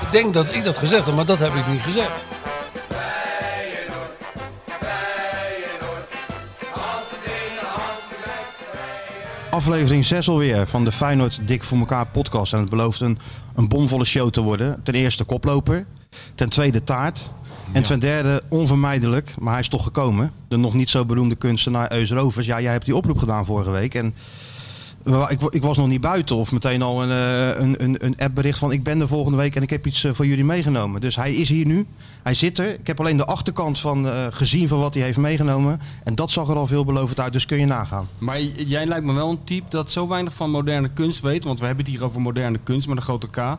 Ik 0.00 0.10
denk 0.10 0.34
dat 0.34 0.54
ik 0.54 0.64
dat 0.64 0.76
gezegd 0.76 1.06
heb, 1.06 1.14
maar 1.14 1.26
dat 1.26 1.38
heb 1.38 1.54
ik 1.54 1.66
niet 1.66 1.80
gezegd. 1.80 2.10
Aflevering 9.50 10.04
6 10.04 10.28
alweer 10.28 10.66
van 10.66 10.84
de 10.84 10.92
Feyenoord 10.92 11.40
Dik 11.48 11.64
voor 11.64 11.78
elkaar 11.78 12.06
podcast. 12.06 12.52
En 12.52 12.58
het 12.58 12.70
belooft 12.70 13.00
een, 13.00 13.18
een 13.54 13.68
bomvolle 13.68 14.04
show 14.04 14.30
te 14.30 14.40
worden. 14.40 14.80
Ten 14.82 14.94
eerste 14.94 15.24
koploper. 15.24 15.86
Ten 16.34 16.48
tweede 16.48 16.84
taart. 16.84 17.30
En 17.72 17.82
ten 17.82 18.00
derde 18.00 18.42
onvermijdelijk, 18.48 19.34
maar 19.38 19.52
hij 19.52 19.60
is 19.60 19.68
toch 19.68 19.84
gekomen. 19.84 20.32
De 20.48 20.56
nog 20.56 20.74
niet 20.74 20.90
zo 20.90 21.04
beroemde 21.04 21.34
kunstenaar 21.34 21.92
Eus 21.92 22.10
Rovers. 22.10 22.46
Ja, 22.46 22.60
jij 22.60 22.72
hebt 22.72 22.84
die 22.84 22.96
oproep 22.96 23.18
gedaan 23.18 23.44
vorige 23.44 23.70
week. 23.70 23.94
En 23.94 24.14
ik, 25.04 25.40
ik, 25.50 25.62
was 25.62 25.76
nog 25.76 25.88
niet 25.88 26.00
buiten 26.00 26.36
of 26.36 26.52
meteen 26.52 26.82
al 26.82 27.02
een, 27.02 27.10
een, 27.62 27.84
een, 27.84 28.04
een 28.04 28.14
appbericht 28.18 28.58
van 28.58 28.72
ik 28.72 28.82
ben 28.82 29.00
er 29.00 29.08
volgende 29.08 29.38
week 29.38 29.56
en 29.56 29.62
ik 29.62 29.70
heb 29.70 29.86
iets 29.86 30.06
voor 30.12 30.26
jullie 30.26 30.44
meegenomen. 30.44 31.00
Dus 31.00 31.16
hij 31.16 31.32
is 31.32 31.48
hier 31.48 31.66
nu. 31.66 31.86
Hij 32.22 32.34
zit 32.34 32.58
er. 32.58 32.74
Ik 32.74 32.86
heb 32.86 33.00
alleen 33.00 33.16
de 33.16 33.24
achterkant 33.24 33.78
van 33.78 34.06
uh, 34.06 34.26
gezien 34.30 34.68
van 34.68 34.78
wat 34.78 34.94
hij 34.94 35.02
heeft 35.02 35.18
meegenomen. 35.18 35.80
En 36.04 36.14
dat 36.14 36.30
zag 36.30 36.48
er 36.48 36.56
al 36.56 36.66
veelbelovend 36.66 37.20
uit, 37.20 37.32
dus 37.32 37.46
kun 37.46 37.58
je 37.58 37.66
nagaan. 37.66 38.08
Maar 38.18 38.42
jij 38.42 38.86
lijkt 38.86 39.04
me 39.06 39.12
wel 39.12 39.30
een 39.30 39.44
type 39.44 39.70
dat 39.70 39.90
zo 39.90 40.08
weinig 40.08 40.34
van 40.34 40.50
moderne 40.50 40.88
kunst 40.88 41.20
weet. 41.20 41.44
Want 41.44 41.60
we 41.60 41.66
hebben 41.66 41.84
het 41.84 41.94
hier 41.94 42.04
over 42.04 42.20
moderne 42.20 42.58
kunst 42.62 42.88
met 42.88 42.96
een 42.96 43.02
grote 43.02 43.28
K 43.28 43.58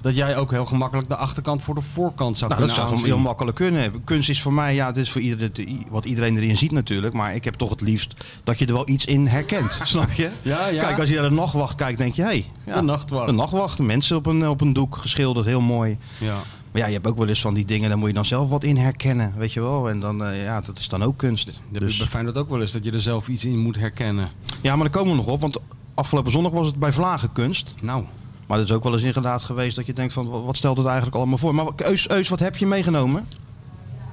dat 0.00 0.16
jij 0.16 0.36
ook 0.36 0.50
heel 0.50 0.64
gemakkelijk 0.64 1.08
de 1.08 1.16
achterkant 1.16 1.62
voor 1.62 1.74
de 1.74 1.80
voorkant 1.80 2.38
zou 2.38 2.50
nou, 2.50 2.62
kunnen 2.62 2.84
dat 2.84 2.98
zou 2.98 3.06
heel 3.06 3.18
makkelijk 3.18 3.56
kunnen. 3.56 4.04
Kunst 4.04 4.28
is 4.28 4.42
voor 4.42 4.52
mij, 4.52 4.74
ja, 4.74 4.92
dit 4.92 5.04
is 5.04 5.10
voor 5.10 5.20
iedereen, 5.20 5.86
wat 5.90 6.04
iedereen 6.04 6.36
erin 6.36 6.56
ziet 6.56 6.72
natuurlijk. 6.72 7.14
Maar 7.14 7.34
ik 7.34 7.44
heb 7.44 7.54
toch 7.54 7.70
het 7.70 7.80
liefst 7.80 8.14
dat 8.44 8.58
je 8.58 8.66
er 8.66 8.72
wel 8.72 8.88
iets 8.88 9.04
in 9.04 9.26
herkent. 9.26 9.80
snap 9.84 10.10
je? 10.10 10.30
Ja, 10.42 10.68
ja. 10.68 10.82
Kijk, 10.82 10.98
als 10.98 11.08
je 11.08 11.14
naar 11.20 11.28
de 11.28 11.34
nachtwacht 11.34 11.74
kijkt, 11.74 11.98
denk 11.98 12.14
je, 12.14 12.22
hé. 12.22 12.28
Hey, 12.28 12.46
ja, 12.66 12.74
de 12.74 12.82
nachtwacht. 12.82 13.26
De 13.26 13.32
nachtwacht. 13.32 13.78
Mensen 13.78 14.16
op 14.16 14.26
een, 14.26 14.48
op 14.48 14.60
een 14.60 14.72
doek 14.72 14.96
geschilderd, 14.96 15.46
heel 15.46 15.60
mooi. 15.60 15.98
Ja. 16.18 16.36
Maar 16.72 16.80
ja, 16.80 16.86
je 16.86 16.92
hebt 16.92 17.06
ook 17.06 17.16
wel 17.18 17.28
eens 17.28 17.40
van 17.40 17.54
die 17.54 17.64
dingen, 17.64 17.88
daar 17.88 17.98
moet 17.98 18.08
je 18.08 18.14
dan 18.14 18.24
zelf 18.24 18.48
wat 18.48 18.64
in 18.64 18.76
herkennen, 18.76 19.34
weet 19.36 19.52
je 19.52 19.60
wel. 19.60 19.88
En 19.88 20.00
dan, 20.00 20.22
uh, 20.22 20.42
ja, 20.42 20.60
dat 20.60 20.78
is 20.78 20.88
dan 20.88 21.02
ook 21.02 21.16
kunst. 21.16 21.60
Dus... 21.70 21.96
Bij 21.96 22.06
Feyenoord 22.06 22.36
ook 22.36 22.50
wel 22.50 22.60
eens, 22.60 22.72
dat 22.72 22.84
je 22.84 22.92
er 22.92 23.00
zelf 23.00 23.28
iets 23.28 23.44
in 23.44 23.58
moet 23.58 23.76
herkennen. 23.76 24.30
Ja, 24.60 24.74
maar 24.74 24.90
daar 24.90 25.02
komen 25.02 25.10
we 25.10 25.16
nog 25.16 25.26
op, 25.26 25.40
want 25.40 25.58
afgelopen 25.94 26.32
zondag 26.32 26.52
was 26.52 26.66
het 26.66 26.76
bij 26.76 26.92
Vlagen 26.92 27.32
kunst. 27.32 27.74
Nou. 27.80 28.04
Maar 28.48 28.58
het 28.58 28.68
is 28.68 28.74
ook 28.74 28.82
wel 28.82 28.92
eens 28.92 29.02
inderdaad 29.02 29.42
geweest 29.42 29.76
dat 29.76 29.86
je 29.86 29.92
denkt 29.92 30.12
van 30.12 30.44
wat 30.44 30.56
stelt 30.56 30.76
het 30.76 30.86
eigenlijk 30.86 31.16
allemaal 31.16 31.38
voor. 31.38 31.54
Maar 31.54 31.66
Eus, 31.76 32.08
Eus 32.08 32.28
wat 32.28 32.38
heb 32.38 32.56
je 32.56 32.66
meegenomen? 32.66 33.26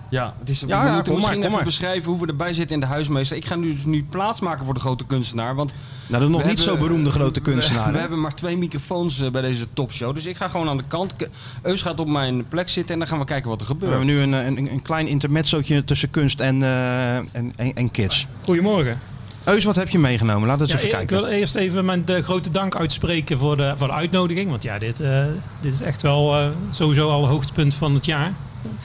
Ja, 0.10 0.34
het 0.40 0.50
is, 0.50 0.60
Ja, 0.60 0.66
we 0.66 0.72
ja, 0.74 0.94
moeten 0.94 1.04
kom 1.04 1.14
misschien 1.14 1.22
maar, 1.24 1.32
kom 1.34 1.42
even 1.44 1.52
maar. 1.56 1.64
beschrijven 1.64 2.12
hoe 2.12 2.20
we 2.22 2.28
erbij 2.28 2.54
zitten 2.54 2.74
in 2.76 2.80
de 2.82 2.86
huismeester. 2.88 3.38
Ik 3.38 3.46
ga 3.46 3.56
nu, 3.56 3.78
nu 3.86 4.04
plaatsmaken 4.10 4.66
voor 4.66 4.74
de 4.74 4.80
grote 4.80 5.06
kunstenaar. 5.06 5.56
Want 5.56 5.74
Nou, 6.08 6.24
de 6.24 6.30
nog 6.30 6.42
we 6.44 6.48
niet 6.50 6.60
zo 6.60 6.78
beroemde 6.78 7.12
grote 7.20 7.40
kunstenaar. 7.40 7.86
We, 7.86 7.92
we 7.92 8.00
hebben 8.00 8.22
maar 8.22 8.36
twee 8.36 8.58
microfoons 8.58 9.20
eh, 9.22 9.32
bij 9.32 9.42
deze 9.42 9.68
topshow. 9.74 10.16
Dus 10.16 10.26
ik 10.26 10.38
ga 10.38 10.48
gewoon 10.48 10.70
aan 10.70 10.78
de 10.78 10.84
kant. 10.88 11.16
Eus 11.62 11.82
gaat 11.82 12.00
op 12.00 12.08
mijn 12.08 12.48
plek 12.48 12.70
zitten 12.70 12.94
en 12.94 13.00
dan 13.00 13.08
gaan 13.08 13.20
we 13.20 13.26
kijken 13.26 13.50
wat 13.50 13.62
er 13.62 13.68
We 13.68 13.72
gebeurt. 13.74 13.92
hebben 13.92 14.08
nu 14.16 14.20
een, 14.22 14.34
een, 14.58 14.72
een 14.72 14.82
klein 14.82 15.08
intermezzootje 15.08 15.84
tussen 15.84 16.10
kunst 16.10 16.40
en, 16.40 16.64
eh, 16.64 17.16
en, 17.16 17.28
en, 17.56 17.74
en 17.74 17.92
kids. 17.92 18.28
Goedemorgen. 18.44 19.00
Eus, 19.46 19.64
wat 19.64 19.76
heb 19.76 19.90
je 19.90 20.00
meegenomen? 20.00 20.48
Laten 20.48 20.66
we 20.66 20.72
eens 20.74 20.82
Ja, 20.82 20.88
even 20.88 21.02
ik 21.02 21.08
kijken. 21.08 21.28
wil 21.28 21.38
eerst 21.40 21.56
even 21.56 21.86
mijn 21.86 22.06
de 22.06 22.22
grote 22.22 22.52
dank 22.52 22.76
uitspreken 22.76 23.38
voor 23.40 23.58
de, 23.58 23.74
voor 23.76 23.88
de 23.88 23.94
uitnodiging. 23.94 24.50
Want 24.50 24.64
ja, 24.64 24.80
dit, 24.80 25.00
eh, 25.02 25.24
dit 25.62 25.74
is 25.74 25.82
echt 25.82 26.02
wel 26.02 26.36
eh, 26.36 26.48
sowieso 26.70 27.10
al 27.10 27.28
hoogtepunt 27.28 27.74
van 27.74 27.94
het 27.94 28.06
jaar. 28.06 28.34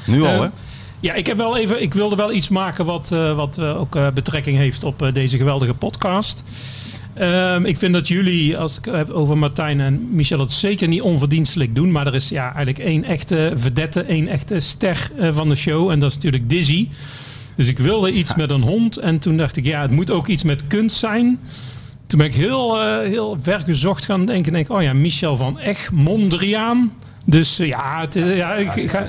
Nu 0.06 0.22
al, 0.22 0.28
Eh, 0.28 0.40
hè? 0.40 0.46
Ja, 1.00 1.14
ik, 1.14 1.26
heb 1.26 1.36
wel 1.36 1.56
even, 1.56 1.82
ik 1.82 1.94
wilde 1.94 2.16
wel 2.16 2.32
iets 2.32 2.48
maken 2.48 2.84
wat, 2.84 3.08
wat 3.36 3.60
ook 3.60 4.14
betrekking 4.14 4.56
heeft 4.56 4.84
op 4.84 5.10
deze 5.12 5.36
geweldige 5.36 5.74
podcast. 5.74 6.44
Ehm, 7.14 7.64
ik 7.64 7.76
vind 7.78 7.92
dat 7.94 8.08
jullie, 8.08 8.58
als 8.58 8.78
ik 8.78 8.84
het 8.84 8.94
heb 8.94 9.10
over 9.10 9.38
Martijn 9.38 9.80
en 9.80 10.08
Michel, 10.14 10.38
het 10.38 10.52
zeker 10.52 10.88
niet 10.88 11.00
onverdienstelijk 11.02 11.74
doen. 11.74 11.90
Maar 11.92 12.06
er 12.06 12.14
is 12.14 12.28
ja, 12.28 12.44
eigenlijk 12.44 12.78
één 12.78 13.04
echte 13.04 13.52
vedette, 13.54 14.02
één 14.02 14.28
echte 14.28 14.60
ster 14.60 15.10
van 15.30 15.48
de 15.48 15.54
show. 15.54 15.90
En 15.90 16.00
dat 16.00 16.08
is 16.08 16.14
natuurlijk 16.14 16.48
Dizzy. 16.48 16.88
Dus 17.60 17.68
ik 17.68 17.78
wilde 17.78 18.12
iets 18.12 18.34
met 18.34 18.50
een 18.50 18.62
hond. 18.62 18.96
En 18.96 19.18
toen 19.18 19.36
dacht 19.36 19.56
ik, 19.56 19.64
ja, 19.64 19.80
het 19.80 19.90
moet 19.90 20.10
ook 20.10 20.26
iets 20.26 20.42
met 20.42 20.66
kunst 20.66 20.96
zijn. 20.96 21.40
Toen 22.06 22.18
ben 22.18 22.28
ik 22.28 22.34
heel, 22.34 22.80
eh, 22.80 23.08
heel 23.08 23.38
ver 23.42 23.60
gezocht 23.60 24.04
gaan 24.04 24.24
denken. 24.26 24.52
Denk, 24.52 24.68
ik, 24.68 24.76
oh 24.76 24.82
ja, 24.82 24.92
Michel 24.92 25.36
van 25.36 25.58
Ech, 25.58 25.90
Mondriaan. 25.92 26.92
Dus 27.26 27.58
eh, 27.58 27.68
ja, 27.68 28.00
het, 28.00 28.16
eh, 28.16 28.36
ja, 28.36 28.54
ik, 28.54 28.74
ik 28.74 28.90
ga, 28.90 29.04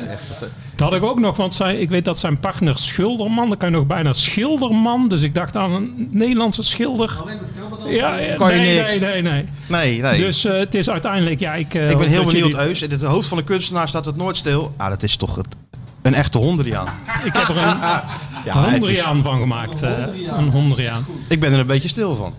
dat 0.75 0.89
had 0.89 0.93
ik 0.93 1.03
ook 1.03 1.19
nog, 1.19 1.37
want 1.37 1.53
zij, 1.53 1.75
ik 1.77 1.89
weet 1.89 2.05
dat 2.05 2.19
zijn 2.19 2.39
partner 2.39 2.77
Schilderman, 2.77 3.49
dan 3.49 3.57
kan 3.57 3.69
je 3.69 3.75
nog 3.75 3.87
bijna 3.87 4.13
Schilderman. 4.13 5.07
Dus 5.07 5.21
ik 5.21 5.33
dacht 5.33 5.57
aan 5.57 5.71
een 5.71 6.07
Nederlandse 6.11 6.63
schilder. 6.63 7.23
Ja, 7.87 8.17
ja, 8.17 8.35
Kan 8.35 8.49
je 8.53 8.59
nee, 8.59 8.77
niks. 8.77 8.89
nee, 8.89 8.99
nee, 8.99 9.21
nee. 9.21 9.45
Nee, 9.67 10.01
nee. 10.01 10.19
Dus 10.19 10.43
het 10.43 10.75
is 10.75 10.89
uiteindelijk, 10.89 11.39
ja, 11.39 11.53
ik... 11.53 11.73
eh, 11.73 11.89
ik 11.89 11.97
ben 11.97 12.07
heel 12.07 12.25
benieuwd, 12.25 12.53
Eus. 12.53 12.81
In 12.81 12.91
het 12.91 13.01
hoofd 13.01 13.27
van 13.27 13.37
de 13.37 13.43
kunstenaar 13.43 13.87
staat 13.87 14.05
het 14.05 14.15
nooit 14.15 14.37
stil. 14.37 14.73
Ah, 14.77 14.89
dat 14.89 15.03
is 15.03 15.15
toch 15.15 15.35
het, 15.35 15.47
een 16.01 16.13
echte 16.13 16.37
hondriaan. 16.37 16.87
Ik 17.23 17.33
heb 17.33 17.47
er 17.47 17.57
een 17.57 17.77
Ja, 18.45 18.65
is- 18.65 18.71
Hondriaan 18.71 19.23
van 19.23 19.39
gemaakt. 19.39 19.81
eh, 19.83 19.91
een 20.37 20.49
Hondriaan. 20.49 21.05
ik 21.27 21.39
ben 21.39 21.53
er 21.53 21.59
een 21.59 21.67
beetje 21.67 21.89
stil 21.89 22.15
van. 22.15 22.33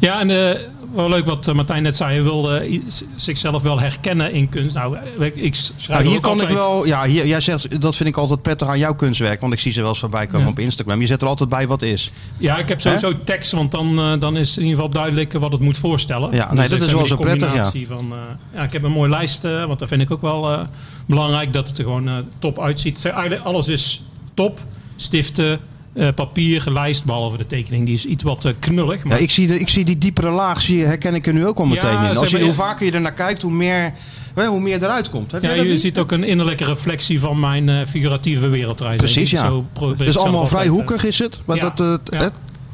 Ja, 0.00 0.20
en 0.20 0.30
eh, 0.30 0.60
wel 0.94 1.08
leuk 1.08 1.26
wat 1.26 1.48
eh, 1.48 1.54
Martijn 1.54 1.82
net 1.82 1.96
zei. 1.96 2.12
Hij 2.14 2.22
wilde 2.22 2.80
zichzelf 3.14 3.62
wel 3.62 3.80
herkennen 3.80 4.32
in 4.32 4.48
kunst. 4.48 4.74
Nou, 4.74 4.96
ik, 5.34 5.54
schrijf 5.54 5.88
Nou, 5.88 6.10
hier 6.12 6.20
kan 6.20 6.40
ik 6.42 6.48
wel, 6.48 6.86
ja, 6.86 7.04
hier, 7.04 7.26
jij 7.26 7.40
zegt, 7.40 7.80
dat 7.80 7.96
vind 7.96 8.08
ik 8.08 8.16
altijd 8.16 8.42
prettig 8.42 8.68
aan 8.68 8.78
jouw 8.78 8.94
kunstwerk. 8.94 9.40
Want 9.40 9.52
ik 9.52 9.58
zie 9.58 9.72
ze 9.72 9.80
wel 9.80 9.88
eens 9.88 9.98
voorbij 9.98 10.26
komen 10.26 10.40
Ja. 10.46 10.52
op 10.52 10.58
Instagram. 10.58 11.00
Je 11.00 11.06
zet 11.06 11.22
er 11.22 11.28
altijd 11.28 11.48
bij 11.48 11.66
wat 11.66 11.82
is. 11.82 12.12
Ja, 12.36 12.58
ik 12.58 12.68
heb 12.68 12.80
sowieso 12.80 13.12
tekst, 13.24 13.52
want 13.52 13.70
dan, 13.70 14.18
dan 14.18 14.36
is 14.36 14.56
in 14.56 14.62
ieder 14.62 14.76
geval 14.76 14.92
duidelijk 14.92 15.32
wat 15.32 15.52
het 15.52 15.60
moet 15.60 15.78
voorstellen. 15.78 16.34
Ja, 16.34 16.54
nee, 16.54 16.68
dat 16.68 16.80
is 16.80 16.92
wel 16.92 17.06
zo 17.06 17.16
prettig, 17.16 17.54
ja. 17.54 17.70
Van, 17.86 18.12
ja, 18.54 18.62
ik 18.62 18.72
heb 18.72 18.82
een 18.82 18.92
mooie 18.92 19.10
lijst, 19.10 19.42
want 19.42 19.78
dat 19.78 19.88
vind 19.88 20.00
ik 20.02 20.10
ook 20.10 20.22
wel 20.22 20.66
belangrijk, 21.06 21.52
dat 21.52 21.66
het 21.66 21.78
er 21.78 21.84
gewoon 21.84 22.10
top 22.38 22.60
uitziet. 22.60 23.00
Zeg, 23.00 23.12
Eigenlijk 23.12 23.44
alles 23.44 23.68
is 23.68 24.02
top. 24.34 24.60
Stiften, 25.00 25.60
eh, 25.92 26.08
papier, 26.14 26.64
lijst, 26.70 27.04
behalve 27.04 27.36
de 27.36 27.46
tekening. 27.46 27.86
Die 27.86 27.94
is 27.94 28.04
iets 28.04 28.22
wat 28.22 28.44
eh, 28.44 28.52
knullig. 28.58 29.02
Ja, 29.02 29.08
Maar 29.08 29.20
ik, 29.20 29.30
zie 29.30 29.46
de, 29.46 29.60
ik 29.60 29.68
zie 29.68 29.84
die 29.84 29.98
diepere 29.98 30.30
laag, 30.30 30.60
zie, 30.60 30.84
herken 30.84 31.14
ik 31.14 31.26
er 31.26 31.34
nu 31.34 31.46
ook 31.46 31.58
al 31.58 31.66
meteen 31.66 31.90
Ja, 31.90 32.10
in. 32.10 32.16
Als 32.16 32.30
je, 32.30 32.40
hoe 32.40 32.52
vaker 32.52 32.86
je 32.86 32.92
er 32.92 33.00
naar 33.00 33.12
kijkt, 33.12 33.42
hoe 33.42 33.52
meer, 33.52 33.92
hoe 34.34 34.60
meer 34.60 34.82
eruit 34.82 35.10
komt. 35.10 35.32
Heb 35.32 35.42
ja, 35.42 35.52
je 35.52 35.62
niet? 35.62 35.80
ziet 35.80 35.98
ook 35.98 36.12
een 36.12 36.24
innerlijke 36.24 36.64
reflectie 36.64 37.20
van 37.20 37.40
mijn 37.40 37.68
eh, 37.68 37.86
figuratieve 37.86 38.48
wereldreis. 38.48 38.96
Precies, 38.96 39.30
ja. 39.30 39.46
Zo 39.46 39.66
Het 39.80 39.96
zelf 39.98 40.16
allemaal 40.16 40.46
vrij 40.46 40.66
hoekig, 40.66 41.04
is 41.04 41.18
het? 41.18 41.40
Maar 41.44 41.56
ja. 41.56 41.72
dat, 41.74 42.08
eh, 42.10 42.26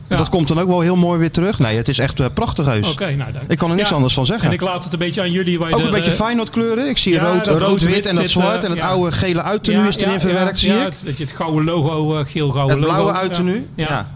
Ja. 0.09 0.17
dat 0.17 0.29
komt 0.29 0.49
dan 0.49 0.59
ook 0.59 0.69
wel 0.69 0.81
heel 0.81 0.97
mooi 0.97 1.19
weer 1.19 1.31
terug. 1.31 1.59
Nee, 1.59 1.77
het 1.77 1.89
is 1.89 1.99
echt 1.99 2.21
eh, 2.21 2.27
prachtig 2.35 2.67
heus. 2.67 2.91
Oké, 2.91 3.15
nou. 3.17 3.31
Ik 3.49 3.59
kan 3.59 3.71
er 3.71 3.77
niks 3.77 3.89
Ja, 3.89 3.95
anders 3.95 4.15
van 4.15 4.27
zeggen. 4.27 4.49
En 4.49 4.55
ik 4.55 4.61
laat 4.61 4.85
het 4.85 4.93
een 4.93 4.99
beetje 4.99 5.21
aan 5.21 5.33
jullie. 5.33 5.59
Waar 5.59 5.69
je 5.69 5.75
Ook 5.75 5.83
een 5.83 5.91
beetje 5.91 6.11
Feyenoord 6.11 6.51
kleuren. 6.51 6.89
Ik 6.89 6.99
zie 6.99 7.13
ja, 7.13 7.23
rood, 7.23 7.47
rood, 7.47 7.59
wit 7.59 7.61
rood-wit 7.69 8.07
en 8.07 8.15
dat 8.15 8.31
zwart. 8.31 8.65
En 8.65 8.71
het 8.71 8.81
oude 8.81 9.13
gele 9.13 9.43
uiternu 9.43 9.89
is 9.89 9.97
erin 9.97 10.21
verwerkt, 10.21 10.59
zie 10.59 10.73
ik. 10.73 10.85
het, 10.85 11.03
weet 11.05 11.19
je, 11.19 11.25
het 11.25 11.33
gouden 11.33 11.65
logo, 11.65 12.19
eh, 12.19 12.27
geel-gouden 12.27 12.77
Het 12.77 12.87
logo. 12.87 12.95
blauwe 12.97 13.19
uiternu. 13.19 13.67
Ja. 13.75 13.87
Ja. 13.89 14.11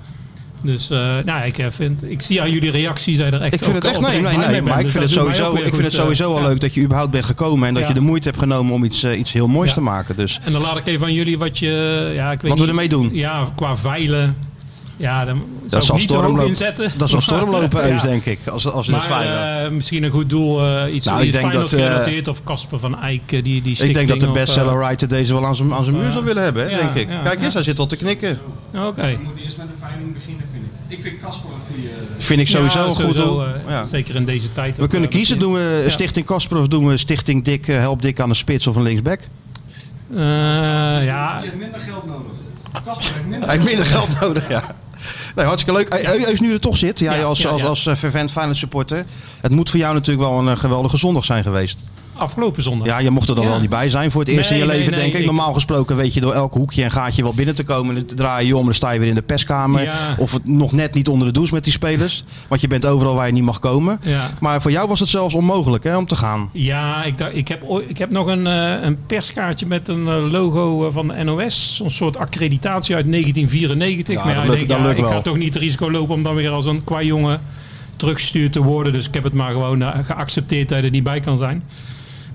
Dus 0.65 0.91
eh, 0.91 1.17
nou, 1.25 1.45
ik, 1.47 1.67
vind, 1.69 2.03
ik 2.11 2.23
zie 2.23 2.41
aan 2.41 2.51
jullie 2.51 2.71
reactie, 2.71 3.17
zijn 3.17 3.33
er 3.35 3.41
echt 3.43 3.53
Ik 3.55 3.63
vind 3.65 3.75
het 3.75 3.85
echt, 3.85 4.01
nee, 4.01 4.21
nee, 4.21 4.37
nee. 4.37 4.63
Maar 4.63 4.63
ben. 4.63 4.79
ik 4.79 4.83
Dus 4.83 4.93
vind 4.93 5.05
het 5.05 5.13
sowieso, 5.13 5.55
ik 5.55 5.63
vind 5.63 5.83
het 5.83 5.93
sowieso 5.93 6.33
wel 6.33 6.43
ja. 6.43 6.49
leuk 6.49 6.61
dat 6.61 6.75
je 6.75 6.83
überhaupt 6.83 7.11
bent 7.11 7.25
gekomen. 7.25 7.69
En 7.69 7.75
dat 7.75 7.89
je 7.89 7.95
de 7.95 8.01
moeite 8.01 8.29
hebt 8.29 8.41
genomen 8.41 8.75
om 8.75 8.85
iets, 8.85 9.05
iets 9.05 9.33
heel 9.33 9.47
moois 9.49 9.73
te 9.73 9.81
maken. 9.81 10.17
Dus 10.17 10.41
En 10.45 10.53
dan 10.53 10.63
laat 10.63 10.79
ik 10.79 10.87
even 10.87 11.07
aan 11.07 11.13
jullie 11.13 11.39
wat 11.39 11.59
je... 11.59 12.11
Ja, 12.15 12.33
ik 12.33 12.41
weet 12.41 12.51
Wat 12.51 12.61
we 12.61 12.67
ermee 12.67 12.89
doen. 12.89 13.11
Ja, 13.13 13.49
qua 13.57 13.77
veilen. 13.77 14.37
Ja, 15.01 15.25
dan 15.25 15.37
dat 15.63 15.71
zou 15.71 16.01
zal 16.01 16.19
ik 16.19 16.29
niet 16.29 16.39
te 16.41 16.47
inzetten. 16.47 16.93
Dat 16.97 17.11
zal 17.11 17.21
stormlopen, 17.21 17.89
Ja. 17.95 18.03
Denk 18.03 18.25
ik. 18.25 18.39
Als, 18.49 18.67
als 18.67 18.87
we 18.87 18.95
het 18.95 19.09
Maar 19.09 19.19
veilen. 19.21 19.65
eh, 19.65 19.71
misschien 19.71 20.03
een 20.03 20.11
goed 20.11 20.31
doel, 20.31 20.65
eh, 20.67 20.95
iets 20.95 21.07
Nou, 21.07 21.23
ik 21.23 21.33
denk 21.33 21.53
dat, 21.53 21.73
eh, 21.73 21.79
gerelateerd 21.83 22.29
of 22.29 22.45
Casper 22.45 22.79
van 22.79 23.01
Eyck, 23.03 23.33
eh, 23.33 23.43
die, 23.43 23.63
die 23.63 23.85
Ik 23.85 23.95
denk 23.95 24.09
dat 24.09 24.21
de 24.21 24.27
of, 24.29 24.37
eh, 24.37 24.41
bestseller 24.43 24.79
writer 24.79 25.09
deze 25.09 25.33
wel 25.33 25.47
aan 25.47 25.57
zijn, 25.57 25.73
aan 25.73 25.85
zijn 25.85 25.97
muur 25.97 26.11
zou 26.13 26.25
willen 26.25 26.43
hebben, 26.43 26.63
hè, 26.65 26.71
Ja, 26.71 26.77
denk 26.77 26.95
ik. 26.95 27.09
ja, 27.11 27.21
Kijk 27.23 27.35
eens, 27.35 27.47
ja. 27.47 27.53
hij 27.53 27.63
zit 27.63 27.79
al 27.79 27.87
te 27.87 27.97
knikken. 27.97 28.39
Oké. 28.75 29.19
moet 29.23 29.37
eerst 29.45 29.57
met 29.57 29.67
de 29.67 29.75
veiling 29.81 30.15
beginnen, 30.15 30.45
vind 30.53 30.65
ik. 30.65 30.99
Ik 30.99 31.03
vind 31.03 31.21
Casper 31.21 31.51
een 31.51 31.75
goede. 31.75 31.89
Vind 32.19 32.41
ik 32.41 32.49
sowieso 32.49 32.79
Ja, 32.79 32.85
een 32.87 32.93
goed 32.93 33.15
doel. 33.15 33.45
eh, 33.45 33.51
Ja. 33.69 33.85
Zeker 33.85 34.15
in 34.15 34.25
deze 34.25 34.53
tijd. 34.53 34.77
We 34.79 34.87
kunnen 34.87 35.09
eh, 35.09 35.15
kiezen, 35.17 35.39
doen 35.39 35.53
we 35.53 35.81
Ja. 35.85 35.91
Stichting 35.91 36.27
Kasper 36.27 36.59
of 36.59 36.69
doen 36.69 36.87
we 36.87 36.97
Stichting 36.97 37.45
Dik, 37.45 37.69
eh, 37.69 37.77
Help 37.79 38.03
Dik 38.03 38.21
aan 38.21 38.29
de 38.29 38.35
spits 38.35 38.67
of 38.67 38.77
een 38.77 38.83
linksback? 38.83 39.21
Eh, 40.15 40.19
ja, 41.05 41.43
minder 41.59 41.81
geld 41.81 42.07
nodig. 42.07 42.33
Casper 42.85 43.15
heeft 43.15 43.27
minder 43.27 43.49
Hij 43.49 43.57
heeft 43.57 43.69
minder 43.69 43.87
geld 43.87 44.21
nodig, 44.21 44.49
ja. 44.49 44.63
Nee, 45.35 45.47
hartstikke 45.47 45.79
leuk. 45.79 45.95
Eus, 46.27 46.41
nu 46.41 46.53
er 46.53 46.61
toch 46.61 46.77
zit, 46.77 46.99
jij 46.99 47.19
Ja, 47.19 47.25
als, 47.25 47.47
als, 47.47 47.65
als 47.65 47.87
eh, 47.87 47.95
fervent 47.95 48.33
Feyenoord 48.33 48.59
supporter. 48.59 49.05
Het 49.41 49.53
moet 49.53 49.71
voor 49.71 49.79
jou 49.79 49.95
natuurlijk 49.95 50.29
wel 50.29 50.39
een 50.39 50.49
eh, 50.49 50.57
geweldige 50.57 50.97
zondag 50.97 51.25
zijn 51.25 51.43
geweest. 51.43 51.79
Afgelopen 52.19 52.63
zondag. 52.63 52.87
Ja, 52.87 52.99
je 52.99 53.11
mocht 53.11 53.29
er 53.29 53.35
dan 53.35 53.45
Ja. 53.45 53.51
wel 53.51 53.61
niet 53.61 53.71
bij 53.71 53.89
zijn 53.89 54.11
voor 54.11 54.21
het 54.21 54.31
eerst 54.31 54.51
in 54.51 54.57
je 54.57 54.65
nee, 54.65 54.77
leven, 54.77 54.91
nee, 54.91 55.01
denk 55.01 55.13
ik. 55.13 55.19
ik- 55.21 55.27
Normaal 55.27 55.53
gesproken 55.55 55.97
weet 55.97 56.15
je 56.15 56.21
door 56.21 56.33
elk 56.33 56.53
hoekje 56.55 56.83
en 56.83 56.91
gaatje 56.91 57.23
wel 57.23 57.35
binnen 57.35 57.55
te 57.55 57.65
komen. 57.65 57.95
Dan 57.95 58.05
draai 58.17 58.47
je 58.47 58.53
om 58.55 58.59
en 58.61 58.65
dan 58.65 58.75
sta 58.75 58.91
je 58.91 58.99
weer 58.99 59.09
in 59.09 59.15
de 59.15 59.23
perskamer. 59.23 59.83
Ja. 59.83 60.15
Of 60.19 60.33
het 60.33 60.47
nog 60.49 60.73
net 60.73 60.95
niet 60.95 61.09
onder 61.09 61.27
de 61.27 61.33
douche 61.33 61.55
met 61.55 61.65
die 61.65 61.73
spelers. 61.73 62.23
Want 62.49 62.61
je 62.61 62.67
bent 62.67 62.87
overal 62.87 63.15
waar 63.15 63.27
je 63.27 63.33
niet 63.33 63.43
mag 63.43 63.59
komen. 63.59 64.01
Ja. 64.03 64.31
Maar 64.41 64.63
voor 64.63 64.71
jou 64.71 64.89
was 64.89 65.01
het 65.01 65.09
zelfs 65.09 65.35
onmogelijk 65.35 65.85
hè, 65.85 65.97
om 65.97 66.07
te 66.07 66.17
gaan. 66.17 66.51
Ja, 66.53 67.05
ik, 67.05 67.19
dacht, 67.19 67.37
ik, 67.37 67.49
heb, 67.49 67.63
ik 67.87 67.99
heb 67.99 68.11
nog 68.11 68.27
een, 68.27 68.47
eh, 68.47 68.73
een 68.83 68.99
perskaartje 69.07 69.67
met 69.67 69.89
een 69.89 70.07
eh, 70.09 70.31
logo 70.31 70.87
eh, 70.87 70.93
van 70.93 71.09
de 71.09 71.25
NOS. 71.25 71.77
Zo'n 71.77 71.91
soort 71.91 72.17
accreditatie 72.19 72.95
uit 72.95 73.07
1994. 73.11 74.15
Ja, 74.15 74.25
maar 74.25 74.35
dat 74.35 74.45
ik 74.45 74.51
lukt- 74.51 74.59
denk, 74.69 74.69
dat 74.81 74.89
lukt 74.89 74.99
ik 74.99 75.05
wel. 75.05 75.13
ga 75.15 75.21
toch 75.21 75.37
niet 75.37 75.55
het 75.55 75.63
risico 75.63 75.91
lopen 75.91 76.15
om 76.15 76.23
dan 76.23 76.35
weer 76.35 76.51
als 76.51 76.65
een 76.65 76.85
qua 76.85 77.03
jongen 77.03 77.41
teruggestuurd 77.97 78.53
te 78.53 78.63
worden. 78.63 78.93
Dus 78.93 79.07
ik 79.09 79.15
heb 79.15 79.25
het 79.25 79.35
maar 79.35 79.51
gewoon 79.51 79.83
geaccepteerd 80.05 80.69
dat 80.69 80.79
je 80.79 80.85
er 80.85 80.91
niet 80.91 81.03
bij 81.03 81.21
kan 81.21 81.37
zijn. 81.37 81.63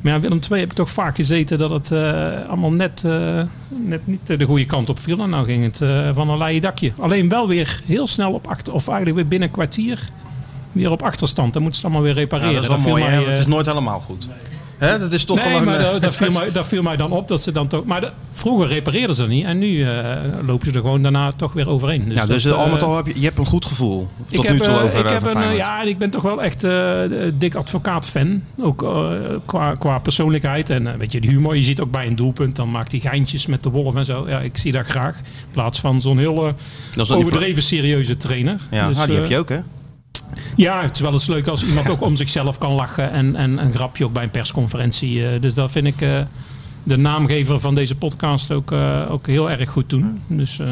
Maar 0.03 0.13
ja, 0.13 0.19
Willem 0.19 0.39
II 0.51 0.59
heb 0.59 0.69
ik 0.69 0.75
toch 0.75 0.89
vaak 0.89 1.15
gezeten 1.15 1.57
dat 1.57 1.69
het 1.69 1.91
eh, 1.91 2.49
allemaal 2.49 2.71
net, 2.71 3.03
eh, 3.05 3.41
net 3.69 4.07
niet 4.07 4.27
de 4.27 4.45
goede 4.45 4.65
kant 4.65 4.89
op 4.89 4.99
viel. 4.99 5.19
En 5.19 5.29
nou 5.29 5.45
ging 5.45 5.63
het 5.63 5.81
eh, 5.81 6.09
van 6.13 6.29
een 6.29 6.37
leien 6.37 6.61
dakje. 6.61 6.93
Alleen 6.99 7.29
wel 7.29 7.47
weer 7.47 7.81
heel 7.85 8.07
snel 8.07 8.31
op 8.31 8.47
achter, 8.47 8.73
of 8.73 8.87
eigenlijk 8.87 9.17
weer 9.17 9.27
binnen 9.27 9.47
een 9.47 9.53
kwartier 9.53 10.09
weer 10.71 10.91
op 10.91 11.01
achterstand. 11.01 11.53
Dan 11.53 11.61
moeten 11.61 11.81
ze 11.81 11.85
het 11.87 11.95
allemaal 11.95 12.13
weer 12.13 12.23
Ja, 12.23 12.27
repareren. 12.27 12.53
dat 12.53 12.63
is 12.63 12.67
wel 12.67 12.79
viel 12.79 12.89
mooi, 12.89 13.03
mij, 13.03 13.13
hè? 13.13 13.29
Het 13.29 13.39
is 13.39 13.45
nooit 13.45 13.65
helemaal 13.65 13.99
goed. 13.99 14.29
Hè, 14.85 14.99
dat 14.99 15.13
is 15.13 15.23
toch 15.25 15.43
nee, 15.45 15.53
een... 15.55 15.63
maar 15.63 15.79
eh, 15.79 16.01
dat, 16.01 16.15
viel 16.15 16.31
mij, 16.31 16.51
dat 16.51 16.67
viel 16.67 16.81
mij 16.81 16.95
dan 16.95 17.11
op 17.11 17.27
dat 17.27 17.41
ze 17.43 17.51
dan 17.51 17.67
toch. 17.67 17.85
Maar 17.85 18.01
de- 18.01 18.11
vroeger 18.31 18.67
repareerden 18.67 19.15
ze 19.15 19.21
dat 19.21 19.29
niet 19.29 19.45
en 19.45 19.57
nu 19.57 19.83
eh, 19.83 20.15
lopen 20.45 20.67
ze 20.69 20.73
er 20.75 20.81
gewoon 20.81 21.01
daarna 21.01 21.31
toch 21.31 21.53
weer 21.53 21.69
overheen. 21.69 22.05
ja, 22.11 22.25
dus 22.25 22.43
dat, 22.43 22.55
al 22.55 22.69
met 22.69 22.83
al 22.83 22.95
heb 22.95 23.05
je, 23.07 23.13
je 23.19 23.25
hebt 23.25 23.37
een 23.37 23.45
goed 23.45 23.65
gevoel. 23.65 24.07
ik 24.29 24.35
Tot 24.35 24.45
heb, 24.45 24.53
nu 24.53 24.59
toe 24.59 24.73
eh, 24.73 24.83
over 24.83 24.99
ik 24.99 25.09
heb 25.09 25.35
een, 25.35 25.55
ja, 25.55 25.81
ik 25.81 25.97
ben 25.97 26.09
toch 26.09 26.21
wel 26.21 26.43
echt 26.43 26.65
dik 27.39 27.55
advocaat 27.55 28.09
fan. 28.09 28.43
Ook 28.61 28.77
qua, 29.45 29.73
qua 29.73 29.99
persoonlijkheid 29.99 30.69
en 30.69 30.97
weet 30.97 31.11
je, 31.11 31.21
de 31.21 31.27
humor. 31.27 31.55
Je 31.55 31.63
ziet 31.63 31.79
ook 31.79 31.91
bij 31.91 32.07
een 32.07 32.15
doelpunt, 32.15 32.55
dan 32.55 32.71
maakt 32.71 32.91
hij 32.91 32.99
geintjes 33.01 33.45
met 33.45 33.63
de 33.63 33.69
wolf 33.69 33.95
en 33.95 34.05
zo. 34.05 34.25
Ja, 34.27 34.39
ik 34.39 34.57
zie 34.57 34.71
dat 34.71 34.85
graag. 34.85 35.17
In 35.17 35.23
plaats 35.51 35.79
van 35.79 36.01
zo'n 36.01 36.17
heel 36.17 36.53
die- 36.95 37.15
overdreven 37.15 37.63
serieuze 37.63 38.17
trainer. 38.17 38.59
Ja, 38.71 38.87
Dus, 38.87 38.95
nou, 38.95 39.07
die 39.07 39.17
heb 39.17 39.29
je 39.29 39.37
ook, 39.37 39.49
hè? 39.49 39.59
Ja, 40.55 40.81
het 40.81 40.95
is 40.95 41.01
wel 41.01 41.11
eens 41.13 41.27
leuk 41.27 41.47
als 41.47 41.63
iemand 41.63 41.89
ook 41.89 42.01
om 42.01 42.15
zichzelf 42.15 42.57
kan 42.57 42.71
lachen. 42.73 43.11
En, 43.11 43.35
en 43.35 43.57
een 43.65 43.73
grapje 43.73 44.05
ook 44.05 44.13
bij 44.13 44.23
een 44.23 44.29
persconferentie. 44.31 45.27
eh, 45.27 45.41
dus 45.41 45.53
dat 45.53 45.71
vind 45.71 45.87
ik 45.87 46.01
eh, 46.01 46.19
de 46.83 46.97
naamgever 46.97 47.59
van 47.59 47.75
deze 47.75 47.95
podcast 47.95 48.51
ook, 48.51 48.71
eh, 48.71 49.01
ook 49.09 49.27
heel 49.27 49.49
erg 49.51 49.69
goed 49.69 49.89
doen. 49.89 50.21
Dus, 50.27 50.59
eh, 50.59 50.67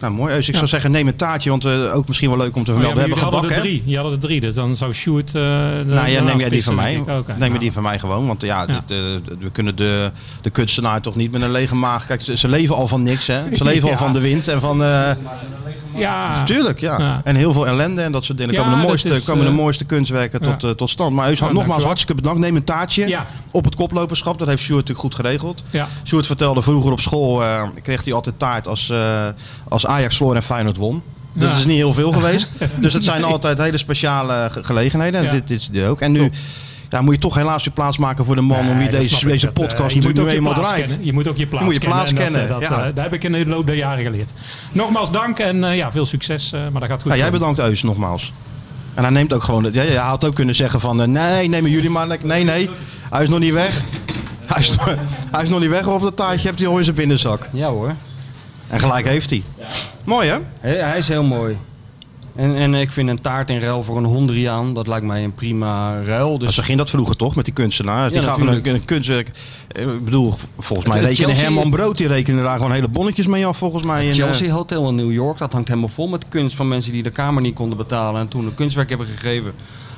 Nou, 0.00 0.12
mooi. 0.12 0.34
Eus, 0.34 0.46
ik 0.46 0.52
Ja. 0.52 0.56
zou 0.58 0.68
zeggen, 0.68 0.90
neem 0.90 1.06
een 1.08 1.16
taartje, 1.16 1.50
want 1.50 1.64
eh, 1.64 1.96
ook 1.96 2.06
misschien 2.06 2.28
wel 2.28 2.38
leuk 2.38 2.56
om 2.56 2.64
te 2.64 2.70
oh 2.72 2.76
ja, 2.76 2.82
vermelden. 2.82 2.94
we 3.02 3.08
jullie 3.08 3.22
hebben 3.22 3.38
hadden 3.40 3.50
er 3.56 3.60
drie. 3.62 3.82
Je 3.86 3.94
hadden 3.94 4.12
er 4.14 4.18
drie, 4.18 4.40
dus 4.40 4.54
dan 4.54 4.76
zou 4.76 4.92
Sjoerd... 4.92 5.34
eh, 5.34 5.42
Nou 5.42 6.08
ja, 6.08 6.22
neem 6.22 6.38
jij 6.38 6.48
die 6.48 6.64
van 6.64 6.74
mij. 6.74 6.94
Ik. 6.94 7.06
Neem 7.06 7.24
je 7.38 7.48
nou. 7.48 7.58
die 7.58 7.72
van 7.72 7.82
mij 7.82 7.98
gewoon. 7.98 8.26
Want 8.26 8.42
ja, 8.42 8.64
Ja. 8.66 8.66
dit, 8.66 8.98
eh, 8.98 9.36
we 9.40 9.50
kunnen 9.52 9.76
de, 9.76 10.10
de 10.40 10.50
kunstenaar 10.50 11.00
toch 11.00 11.16
niet 11.16 11.30
met 11.30 11.42
een 11.42 11.50
lege 11.50 11.74
maag. 11.76 12.06
Kijk, 12.06 12.20
ze, 12.20 12.36
ze 12.38 12.48
leven 12.48 12.74
al 12.76 12.88
van 12.88 13.02
niks, 13.02 13.26
hè? 13.26 13.56
Ze 13.56 13.64
leven 13.64 13.90
al 13.90 13.96
van 14.06 14.12
de 14.12 14.20
wind 14.20 14.48
en 14.48 14.60
van. 14.60 14.82
Ja, 16.00 16.42
Tuurlijk, 16.42 16.80
ja. 16.80 16.98
Ja. 16.98 17.20
En 17.24 17.34
heel 17.36 17.52
veel 17.52 17.66
ellende 17.66 18.02
en 18.02 18.12
dat 18.12 18.24
soort 18.24 18.38
dingen. 18.38 18.54
Komen 18.54 18.78
de 18.80 18.86
mooiste, 18.86 19.08
is, 19.08 19.24
komen 19.24 19.44
de 19.44 19.50
eh, 19.50 19.56
mooiste 19.56 19.84
kunstwerken 19.84 20.42
tot, 20.42 20.64
eh, 20.64 20.70
tot 20.70 20.90
stand. 20.90 21.12
Maar 21.14 21.28
nogmaals 21.30 21.52
dankjewel. 21.54 21.86
hartstikke 21.86 22.14
bedankt. 22.14 22.40
Neem 22.40 22.56
een 22.56 22.64
taartje 22.64 23.18
op 23.50 23.64
het 23.64 23.74
koploperschap. 23.74 24.38
Dat 24.38 24.48
heeft 24.48 24.62
Sjoerd 24.62 24.88
natuurlijk 24.88 25.00
goed 25.00 25.14
geregeld. 25.14 25.64
ja. 25.70 25.88
Sjoerd 26.04 26.26
vertelde 26.26 26.62
vroeger 26.62 26.92
op 26.92 27.00
school, 27.00 27.42
eh, 27.42 27.62
kreeg 27.82 28.04
hij 28.04 28.12
altijd 28.12 28.38
taart 28.38 28.68
als, 28.68 28.92
als 29.68 29.86
Ajax 29.86 30.16
verloor 30.16 30.34
en 30.34 30.42
Feyenoord 30.42 30.76
won. 30.76 31.02
Dus 31.32 31.42
Ja. 31.42 31.48
dat 31.48 31.58
is 31.58 31.64
niet 31.64 31.76
heel 31.76 31.92
veel 31.94 32.12
geweest. 32.12 32.50
Dus 32.80 32.92
het 32.92 33.04
zijn 33.04 33.24
altijd 33.24 33.58
hele 33.58 33.78
speciale 33.78 34.48
ge- 34.50 34.64
gelegenheden. 34.64 35.20
En 35.20 35.26
Ja. 35.26 35.32
dit, 35.32 35.48
dit 35.48 35.60
is 35.60 35.68
dit 35.68 35.84
ook. 35.86 36.00
En 36.00 36.12
nu 36.12 36.30
ja, 36.90 37.00
moet 37.00 37.14
je 37.14 37.20
toch 37.20 37.34
helaas 37.34 37.64
weer 37.64 37.74
plaats 37.74 37.98
maken 37.98 38.24
voor 38.24 38.34
de 38.34 38.40
man 38.40 38.68
om 38.68 38.78
wie 38.78 38.88
deze, 38.88 39.26
deze 39.26 39.46
Dat, 39.46 39.56
eh, 39.56 39.66
podcast 39.66 39.94
je 39.94 40.00
moet 40.02 40.14
nu 40.16 40.22
ook 40.22 40.28
je 40.28 40.34
eenmaal 40.34 40.52
plaats 40.52 40.68
draait. 40.68 40.84
kennen. 40.86 41.06
Je 41.06 41.12
moet 41.12 41.28
ook 41.28 41.36
je 41.36 41.46
plaats 41.46 41.64
moet 41.64 41.74
je 41.74 41.80
plaats 41.80 42.12
kennen. 42.12 42.26
en 42.26 42.32
kennen, 42.32 42.48
Dat, 42.48 42.62
eh, 42.62 42.68
dat, 42.68 42.78
ja. 42.78 42.88
eh, 42.88 42.94
dat 42.94 43.04
heb 43.04 43.12
ik 43.14 43.24
in 43.24 43.32
de 43.32 43.46
loop 43.46 43.66
der 43.66 43.74
jaren 43.76 44.04
geleerd. 44.04 44.32
Nogmaals 44.72 45.12
dank 45.12 45.38
en 45.38 45.64
eh, 45.64 45.76
ja, 45.76 45.90
veel 45.92 46.06
succes. 46.06 46.52
eh, 46.52 46.60
maar 46.72 46.80
dat 46.80 46.90
gaat 46.90 47.02
goed. 47.02 47.10
Ja, 47.10 47.16
jij 47.16 47.30
komen. 47.30 47.38
bedankt 47.48 47.60
Eus 47.70 47.82
nogmaals. 47.82 48.32
En 48.94 49.02
hij 49.02 49.12
neemt 49.12 49.32
ook 49.32 49.42
gewoon... 49.42 49.68
Ja, 49.72 49.82
ja, 49.82 49.88
hij 49.88 49.96
had 49.96 50.24
ook 50.24 50.34
kunnen 50.34 50.54
zeggen 50.54 50.80
van... 50.80 51.12
nee, 51.12 51.48
nemen 51.48 51.70
jullie 51.70 51.90
maar... 51.90 52.06
lekker. 52.06 52.26
Nee, 52.28 52.44
nee. 52.44 52.70
Hij 53.10 53.22
is 53.22 53.28
nog 53.28 53.38
niet 53.38 53.52
weg. 53.52 53.82
Hij 54.46 54.60
is, 54.60 54.76
hij 55.32 55.42
is 55.42 55.48
nog 55.48 55.60
niet 55.60 55.70
weg 55.70 55.86
of 55.86 56.02
dat 56.02 56.16
taartje 56.16 56.46
hebt 56.48 56.58
hij 56.60 56.68
al 56.68 56.78
in 56.78 56.84
zijn 56.84 56.96
binnenzak. 56.96 57.48
Ja 57.52 57.68
hoor. 57.68 57.94
En 58.68 58.80
gelijk 58.80 59.06
heeft 59.08 59.30
hij. 59.30 59.42
Mooi 60.04 60.28
hè? 60.28 60.38
Hij 60.70 60.98
is 60.98 61.08
heel 61.08 61.22
mooi. 61.22 61.56
En, 62.36 62.54
en 62.56 62.74
ik 62.74 62.90
vind 62.90 63.08
een 63.08 63.20
taart 63.20 63.50
in 63.50 63.58
ruil 63.60 63.82
voor 63.82 63.96
een 63.96 64.04
Hondriaan, 64.04 64.74
dat 64.74 64.86
lijkt 64.86 65.06
mij 65.06 65.24
een 65.24 65.34
prima 65.34 66.02
ruil. 66.02 66.38
Dus 66.38 66.54
zo 66.54 66.62
ging 66.62 66.78
dat 66.78 66.90
vroeger 66.90 67.16
toch 67.16 67.34
met 67.36 67.44
die 67.44 67.54
kunstenaar. 67.54 68.10
Die 68.10 68.20
Ja, 68.20 68.26
gaven 68.26 68.66
een, 68.66 68.84
kunstwerk. 68.84 69.30
eh, 69.68 69.82
Ik 69.82 70.04
bedoel, 70.04 70.34
volgens 70.58 70.88
mij 70.88 70.98
Het- 70.98 71.08
het 71.08 71.18
rekenen 71.18 71.36
Chelsea- 71.36 71.44
Herman 71.54 71.70
Brood, 71.70 71.96
die 71.96 72.06
rekende 72.06 72.42
daar 72.42 72.56
gewoon 72.56 72.72
hele 72.72 72.88
bonnetjes 72.88 73.26
mee 73.26 73.46
af 73.46 73.56
volgens 73.56 73.84
mij. 73.84 74.06
in, 74.06 74.14
Chelsea 74.14 74.46
eh, 74.46 74.52
Hotel 74.52 74.88
in 74.88 74.94
New 74.94 75.12
York, 75.12 75.38
dat 75.38 75.52
hangt 75.52 75.68
helemaal 75.68 75.88
vol 75.88 76.08
met 76.08 76.24
kunst 76.28 76.56
van 76.56 76.68
mensen 76.68 76.92
die 76.92 77.02
de 77.02 77.10
kamer 77.10 77.42
niet 77.42 77.54
konden 77.54 77.78
betalen. 77.78 78.20
En 78.20 78.28
toen 78.28 78.46
een 78.46 78.54
kunstwerk 78.54 78.88
hebben 78.88 79.06
gegeven. 79.06 79.52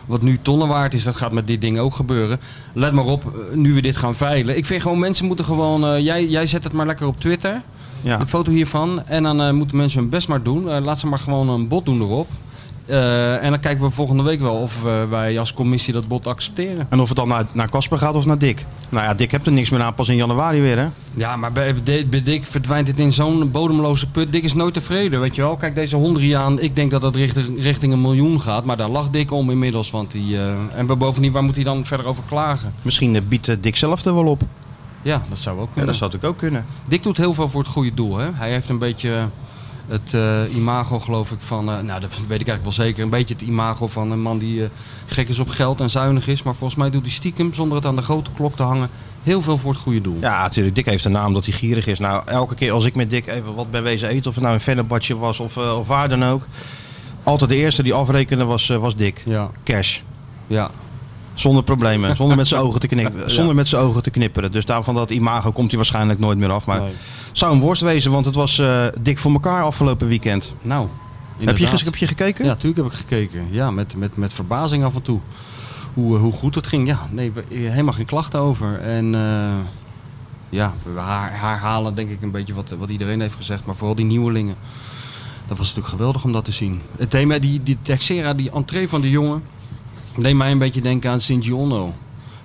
Wat 0.06 0.22
nu 0.22 0.38
tonnen 0.42 0.68
waard 0.68 0.94
is, 0.94 1.02
dat 1.04 1.16
gaat 1.16 1.32
met 1.32 1.46
dit 1.46 1.60
ding 1.60 1.78
ook 1.78 1.94
gebeuren. 1.94 2.40
Let 2.72 2.92
maar 2.92 3.04
op, 3.04 3.24
eh, 3.24 3.56
nu 3.56 3.74
we 3.74 3.80
dit 3.82 3.96
gaan 3.96 4.14
veilen. 4.14 4.56
Ik 4.56 4.66
vind 4.66 4.82
gewoon, 4.82 4.98
mensen 4.98 5.26
moeten 5.26 5.44
gewoon... 5.44 6.02
jij, 6.02 6.26
jij 6.26 6.46
zet 6.46 6.64
het 6.64 6.72
maar 6.72 6.86
lekker 6.86 7.06
op 7.06 7.20
Twitter, 7.20 7.62
ja. 8.02 8.20
een 8.20 8.28
foto 8.28 8.50
hiervan. 8.50 9.06
En 9.06 9.22
dan 9.22 9.42
eh, 9.42 9.52
moeten 9.52 9.76
mensen 9.76 10.00
hun 10.00 10.08
best 10.08 10.28
maar 10.28 10.42
doen. 10.42 10.70
Eh, 10.70 10.84
laat 10.84 10.98
ze 10.98 11.06
maar 11.06 11.18
gewoon 11.18 11.48
een 11.48 11.68
bod 11.68 11.84
doen 11.84 12.00
erop. 12.00 12.28
Eh, 12.86 13.44
en 13.44 13.50
dan 13.50 13.60
kijken 13.60 13.84
we 13.84 13.90
volgende 13.90 14.22
week 14.22 14.40
wel 14.40 14.54
of 14.54 14.82
wij 15.10 15.38
als 15.38 15.54
commissie 15.54 15.92
dat 15.92 16.08
bod 16.08 16.26
accepteren. 16.26 16.86
En 16.90 17.00
of 17.00 17.08
het 17.08 17.16
dan 17.16 17.28
naar 17.28 17.44
naar 17.52 17.70
Casper 17.70 17.98
gaat 17.98 18.14
of 18.14 18.26
naar 18.26 18.38
Dick. 18.38 18.66
Nou 18.88 19.04
ja, 19.04 19.14
Dick 19.14 19.30
hebt 19.30 19.46
er 19.46 19.52
niks 19.52 19.70
meer 19.70 19.80
aan 19.80 19.94
pas 19.94 20.08
in 20.08 20.16
januari 20.16 20.60
weer 20.60 20.78
hè. 20.78 20.86
Ja, 21.14 21.36
maar 21.36 21.52
bij, 21.52 21.74
bij 22.10 22.22
Dick 22.22 22.46
verdwijnt 22.46 22.88
het 22.88 22.98
in 22.98 23.12
zo'n 23.12 23.50
bodemloze 23.50 24.10
put. 24.10 24.32
Dick 24.32 24.42
is 24.42 24.54
nooit 24.54 24.74
tevreden, 24.74 25.20
weet 25.20 25.34
je 25.34 25.42
wel. 25.42 25.56
Kijk, 25.56 25.74
deze 25.74 25.96
Hondriaan, 25.96 26.60
ik 26.60 26.76
denk 26.76 26.90
dat 26.90 27.00
dat 27.00 27.16
richting, 27.16 27.62
richting 27.62 27.92
een 27.92 28.00
miljoen 28.00 28.40
gaat. 28.40 28.64
Maar 28.64 28.76
daar 28.76 28.88
lacht 28.88 29.12
Dick 29.12 29.30
om 29.30 29.50
inmiddels. 29.50 29.90
Want 29.90 30.10
die, 30.10 30.38
en 30.74 30.86
bovendien, 30.86 31.32
waar 31.32 31.44
moet 31.44 31.56
hij 31.56 31.64
dan 31.64 31.84
verder 31.84 32.06
over 32.06 32.22
klagen? 32.28 32.72
Misschien 32.82 33.24
biedt 33.28 33.62
Dick 33.62 33.76
zelf 33.76 34.04
er 34.04 34.14
wel 34.14 34.26
op. 34.26 34.42
Ja, 35.02 35.22
dat 35.28 35.38
zou 35.38 35.56
ook 35.58 35.66
Ja, 35.66 35.72
kunnen. 35.72 35.86
dat 35.86 35.96
zou 35.96 36.10
natuurlijk 36.10 36.32
ook 36.34 36.38
kunnen. 36.48 36.66
Dick 36.88 37.02
doet 37.02 37.16
heel 37.16 37.34
veel 37.34 37.48
voor 37.48 37.60
het 37.62 37.70
goede 37.70 37.94
doel. 37.94 38.16
Hè? 38.16 38.28
Hij 38.32 38.50
heeft 38.50 38.68
een 38.68 38.78
beetje 38.78 39.28
het 39.86 40.14
eh, 40.14 40.54
imago, 40.54 40.98
geloof 40.98 41.30
ik, 41.30 41.40
van... 41.40 41.70
eh, 41.70 41.80
nou, 41.80 42.00
dat 42.00 42.10
weet 42.10 42.40
ik 42.40 42.48
eigenlijk 42.48 42.62
wel 42.62 42.72
zeker. 42.72 43.02
Een 43.02 43.10
beetje 43.10 43.34
het 43.34 43.42
imago 43.42 43.86
van 43.88 44.10
een 44.10 44.20
man 44.22 44.38
die 44.38 44.62
eh, 44.64 44.68
gek 45.06 45.28
is 45.28 45.38
op 45.38 45.48
geld 45.48 45.80
en 45.80 45.90
zuinig 45.90 46.26
is. 46.28 46.42
Maar 46.42 46.54
volgens 46.54 46.78
mij 46.78 46.90
doet 46.90 47.02
hij 47.02 47.10
stiekem, 47.10 47.54
zonder 47.54 47.76
het 47.76 47.86
aan 47.86 47.96
de 47.96 48.02
grote 48.02 48.30
klok 48.34 48.56
te 48.56 48.62
hangen... 48.62 48.88
heel 49.22 49.40
veel 49.40 49.58
voor 49.58 49.72
het 49.72 49.80
goede 49.80 50.00
doel. 50.00 50.16
Ja, 50.20 50.42
natuurlijk. 50.42 50.74
Dick 50.74 50.84
heeft 50.86 51.04
een 51.04 51.12
naam 51.12 51.32
dat 51.32 51.44
hij 51.44 51.54
gierig 51.54 51.86
is. 51.86 51.98
Nou, 51.98 52.22
elke 52.26 52.54
keer 52.54 52.72
als 52.72 52.84
ik 52.84 52.94
met 52.94 53.10
Dick 53.10 53.26
even 53.26 53.54
wat 53.54 53.70
ben 53.70 53.82
wezen 53.82 54.08
eten, 54.08 54.26
of 54.28 54.34
het 54.34 54.42
nou 54.44 54.54
een 54.56 54.60
Fenerbahce 54.60 55.16
was 55.16 55.40
of, 55.40 55.56
of 55.56 55.86
waar 55.86 56.08
dan 56.08 56.24
ook. 56.24 56.46
Altijd 57.22 57.50
de 57.50 57.56
eerste 57.56 57.82
die 57.82 57.94
afrekende 57.94 58.44
was, 58.44 58.68
was 58.68 58.96
Dick. 58.96 59.22
Ja, 59.24 59.50
Cash. 59.64 59.98
ja. 60.46 60.70
Zonder 61.34 61.62
problemen. 61.62 62.16
Zonder 62.16 62.36
met 62.36 62.48
zijn 62.48 62.60
ogen 62.60 62.80
te 62.80 62.86
knipperen. 62.86 63.30
Zonder 63.30 63.54
met 63.54 63.68
zijn 63.68 63.82
ogen 63.82 64.02
te 64.02 64.10
knipperen. 64.10 64.50
Dus 64.50 64.64
daarvan 64.64 64.94
dat 64.94 65.10
imago 65.10 65.52
komt 65.52 65.68
hij 65.68 65.76
waarschijnlijk 65.76 66.18
nooit 66.18 66.38
meer 66.38 66.50
af. 66.50 66.66
Maar 66.66 66.80
Nee. 66.80 66.92
het 67.28 67.38
zou 67.38 67.54
een 67.54 67.60
worst 67.60 67.82
wezen, 67.82 68.10
want 68.10 68.24
het 68.24 68.34
was 68.34 68.58
eh, 68.58 68.86
dik 69.00 69.18
voor 69.18 69.32
elkaar 69.32 69.62
afgelopen 69.62 70.08
weekend. 70.08 70.54
Nou, 70.62 70.88
Heb 71.44 71.58
je, 71.58 71.66
heb 71.84 71.96
je 71.96 72.06
gekeken? 72.06 72.44
Ja, 72.44 72.50
natuurlijk 72.50 72.82
heb 72.82 72.92
ik 72.92 72.98
gekeken. 72.98 73.46
Ja, 73.50 73.70
met, 73.70 73.96
met, 73.96 74.16
met 74.16 74.32
verbazing 74.32 74.84
af 74.84 74.94
en 74.94 75.02
toe. 75.02 75.20
Hoe, 75.94 76.14
eh, 76.16 76.20
hoe 76.22 76.32
goed 76.32 76.54
het 76.54 76.66
ging. 76.66 76.86
Ja, 76.88 77.06
nee, 77.10 77.32
we- 77.32 77.44
helemaal 77.48 77.92
geen 77.92 78.04
klachten 78.04 78.40
over. 78.40 78.78
En 78.80 79.14
eh, 79.14 79.20
ja, 80.48 80.74
we 80.94 81.00
haar- 81.00 81.40
herhalen 81.40 81.94
denk 81.94 82.10
ik 82.10 82.22
een 82.22 82.30
beetje 82.30 82.54
wat, 82.54 82.74
wat 82.78 82.90
iedereen 82.90 83.20
heeft 83.20 83.34
gezegd. 83.34 83.64
Maar 83.66 83.76
vooral 83.76 83.94
die 83.94 84.04
nieuwelingen. 84.04 84.54
Dat 85.48 85.58
was 85.58 85.66
natuurlijk 85.66 85.94
geweldig 85.94 86.24
om 86.24 86.32
dat 86.32 86.44
te 86.44 86.52
zien. 86.52 86.80
Het 86.98 87.10
thema, 87.10 87.38
die, 87.38 87.62
die 87.62 87.78
Texera, 87.82 88.34
die 88.34 88.50
entree 88.50 88.88
van 88.88 89.00
de 89.00 89.10
jongen, 89.10 89.42
deed 90.18 90.34
mij 90.34 90.50
een 90.50 90.58
beetje 90.58 90.80
denken 90.80 91.10
aan 91.10 91.20
Sint-Gionno. 91.20 91.92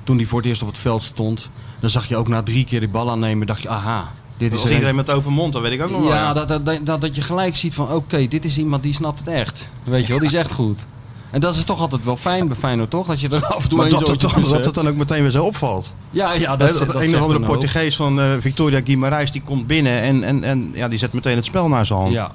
Toen 0.04 0.18
die 0.18 0.28
voor 0.28 0.38
het 0.40 0.48
eerst 0.48 0.62
op 0.62 0.68
het 0.68 0.78
veld 0.78 1.04
stond, 1.04 1.50
dan 1.80 1.90
zag 1.90 2.08
je 2.08 2.16
ook 2.18 2.28
na 2.28 2.44
drie 2.44 2.66
keer 2.66 2.80
die 2.80 2.90
bal 2.90 3.10
aannemen, 3.12 3.48
dacht 3.48 3.62
je, 3.62 3.70
aha, 3.70 4.12
dit 4.38 4.52
is 4.54 4.58
Is 4.58 4.64
er 4.64 4.70
een- 4.70 4.74
iedereen 4.76 4.96
met 4.96 5.10
open 5.10 5.34
mond, 5.34 5.54
dat 5.54 5.62
weet 5.62 5.72
ik 5.72 5.82
ook 5.84 5.90
nog 5.92 6.02
wel. 6.02 6.10
ja, 6.14 6.34
dat, 6.34 6.48
dat, 6.48 6.66
dat, 6.86 7.02
dat 7.02 7.16
je 7.16 7.22
gelijk 7.22 7.56
ziet 7.56 7.74
van 7.74 7.92
oké, 7.92 8.28
dit 8.28 8.46
is 8.46 8.58
iemand 8.58 8.84
die 8.84 8.94
snapt 8.94 9.20
het 9.20 9.28
echt. 9.28 9.68
Weet 9.84 10.02
je 10.02 10.08
wel, 10.08 10.20
die 10.20 10.28
is 10.30 10.34
echt 10.34 10.52
goed. 10.52 10.86
En 11.30 11.40
dat 11.40 11.56
is 11.56 11.64
toch 11.64 11.80
altijd 11.80 12.04
wel 12.04 12.16
fijn 12.16 12.48
bij 12.48 12.58
Feyenoord, 12.58 12.90
toch? 12.90 13.08
Dat 13.08 13.20
je 13.20 13.30
er 13.30 13.46
af 13.46 13.64
en 13.64 13.70
toe 13.70 13.78
Maar 13.78 13.86
een 13.88 13.92
dat, 13.92 14.20
tussen 14.20 14.42
dat 14.52 14.66
het 14.66 14.74
dan 14.74 14.88
ook 14.88 14.96
meteen 14.96 15.22
weer 15.22 15.32
zo 15.32 15.44
opvalt. 15.44 15.94
Ja, 16.10 16.34
ja, 16.34 16.56
Dat, 16.56 16.70
dat, 16.70 16.78
dat, 16.78 16.88
dat 16.92 17.02
een 17.02 17.16
of 17.16 17.22
andere. 17.22 17.40
Portugees 17.40 17.96
van 17.96 18.20
eh, 18.22 18.26
Victoria 18.40 18.80
Guimarães 18.82 19.32
die 19.32 19.42
komt 19.42 19.68
binnen 19.68 20.02
en, 20.02 20.24
en, 20.24 20.44
en 20.44 20.72
ja, 20.74 20.88
die 20.88 21.00
zet 21.00 21.14
meteen 21.14 21.36
het 21.36 21.46
spel 21.46 21.68
naar 21.68 21.86
zijn 21.86 22.00
hand. 22.00 22.12
Ja. 22.14 22.32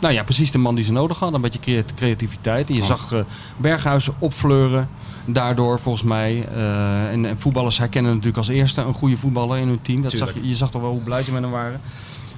Nou 0.00 0.14
ja, 0.14 0.22
precies 0.22 0.50
de 0.50 0.58
man 0.58 0.74
die 0.74 0.84
ze 0.84 0.92
nodig 0.92 1.18
had. 1.18 1.32
Een 1.34 1.40
beetje 1.40 1.58
crea- 1.58 1.82
creativiteit. 1.96 2.68
En 2.70 2.74
je 2.74 2.80
zag 2.84 3.12
eh 3.12 3.20
Berghuizen 3.56 4.14
opfleuren. 4.18 4.88
Daardoor 5.24 5.80
volgens 5.80 6.04
mij. 6.04 6.48
eh, 6.54 7.10
en, 7.10 7.24
en 7.24 7.40
voetballers 7.40 7.78
herkennen 7.78 8.10
natuurlijk 8.10 8.38
als 8.38 8.48
eerste 8.48 8.80
een 8.80 8.94
goede 8.94 9.16
voetballer 9.16 9.58
in 9.58 9.68
hun 9.68 9.82
team. 9.82 10.02
Dat 10.02 10.12
zag 10.18 10.34
je, 10.34 10.48
je 10.48 10.56
zag 10.56 10.70
toch 10.70 10.80
wel 10.82 10.90
hoe 10.90 11.00
blij 11.00 11.22
ze 11.22 11.32
met 11.32 11.42
hem 11.42 11.50
waren. 11.50 11.80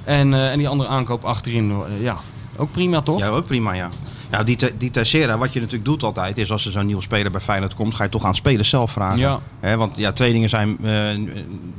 En, 0.04 0.34
eh, 0.34 0.50
en 0.52 0.58
die 0.58 0.68
andere 0.68 0.88
aankoop 0.88 1.24
achterin, 1.24 1.72
ja, 2.00 2.16
ook 2.56 2.70
prima 2.72 3.00
toch? 3.00 3.18
Ja, 3.20 3.28
ook 3.28 3.46
prima, 3.46 3.72
ja. 3.72 3.90
Ja, 4.32 4.42
die, 4.42 4.56
die 4.78 4.90
Teixeira, 4.90 5.38
wat 5.38 5.52
je 5.52 5.58
natuurlijk 5.58 5.84
doet 5.84 6.02
altijd, 6.02 6.38
is 6.38 6.50
als 6.50 6.66
er 6.66 6.72
zo'n 6.72 6.86
nieuwe 6.86 7.02
speler 7.02 7.30
bij 7.30 7.40
Feyenoord 7.40 7.74
komt, 7.74 7.94
ga 7.94 8.02
je 8.04 8.08
toch 8.10 8.24
aan 8.24 8.34
spelers 8.34 8.68
zelf 8.68 8.90
vragen. 8.92 9.18
Ja. 9.18 9.40
Want 9.76 9.96
ja, 9.96 10.12
trainingen 10.12 10.48
zijn 10.48 10.78
eh, 10.84 10.92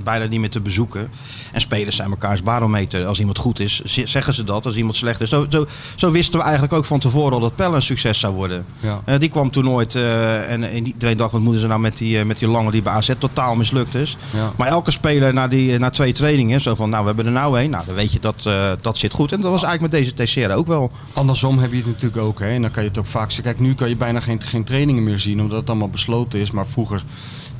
bijna 0.03 0.25
niet 0.25 0.39
meer 0.39 0.49
te 0.49 0.61
bezoeken. 0.61 1.09
En 1.51 1.61
spelers 1.61 1.95
zijn 1.95 2.09
elkaars 2.09 2.43
barometer. 2.43 3.05
Als 3.05 3.19
iemand 3.19 3.37
goed 3.37 3.59
is, 3.59 3.81
zeggen 3.83 4.33
ze 4.33 4.43
dat. 4.43 4.65
Als 4.65 4.75
iemand 4.75 4.95
slecht 4.95 5.21
is. 5.21 5.29
Zo, 5.29 5.45
zo, 5.49 5.65
zo 5.95 6.11
wisten 6.11 6.37
we 6.39 6.43
eigenlijk 6.43 6.73
ook 6.73 6.85
van 6.85 6.99
tevoren 6.99 7.33
al 7.33 7.39
dat 7.39 7.55
Pelle 7.55 7.75
een 7.75 7.81
succes 7.81 8.19
zou 8.19 8.33
worden. 8.33 8.65
Ja. 8.79 9.01
Eh, 9.05 9.19
die 9.19 9.29
kwam 9.29 9.51
toen 9.51 9.63
nooit. 9.63 9.95
eh, 9.95 10.51
en, 10.51 10.63
en 10.63 10.87
iedereen 10.87 11.17
dacht, 11.17 11.31
wat 11.31 11.41
moeten 11.41 11.61
ze 11.61 11.67
nou 11.67 11.79
met 11.79 11.97
die, 11.97 12.25
met 12.25 12.39
die 12.39 12.47
lange 12.47 12.71
die 12.71 12.81
bij 12.81 12.93
AZ 12.93 13.11
totaal 13.17 13.55
mislukt 13.55 13.95
is. 13.95 14.17
Ja. 14.33 14.51
Maar 14.55 14.67
elke 14.67 14.91
speler 14.91 15.33
na, 15.33 15.47
die, 15.47 15.77
na 15.77 15.89
twee 15.89 16.11
trainingen, 16.13 16.61
zo 16.61 16.75
van, 16.75 16.89
nou, 16.89 17.01
we 17.01 17.07
hebben 17.07 17.25
er 17.25 17.31
nou 17.31 17.59
één. 17.59 17.69
Nou, 17.69 17.85
dan 17.85 17.95
weet 17.95 18.11
je 18.13 18.19
dat 18.19 18.49
dat 18.81 18.97
zit 18.97 19.13
goed. 19.13 19.31
En 19.31 19.41
dat 19.41 19.51
was 19.51 19.63
eigenlijk 19.63 19.93
met 19.93 20.01
deze 20.01 20.13
Teixeira 20.13 20.53
ook 20.53 20.67
wel. 20.67 20.91
Andersom 21.13 21.59
heb 21.59 21.71
je 21.71 21.77
het 21.77 21.85
natuurlijk 21.85 22.17
ook. 22.21 22.41
Hè? 22.43 22.53
En 22.53 22.61
dan 22.61 22.71
kan 22.71 22.83
je 22.83 22.89
het 22.89 22.97
ook 22.97 23.05
vaak 23.05 23.31
zien. 23.31 23.43
Kijk, 23.43 23.59
nu 23.59 23.73
kan 23.75 23.89
je 23.89 23.95
bijna 23.95 24.19
geen, 24.19 24.41
geen 24.41 24.63
trainingen 24.63 25.03
meer 25.03 25.19
zien, 25.19 25.41
omdat 25.41 25.59
het 25.59 25.69
allemaal 25.69 25.89
besloten 25.89 26.39
is. 26.39 26.51
Maar 26.51 26.67
vroeger 26.67 27.03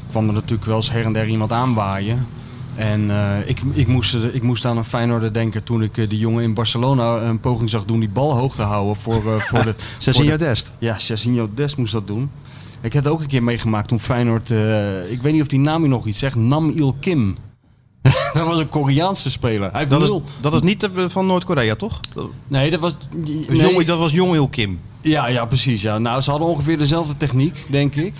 kwam 0.09 0.27
er 0.27 0.33
natuurlijk 0.33 0.65
wel 0.65 0.75
eens 0.75 0.91
her 0.91 1.05
en 1.05 1.13
der 1.13 1.27
iemand 1.27 1.51
aanwaaien. 1.51 2.27
En 2.75 3.11
eh, 3.11 3.49
ik, 3.49 3.61
ik, 3.73 3.87
moest, 3.87 4.13
eh, 4.13 4.35
ik 4.35 4.41
moest 4.43 4.65
aan 4.65 4.77
een 4.77 4.83
Feyenoorder 4.83 5.33
denken 5.33 5.63
toen 5.63 5.83
ik 5.83 5.97
eh, 5.97 6.09
die 6.09 6.19
jongen 6.19 6.43
in 6.43 6.53
Barcelona 6.53 7.17
een 7.21 7.39
poging 7.39 7.69
zag 7.69 7.85
doen 7.85 7.99
die 7.99 8.09
bal 8.09 8.37
hoog 8.37 8.55
te 8.55 8.61
houden 8.61 8.95
voor, 8.95 9.33
eh, 9.33 9.39
voor 9.39 9.63
de... 9.63 9.75
Cezinho 9.97 10.31
de- 10.31 10.37
Dest. 10.37 10.71
Ja, 10.79 10.95
Jacinho 10.97 11.49
Des 11.53 11.75
moest 11.75 11.93
dat 11.93 12.07
doen. 12.07 12.29
Ik 12.81 12.93
heb 12.93 13.03
het 13.03 13.13
ook 13.13 13.21
een 13.21 13.27
keer 13.27 13.43
meegemaakt 13.43 13.87
toen 13.87 13.99
Feyenoord... 13.99 14.49
ik 15.09 15.21
weet 15.21 15.33
niet 15.33 15.41
of 15.41 15.47
die 15.47 15.59
naam 15.59 15.81
je 15.83 15.89
nog 15.89 16.05
iets 16.05 16.19
zegt. 16.19 16.35
Nam 16.35 16.69
Il 16.69 16.95
Kim. 16.99 17.37
dat 18.33 18.45
was 18.45 18.59
een 18.59 18.69
Koreaanse 18.69 19.31
speler. 19.31 19.71
Hij 19.71 19.87
Dat 19.87 20.01
is, 20.01 20.07
nul... 20.07 20.23
dat 20.41 20.53
is 20.53 20.61
niet 20.61 20.79
de- 20.79 21.09
van 21.09 21.25
Noord-Korea, 21.25 21.75
toch? 21.75 21.99
Nee, 22.47 22.69
dat 22.71 22.79
was... 22.79 22.95
nee. 23.15 23.45
Jong, 23.57 23.83
dat 23.83 23.97
was 23.99 24.11
Jong 24.11 24.33
Il 24.35 24.47
Kim. 24.47 24.79
Ja, 25.01 25.27
ja, 25.27 25.45
precies. 25.45 25.81
Ja. 25.81 25.97
Nou, 25.97 26.21
ze 26.21 26.29
hadden 26.29 26.47
ongeveer 26.47 26.77
dezelfde 26.77 27.17
techniek, 27.17 27.65
denk 27.69 27.95
ik. 27.95 28.13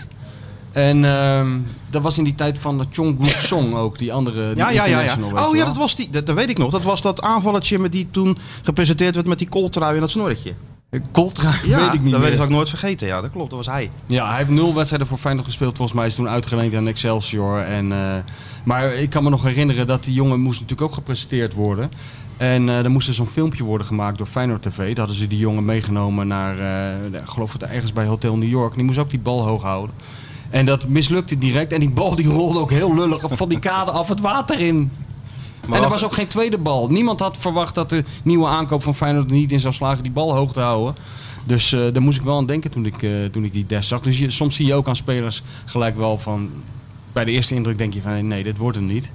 En 0.71 1.05
ehm, 1.05 1.57
dat 1.89 2.01
was 2.01 2.17
in 2.17 2.23
die 2.23 2.35
tijd 2.35 2.59
van 2.59 2.77
de 2.77 2.85
Chong 2.91 3.17
Guk 3.21 3.39
Song 3.39 3.73
ook, 3.73 3.97
die 3.97 4.13
andere 4.13 4.47
die 4.47 4.57
Ja, 4.57 4.69
ja, 4.69 4.85
ja. 4.85 5.01
ja. 5.01 5.47
Oh 5.47 5.55
ja, 5.55 5.65
dat 5.65 5.77
was 5.77 5.95
die. 5.95 6.09
Dat, 6.09 6.25
dat 6.25 6.35
weet 6.35 6.49
ik 6.49 6.57
nog. 6.57 6.71
Dat 6.71 6.81
was 6.81 7.01
dat 7.01 7.21
aanvalletje 7.21 7.79
met 7.79 7.91
die 7.91 8.07
toen 8.11 8.37
gepresenteerd 8.61 9.15
werd 9.15 9.27
met 9.27 9.37
die 9.37 9.49
kooltrui 9.49 9.95
en 9.95 10.01
dat 10.01 10.09
snorretje. 10.09 10.53
Coltra, 11.11 11.53
Ja, 11.65 11.77
weet 11.85 11.93
ik 11.93 12.01
niet 12.01 12.11
dat 12.11 12.19
meer. 12.21 12.29
weet 12.29 12.37
ik 12.39 12.43
ook 12.43 12.49
nooit 12.49 12.69
vergeten. 12.69 13.07
Ja, 13.07 13.21
dat 13.21 13.31
klopt. 13.31 13.49
Dat 13.49 13.65
was 13.65 13.75
hij. 13.75 13.89
Ja, 14.07 14.27
hij 14.27 14.37
heeft 14.37 14.49
nul 14.49 14.73
wedstrijden 14.73 15.07
voor 15.07 15.17
Feyenoord 15.17 15.45
gespeeld. 15.45 15.75
Volgens 15.77 15.97
mij 15.97 16.07
is 16.07 16.15
toen 16.15 16.29
uitgeleend 16.29 16.75
aan 16.75 16.87
Excelsior. 16.87 17.59
En, 17.59 17.91
eh, 17.91 18.15
maar 18.63 18.93
ik 18.93 19.09
kan 19.09 19.23
me 19.23 19.29
nog 19.29 19.43
herinneren 19.43 19.87
dat 19.87 20.03
die 20.03 20.13
jongen 20.13 20.39
moest 20.39 20.59
natuurlijk 20.59 20.89
ook 20.89 20.95
gepresenteerd 20.95 21.53
worden. 21.53 21.91
En 22.37 22.69
eh 22.69 22.83
er 22.83 22.91
moest 22.91 23.13
zo'n 23.13 23.27
filmpje 23.27 23.63
worden 23.63 23.87
gemaakt 23.87 24.17
door 24.17 24.27
Feyenoord 24.27 24.61
TV. 24.61 24.77
Daar 24.77 24.97
hadden 24.97 25.15
ze 25.15 25.27
die 25.27 25.37
jongen 25.39 25.65
meegenomen 25.65 26.27
naar, 26.27 26.59
eh, 26.59 27.19
ik 27.21 27.25
geloof 27.25 27.53
het 27.53 27.63
ergens 27.63 27.93
bij 27.93 28.05
Hotel 28.05 28.37
New 28.37 28.49
York. 28.49 28.75
Die 28.75 28.83
moest 28.83 28.97
ook 28.97 29.09
die 29.09 29.19
bal 29.19 29.45
hoog 29.45 29.61
houden. 29.61 29.95
En 30.49 30.65
dat 30.65 30.87
mislukte 30.87 31.37
direct. 31.37 31.73
En 31.73 31.79
die 31.79 31.89
bal 31.89 32.15
die 32.15 32.27
rolde 32.27 32.59
ook 32.59 32.71
heel 32.71 32.95
lullig 32.95 33.21
van 33.31 33.49
die 33.49 33.59
kade 33.59 33.91
af 33.91 34.07
het 34.09 34.19
water 34.19 34.59
in. 34.59 34.91
Maar 35.67 35.77
en 35.77 35.83
er 35.83 35.89
was 35.89 36.05
ook 36.05 36.13
geen 36.13 36.27
tweede 36.27 36.57
bal. 36.57 36.87
Niemand 36.87 37.19
had 37.19 37.37
verwacht 37.37 37.75
dat 37.75 37.89
de 37.89 38.03
nieuwe 38.23 38.47
aankoop 38.47 38.83
van 38.83 38.95
Feyenoord 38.95 39.29
er 39.29 39.35
niet 39.35 39.51
in 39.51 39.59
zou 39.59 39.73
slagen 39.73 40.03
die 40.03 40.11
bal 40.11 40.35
hoog 40.35 40.53
te 40.53 40.59
houden. 40.59 40.95
Dus 41.45 41.73
eh, 41.73 41.79
daar 41.93 42.01
moest 42.01 42.17
ik 42.17 42.23
wel 42.23 42.37
aan 42.37 42.45
denken 42.45 42.71
toen 42.71 42.85
ik, 42.85 43.03
eh, 43.03 43.11
toen 43.31 43.43
ik 43.43 43.53
die 43.53 43.65
des 43.65 43.87
zag. 43.87 44.01
Dus 44.01 44.19
je, 44.19 44.29
soms 44.29 44.55
zie 44.55 44.65
je 44.65 44.73
ook 44.73 44.87
aan 44.87 44.95
spelers 44.95 45.43
gelijk 45.65 45.97
wel 45.97 46.17
van... 46.17 46.49
Bij 47.13 47.25
de 47.25 47.31
eerste 47.31 47.55
indruk 47.55 47.77
denk 47.77 47.93
je 47.93 48.01
van 48.01 48.27
nee, 48.27 48.43
dit 48.43 48.57
wordt 48.57 48.77
hem 48.77 48.85
niet. 48.85 49.11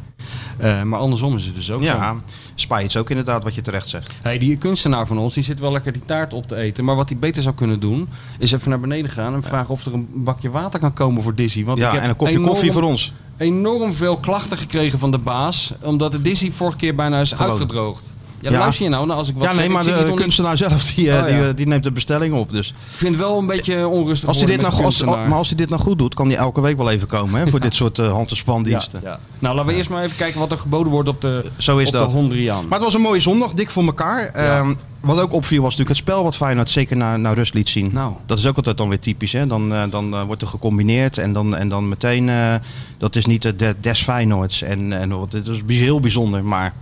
Eh, 0.58 0.82
maar 0.82 0.98
andersom 1.00 1.36
is 1.36 1.44
het 1.46 1.54
dus 1.54 1.70
ook 1.70 1.84
zo. 1.84 1.92
Ja, 1.92 2.16
Spijts 2.54 2.96
ook 2.96 3.10
inderdaad 3.10 3.42
wat 3.42 3.54
je 3.54 3.60
terecht 3.60 3.88
zegt. 3.88 4.10
Hey, 4.22 4.38
die 4.38 4.56
kunstenaar 4.56 5.06
van 5.06 5.18
ons, 5.18 5.34
die 5.34 5.42
zit 5.42 5.60
wel 5.60 5.72
lekker 5.72 5.92
die 5.92 6.04
taart 6.04 6.32
op 6.32 6.46
te 6.46 6.56
eten. 6.56 6.84
Maar 6.84 6.96
wat 6.96 7.08
hij 7.08 7.18
beter 7.18 7.42
zou 7.42 7.54
kunnen 7.54 7.80
doen, 7.80 8.08
is 8.38 8.52
even 8.52 8.68
naar 8.70 8.80
beneden 8.80 9.10
gaan 9.10 9.34
en 9.34 9.42
vragen 9.42 9.70
of 9.70 9.84
er 9.86 9.94
een 9.94 10.08
bakje 10.14 10.50
water 10.50 10.80
kan 10.80 10.92
komen 10.92 11.22
voor 11.22 11.34
Dizzy. 11.34 11.64
Want 11.64 11.78
ik 11.78 11.84
Ja, 11.84 11.92
heb 11.92 12.02
en 12.02 12.08
een 12.08 12.16
kopje 12.16 12.32
enorm- 12.32 12.48
koffie 12.48 12.72
voor 12.72 12.82
ons. 12.82 13.12
enorm 13.36 13.92
veel 13.92 14.16
klachten 14.16 14.58
gekregen 14.58 14.98
van 14.98 15.10
de 15.10 15.18
baas. 15.18 15.72
Omdat 15.82 16.12
de 16.12 16.22
Dizzy 16.22 16.50
vorige 16.52 16.76
keer 16.76 16.94
bijna 16.94 17.20
is 17.20 17.32
ik. 17.32 17.40
uitgedroogd. 17.40 18.14
Ja, 18.40 18.50
Ja. 18.50 18.58
luister 18.58 18.84
je 18.84 18.90
nou? 18.90 19.06
nou 19.06 19.18
als 19.18 19.28
ik 19.28 19.34
wat 19.34 19.42
ja, 19.44 19.48
nee, 19.52 19.60
zeg, 19.60 19.72
maar 19.72 19.84
de 19.84 20.04
niet- 20.06 20.14
kunstenaar 20.20 20.56
zelf 20.56 20.84
die, 20.92 21.10
eh, 21.10 21.18
Oh, 21.18 21.24
die, 21.26 21.34
eh, 21.48 21.54
die 21.56 21.66
neemt 21.66 21.82
de 21.84 21.92
bestelling 21.92 22.34
op. 22.34 22.52
Dus 22.52 22.68
Ik 22.68 22.74
vind 22.96 23.14
het 23.14 23.24
wel 23.24 23.38
een 23.38 23.46
beetje 23.46 23.88
onrustig 23.88 24.28
als 24.28 24.36
hij 24.38 24.46
dit 24.46 24.60
nou, 24.60 24.84
als, 24.84 25.04
maar 25.04 25.32
als 25.34 25.48
hij 25.48 25.56
dit 25.56 25.68
nou 25.68 25.82
goed 25.82 25.98
doet, 25.98 26.14
kan 26.14 26.28
hij 26.28 26.36
elke 26.36 26.60
week 26.60 26.76
wel 26.76 26.90
even 26.90 27.08
komen 27.08 27.40
hè, 27.40 27.46
voor 27.48 27.60
dit 27.68 27.74
soort 27.74 27.98
uh, 27.98 28.10
hand- 28.12 28.30
en 28.30 28.36
spandiensten. 28.36 29.00
Nou, 29.38 29.54
laten 29.54 29.66
we 29.70 29.76
eerst 29.76 29.90
maar 29.90 30.02
even 30.02 30.16
kijken 30.16 30.40
wat 30.40 30.52
er 30.52 30.58
geboden 30.58 30.92
wordt 30.92 31.08
op 31.08 31.20
de, 31.20 31.50
Zo 31.56 31.78
is 31.78 31.86
op 31.86 31.92
dat. 31.92 32.10
de 32.10 32.16
Hondriaan. 32.16 32.62
Maar 32.68 32.74
het 32.78 32.82
was 32.86 32.94
een 32.94 33.00
mooie 33.00 33.20
zondag, 33.20 33.52
dik 33.52 33.70
voor 33.70 33.84
elkaar. 33.84 34.26
Ehm, 34.28 34.74
wat 35.00 35.20
ook 35.20 35.32
opviel 35.32 35.62
was 35.62 35.70
natuurlijk 35.76 35.88
het 35.98 36.06
spel 36.08 36.22
wat 36.24 36.36
Feyenoord 36.36 36.70
zeker 36.70 36.96
naar, 36.96 37.18
naar 37.18 37.34
rust 37.34 37.54
liet 37.54 37.68
zien. 37.68 37.90
Nou. 37.92 38.12
Dat 38.26 38.38
is 38.38 38.46
ook 38.46 38.56
altijd 38.56 38.76
dan 38.76 38.88
weer 38.88 38.98
typisch. 39.00 39.32
Hè? 39.32 39.46
Dan, 39.46 39.72
dan 39.90 40.24
wordt 40.26 40.42
er 40.42 40.48
gecombineerd 40.48 41.18
en 41.18 41.32
dan, 41.32 41.56
en 41.56 41.68
dan 41.68 41.88
meteen... 41.88 42.30
dat 42.98 43.16
is 43.16 43.26
niet 43.26 43.42
de, 43.58 43.76
des 43.80 44.02
Feyenoords. 44.02 44.62
En, 44.62 44.92
en 44.92 45.18
wat- 45.18 45.32
het 45.32 45.48
is 45.66 45.80
heel 45.80 46.00
bijzonder, 46.00 46.44
maar... 46.44 46.74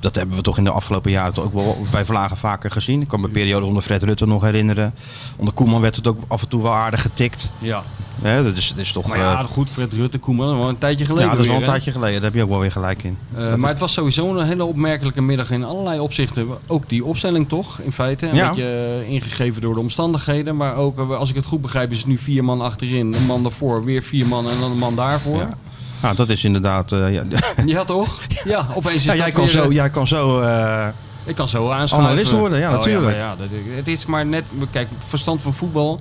Dat 0.00 0.14
hebben 0.14 0.36
we 0.36 0.42
toch 0.42 0.58
in 0.58 0.64
de 0.64 0.70
afgelopen 0.70 1.10
jaren 1.10 1.32
toch 1.32 1.44
ook 1.44 1.54
wel 1.54 1.76
bij 1.90 2.04
Vlagen 2.04 2.36
vaker 2.36 2.70
gezien. 2.70 3.00
Ik 3.00 3.08
kan 3.08 3.20
me 3.20 3.26
een 3.26 3.32
periode 3.32 3.66
onder 3.66 3.82
Fred 3.82 4.02
Rutte 4.02 4.26
nog 4.26 4.42
herinneren. 4.42 4.94
Onder 5.36 5.54
Koeman 5.54 5.80
werd 5.80 5.96
het 5.96 6.06
ook 6.06 6.18
af 6.28 6.42
en 6.42 6.48
toe 6.48 6.62
wel 6.62 6.74
aardig 6.74 7.02
getikt. 7.02 7.50
ja. 7.58 7.82
Dat, 8.22 8.56
is, 8.56 8.68
dat 8.68 8.78
is 8.78 8.92
toch... 8.92 9.06
Maar 9.06 9.18
ja, 9.18 9.38
eh, 9.38 9.44
goed, 9.44 9.70
Fred 9.70 9.92
Rutte, 9.92 10.18
Koeman, 10.18 10.58
wel 10.58 10.68
een 10.68 10.78
tijdje 10.78 11.04
geleden 11.04 11.24
ja, 11.24 11.30
dat 11.36 11.40
is 11.40 11.46
wel 11.46 11.54
weer, 11.54 11.64
een 11.66 11.72
hè? 11.72 11.78
tijdje 11.78 11.92
geleden. 11.92 12.14
Daar 12.14 12.24
heb 12.24 12.34
je 12.34 12.42
ook 12.42 12.48
wel 12.48 12.58
weer 12.60 12.72
gelijk 12.72 13.02
in. 13.02 13.18
Eh, 13.36 13.54
maar 13.54 13.70
het 13.70 13.78
was 13.78 13.92
sowieso 13.92 14.36
een 14.38 14.46
hele 14.46 14.64
opmerkelijke 14.64 15.22
middag 15.22 15.50
in 15.50 15.64
allerlei 15.64 16.00
opzichten. 16.00 16.48
Ook 16.66 16.88
die 16.88 17.04
opstelling 17.04 17.48
toch, 17.48 17.78
in 17.80 17.92
feite. 17.92 18.28
Een 18.28 18.34
Ja. 18.36 18.48
beetje 18.48 19.00
eh, 19.02 19.08
ingegeven 19.10 19.60
door 19.60 19.74
de 19.74 19.80
omstandigheden. 19.80 20.56
Maar 20.56 20.74
ook, 20.76 20.98
als 20.98 21.28
ik 21.30 21.34
het 21.34 21.44
goed 21.44 21.60
begrijp, 21.60 21.90
is 21.90 21.98
het 21.98 22.06
nu 22.06 22.18
vier 22.18 22.44
man 22.44 22.60
achterin. 22.60 23.14
Een 23.14 23.26
man 23.26 23.42
daarvoor, 23.42 23.84
weer 23.84 24.02
vier 24.02 24.26
man 24.26 24.48
en 24.50 24.60
dan 24.60 24.70
een 24.70 24.78
man 24.78 24.94
daarvoor. 24.96 25.38
Ja. 25.38 25.56
Nou, 26.02 26.16
dat 26.16 26.28
is 26.28 26.44
inderdaad... 26.44 26.92
eh, 26.92 27.12
ja. 27.12 27.22
Ja, 27.66 27.84
toch? 27.84 28.18
Ja, 28.44 28.66
opeens 28.74 28.94
is 28.96 29.04
Ja, 29.04 29.10
dat 29.10 29.18
jij, 29.20 29.30
kan 29.30 29.40
weer, 29.42 29.50
zo, 29.52 29.64
eh, 29.68 29.70
jij 29.74 29.90
kan 29.90 30.06
zo... 30.06 30.40
eh, 30.40 30.88
Ik 31.24 31.34
kan 31.34 31.48
zo 31.48 31.70
aanschuiven. 31.70 32.10
Analist 32.10 32.32
worden, 32.32 32.58
ja, 32.58 32.68
Oh, 32.70 32.74
natuurlijk. 32.76 33.16
ja, 33.16 33.36
dat, 33.36 33.46
het 33.76 33.88
is 33.88 34.06
maar 34.06 34.26
net, 34.26 34.44
kijk, 34.70 34.88
verstand 35.06 35.42
van 35.42 35.54
voetbal. 35.54 36.00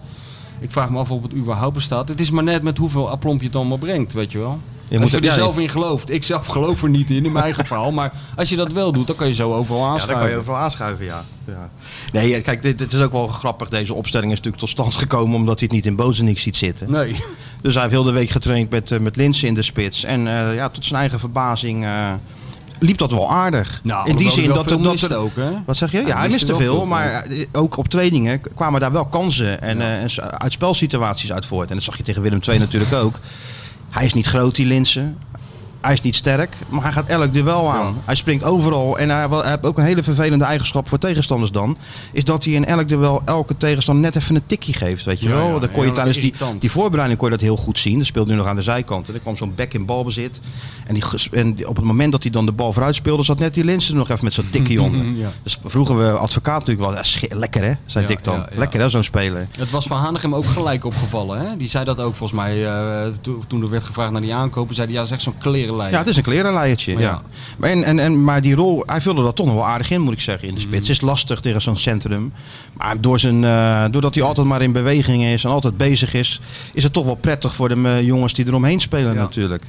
Ik 0.59 0.71
vraag 0.71 0.89
me 0.89 0.99
af 0.99 1.11
of 1.11 1.21
het 1.23 1.33
überhaupt 1.33 1.73
bestaat. 1.73 2.07
Het 2.07 2.19
is 2.19 2.31
maar 2.31 2.43
net 2.43 2.63
met 2.63 2.77
hoeveel 2.77 3.09
aplomp 3.09 3.39
je 3.39 3.45
het 3.47 3.55
allemaal 3.55 3.77
brengt, 3.77 4.13
weet 4.13 4.31
je 4.31 4.37
wel. 4.37 4.59
Je 4.89 4.93
als 4.93 5.01
moet 5.01 5.11
je 5.11 5.17
er- 5.17 5.23
ja, 5.23 5.33
zelf 5.33 5.57
in 5.57 5.69
gelooft. 5.69 6.11
Ik 6.11 6.23
zelf 6.23 6.47
geloof 6.47 6.83
er 6.83 6.89
niet 6.89 7.09
in, 7.09 7.25
in 7.25 7.31
mijn 7.31 7.43
eigen 7.43 7.65
verhaal. 7.65 7.91
Maar 7.91 8.11
als 8.35 8.49
je 8.49 8.55
dat 8.55 8.71
wel 8.71 8.91
doet, 8.91 9.07
dan 9.07 9.15
kan 9.15 9.27
je 9.27 9.33
zo 9.33 9.53
overal 9.53 9.81
Ja, 9.81 9.87
aanschuiven. 9.87 10.13
daar 10.15 10.23
kan 10.23 10.33
je 10.33 10.37
overal 10.41 10.59
aanschuiven, 10.59 11.05
ja. 11.05 11.23
ja. 11.45 11.69
Nee, 12.11 12.41
kijk, 12.41 12.61
dit, 12.63 12.77
dit 12.77 12.93
is 12.93 13.01
ook 13.01 13.11
wel 13.11 13.27
grappig. 13.27 13.69
Deze 13.69 13.93
opstelling 13.93 14.31
is 14.31 14.37
natuurlijk 14.37 14.63
tot 14.63 14.69
stand 14.71 14.95
gekomen 14.95 15.35
omdat 15.35 15.59
hij 15.59 15.67
het 15.67 15.75
niet 15.77 15.85
in 15.85 15.95
Bozenik 15.95 16.39
ziet 16.39 16.57
zitten. 16.57 16.91
Nee. 16.91 17.15
Dus 17.61 17.73
hij 17.73 17.81
heeft 17.83 17.93
heel 17.95 18.03
de 18.03 18.11
week 18.11 18.29
getraind 18.29 18.69
met, 18.69 18.91
eh, 18.91 18.99
met 18.99 19.15
Linsen 19.15 19.47
in 19.47 19.53
de 19.53 19.61
spits. 19.61 20.03
En 20.03 20.27
eh, 20.27 20.55
ja, 20.55 20.69
tot 20.69 20.85
zijn 20.85 20.99
eigen 20.99 21.19
verbazing 21.19 21.83
eh, 21.83 22.13
liep 22.79 22.97
dat 22.97 23.11
wel 23.11 23.31
aardig. 23.31 23.79
Nou, 23.83 24.09
in 24.09 24.15
die 24.15 24.31
zin 24.31 24.47
dat, 24.53 24.69
dat, 24.69 25.13
ook, 25.13 25.35
hè? 25.35 25.49
Wat 25.65 25.77
zeg 25.77 25.91
je? 25.91 25.97
Ja, 25.97 26.03
Hij 26.03 26.13
hij 26.13 26.27
miste 26.29 26.45
veel, 26.55 26.57
veel, 26.75 26.85
maar 26.85 27.11
eh, 27.23 27.45
ook 27.51 27.77
op 27.77 27.87
trainingen 27.87 28.41
kwamen 28.55 28.79
daar 28.81 28.91
wel 28.91 29.05
kansen 29.05 29.61
en 29.61 29.81
eh, 29.81 30.01
en 30.01 30.09
s- 30.09 30.19
uitspelsituaties 30.19 31.31
uit 31.33 31.45
voort. 31.45 31.69
En 31.69 31.75
dat 31.75 31.83
zag 31.83 31.97
je 31.97 32.03
tegen 32.03 32.21
Willem 32.21 32.39
II 32.47 32.59
natuurlijk 32.59 32.93
ook. 32.93 33.19
Hij 33.97 34.05
is 34.05 34.13
niet 34.13 34.27
groot, 34.27 34.55
die 34.55 34.65
Linsen. 34.65 35.17
Hij 35.81 35.93
is 35.93 36.01
niet 36.01 36.15
sterk, 36.15 36.55
maar 36.69 36.81
hij 36.83 36.91
gaat 36.91 37.07
elk 37.07 37.33
duel 37.33 37.71
aan. 37.71 38.01
Hij 38.05 38.15
springt 38.15 38.43
overal. 38.43 38.97
En 38.97 39.09
hij, 39.09 39.29
wel- 39.29 39.41
hij 39.41 39.49
heeft 39.49 39.65
ook 39.65 39.77
een 39.77 39.83
hele 39.83 40.03
vervelende 40.03 40.45
eigenschap 40.45 40.89
voor 40.89 40.97
tegenstanders 40.97 41.51
dan. 41.51 41.77
Is 42.11 42.23
dat 42.23 42.43
hij 42.43 42.53
in 42.53 42.65
elk 42.65 42.89
duel 42.89 43.21
elke 43.25 43.57
tegenstander 43.57 44.03
net 44.03 44.15
even 44.15 44.35
een 44.35 44.45
tikje 44.45 44.73
geeft. 44.73 45.05
Weet 45.05 45.19
je 45.19 45.27
Ja, 45.29 45.35
wel? 45.35 45.53
ja, 45.53 45.59
dan 45.59 45.71
kon 45.71 45.85
je 45.85 45.91
tijdens 45.91 46.17
die, 46.17 46.33
die 46.59 46.71
voorbereiding 46.71 47.19
kon 47.19 47.29
je 47.29 47.35
dat 47.35 47.45
heel 47.45 47.57
goed 47.57 47.79
zien. 47.79 47.97
Dat 47.97 48.07
speelde 48.07 48.31
nu 48.31 48.37
nog 48.37 48.47
aan 48.47 48.55
de 48.55 48.61
zijkant. 48.61 49.07
En 49.07 49.13
er 49.13 49.19
kwam 49.19 49.37
zo'n 49.37 49.55
bek 49.55 49.73
in 49.73 49.85
balbezit. 49.85 50.39
En, 50.87 50.93
die, 50.93 51.03
en 51.31 51.67
op 51.67 51.75
het 51.75 51.85
moment 51.85 52.11
dat 52.11 52.23
hij 52.23 52.31
dan 52.31 52.45
de 52.45 52.51
bal 52.51 52.73
vooruit 52.73 52.95
speelde, 52.95 53.23
zat 53.23 53.39
net 53.39 53.53
die 53.53 53.63
Linsen 53.63 53.91
er 53.93 53.97
nog 53.99 54.09
even 54.09 54.23
met 54.23 54.33
zo'n 54.33 54.49
tikje 54.49 54.81
onder. 54.87 55.05
Ja. 55.15 55.29
Dus 55.43 55.59
vroegen 55.65 55.97
we 55.97 56.11
advocaat 56.11 56.65
natuurlijk 56.65 56.89
wel. 56.89 57.37
lekker 57.39 57.63
hè, 57.63 57.73
zei 57.85 58.03
Ja, 58.03 58.09
Dick 58.09 58.23
dan. 58.23 58.35
ja, 58.35 58.47
ja. 58.51 58.57
Lekker 58.59 58.79
hè, 58.79 58.89
zo'n 58.89 59.03
speler. 59.03 59.47
Het 59.59 59.69
was 59.71 59.85
Van 59.87 59.97
Hanegem 59.97 60.35
ook 60.35 60.45
gelijk 60.45 60.85
opgevallen. 60.85 61.39
Hè? 61.49 61.57
Die 61.57 61.67
zei 61.67 61.85
dat 61.85 61.99
ook 61.99 62.15
volgens 62.15 62.39
mij 62.39 62.65
eh, 62.67 63.07
to- 63.21 63.43
toen 63.47 63.61
er 63.61 63.69
werd 63.69 63.83
gevraagd 63.83 64.11
naar 64.11 64.21
die 64.21 64.33
aankopen. 64.35 64.75
Zei 64.75 64.87
hij, 64.87 64.95
ja, 64.95 65.01
dat 65.01 65.09
is 65.11 65.15
echt 65.15 65.23
Ja, 65.75 65.97
het 65.97 66.07
is 66.07 66.17
een 66.17 66.23
klerenleiertje. 66.23 66.91
Ja. 66.91 66.99
Ja. 66.99 67.21
Maar, 67.57 67.69
en, 67.69 67.83
en, 67.83 67.99
en, 67.99 68.23
maar 68.23 68.41
die 68.41 68.55
rol, 68.55 68.83
hij 68.85 69.01
vulde 69.01 69.23
dat 69.23 69.35
toch 69.35 69.45
nog 69.45 69.55
wel 69.55 69.65
aardig 69.67 69.91
in, 69.91 70.01
moet 70.01 70.13
ik 70.13 70.19
zeggen, 70.19 70.47
in 70.47 70.55
de 70.55 70.61
spits. 70.61 70.87
Het 70.87 70.97
is 70.97 71.01
lastig 71.01 71.39
tegen 71.39 71.61
zo'n 71.61 71.77
centrum. 71.77 72.33
Maar 72.73 73.01
door 73.01 73.19
zijn, 73.19 73.43
eh, 73.43 73.85
doordat 73.91 74.15
hij 74.15 74.23
altijd 74.23 74.47
maar 74.47 74.61
in 74.61 74.71
beweging 74.71 75.23
is 75.23 75.43
en 75.43 75.49
altijd 75.49 75.77
bezig 75.77 76.13
is, 76.13 76.39
is 76.73 76.83
het 76.83 76.93
toch 76.93 77.05
wel 77.05 77.15
prettig 77.15 77.55
voor 77.55 77.69
de 77.69 77.81
eh, 77.83 78.01
jongens 78.01 78.33
die 78.33 78.47
eromheen 78.47 78.79
spelen 78.79 79.13
Ja. 79.13 79.19
natuurlijk. 79.19 79.63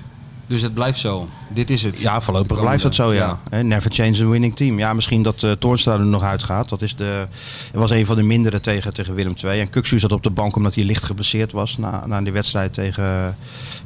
Dus 0.49 0.63
het 0.63 0.75
blijft 0.75 0.99
zo. 0.99 1.29
Dit 1.49 1.71
is 1.71 1.83
het. 1.83 2.01
Ja, 2.01 2.21
voorlopig 2.21 2.57
De 2.57 2.63
blijft 2.63 2.83
dat 2.83 2.95
zo, 2.95 3.13
ja. 3.13 3.41
Hè, 3.51 3.63
Never 3.63 3.91
change 3.93 4.25
a 4.25 4.27
winning 4.27 4.57
team. 4.57 4.79
Ja, 4.79 4.93
misschien 4.93 5.23
dat 5.23 5.43
uh, 5.43 5.53
Toornstra 5.53 5.93
er 5.93 6.07
nog 6.07 6.23
uitgaat. 6.23 6.69
Dat 6.69 6.83
is 6.83 6.97
de, 6.97 7.27
was 7.73 7.91
een 7.91 8.07
van 8.07 8.17
de 8.17 8.23
mindere 8.23 8.61
tegen, 8.61 8.95
tegen 8.95 9.15
Willem 9.15 9.35
II. 9.45 9.61
En 9.61 9.71
Kuksu 9.71 9.99
zat 9.99 10.13
op 10.13 10.23
de 10.23 10.31
bank 10.31 10.57
omdat 10.57 10.75
hij 10.75 10.85
licht 10.85 11.03
geblesseerd 11.03 11.53
was 11.53 11.79
na, 11.79 12.07
na 12.07 12.21
die 12.21 12.33
wedstrijd 12.33 12.73
tegen, 12.73 13.37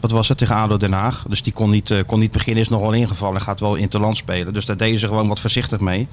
wat 0.00 0.11
was 0.11 0.28
het, 0.28 0.38
tegen 0.38 0.57
ADO 0.57 0.76
Den 0.76 0.92
Haag. 0.92 1.25
Dus 1.28 1.42
die 1.42 1.52
kon 1.52 1.71
niet, 1.71 1.90
eh, 1.90 1.99
kon 2.07 2.19
niet 2.19 2.31
beginnen, 2.31 2.62
is 2.62 2.69
nog 2.69 2.81
wel 2.81 2.92
ingevallen 2.92 3.37
en 3.37 3.42
gaat 3.42 3.61
wel 3.61 3.75
interland 3.75 4.16
spelen. 4.16 4.54
Dus 4.54 4.66
daar 4.66 4.76
deden 4.76 4.99
ze 4.99 5.07
gewoon 5.07 5.28
wat 5.28 5.40
voorzichtig 5.40 5.81
mee. 5.81 6.09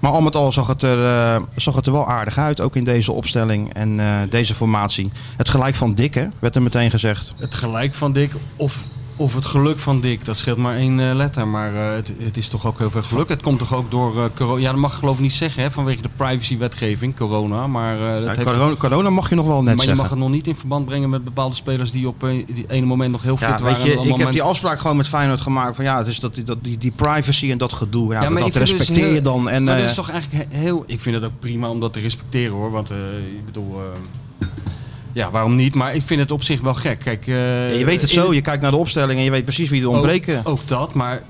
Maar 0.00 0.10
al 0.10 0.20
met 0.20 0.34
al 0.34 0.52
zag 0.52 0.66
het 0.66 0.82
er, 0.82 1.04
eh, 1.04 1.42
zag 1.56 1.74
het 1.74 1.86
er 1.86 1.92
wel 1.92 2.08
aardig 2.08 2.38
uit, 2.38 2.60
ook 2.60 2.76
in 2.76 2.84
deze 2.84 3.12
opstelling 3.12 3.72
en 3.74 4.00
eh, 4.00 4.06
deze 4.30 4.54
formatie. 4.54 5.10
Het 5.36 5.48
gelijk 5.48 5.74
van 5.74 5.92
Dick, 5.92 6.14
hè, 6.14 6.26
werd 6.38 6.56
er 6.56 6.62
meteen 6.62 6.90
gezegd. 6.90 7.32
Het 7.38 7.54
gelijk 7.54 7.94
van 7.94 8.12
Dick 8.12 8.32
of 8.56 8.84
of 9.16 9.34
het 9.34 9.44
geluk 9.44 9.78
van 9.78 10.00
Dick, 10.00 10.24
dat 10.24 10.36
scheelt 10.36 10.56
maar 10.58 10.76
één 10.76 11.00
eh, 11.00 11.14
letter. 11.14 11.48
Maar 11.48 11.74
eh, 11.74 11.94
het, 11.94 12.12
het 12.18 12.36
is 12.36 12.48
toch 12.48 12.66
ook 12.66 12.78
heel 12.78 12.90
veel 12.90 13.02
geluk. 13.02 13.28
Het 13.28 13.42
komt 13.42 13.58
toch 13.58 13.74
ook 13.74 13.90
door 13.90 14.16
eh, 14.22 14.24
corona. 14.36 14.60
Ja, 14.60 14.70
dat 14.70 14.80
mag 14.80 14.92
ik 14.92 14.98
geloof 14.98 15.14
ik 15.14 15.20
niet 15.20 15.32
zeggen 15.32 15.62
hè, 15.62 15.70
vanwege 15.70 16.02
de 16.02 16.08
privacywetgeving, 16.16 17.16
corona. 17.16 17.66
Maar, 17.66 17.98
dat 17.98 18.22
Ja, 18.22 18.28
heeft- 18.34 18.42
corona, 18.50 18.74
corona 18.74 19.10
mag 19.10 19.28
je 19.28 19.34
nog 19.34 19.46
wel 19.46 19.56
net 19.56 19.64
maar 19.64 19.74
je 19.74 19.80
zeggen. 19.80 19.96
mag 20.00 20.10
het 20.10 20.18
nog 20.18 20.30
niet 20.30 20.46
in 20.46 20.54
verband 20.56 20.84
brengen 20.84 21.10
met 21.10 21.24
bepaalde 21.24 21.54
spelers 21.54 21.90
die 21.90 22.08
op 22.08 22.20
die 22.46 22.64
ene 22.68 22.86
moment 22.86 23.12
nog 23.12 23.22
heel 23.22 23.36
fit 23.36 23.48
Ja, 23.48 23.58
waren. 23.58 23.84
weet 23.84 24.02
je, 24.02 24.08
ik 24.08 24.16
heb 24.16 24.32
die 24.32 24.42
afspraak 24.42 24.78
gewoon 24.78 24.96
met 24.96 25.08
Feyenoord 25.08 25.40
gemaakt 25.40 25.76
van 25.76 25.84
ja, 25.84 25.98
het 25.98 26.06
is 26.06 26.20
dat, 26.20 26.34
die- 26.34 26.44
dat, 26.44 26.58
die, 26.62 26.78
die 26.78 26.92
privacy 26.96 27.50
en 27.50 27.58
dat 27.58 27.72
gedoe. 27.72 28.12
Ja, 28.12 28.28
dat 28.28 28.52
dus 28.52 28.54
respecteer 28.70 29.14
je 29.14 29.20
dan. 29.20 29.48
En, 29.48 29.64
maar 29.64 29.76
dat 29.78 29.88
is 29.88 29.94
toch 29.94 30.10
eigenlijk 30.10 30.44
he- 30.50 30.58
heel... 30.58 30.84
Ik 30.86 31.00
vind 31.00 31.14
het 31.14 31.24
ook 31.24 31.38
prima 31.40 31.68
om 31.70 31.80
dat 31.80 31.92
te 31.92 32.00
respecteren 32.00 32.52
hoor. 32.54 32.70
Want 32.70 32.90
ik 32.90 33.44
bedoel... 33.44 33.80
eh, 35.16 35.22
ja, 35.22 35.30
waarom 35.30 35.54
niet? 35.54 35.74
Maar 35.74 35.94
ik 35.94 36.02
vind 36.04 36.20
het 36.20 36.30
op 36.30 36.42
zich 36.42 36.60
wel 36.60 36.74
gek. 36.74 36.98
Kijk, 36.98 37.26
eh, 37.26 37.78
je 37.78 37.84
weet 37.84 38.00
het 38.00 38.10
zo, 38.10 38.34
je 38.34 38.40
kijkt 38.40 38.62
naar 38.62 38.70
de 38.70 38.76
opstelling 38.76 39.18
en 39.18 39.24
je 39.24 39.30
weet 39.30 39.44
precies 39.44 39.68
wie 39.68 39.82
er 39.82 39.88
ontbreken. 39.88 40.38
Ook, 40.38 40.48
ook 40.48 40.68
dat, 40.68 40.94
maar 40.94 41.22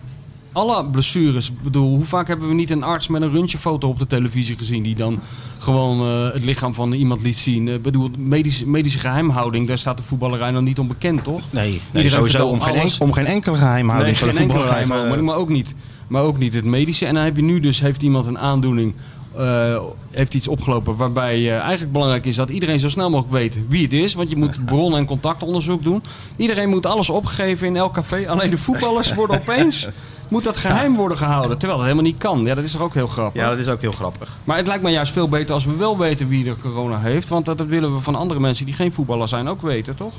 alle 0.57 0.87
blessures. 0.87 1.49
Ik 1.51 1.63
bedoel, 1.63 1.89
hoe 1.89 2.05
vaak 2.05 2.29
hebben 2.29 2.49
we 2.49 2.55
niet 2.55 2.71
een 2.71 2.83
arts 2.83 3.09
met 3.09 3.23
een 3.23 3.31
röntgenfoto 3.31 3.89
op 3.89 3.99
de 3.99 4.07
televisie 4.07 4.57
gezien... 4.57 4.83
die 4.83 4.95
dan 4.95 5.21
gewoon 5.59 6.01
eh, 6.01 6.33
het 6.33 6.45
lichaam 6.45 6.75
van 6.75 6.93
iemand 6.93 7.23
liet 7.23 7.37
zien? 7.37 7.69
Ik 7.69 7.83
bedoel, 7.83 8.11
medische, 8.19 8.69
medische 8.69 8.99
geheimhouding, 8.99 9.67
daar 9.67 9.79
staat 9.79 9.97
de 9.97 10.03
voetballerij 10.03 10.51
nog 10.51 10.63
niet 10.63 10.79
onbekend, 10.79 11.25
toch? 11.25 11.43
Nee, 11.51 11.81
nee 11.93 12.09
sowieso 12.09 12.47
om 12.47 12.61
geen, 12.61 12.91
om 12.99 13.13
geen 13.13 13.27
enkele 13.27 13.57
geheimhouding. 13.57 14.19
Nee, 14.19 14.29
geen 14.29 14.29
enkele 14.29 14.43
voetballerij, 14.43 14.73
geheimhouding, 14.73 15.19
eh, 15.19 15.25
maar, 15.25 15.35
maar 15.35 15.43
ook 15.43 15.49
niet. 15.49 15.75
Maar 16.09 16.23
ook 16.23 16.39
niet 16.39 16.55
het 16.55 16.65
medische. 16.65 17.07
En 17.07 17.15
dan 17.15 17.25
heb 17.25 17.37
je 17.37 17.43
nu 17.43 17.61
dus, 17.61 17.81
heeft 17.81 18.03
iemand 18.03 18.27
een 18.27 18.39
aandoening, 18.39 18.95
eh, 19.39 19.83
heeft 20.11 20.35
iets 20.35 20.49
opgelopen 20.49 20.97
waarbij 20.97 21.35
eh, 21.37 21.59
eigenlijk 21.61 21.93
belangrijk 21.93 22.27
is 22.27 22.37
dat 22.37 22.51
iedereen 22.51 22.79
zo 22.79 22.89
snel 22.89 23.11
mogelijk 23.11 23.35
weet 23.35 23.61
wie 23.69 23.83
het 23.83 23.93
is. 23.93 24.15
Want 24.15 24.31
je 24.31 24.37
moet 24.37 24.65
bron- 24.67 24.97
en 24.97 25.07
contactonderzoek 25.07 25.83
doen. 25.85 26.03
Iedereen 26.37 26.69
moet 26.69 26.87
alles 26.87 27.11
opgeven 27.11 27.67
in 27.67 27.77
elk 27.77 27.93
café. 27.95 28.29
Alleen 28.29 28.51
de 28.51 28.59
voetballers 28.59 29.15
worden 29.21 29.37
opeens, 29.41 29.89
moet 30.29 30.45
dat 30.45 30.57
geheim 30.57 30.97
worden 30.97 31.17
gehouden. 31.19 31.59
Terwijl 31.59 31.79
dat 31.81 31.89
helemaal 31.89 32.11
niet 32.11 32.19
kan. 32.21 32.43
Ja, 32.43 32.55
dat 32.55 32.65
is 32.65 32.73
toch 32.73 32.81
ook 32.83 32.95
heel 32.95 33.07
grappig. 33.07 33.43
Ja, 33.43 33.49
dat 33.49 33.59
is 33.59 33.69
ook 33.69 33.81
heel 33.81 33.93
grappig. 33.93 34.37
Maar 34.45 34.57
het 34.57 34.67
lijkt 34.67 34.83
me 34.83 34.91
juist 34.91 35.13
veel 35.13 35.29
beter 35.29 35.55
als 35.55 35.65
we 35.65 35.77
wel 35.77 35.99
weten 35.99 36.29
wie 36.29 36.49
er 36.49 36.57
corona 36.63 36.99
heeft. 36.99 37.29
Want 37.29 37.45
dat 37.45 37.61
willen 37.61 37.95
we 37.95 38.01
van 38.01 38.15
andere 38.15 38.41
mensen 38.41 38.65
die 38.65 38.75
geen 38.75 38.93
voetballer 38.93 39.29
zijn 39.29 39.49
ook 39.49 39.63
weten, 39.63 39.95
toch? 39.97 40.13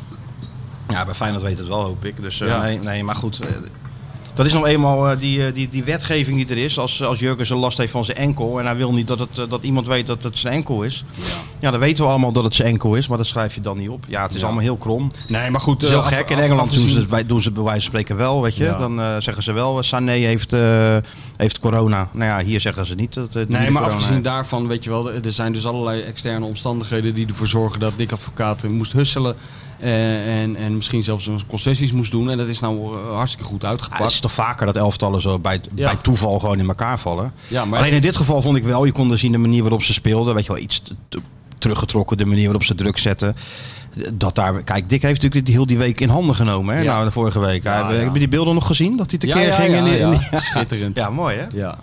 Ja, 0.89 1.05
bij 1.05 1.13
Feyenoord 1.13 1.43
weet 1.43 1.57
het 1.57 1.67
wel, 1.67 1.83
hoop 1.83 2.05
ik. 2.05 2.21
Dus 2.21 2.41
eh, 2.41 2.47
Ja. 2.47 2.61
nee, 2.61 2.79
nee, 2.79 3.03
maar 3.03 3.15
goed. 3.15 3.39
Dat 4.37 4.45
is 4.45 4.53
nog 4.53 4.65
eenmaal 4.65 5.09
eh, 5.09 5.19
die, 5.19 5.45
eh, 5.45 5.53
die, 5.53 5.69
die 5.69 5.83
wetgeving 5.83 6.37
die 6.37 6.57
er 6.57 6.63
is. 6.63 6.79
Als, 6.79 7.03
als 7.03 7.19
Jurgen 7.19 7.55
last 7.57 7.77
heeft 7.77 7.91
van 7.91 8.05
zijn 8.05 8.17
enkel 8.17 8.59
en 8.59 8.65
hij 8.65 8.75
wil 8.75 8.93
niet 8.93 9.07
dat, 9.07 9.19
het, 9.19 9.37
eh, 9.37 9.43
dat 9.49 9.63
iemand 9.63 9.87
weet 9.87 10.07
dat 10.07 10.23
het 10.23 10.37
zijn 10.39 10.53
enkel 10.53 10.83
is. 10.83 11.03
Ja. 11.59 11.71
dan 11.71 11.79
weten 11.79 12.03
we 12.03 12.09
allemaal 12.09 12.31
dat 12.31 12.43
het 12.43 12.55
zijn 12.55 12.67
enkel 12.67 12.95
is, 12.95 13.07
maar 13.07 13.17
dat 13.17 13.27
schrijf 13.27 13.55
je 13.55 13.61
dan 13.61 13.77
niet 13.77 13.89
op. 13.89 14.05
Ja, 14.07 14.21
het 14.21 14.33
is 14.33 14.39
Ja. 14.39 14.45
allemaal 14.45 14.63
heel 14.63 14.77
krom. 14.77 15.11
Nee, 15.27 15.49
maar 15.49 15.61
goed. 15.61 15.73
Het 15.73 15.83
is 15.83 15.89
heel 15.89 15.99
af- 15.99 16.13
gek. 16.13 16.29
In 16.29 16.37
af- 16.37 16.43
Engeland 16.43 16.73
doen 16.73 16.87
ze, 16.89 17.05
bij, 17.05 17.25
doen 17.25 17.41
ze 17.41 17.51
bij 17.51 17.63
wijze 17.63 17.79
van 17.79 17.89
spreken 17.89 18.17
wel, 18.17 18.41
weet 18.41 18.55
je. 18.55 18.63
Ja. 18.63 18.77
Dan 18.77 19.21
zeggen 19.21 19.43
ze 19.43 19.51
wel, 19.51 19.83
Sané 19.83 20.11
heeft, 20.11 20.55
heeft 21.37 21.59
corona. 21.59 22.09
Nou 22.11 22.29
ja, 22.39 22.45
hier 22.45 22.59
zeggen 22.59 22.85
ze 22.85 22.95
niet 22.95 23.13
dat 23.13 23.33
die 23.33 23.45
Nee, 23.47 23.69
maar 23.71 23.83
afgezien 23.83 24.11
heeft. 24.11 24.23
daarvan, 24.23 24.67
weet 24.67 24.83
je 24.83 24.89
wel, 24.89 25.11
er 25.11 25.31
zijn 25.31 25.53
dus 25.53 25.65
allerlei 25.65 26.01
externe 26.01 26.45
omstandigheden 26.45 27.13
die 27.13 27.27
ervoor 27.27 27.47
zorgen 27.47 27.79
dat 27.79 27.93
Dick 27.95 28.11
Advocaat 28.11 28.63
moest 28.67 28.91
husselen. 28.91 29.35
Eh, 29.79 30.41
en, 30.41 30.55
en 30.55 30.75
misschien 30.75 31.03
zelfs 31.03 31.27
een 31.27 31.41
concessies 31.47 31.91
moest 31.91 32.11
doen. 32.11 32.29
En 32.29 32.37
dat 32.37 32.47
is 32.47 32.59
nou 32.59 32.97
eh, 32.97 33.15
hartstikke 33.15 33.45
goed 33.49 33.61
Ja, 33.61 33.67
uitgepakt. 33.67 34.01
het 34.03 34.11
is 34.11 34.19
toch 34.19 34.31
vaker 34.31 34.65
dat 34.65 34.75
elftallen 34.75 35.21
zo 35.21 35.39
bij, 35.39 35.61
Ja. 35.75 35.85
bij 35.85 35.95
toeval 36.01 36.39
gewoon 36.39 36.59
in 36.59 36.67
elkaar 36.67 36.99
vallen. 36.99 37.31
Ja, 37.47 37.65
maar 37.65 37.79
Alleen 37.79 37.93
in 37.93 38.01
dit 38.01 38.15
geval 38.17 38.41
vond 38.41 38.57
ik 38.57 38.63
wel, 38.63 38.85
je 38.85 38.91
kon 38.91 39.09
dus 39.09 39.19
zien 39.19 39.31
de 39.31 39.37
manier 39.37 39.61
waarop 39.61 39.83
ze 39.83 39.93
speelden. 39.93 40.35
Weet 40.35 40.45
je 40.45 40.53
wel, 40.53 40.61
iets 40.61 40.79
te- 40.81 40.95
te- 41.09 41.21
teruggetrokken, 41.57 42.17
de 42.17 42.25
manier 42.25 42.43
waarop 42.43 42.63
ze 42.63 42.75
druk 42.75 42.97
zetten. 42.97 43.35
Dat 44.13 44.35
daar, 44.35 44.63
kijk, 44.63 44.89
Dick 44.89 45.01
heeft 45.01 45.15
natuurlijk 45.15 45.45
die, 45.45 45.53
heel 45.55 45.65
die 45.65 45.77
week 45.77 45.99
in 46.01 46.09
handen 46.09 46.35
genomen, 46.35 46.75
hè, 46.75 46.81
Ja. 46.81 46.91
nou, 46.93 47.05
de 47.05 47.11
vorige 47.11 47.39
week. 47.39 47.63
Ja. 47.63 47.91
Heb 47.91 48.13
je 48.13 48.19
die 48.19 48.27
beelden 48.27 48.53
nog 48.53 48.65
gezien? 48.67 48.97
Dat 48.97 49.09
hij 49.09 49.19
tekeer 49.19 49.37
ja, 49.41 49.47
ja, 49.47 49.53
ging? 49.53 49.71
ja, 49.71 49.77
in 49.77 49.83
die, 49.83 49.93
in 49.99 50.09
ja. 50.11 50.17
die- 50.29 50.39
Schitterend. 50.39 50.97
ja, 51.01 51.09
mooi 51.09 51.35
hè? 51.37 51.45
Ja. 51.53 51.77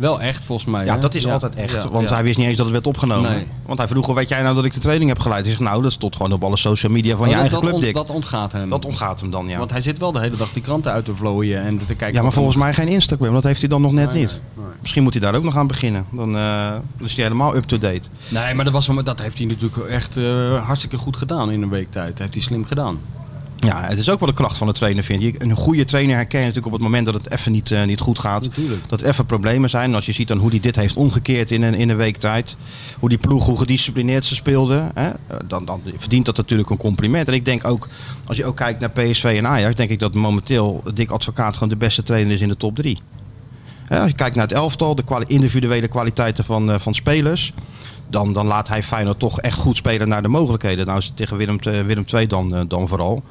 Wel 0.00 0.20
echt, 0.20 0.44
volgens 0.44 0.70
mij. 0.70 0.84
Ja, 0.84 0.94
hè? 0.94 1.00
dat 1.00 1.14
is 1.14 1.22
Ja. 1.22 1.32
altijd 1.32 1.54
echt. 1.54 1.82
Ja, 1.82 1.88
want 1.88 2.10
hij 2.10 2.22
wist 2.22 2.38
niet 2.38 2.46
eens 2.46 2.56
dat 2.56 2.64
het 2.66 2.74
werd 2.74 2.86
opgenomen. 2.86 3.30
Nee. 3.30 3.46
Want 3.66 3.78
hij 3.78 3.88
vroeg, 3.88 4.06
hoe 4.06 4.14
weet 4.14 4.28
jij 4.28 4.42
nou 4.42 4.54
dat 4.54 4.64
ik 4.64 4.72
de 4.74 4.80
training 4.80 5.08
heb 5.10 5.18
geleid? 5.18 5.40
Hij 5.40 5.50
zegt, 5.50 5.62
nou, 5.62 5.82
dat 5.82 5.92
stond 5.92 6.16
gewoon 6.16 6.32
op 6.32 6.44
alle 6.44 6.56
social 6.56 6.92
media 6.92 7.16
van 7.16 7.20
Oh, 7.20 7.26
je 7.26 7.32
dat, 7.32 7.40
eigen 7.42 7.60
dat, 7.62 7.70
club, 7.70 7.82
Dick. 7.82 7.94
dat 7.94 8.10
ontgaat 8.10 8.52
hem. 8.52 8.70
Dat 8.70 8.84
ontgaat 8.84 9.20
hem 9.20 9.30
dan, 9.30 9.48
ja. 9.48 9.58
Want 9.58 9.70
hij 9.70 9.80
zit 9.80 9.98
wel 9.98 10.12
de 10.12 10.20
hele 10.20 10.36
dag 10.36 10.52
die 10.52 10.62
kranten 10.62 10.92
uit 10.92 11.04
te 11.04 11.16
vlooien 11.16 11.62
en 11.62 11.78
te 11.78 11.84
kijken. 11.94 12.12
Ja, 12.16 12.22
maar 12.22 12.32
volgens 12.32 12.56
mij 12.56 12.74
geen 12.74 12.88
Instagram. 12.88 13.32
Dat 13.34 13.42
heeft 13.44 13.60
hij 13.60 13.68
dan 13.68 13.80
nog 13.80 13.92
net 13.92 14.12
Nee, 14.12 14.20
niet. 14.22 14.40
nee. 14.54 14.64
Misschien 14.80 15.02
moet 15.02 15.12
hij 15.12 15.22
daar 15.22 15.34
ook 15.34 15.42
nog 15.44 15.56
aan 15.56 15.66
beginnen. 15.66 16.04
Dan, 16.12 16.36
eh, 16.36 16.72
is 16.98 17.14
hij 17.14 17.24
helemaal 17.24 17.56
up-to-date. 17.56 18.08
Nee, 18.28 18.54
maar 18.54 18.64
dat, 18.64 18.72
was, 18.72 18.90
dat 19.04 19.20
heeft 19.20 19.38
hij 19.38 19.46
natuurlijk 19.46 19.88
echt 19.88 20.16
eh, 20.16 20.64
hartstikke 20.66 20.96
goed 20.96 21.16
gedaan 21.16 21.50
in 21.50 21.62
een 21.62 21.68
week 21.70 21.90
tijd. 21.90 22.08
Dat 22.08 22.18
heeft 22.18 22.34
hij 22.34 22.42
slim 22.42 22.64
gedaan. 22.64 22.98
Ja, 23.60 23.84
het 23.84 23.98
is 23.98 24.10
ook 24.10 24.18
wel 24.18 24.28
de 24.28 24.34
kracht 24.34 24.56
van 24.56 24.66
de 24.66 24.72
trainer, 24.72 25.04
vind 25.04 25.22
ik. 25.22 25.42
Een 25.42 25.56
goede 25.56 25.84
trainer 25.84 26.16
herken 26.16 26.38
je 26.38 26.46
natuurlijk 26.46 26.74
op 26.74 26.80
het 26.80 26.90
moment 26.90 27.06
dat 27.06 27.14
het 27.14 27.32
even 27.32 27.52
niet, 27.52 27.70
eh, 27.70 27.84
niet 27.84 28.00
goed 28.00 28.18
gaat. 28.18 28.42
Natuurlijk. 28.42 28.82
Dat 28.88 29.00
er 29.00 29.06
even 29.06 29.26
problemen 29.26 29.70
zijn. 29.70 29.84
En 29.84 29.94
als 29.94 30.06
je 30.06 30.12
ziet 30.12 30.28
dan 30.28 30.38
hoe 30.38 30.50
hij 30.50 30.60
dit 30.60 30.76
heeft 30.76 30.96
omgekeerd 30.96 31.50
in 31.50 31.62
een, 31.62 31.74
in 31.74 31.88
een 31.88 31.96
week 31.96 32.16
tijd. 32.16 32.56
Hoe 32.98 33.08
die 33.08 33.18
ploeg, 33.18 33.46
hoe 33.46 33.58
gedisciplineerd 33.58 34.24
ze 34.24 34.34
speelden. 34.34 34.90
Hè, 34.94 35.10
dan, 35.46 35.64
dan 35.64 35.82
verdient 35.96 36.26
dat 36.26 36.36
natuurlijk 36.36 36.70
een 36.70 36.76
compliment. 36.76 37.28
En 37.28 37.34
ik 37.34 37.44
denk 37.44 37.66
ook, 37.66 37.88
als 38.24 38.36
je 38.36 38.44
ook 38.44 38.56
kijkt 38.56 38.80
naar 38.80 38.90
PSV 38.90 39.24
en 39.24 39.46
Ajax. 39.46 39.74
Denk 39.74 39.90
ik 39.90 39.98
dat 39.98 40.14
momenteel 40.14 40.82
Dick 40.94 41.10
Advocaat 41.10 41.54
gewoon 41.54 41.68
de 41.68 41.76
beste 41.76 42.02
trainer 42.02 42.32
is 42.32 42.40
in 42.40 42.48
de 42.48 42.56
top 42.56 42.76
drie. 42.76 42.98
Hè, 43.84 44.00
als 44.00 44.10
je 44.10 44.16
kijkt 44.16 44.34
naar 44.34 44.46
het 44.46 44.56
elftal, 44.56 44.94
de 44.94 45.04
individuele 45.26 45.88
kwaliteiten 45.88 46.44
van, 46.44 46.70
eh, 46.70 46.78
van 46.78 46.94
spelers. 46.94 47.52
Dan, 48.10 48.32
dan 48.32 48.46
laat 48.46 48.68
hij 48.68 48.82
Feyenoord 48.82 49.18
toch 49.18 49.40
echt 49.40 49.58
goed 49.58 49.76
spelen 49.76 50.08
naar 50.08 50.22
de 50.22 50.28
mogelijkheden. 50.28 50.86
Nou 50.86 50.98
is 50.98 51.12
tegen 51.14 51.36
Willem, 51.36 51.58
II- 51.60 51.82
Willem 51.82 52.04
II 52.14 52.26
dan, 52.26 52.54
eh, 52.54 52.60
dan 52.68 52.88
vooral. 52.88 53.22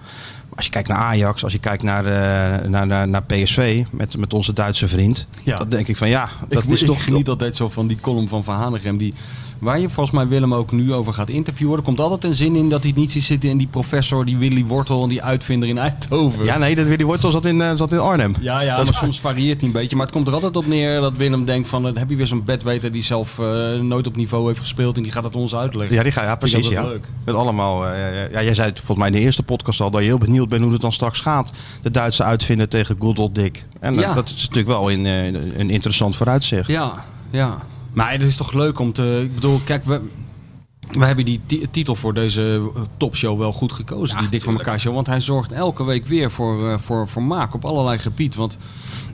Als 0.56 0.66
je 0.66 0.72
kijkt 0.72 0.88
naar 0.88 0.98
Ajax, 0.98 1.44
als 1.44 1.54
je 1.54 1.60
kijkt 1.60 1.84
naar, 1.84 2.06
eh, 2.06 2.68
naar, 2.70 2.88
naar, 2.88 3.08
naar 3.08 3.24
PSV 3.24 3.84
met, 3.92 4.18
met 4.18 4.34
onze 4.34 4.54
Duitse 4.54 4.88
vriend. 4.88 5.28
Ja. 5.44 5.58
Dan 5.58 5.70
denk 5.70 5.88
ik 5.88 5.98
van 5.98 6.10
ja, 6.10 6.30
dat 6.50 6.64
ik, 6.64 6.70
is 6.70 6.82
ik 6.82 6.88
toch... 6.88 7.04
geniet 7.04 7.30
altijd 7.30 7.56
zo 7.56 7.70
van 7.70 7.88
die 7.88 8.00
column 8.00 8.28
van 8.28 8.44
Van 8.44 8.56
Hanegem. 8.56 8.98
Die, 8.98 9.14
waar 9.60 9.80
je 9.80 9.90
volgens 9.90 10.16
mij 10.16 10.28
Willem 10.28 10.54
ook 10.54 10.72
nu 10.72 10.94
over 10.94 11.14
gaat 11.14 11.30
interviewen. 11.30 11.78
Er 11.78 11.84
komt 11.84 12.00
altijd 12.00 12.24
een 12.24 12.34
zin 12.34 12.56
in 12.56 12.70
dat 12.70 12.84
hij 12.84 12.92
niet 12.96 13.12
ziet 13.12 13.24
zitten 13.24 13.50
in 13.50 13.58
die 13.58 13.68
professor, 13.68 14.26
die 14.26 14.38
Willy 14.38 14.66
Wortel 14.66 15.04
en 15.04 15.10
die 15.10 15.22
uitvinder 15.24 15.70
in 15.70 15.78
Eindhoven. 15.78 16.46
Ja, 16.46 16.58
nee, 16.58 16.76
dat 16.76 16.86
Willy 16.88 17.04
Wortel 17.04 17.32
zat 17.32 17.46
in, 17.46 17.62
eh, 17.62 17.72
zat 17.76 17.92
in 17.92 18.00
Arnhem. 18.00 18.34
Ja, 18.40 18.62
ja, 18.62 18.76
maar 18.76 18.94
soms 18.94 19.20
varieert 19.20 19.60
hij 19.60 19.68
een 19.70 19.76
beetje. 19.76 19.96
Maar 19.96 20.06
het 20.06 20.16
komt 20.16 20.28
er 20.28 20.34
altijd 20.34 20.56
op 20.56 20.68
neer 20.68 21.02
dat 21.02 21.18
Willem 21.18 21.46
denkt 21.46 21.68
van... 21.70 21.84
dan 21.84 21.98
heb 21.98 22.10
je 22.10 22.16
weer 22.16 22.28
zo'n 22.28 22.44
bedweter 22.46 22.92
die 22.92 23.04
zelf 23.04 23.40
eh, 23.40 23.46
nooit 23.82 24.08
op 24.08 24.16
niveau 24.16 24.48
heeft 24.48 24.60
gespeeld... 24.60 24.98
en 24.98 25.04
die 25.04 25.12
gaat 25.12 25.24
het 25.24 25.36
ons 25.36 25.56
uitleggen. 25.56 25.96
Ja, 25.96 26.04
die 26.04 26.12
ga, 26.12 26.24
ja 26.24 26.36
precies. 26.36 26.68
Ja. 26.68 26.84
leuk. 26.84 27.08
Met 27.26 27.36
allemaal. 27.36 27.88
eh, 27.88 28.32
ja, 28.32 28.44
jij 28.44 28.54
zei 28.54 28.68
het 28.70 28.78
volgens 28.78 28.98
mij 28.98 29.08
in 29.08 29.14
de 29.14 29.20
eerste 29.20 29.44
podcast 29.44 29.82
al 29.82 29.92
dat 29.92 30.02
je 30.02 30.08
heel 30.08 30.18
benieuwd 30.18 30.50
bent 30.50 30.64
hoe 30.64 30.72
het 30.72 30.82
dan 30.82 30.92
straks 30.92 31.20
gaat. 31.20 31.52
De 31.82 31.92
Duitse 31.92 32.24
uitvinder 32.24 32.68
tegen 32.68 32.96
Good 33.00 33.20
old 33.20 33.36
Dick. 33.36 33.66
En 33.80 33.96
eh, 33.96 34.02
Ja. 34.02 34.14
dat 34.14 34.30
is 34.30 34.42
natuurlijk 34.42 34.68
wel 34.68 34.90
in, 34.90 35.06
eh, 35.06 35.26
een 35.58 35.70
interessant 35.70 36.16
vooruitzicht. 36.16 36.68
Ja, 36.68 37.04
ja. 37.32 37.58
Maar 38.00 38.12
het 38.12 38.22
is 38.22 38.36
toch 38.36 38.54
leuk 38.54 38.80
om 38.80 38.94
te... 38.94 39.22
Ik 39.24 39.36
bedoel, 39.36 39.60
kijk, 39.66 39.86
we, 39.86 40.02
we 40.92 41.06
hebben 41.06 41.26
die 41.26 41.40
ti- 41.46 41.68
titel 41.72 41.96
voor 41.96 42.14
deze 42.14 42.62
eh, 42.76 42.82
topshow 42.98 43.40
wel 43.40 43.54
goed 43.54 43.72
gekozen. 43.74 44.18
die 44.18 44.30
Dik 44.30 44.44
van 44.44 44.58
elkaar 44.58 44.80
show. 44.80 44.94
Want 44.94 45.08
hij 45.08 45.20
zorgt 45.20 45.52
elke 45.52 45.84
week 45.84 46.06
weer 46.08 46.32
voor, 46.32 46.70
eh, 46.70 46.78
voor, 46.78 47.08
voor 47.08 47.24
maak 47.24 47.54
op 47.54 47.66
allerlei 47.66 47.98
gebied. 47.98 48.36
Want 48.36 48.58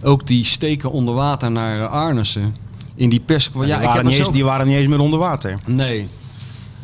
ook 0.03 0.27
die 0.27 0.43
steken 0.45 0.91
onder 0.91 1.13
water 1.13 1.51
naar 1.51 1.87
Arnissen. 1.87 2.55
In 2.95 3.09
die 3.09 3.19
pers... 3.19 3.49
Ja, 3.53 3.61
die, 3.61 3.73
ik 3.75 3.81
waren 3.81 4.05
niet 4.05 4.15
eens, 4.15 4.25
zo- 4.25 4.31
die 4.31 4.43
waren 4.43 4.67
niet 4.67 4.75
eens 4.75 4.87
meer 4.87 4.99
onder 4.99 5.19
water. 5.19 5.59
Nee. 5.65 6.07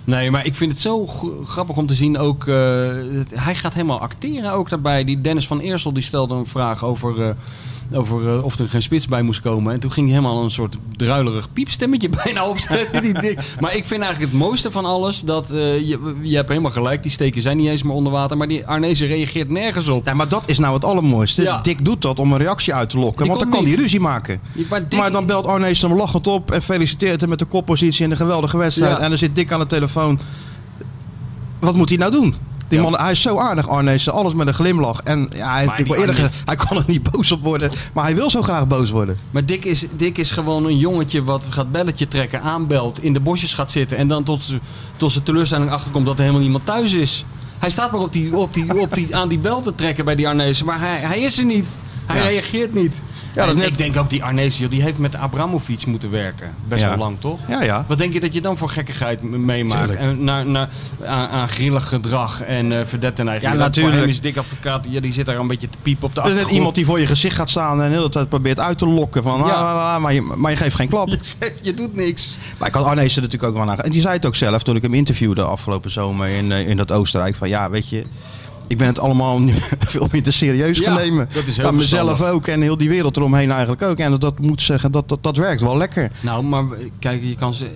Nee, 0.04 0.32
maar 0.32 0.46
ik 0.46 0.56
vind 0.56 0.72
het 0.72 0.82
zo 0.82 1.08
grappig 1.46 1.78
om 1.78 1.88
te 1.88 1.96
zien 1.96 2.18
ook... 2.18 2.46
het- 2.46 3.32
hij 3.36 3.56
gaat 3.56 3.74
helemaal 3.74 4.00
acteren 4.02 4.52
ook 4.54 4.70
daarbij. 4.70 5.04
Die 5.04 5.22
Dennis 5.22 5.48
van 5.48 5.60
Eersel 5.60 5.94
die 5.94 6.04
stelde 6.04 6.36
een 6.36 6.46
vraag 6.46 6.84
over... 6.86 7.36
over 7.94 8.30
eh, 8.38 8.44
of 8.44 8.60
er 8.60 8.68
geen 8.70 8.82
spits 8.82 9.08
bij 9.08 9.22
moest 9.22 9.40
komen. 9.42 9.74
En 9.74 9.80
toen 9.80 9.92
ging 9.92 10.08
hij 10.10 10.16
helemaal 10.18 10.44
een 10.44 10.52
soort 10.52 10.78
druilerig 10.96 11.54
piepstemmetje 11.54 12.10
bijna 12.24 12.48
opzetten. 12.48 13.02
die 13.02 13.14
dik. 13.20 13.40
Maar 13.60 13.76
ik 13.76 13.86
vind 13.86 14.02
eigenlijk 14.02 14.32
het 14.32 14.42
mooiste 14.42 14.72
van 14.72 14.86
alles... 14.86 15.22
dat 15.22 15.52
eh, 15.52 15.58
je, 15.88 16.18
je 16.22 16.36
hebt 16.36 16.50
helemaal 16.50 16.72
gelijk, 16.72 17.02
die 17.04 17.12
steken 17.12 17.42
zijn 17.42 17.58
niet 17.58 17.68
eens 17.68 17.84
meer 17.84 17.94
onder 17.94 18.12
water. 18.12 18.38
Maar 18.38 18.48
die 18.48 18.68
Arnezen 18.68 19.08
reageert 19.08 19.50
nergens 19.50 19.88
op. 19.88 20.06
Ja, 20.06 20.14
maar 20.14 20.28
dat 20.30 20.50
is 20.50 20.60
nou 20.60 20.74
het 20.74 20.86
allermooiste. 20.86 21.42
Ja. 21.42 21.62
Dick 21.62 21.86
doet 21.86 22.02
dat 22.02 22.20
om 22.20 22.32
een 22.32 22.38
reactie 22.38 22.74
uit 22.74 22.90
te 22.90 22.98
lokken. 22.98 23.24
Die 23.24 23.28
want 23.36 23.40
dan 23.44 23.50
kan 23.60 23.64
hij 23.70 23.76
ruzie 23.76 24.00
maken. 24.00 24.42
Maar, 24.70 24.88
Dick- 24.88 25.00
Maar 25.00 25.12
dan 25.12 25.26
belt 25.26 25.46
Arnees 25.46 25.82
hem 25.82 25.94
lachend 25.96 26.28
op 26.28 26.52
en 26.52 26.62
feliciteert 26.62 27.22
hem 27.22 27.30
met 27.30 27.40
de 27.40 27.46
koppositie 27.46 28.04
in 28.04 28.10
de 28.10 28.16
geweldige 28.16 28.58
wedstrijd. 28.58 28.98
Ja. 28.98 29.04
En 29.04 29.10
dan 29.10 29.18
zit 29.18 29.36
Dick 29.36 29.52
aan 29.52 29.60
de 29.60 29.66
telefoon. 29.66 30.20
Wat 31.60 31.76
moet 31.76 31.90
hij 31.90 31.98
nou 31.98 32.12
doen? 32.12 32.36
Die 32.72 32.82
man, 32.82 33.00
hij 33.00 33.12
is 33.12 33.22
zo 33.22 33.38
aardig, 33.38 33.68
Arnees. 33.68 34.10
Alles 34.10 34.34
met 34.34 34.48
een 34.48 34.54
glimlach. 34.54 35.02
En 35.04 35.30
ja, 35.36 35.50
hij 35.50 35.60
heeft 35.60 35.70
natuurlijk 35.72 36.00
wel 36.00 36.08
eerder 36.08 36.32
hij 36.46 36.56
kan 36.56 36.78
er 36.78 36.84
niet 36.88 37.04
boos 37.12 37.32
op 37.32 37.44
worden. 37.44 37.72
Maar 37.94 38.04
hij 38.04 38.16
wil 38.16 38.30
zo 38.30 38.42
graag 38.42 38.68
boos 38.68 38.90
worden. 38.90 39.18
Maar 39.32 39.46
Dick 39.46 39.66
is, 39.66 39.86
Dick 39.98 40.18
is 40.18 40.32
gewoon 40.32 40.66
een 40.66 40.78
jongetje 40.78 41.24
wat 41.24 41.48
gaat 41.50 41.72
belletje 41.72 42.08
trekken, 42.08 42.42
aanbelt, 42.42 43.04
in 43.04 43.14
de 43.14 43.20
bosjes 43.20 43.54
gaat 43.54 43.72
zitten 43.72 43.98
en 43.98 44.08
dan 44.08 44.24
tot, 44.24 44.52
tot 44.98 45.12
zijn 45.12 45.24
teleurstelling 45.24 45.72
achterkomt 45.72 46.06
dat 46.06 46.16
er 46.16 46.20
helemaal 46.20 46.42
niemand 46.42 46.66
thuis 46.66 46.94
is. 46.94 47.26
Hij 47.60 47.70
staat 47.70 47.92
maar 47.92 48.02
op 48.02 48.14
die, 48.14 48.36
op 48.36 48.54
die, 48.54 48.80
op 48.80 48.94
die, 48.94 49.16
aan 49.16 49.28
die 49.28 49.40
bel 49.40 49.62
te 49.62 49.76
trekken 49.76 50.06
bij 50.06 50.16
die 50.16 50.28
Arnezen, 50.28 50.66
maar 50.66 50.80
hij, 50.80 50.98
hij 50.98 51.20
is 51.20 51.38
er 51.38 51.46
niet. 51.46 51.78
Hij 52.12 52.22
Ja. 52.22 52.28
reageert 52.30 52.74
niet. 52.74 53.02
Ja, 53.36 53.46
dat 53.46 53.56
net- 53.56 53.68
Ik 53.68 53.78
denk 53.78 53.98
ook 53.98 54.10
die 54.10 54.24
Arnesio, 54.24 54.68
die 54.68 54.82
heeft 54.82 54.98
met 54.98 55.16
Abramovic 55.16 55.86
moeten 55.86 56.10
werken. 56.12 56.56
Best 56.68 56.84
wel 56.86 56.98
lang, 56.98 57.20
toch? 57.20 57.40
Ja, 57.48 57.64
ja. 57.64 57.86
Wat 57.88 57.98
denk 57.98 58.14
je 58.14 58.20
dat 58.20 58.34
je 58.34 58.42
dan 58.42 58.58
voor 58.58 58.70
gekkigheid 58.70 59.22
meemaakt? 59.22 59.96
En 59.96 60.24
naar, 60.24 60.46
naar, 60.46 60.70
aan, 61.06 61.28
aan 61.30 61.48
grillig 61.48 61.88
gedrag 61.88 62.42
en 62.42 62.72
eh 62.80 62.86
verdette 62.86 63.24
neiging. 63.24 63.52
Ja, 63.54 63.58
natuurlijk. 63.58 63.94
Voor 63.96 64.04
hem 64.04 64.14
is 64.14 64.22
dik 64.22 64.38
advocaat, 64.38 64.86
ja, 64.90 65.00
die 65.00 65.14
zit 65.14 65.26
daar 65.26 65.36
een 65.38 65.48
beetje 65.48 65.70
te 65.70 65.78
piepen 65.82 66.08
op 66.08 66.16
de 66.16 66.22
Er 66.22 66.26
is 66.28 66.32
net 66.34 66.40
achtergrond. 66.44 66.58
iemand 66.58 66.76
die 66.76 66.86
voor 66.86 67.00
je 67.00 67.06
gezicht 67.08 67.36
gaat 67.36 67.50
staan 67.50 67.82
en 67.82 67.90
de 67.90 67.96
hele 67.96 68.10
tijd 68.10 68.30
probeert 68.30 68.60
uit 68.60 68.78
te 68.78 68.88
lokken. 68.88 69.24
Van, 69.24 69.42
ah, 69.44 69.98
maar, 69.98 70.14
je, 70.14 70.22
maar 70.22 70.52
je 70.52 70.58
geeft 70.58 70.76
geen 70.76 70.90
klap. 70.90 71.10
je 71.62 71.74
doet 71.74 71.96
niks. 71.96 72.30
Maar 72.58 72.68
ik 72.68 72.74
had 72.74 72.86
Arnezen 72.86 73.22
natuurlijk 73.22 73.50
ook 73.52 73.58
wel 73.58 73.66
nagaan. 73.66 73.86
En 73.86 73.92
die 73.92 74.02
zei 74.02 74.14
het 74.16 74.26
ook 74.26 74.36
zelf 74.36 74.64
toen 74.64 74.76
ik 74.76 74.82
hem 74.82 74.94
interviewde 74.94 75.44
afgelopen 75.44 75.92
zomer 75.92 76.28
in, 76.28 76.52
eh, 76.52 76.68
in 76.68 76.78
dat 76.78 76.92
Oostenrijk. 76.92 77.36
Van 77.36 77.50
ja, 77.50 77.70
weet 77.70 77.90
je, 77.90 78.04
ik 78.72 78.78
ben 78.78 78.88
het 78.88 79.00
allemaal 79.00 79.40
nu 79.40 79.54
veel 79.94 80.08
minder 80.12 80.34
serieus 80.34 80.78
Ja, 80.78 80.94
nemen. 80.94 81.28
dat 81.34 81.44
is 81.48 81.58
heel 81.58 81.66
Ja, 81.66 81.72
mezelf 81.72 82.08
verstandig. 82.08 82.36
ook 82.36 82.48
en 82.48 82.62
heel 82.62 82.78
die 82.78 82.90
wereld 82.90 83.18
eromheen 83.18 83.52
eigenlijk 83.52 83.82
ook. 83.82 83.98
En 83.98 84.20
dat, 84.20 84.40
moet 84.40 84.62
zeggen, 84.62 84.92
dat, 84.92 85.10
dat, 85.10 85.24
dat 85.24 85.38
werkt 85.38 85.62
wel 85.62 85.78
lekker. 85.78 86.12
Nou, 86.22 86.44
maar 86.44 86.64
kijk, 87.00 87.24
je 87.24 87.36
kan 87.36 87.54
ze. 87.54 87.66
eh, 87.66 87.72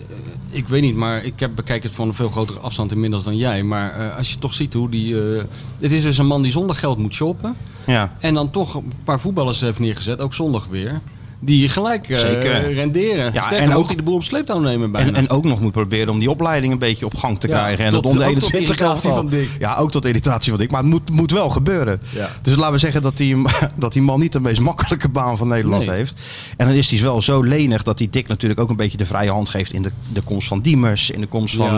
Ik 0.49 0.67
weet 0.67 0.81
niet, 0.81 0.95
maar 0.95 1.23
ik 1.23 1.39
heb, 1.39 1.55
bekijk 1.55 1.83
het 1.83 1.91
van 1.93 2.07
een 2.07 2.13
veel 2.13 2.29
grotere 2.29 2.59
afstand 2.59 2.91
inmiddels 2.91 3.23
dan 3.23 3.37
jij. 3.37 3.63
Maar 3.63 3.99
eh, 3.99 4.17
als 4.17 4.31
je 4.31 4.37
toch 4.37 4.53
ziet 4.53 4.73
hoe 4.73 4.89
die. 4.89 5.21
eh, 5.35 5.43
het 5.79 5.91
is 5.91 6.01
dus 6.01 6.17
een 6.17 6.27
man 6.27 6.41
die 6.41 6.51
zonder 6.51 6.75
geld 6.75 6.97
moet 6.97 7.13
shoppen. 7.13 7.55
Ja. 7.85 8.15
En 8.19 8.33
dan 8.33 8.51
toch 8.51 8.73
een 8.75 8.91
paar 9.03 9.19
voetballers 9.19 9.61
heeft 9.61 9.79
neergezet, 9.79 10.19
ook 10.19 10.33
zondag 10.33 10.67
weer. 10.69 11.01
Die 11.39 11.69
gelijk 11.69 12.09
eh, 12.09 12.17
Zeker. 12.17 12.73
renderen. 12.73 13.33
Ja, 13.33 13.41
Sterker 13.41 13.67
en 13.69 13.73
ook- 13.75 13.87
die 13.87 13.97
de 13.97 14.03
boel 14.03 14.15
op 14.15 14.23
sleeptouw 14.23 14.59
nemen 14.59 14.91
bijna. 14.91 15.07
En, 15.07 15.15
en 15.15 15.29
ook 15.29 15.43
nog 15.43 15.59
moet 15.61 15.71
proberen 15.71 16.09
om 16.09 16.19
die 16.19 16.29
opleiding 16.29 16.73
een 16.73 16.79
beetje 16.79 17.05
op 17.05 17.15
gang 17.15 17.39
te 17.39 17.47
Ja, 17.47 17.53
krijgen. 17.57 17.85
En 17.85 17.91
tot- 17.91 18.03
dat 18.03 18.11
onder 18.11 18.27
ook 18.27 18.33
tot 18.33 18.43
21 18.53 18.75
irritatie 18.77 19.09
elftal. 19.09 19.29
van 19.29 19.39
Dick. 19.39 19.49
Ja, 19.59 19.75
ook 19.75 19.91
tot 19.91 20.05
irritatie 20.05 20.49
van 20.51 20.59
Dick. 20.59 20.71
Maar 20.71 20.81
het 20.81 20.89
moet, 20.89 21.09
moet 21.09 21.31
wel 21.31 21.49
gebeuren. 21.49 22.01
Ja. 22.13 22.29
Dus 22.41 22.55
laten 22.55 22.73
we 22.73 22.77
zeggen 22.79 23.01
dat 23.01 23.17
die, 23.17 23.35
dat 23.75 23.93
die 23.93 24.01
man 24.01 24.19
niet 24.19 24.31
de 24.31 24.39
meest 24.39 24.59
makkelijke 24.59 25.09
baan 25.09 25.37
van 25.37 25.47
Nederland 25.47 25.85
Nee. 25.85 25.95
heeft. 25.95 26.13
En 26.57 26.67
dan 26.67 26.75
is 26.75 26.91
hij 26.91 27.01
wel 27.01 27.21
zo 27.21 27.41
lenig 27.41 27.83
dat 27.83 27.97
die 27.97 28.09
Dick 28.09 28.27
natuurlijk 28.27 28.59
ook 28.59 28.69
een 28.69 28.75
beetje 28.75 28.97
de 28.97 29.05
vrije 29.05 29.31
hand 29.31 29.49
geeft 29.49 29.73
in 29.73 29.81
de, 29.81 29.91
de 30.13 30.21
komst 30.21 30.47
van 30.47 30.61
Diemers. 30.61 31.09
In 31.09 31.21
de 31.21 31.27
komst 31.27 31.55
van, 31.55 31.69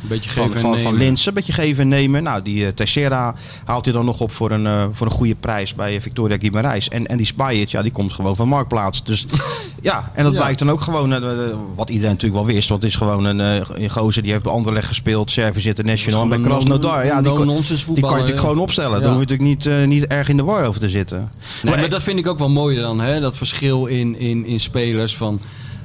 beetje 0.00 0.30
van, 0.30 0.42
geven 0.44 0.54
en 0.56 0.60
van, 0.60 0.80
van. 0.80 1.00
Een 1.00 1.34
beetje 1.34 1.52
geven 1.52 1.82
en 1.82 1.88
nemen. 1.88 2.22
Nou, 2.22 2.42
die 2.42 2.66
eh, 2.66 2.72
Teixeira 2.72 3.34
haalt 3.64 3.84
hij 3.84 3.94
dan 3.94 4.04
nog 4.04 4.20
op 4.20 4.32
voor 4.32 4.50
een, 4.50 4.94
voor 4.94 5.06
een 5.06 5.12
goede 5.12 5.34
prijs 5.40 5.74
bij 5.74 6.00
Victoria 6.00 6.36
Guimarães. 6.36 6.88
En, 6.88 7.06
en 7.06 7.16
die 7.16 7.26
Spajic, 7.26 7.68
ja, 7.68 7.82
die 7.82 7.92
komt 7.92 8.12
gewoon 8.12 8.36
van 8.36 8.48
Marktplaats. 8.48 8.97
Dus 9.02 9.26
ja, 9.82 10.10
en 10.14 10.24
dat 10.24 10.32
Ja. 10.32 10.38
blijkt 10.38 10.58
dan 10.58 10.70
ook 10.70 10.80
gewoon, 10.80 11.12
eh, 11.12 11.16
eh, 11.18 11.56
wat 11.76 11.90
iedereen 11.90 12.10
natuurlijk 12.12 12.44
wel 12.44 12.54
wist. 12.54 12.68
Want 12.68 12.82
het 12.82 12.90
is 12.90 12.96
gewoon 12.96 13.24
een, 13.24 13.38
een 13.82 13.90
gozer 13.90 14.22
die 14.22 14.30
heeft 14.32 14.42
bij 14.44 14.52
Anderlecht 14.52 14.86
gespeeld, 14.86 15.30
Service 15.30 15.68
International. 15.68 16.22
En 16.22 16.28
bij 16.28 16.38
Krasnodar, 16.40 17.04
ja, 17.06 17.22
die, 17.22 17.32
kon- 17.32 17.46
die 17.46 17.84
kan 17.84 17.94
je 17.94 18.00
natuurlijk 18.16 18.38
gewoon 18.38 18.58
opstellen. 18.58 19.00
Daar 19.00 19.10
hoef 19.12 19.20
je 19.20 19.26
natuurlijk 19.36 19.66
niet, 19.66 19.86
niet 19.88 20.06
erg 20.06 20.28
in 20.28 20.36
de 20.36 20.42
war 20.44 20.64
over 20.64 20.80
te 20.80 20.88
zitten. 20.88 21.30
Nee, 21.62 21.74
maar 21.74 21.88
dat 21.88 22.02
vind 22.02 22.18
ik 22.18 22.26
ook 22.26 22.38
wel 22.38 22.50
mooi 22.50 22.80
dan, 22.80 23.00
hè? 23.00 23.20
dat 23.20 23.36
verschil 23.36 23.86
in, 23.86 24.18
in, 24.18 24.46
in 24.46 24.60
spelers. 24.60 25.16
Van, 25.16 25.40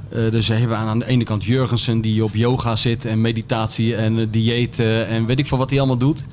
dus 0.10 0.48
we 0.48 0.54
hebben 0.54 0.78
aan, 0.78 0.88
aan 0.88 1.00
de 1.00 1.08
ene 1.08 1.24
kant 1.24 1.44
Jurgensen 1.44 2.02
die 2.02 2.24
op 2.24 2.36
yoga 2.36 2.76
zit 2.76 3.06
en 3.06 3.22
meditatie 3.22 3.96
en 3.96 4.28
diëten 4.32 5.08
en 5.08 5.26
weet 5.26 5.40
ik 5.40 5.48
veel 5.48 5.58
wat 5.58 5.70
hij 5.70 5.80
allemaal 5.80 5.98
doet. 5.98 6.24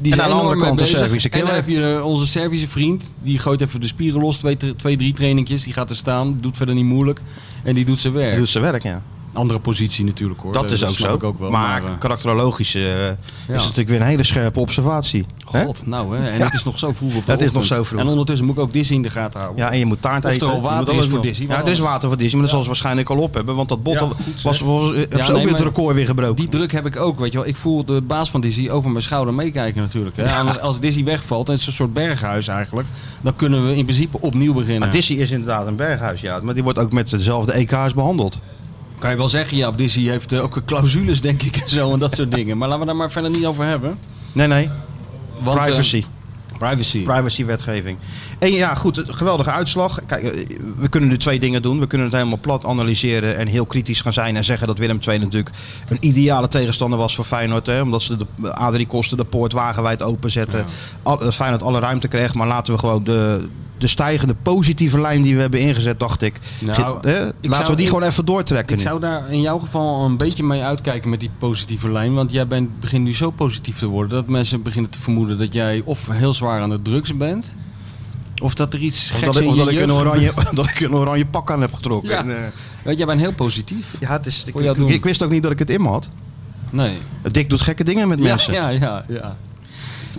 Die 0.00 0.12
En 0.12 0.22
aan 0.22 0.28
de 0.28 0.34
andere 0.34 0.56
kant 0.56 0.78
de. 0.78 0.86
Servische 0.86 1.28
En 1.28 1.38
dan 1.38 1.48
killer. 1.48 1.62
heb 1.62 1.68
je 1.68 1.96
eh, 1.96 2.06
onze 2.06 2.26
Servische 2.26 2.68
vriend, 2.68 3.14
die 3.22 3.38
gooit 3.38 3.60
even 3.60 3.80
de 3.80 3.86
spieren 3.86 4.20
los, 4.20 4.36
twee, 4.36 4.56
twee 4.76 4.96
drie 4.96 5.12
trainingjes, 5.12 5.64
die 5.64 5.72
gaat 5.72 5.90
er 5.90 5.96
staan, 5.96 6.38
doet 6.40 6.56
verder 6.56 6.74
niet 6.74 6.84
moeilijk 6.84 7.20
en 7.64 7.74
die 7.74 7.84
doet 7.84 7.98
zijn 7.98 8.12
werk. 8.12 8.30
Die 8.30 8.38
doet 8.38 8.48
zijn 8.48 8.64
werk, 8.64 8.82
ja. 8.82 9.02
Andere 9.32 9.60
positie 9.60 10.04
natuurlijk 10.04 10.40
hoor. 10.40 10.52
Dat 10.52 10.70
is 10.70 10.84
ook 10.84 10.94
zo. 10.96 11.18
ook 11.22 11.38
wel, 11.38 11.50
maar 11.50 11.84
eh, 11.84 11.90
karakterologisch 11.98 12.74
eh, 12.74 12.82
Ja. 12.82 13.08
is 13.10 13.16
het 13.46 13.48
natuurlijk 13.48 13.88
weer 13.88 14.00
een 14.00 14.06
hele 14.06 14.22
scherpe 14.22 14.60
observatie. 14.60 15.26
hè? 15.50 15.64
God, 15.64 15.86
nou 15.86 16.16
hè, 16.16 16.28
en 16.28 16.40
het 16.40 16.54
is 16.54 16.64
nog 16.64 16.78
zo 16.78 16.92
vroeg 16.92 17.14
op 17.14 17.26
de 17.26 17.32
Het 17.32 17.42
is 17.42 17.52
nog 17.52 17.64
zo 17.64 17.82
vroeg. 17.82 18.00
En 18.00 18.06
ondertussen 18.06 18.46
moet 18.46 18.56
ik 18.56 18.62
ook 18.62 18.72
Disney 18.72 18.96
in 18.96 19.02
de 19.02 19.10
gaten 19.10 19.40
houden. 19.40 19.64
Ja, 19.64 19.70
en 19.72 19.78
je 19.78 19.84
moet 19.86 20.02
taart 20.02 20.24
Of 20.24 20.30
er 20.30 20.36
eten. 20.36 20.48
al 20.50 20.60
water 20.60 20.94
moet 20.94 21.02
is 21.02 21.08
voor 21.10 21.18
doen. 21.18 21.26
Disney, 21.26 21.48
Ja, 21.48 21.62
er 21.62 21.68
is 21.70 21.78
water 21.78 22.08
voor 22.08 22.16
Disney, 22.16 22.32
maar 22.32 22.42
dat 22.42 22.50
zal 22.50 22.60
ze 22.60 22.66
waarschijnlijk 22.66 23.10
al 23.10 23.16
op 23.16 23.34
hebben. 23.34 23.54
Want 23.54 23.68
dat 23.68 23.82
bot 23.82 23.98
goed, 23.98 24.42
was, 24.42 24.60
was, 24.60 24.60
ze 24.60 24.64
ook 24.64 24.92
weer 24.94 25.08
het 25.10 25.50
maar 25.50 25.60
record 25.62 25.94
weer 25.94 26.06
gebroken. 26.06 26.36
Die 26.36 26.48
druk 26.48 26.72
heb 26.72 26.86
ik 26.86 26.96
ook, 26.96 27.18
weet 27.18 27.32
je 27.32 27.38
wel. 27.38 27.46
Ik 27.46 27.56
voel 27.56 27.84
de 27.84 28.00
baas 28.00 28.30
van 28.30 28.40
Disney 28.40 28.70
over 28.70 28.90
mijn 28.90 29.02
schouder 29.04 29.34
meekijken 29.34 29.80
natuurlijk. 29.82 30.16
Hè. 30.16 30.30
Als, 30.32 30.60
als 30.60 30.80
Disney 30.80 31.04
wegvalt, 31.04 31.46
en 31.46 31.52
het 31.52 31.60
is 31.60 31.66
een 31.66 31.72
soort 31.72 31.92
berghuis 31.92 32.48
eigenlijk, 32.48 32.88
dan 33.20 33.36
kunnen 33.36 33.66
we 33.66 33.76
in 33.76 33.84
principe 33.84 34.20
opnieuw 34.20 34.52
beginnen. 34.54 34.80
Maar 34.80 34.90
Disney 34.90 35.18
is 35.18 35.30
inderdaad 35.30 35.66
een 35.66 35.76
berghuis, 35.76 36.20
ja. 36.20 36.40
Maar 36.42 36.54
die 36.54 36.62
wordt 36.62 36.78
ook 36.78 36.92
met 36.92 37.10
dezelfde 37.10 37.52
EK's 37.52 37.94
behandeld. 37.94 38.38
Kan 39.02 39.10
je 39.10 39.16
wel 39.16 39.28
zeggen, 39.28 39.56
ja, 39.56 39.70
Disney 39.70 40.10
heeft 40.10 40.32
eh, 40.32 40.42
ook 40.42 40.62
clausules 40.64 41.20
denk 41.20 41.42
ik 41.42 41.56
en 41.56 41.68
zo 41.68 41.92
en 41.92 41.98
dat 41.98 42.14
soort 42.14 42.30
dingen. 42.32 42.58
Maar 42.58 42.68
laten 42.68 42.80
we 42.80 42.86
daar 42.86 42.96
maar 42.96 43.10
verder 43.10 43.30
niet 43.30 43.46
over 43.46 43.64
hebben. 43.64 43.94
Nee, 44.32 44.46
nee. 44.46 44.68
Want, 45.40 45.58
eh, 45.58 45.64
Privacy. 45.64 46.04
privacy. 46.58 47.02
Privacy-wetgeving. 47.02 47.98
En 48.38 48.52
ja, 48.52 48.74
goed, 48.74 49.02
geweldige 49.06 49.50
uitslag. 49.50 50.00
Kijk, 50.06 50.22
eh, 50.22 50.56
we 50.76 50.88
kunnen 50.88 51.08
nu 51.08 51.16
twee 51.16 51.40
dingen 51.40 51.62
doen. 51.62 51.80
We 51.80 51.86
kunnen 51.86 52.06
het 52.06 52.16
helemaal 52.16 52.38
plat 52.40 52.64
analyseren 52.64 53.36
en 53.36 53.46
heel 53.46 53.66
kritisch 53.66 54.00
gaan 54.00 54.12
zijn 54.12 54.36
en 54.36 54.44
zeggen 54.44 54.66
dat 54.66 54.78
Willem 54.78 54.98
II 55.08 55.18
natuurlijk 55.18 55.56
een 55.88 55.98
ideale 56.00 56.48
tegenstander 56.48 56.98
was 56.98 57.14
voor 57.14 57.24
Feyenoord. 57.24 57.66
Hè, 57.66 57.80
omdat 57.80 58.02
ze 58.02 58.16
de 58.16 58.54
Adrie 58.54 58.86
Kosten 58.86 59.16
de 59.16 59.24
poort 59.24 59.52
wagenwijd 59.52 60.02
openzetten. 60.02 60.64
Al, 61.02 61.18
dat 61.18 61.34
Feyenoord 61.34 61.62
alle 61.62 61.80
ruimte 61.80 62.08
kreeg. 62.08 62.34
Maar 62.34 62.46
laten 62.46 62.74
we 62.74 62.78
gewoon 62.80 63.04
de, 63.04 63.48
de 63.82 63.88
stijgende 63.88 64.34
positieve 64.42 65.00
lijn 65.00 65.22
die 65.22 65.34
we 65.34 65.40
hebben 65.40 65.60
ingezet, 65.60 65.98
dacht 66.00 66.22
ik. 66.22 66.34
Nou, 66.60 66.74
Ge- 67.00 67.08
hè, 67.08 67.26
ik 67.28 67.34
laten 67.40 67.56
zou- 67.56 67.68
we 67.70 67.74
die 67.76 67.84
ik- 67.86 67.92
gewoon 67.92 68.08
even 68.08 68.24
doortrekken. 68.24 68.72
Ik 68.76 68.82
nu. 68.82 68.88
zou 68.88 69.00
daar 69.00 69.30
in 69.30 69.40
jouw 69.40 69.58
geval 69.58 70.04
een 70.04 70.16
beetje 70.16 70.42
mee 70.42 70.62
uitkijken 70.62 71.10
met 71.10 71.20
die 71.20 71.30
positieve 71.38 71.90
lijn. 71.90 72.14
Want 72.14 72.32
jij 72.32 72.46
bent, 72.46 72.80
begint 72.80 73.04
nu 73.04 73.14
zo 73.14 73.30
positief 73.30 73.78
te 73.78 73.86
worden 73.86 74.10
dat 74.10 74.26
mensen 74.28 74.62
beginnen 74.62 74.90
te 74.90 75.00
vermoeden 75.00 75.38
dat 75.38 75.52
jij 75.52 75.82
of 75.84 76.08
heel 76.10 76.32
zwaar 76.32 76.60
aan 76.60 76.70
de 76.70 76.82
drugs 76.82 77.16
bent. 77.16 77.52
Of 78.42 78.54
dat 78.54 78.72
er 78.74 78.80
iets 78.80 79.10
Of 79.12 79.18
geks 79.18 79.26
dat, 79.32 79.36
ik- 79.36 79.42
in 79.42 79.48
of 79.48 79.54
je 79.54 79.64
dat 79.64 79.72
ik, 79.72 79.80
een 79.80 79.92
oranje, 79.92 80.32
dat 80.54 80.66
ik 80.68 80.80
een 80.80 80.94
oranje 80.94 81.26
pak 81.26 81.50
aan 81.50 81.60
heb 81.60 81.74
getrokken. 81.74 82.10
Ja. 82.10 82.18
En, 82.18 82.36
eh, 82.36 82.42
Weet, 82.84 82.96
jij 82.98 83.06
bent 83.06 83.20
heel 83.20 83.32
positief. 83.32 83.86
ja, 84.00 84.12
het 84.12 84.26
is, 84.26 84.44
ik, 84.46 84.52
Voor 84.52 84.62
jou 84.62 84.74
ik, 84.74 84.80
doen. 84.80 84.90
ik 84.90 85.04
wist 85.04 85.22
ook 85.22 85.30
niet 85.30 85.42
dat 85.42 85.52
ik 85.52 85.58
het 85.58 85.70
in 85.70 85.82
me 85.82 85.88
had. 85.88 86.08
Nee. 86.70 86.92
Dick 87.30 87.50
doet 87.50 87.60
gekke 87.60 87.84
dingen 87.84 88.08
met 88.08 88.20
mensen. 88.20 88.52
Ja, 88.52 88.68
ja, 88.68 89.04
ja. 89.08 89.36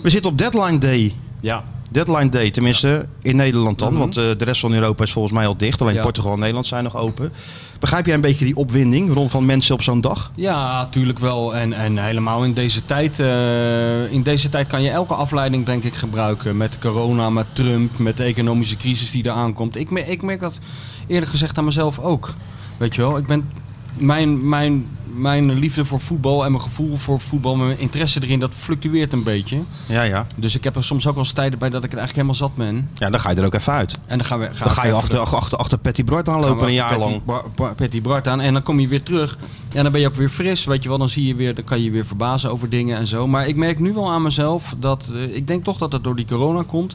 We 0.01 0.09
zitten 0.09 0.31
op 0.31 0.37
deadline 0.37 0.77
day. 0.77 1.15
Ja. 1.39 1.63
Deadline 1.93 2.29
day, 2.29 2.51
tenminste 2.51 3.05
in 3.21 3.35
Nederland 3.35 3.79
dan. 3.79 3.89
Mhm. 3.89 3.99
Want 3.99 4.17
eh, 4.17 4.23
de 4.37 4.43
rest 4.43 4.61
van 4.61 4.73
Europa 4.73 5.03
is 5.03 5.11
volgens 5.11 5.33
mij 5.33 5.47
al 5.47 5.57
dicht. 5.57 5.81
Alleen. 5.81 5.99
Portugal 6.01 6.31
en 6.33 6.39
Nederland 6.39 6.67
zijn 6.67 6.83
nog 6.83 6.97
open. 6.97 7.31
Begrijp 7.79 8.05
jij 8.05 8.15
een 8.15 8.21
beetje 8.21 8.45
die 8.45 8.55
opwinding 8.55 9.13
rond 9.13 9.31
van 9.31 9.45
mensen 9.45 9.73
op 9.75 9.81
zo'n 9.81 10.01
dag? 10.01 10.31
Ja, 10.35 10.85
tuurlijk 10.85 11.19
wel. 11.19 11.55
En, 11.55 11.73
en 11.73 11.97
helemaal 11.97 12.43
in 12.43 12.53
deze 12.53 12.85
tijd. 12.85 13.19
eh, 13.19 14.11
in 14.11 14.23
deze 14.23 14.49
tijd 14.49 14.67
kan 14.67 14.81
je 14.81 14.89
elke 14.89 15.13
afleiding, 15.13 15.65
denk 15.65 15.83
ik, 15.83 15.93
gebruiken. 15.93 16.57
Met 16.57 16.77
corona, 16.79 17.29
met 17.29 17.45
Trump, 17.53 17.97
met 17.97 18.17
de 18.17 18.23
economische 18.23 18.77
crisis 18.77 19.11
die 19.11 19.25
eraan 19.25 19.53
komt. 19.53 19.75
Ik, 19.75 19.89
ik 19.89 20.21
merk 20.21 20.39
dat 20.39 20.59
eerlijk 21.07 21.31
gezegd 21.31 21.57
aan 21.57 21.65
mezelf 21.65 21.99
ook. 21.99 22.33
Weet 22.77 22.95
je 22.95 23.01
wel, 23.01 23.17
ik 23.17 23.25
ben. 23.25 23.49
Mijn, 23.97 24.49
mijn, 24.49 24.87
mijn 25.13 25.53
liefde 25.53 25.85
voor 25.85 25.99
voetbal 25.99 26.45
en 26.45 26.51
mijn 26.51 26.63
gevoel 26.63 26.97
voor 26.97 27.19
voetbal, 27.19 27.55
mijn 27.55 27.79
interesse 27.79 28.23
erin, 28.23 28.39
dat 28.39 28.51
fluctueert 28.57 29.13
een 29.13 29.23
beetje. 29.23 29.61
Ja, 29.85 30.03
ja. 30.03 30.27
Dus 30.35 30.55
ik 30.55 30.63
heb 30.63 30.75
er 30.75 30.83
soms 30.83 31.07
ook 31.07 31.13
wel 31.15 31.23
eens 31.23 31.31
tijden 31.33 31.59
bij 31.59 31.69
dat 31.69 31.83
ik 31.83 31.91
het 31.91 31.99
eigenlijk 31.99 32.29
helemaal 32.29 32.49
zat 32.49 32.65
ben. 32.67 32.89
Ja, 32.93 33.09
dan 33.09 33.19
ga 33.19 33.29
je 33.29 33.35
er 33.35 33.45
ook 33.45 33.53
even 33.53 33.73
uit. 33.73 33.99
En 34.05 34.17
dan 34.17 34.27
gaan 34.27 34.39
we. 34.39 34.45
Gaan 34.45 34.67
Dan 34.67 34.71
ga 34.71 34.85
je 34.85 34.93
achter, 34.93 35.21
even- 35.21 35.37
achter, 35.37 35.57
achter 35.57 35.77
Patty 35.77 36.03
gaan 36.05 36.27
aanlopen 36.27 36.49
een 36.49 36.53
achter 36.59 36.71
jaar 36.73 36.97
lang. 36.99 37.75
Patty 37.75 38.01
Bart 38.01 38.27
aan. 38.27 38.41
En 38.41 38.53
dan 38.53 38.63
kom 38.63 38.79
je 38.79 38.87
weer 38.87 39.03
terug. 39.03 39.37
En 39.75 39.83
dan 39.83 39.91
ben 39.91 40.01
je 40.01 40.07
ook 40.07 40.13
weer 40.15 40.29
fris. 40.29 40.65
Weet 40.65 40.83
je 40.83 40.89
wel, 40.89 40.97
dan 40.97 41.09
zie 41.09 41.27
je 41.27 41.35
weer, 41.35 41.55
dan 41.55 41.63
kan 41.63 41.77
je 41.77 41.83
je 41.83 41.91
weer 41.91 42.05
verbazen 42.05 42.51
over 42.51 42.69
dingen 42.69 42.97
en 42.97 43.07
zo. 43.07 43.27
Maar 43.27 43.47
ik 43.47 43.55
merk 43.55 43.79
nu 43.79 43.93
wel 43.93 44.11
aan 44.11 44.21
mezelf 44.21 44.75
dat. 44.77 45.11
eh, 45.15 45.35
ik 45.35 45.47
denk 45.47 45.63
toch 45.63 45.77
dat 45.77 45.91
het 45.91 46.03
door 46.03 46.15
die 46.15 46.25
corona 46.25 46.63
komt. 46.67 46.93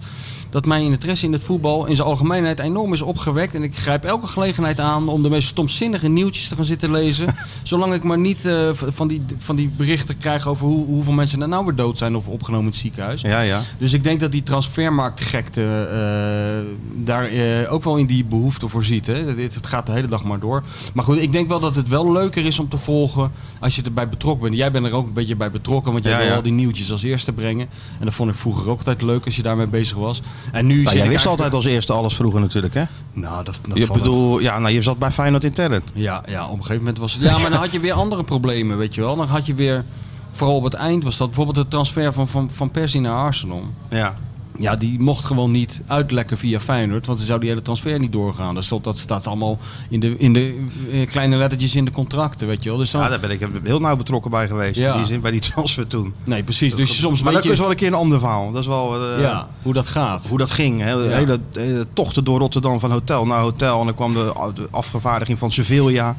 Dat 0.51 0.67
mijn 0.67 0.83
interesse 0.83 1.27
in 1.27 1.33
het 1.33 1.45
voetbal 1.45 1.87
in 1.87 1.97
zijn 1.97 2.09
algemeenheid 2.09 2.59
enorm 2.61 2.93
is 2.93 3.03
opgewekt. 3.03 3.55
En 3.55 3.63
ik 3.63 3.77
grijp 3.77 4.05
elke 4.05 4.27
gelegenheid 4.27 4.81
aan 4.81 5.09
om 5.09 5.23
de 5.23 5.29
meest 5.31 5.49
stomzinnige 5.49 6.09
nieuwtjes 6.09 6.49
te 6.49 6.55
gaan 6.57 6.65
zitten 6.65 6.91
lezen. 6.91 7.35
Zolang 7.63 7.95
ik 7.95 8.03
maar 8.09 8.19
niet 8.19 8.47
eh, 8.47 8.69
van, 8.73 9.09
die, 9.09 9.23
van 9.39 9.57
die 9.57 9.71
berichten 9.77 10.19
krijg 10.19 10.47
over 10.47 10.67
hoe, 10.67 10.87
hoeveel 10.87 11.13
mensen 11.13 11.43
er 11.43 11.49
nou 11.49 11.65
weer 11.65 11.75
dood 11.75 11.99
zijn 11.99 12.17
of 12.17 12.29
opgenomen 12.29 12.65
in 12.65 12.71
het 12.71 12.81
ziekenhuis. 12.81 13.21
Ja, 13.21 13.41
ja. 13.41 13.61
Dus 13.79 13.93
ik 13.93 14.05
denk 14.05 14.21
dat 14.21 14.33
die 14.33 14.43
transfermarktgekte 14.43 15.63
eh, 15.63 16.77
daar 17.05 17.25
eh, 17.25 17.73
ook 17.73 17.85
wel 17.85 17.97
in 17.97 18.07
die 18.07 18.25
behoefte 18.25 18.69
voor 18.69 18.85
ziet. 18.85 19.07
Hè. 19.07 19.15
Het, 19.15 19.55
het 19.55 19.67
gaat 19.67 19.87
de 19.87 19.93
hele 19.93 20.07
dag 20.07 20.25
maar 20.25 20.39
door. 20.41 20.63
Maar 20.95 21.05
goed, 21.05 21.19
ik 21.19 21.33
denk 21.33 21.49
wel 21.49 21.61
dat 21.61 21.77
het 21.77 21.89
wel 21.89 22.13
leuker 22.13 22.47
is 22.47 22.59
om 22.59 22.69
te 22.69 22.79
volgen 22.79 23.31
als 23.61 23.77
je 23.77 23.83
erbij 23.83 24.09
betrokken 24.09 24.43
bent. 24.43 24.57
Jij 24.57 24.71
bent 24.71 24.87
er 24.87 24.93
ook 24.93 25.07
een 25.07 25.13
beetje 25.13 25.37
bij 25.37 25.51
betrokken, 25.51 25.93
want 25.93 26.05
jij 26.05 26.13
Ja, 26.13 26.19
wil 26.19 26.29
ja. 26.29 26.35
al 26.35 26.43
die 26.43 26.53
nieuwtjes 26.53 26.93
als 26.93 27.03
eerste 27.03 27.33
brengen. 27.33 27.69
En 27.99 28.05
dat 28.05 28.15
vond 28.15 28.31
ik 28.31 28.37
vroeger 28.37 28.71
ook 28.71 28.79
altijd 28.79 29.03
leuk 29.03 29.25
als 29.25 29.37
je 29.37 29.43
daarmee 29.43 29.67
bezig 29.67 29.97
was. 29.97 30.21
En 30.53 30.67
nu 30.67 30.83
Nou, 30.83 30.97
jij 30.97 31.09
wist 31.09 31.27
altijd 31.27 31.55
als 31.55 31.65
eerste 31.65 31.93
alles 31.93 32.15
vroeger 32.15 32.41
natuurlijk, 32.41 32.75
hè? 32.75 32.85
Nou, 33.13 33.45
dat, 33.45 33.59
dat 33.69 33.79
Je 33.79 33.87
bedoel, 33.87 34.41
ja, 34.41 34.59
nou, 34.59 34.75
je 34.75 34.83
zat 34.83 34.99
bij 34.99 35.11
Feyenoord 35.11 35.45
in. 35.45 35.53
Ja, 35.95 36.23
ja, 36.29 36.45
op 36.45 36.53
een 36.53 36.57
gegeven 36.57 36.77
moment 36.77 36.99
was 36.99 37.13
het... 37.13 37.23
Ja, 37.23 37.39
maar 37.39 37.51
dan 37.51 37.59
had 37.59 37.73
je 37.73 37.81
weer 37.81 37.95
andere 37.99 38.25
problemen, 38.25 38.79
weet 38.79 38.95
je 38.95 39.01
wel. 39.01 39.17
Dan 39.17 39.29
had 39.29 39.47
je 39.47 39.55
weer... 39.55 39.85
Vooral 40.31 40.57
op 40.57 40.65
het 40.65 40.75
eind 40.75 41.05
was 41.05 41.17
dat 41.17 41.27
bijvoorbeeld 41.27 41.57
de 41.57 41.69
transfer 41.69 42.13
van, 42.13 42.29
van, 42.29 42.51
van 42.53 42.71
Persie 42.71 43.01
naar 43.01 43.17
Arsenal. 43.17 43.63
Ja. 43.91 44.15
Ja, 44.59 44.77
die 44.77 45.01
mocht 45.01 45.25
gewoon 45.25 45.51
niet 45.51 45.83
uitlekken 45.87 46.39
via 46.39 46.61
Feyenoord, 46.61 47.07
want 47.07 47.19
dan 47.19 47.27
zou 47.27 47.41
die 47.41 47.49
hele 47.49 47.63
transfer 47.63 47.99
niet 47.99 48.13
doorgaan. 48.13 48.55
Dat, 48.55 48.65
stond, 48.65 48.85
dat 48.85 48.99
staat 48.99 49.27
allemaal 49.27 49.59
in 49.89 50.01
de, 50.01 50.19
in 50.19 50.33
de 50.33 50.67
eh, 50.93 51.07
kleine 51.07 51.37
lettertjes 51.37 51.77
in 51.77 51.85
de 51.85 51.91
contracten, 51.91 52.47
weet 52.47 52.63
je 52.63 52.69
wel. 52.69 52.79
Dus 52.79 52.91
dan, 52.91 53.03
Ja, 53.03 53.09
daar 53.09 53.21
ben 53.21 53.31
ik 53.31 53.49
heel 53.63 53.81
nauw 53.81 53.97
betrokken 53.97 54.31
bij 54.31 54.49
geweest. 54.49 54.79
Ja. 54.79 54.93
In 54.93 54.99
die 54.99 55.07
zin, 55.07 55.21
bij 55.21 55.31
die 55.31 55.41
transfer 55.41 55.87
toen. 55.87 56.15
nee, 56.25 56.43
precies. 56.43 56.75
Dus 56.75 57.01
soms 57.01 57.23
maar 57.23 57.33
dat 57.33 57.45
is 57.45 57.51
je 57.51 57.57
wel 57.57 57.71
een 57.71 57.77
keer 57.77 57.87
een 57.87 57.95
ander 57.95 58.19
verhaal. 58.19 58.53
Dat 58.53 58.61
is 58.61 58.67
wel 58.67 58.95
eh, 58.95 59.21
ja, 59.21 59.49
hoe 59.63 59.73
dat 59.73 59.87
gaat. 59.87 60.27
hoe 60.29 60.39
dat 60.39 60.51
ging. 60.51 60.81
Hè. 60.81 60.91
Ja. 60.91 61.01
Hele, 61.01 61.41
hele 61.53 61.87
tochten 61.93 62.25
door 62.25 62.39
Rotterdam 62.39 62.81
van 62.81 62.91
hotel 62.91 63.27
naar 63.27 63.41
hotel. 63.41 63.81
En 63.81 63.87
dan 63.87 63.95
kwam 63.95 64.15
de, 64.15 64.51
de 64.55 64.69
afgevaardiging 64.71 65.39
van 65.39 65.51
Sevilla. 65.51 66.17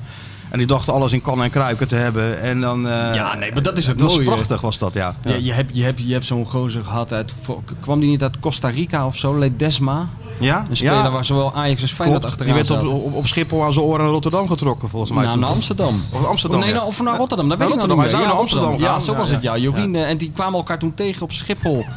En 0.50 0.58
die 0.58 0.68
dachten 0.68 0.94
alles 0.94 1.12
in 1.12 1.22
kannen 1.22 1.46
en 1.46 1.52
kruiken 1.52 1.88
te 1.88 1.96
hebben. 1.96 2.40
En 2.42 2.60
dan, 2.62 2.88
eh, 2.88 3.16
Ja, 3.16 3.36
nee, 3.36 3.52
maar 3.54 3.64
dat 3.64 3.78
is 3.78 3.88
het 3.88 4.02
was 4.02 4.14
mooie. 4.14 4.26
prachtig, 4.26 4.62
was 4.62 4.78
dat, 4.78 4.94
ja. 4.94 5.16
Ja, 5.24 5.36
je 5.36 5.52
hebt, 5.52 5.78
je 5.78 5.84
hebt, 5.84 6.02
je 6.08 6.14
hebt 6.14 6.26
zo'n 6.26 6.46
gozer 6.46 6.84
gehad 6.84 7.14
uit... 7.14 7.34
Kwam 7.80 8.00
die 8.00 8.10
niet 8.10 8.22
uit 8.24 8.40
Costa 8.40 8.68
Rica 8.70 9.06
of 9.06 9.16
zo? 9.18 9.38
Ledesma? 9.38 10.10
Ja? 10.40 10.66
Een 10.70 10.76
speler 10.76 10.96
ja. 10.96 11.12
waar 11.12 11.26
zowel 11.26 11.54
Ajax 11.54 11.82
als 11.82 11.92
Feyenoord 11.94 12.22
Klopt. 12.22 12.40
achteraan 12.40 12.66
Die 12.66 12.66
werd 12.80 12.92
op, 12.92 13.04
op, 13.06 13.14
op 13.14 13.28
Schiphol 13.28 13.64
aan 13.64 13.74
zijn 13.74 13.86
oren 13.86 14.00
naar 14.04 14.10
Rotterdam 14.12 14.48
getrokken, 14.48 14.90
volgens 14.90 15.12
mij. 15.12 15.26
Nou, 15.26 15.40
naar 15.40 15.50
Amsterdam. 15.50 16.04
Of 16.12 16.26
Amsterdam, 16.26 16.60
Of, 16.60 16.66
nee, 16.66 16.74
nou, 16.74 16.88
of 16.88 17.02
naar 17.02 17.18
Rotterdam. 17.18 17.50
Dat 17.50 17.58
weet 17.58 17.68
Naar 17.68 17.78
ik 17.78 17.84
nou 17.86 18.00
Rotterdam. 18.00 18.20
niet 18.20 18.28
meer. 18.28 18.34
naar 18.34 18.42
Amsterdam 18.42 18.94
Ja, 18.96 19.00
zo 19.00 19.16
was 19.16 19.30
het, 19.30 19.42
ja. 19.42 19.54
ja. 19.56 19.62
Jorien 19.62 19.96
eh, 19.96 20.10
en 20.10 20.18
die 20.18 20.32
kwamen 20.32 20.60
elkaar 20.60 20.80
toen 20.80 20.94
tegen 20.94 21.22
op 21.22 21.32
Schiphol. 21.32 21.86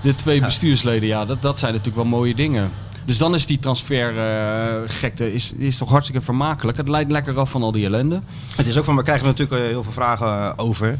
De 0.00 0.14
twee 0.14 0.40
bestuursleden, 0.40 1.08
ja. 1.08 1.24
Dat, 1.24 1.42
dat 1.42 1.58
zijn 1.58 1.70
natuurlijk 1.72 2.02
wel 2.02 2.18
mooie 2.18 2.34
dingen. 2.34 2.70
Dus 3.06 3.18
dan 3.18 3.34
is 3.34 3.46
die 3.46 3.58
transfergekte 3.58 5.32
is, 5.34 5.52
is 5.58 5.78
toch 5.78 5.90
hartstikke 5.90 6.20
vermakelijk. 6.22 6.76
Het 6.76 6.88
leidt 6.88 7.10
lekker 7.10 7.38
af 7.38 7.50
van 7.50 7.62
al 7.62 7.72
die 7.72 7.84
ellende. 7.84 8.20
Het 8.56 8.66
is 8.66 8.78
ook 8.78 8.84
van, 8.84 8.96
we 8.96 9.02
krijgen 9.02 9.26
natuurlijk 9.26 9.60
eh, 9.62 9.68
heel 9.68 9.82
veel 9.82 9.92
vragen 9.92 10.26
eh, 10.26 10.52
over. 10.56 10.98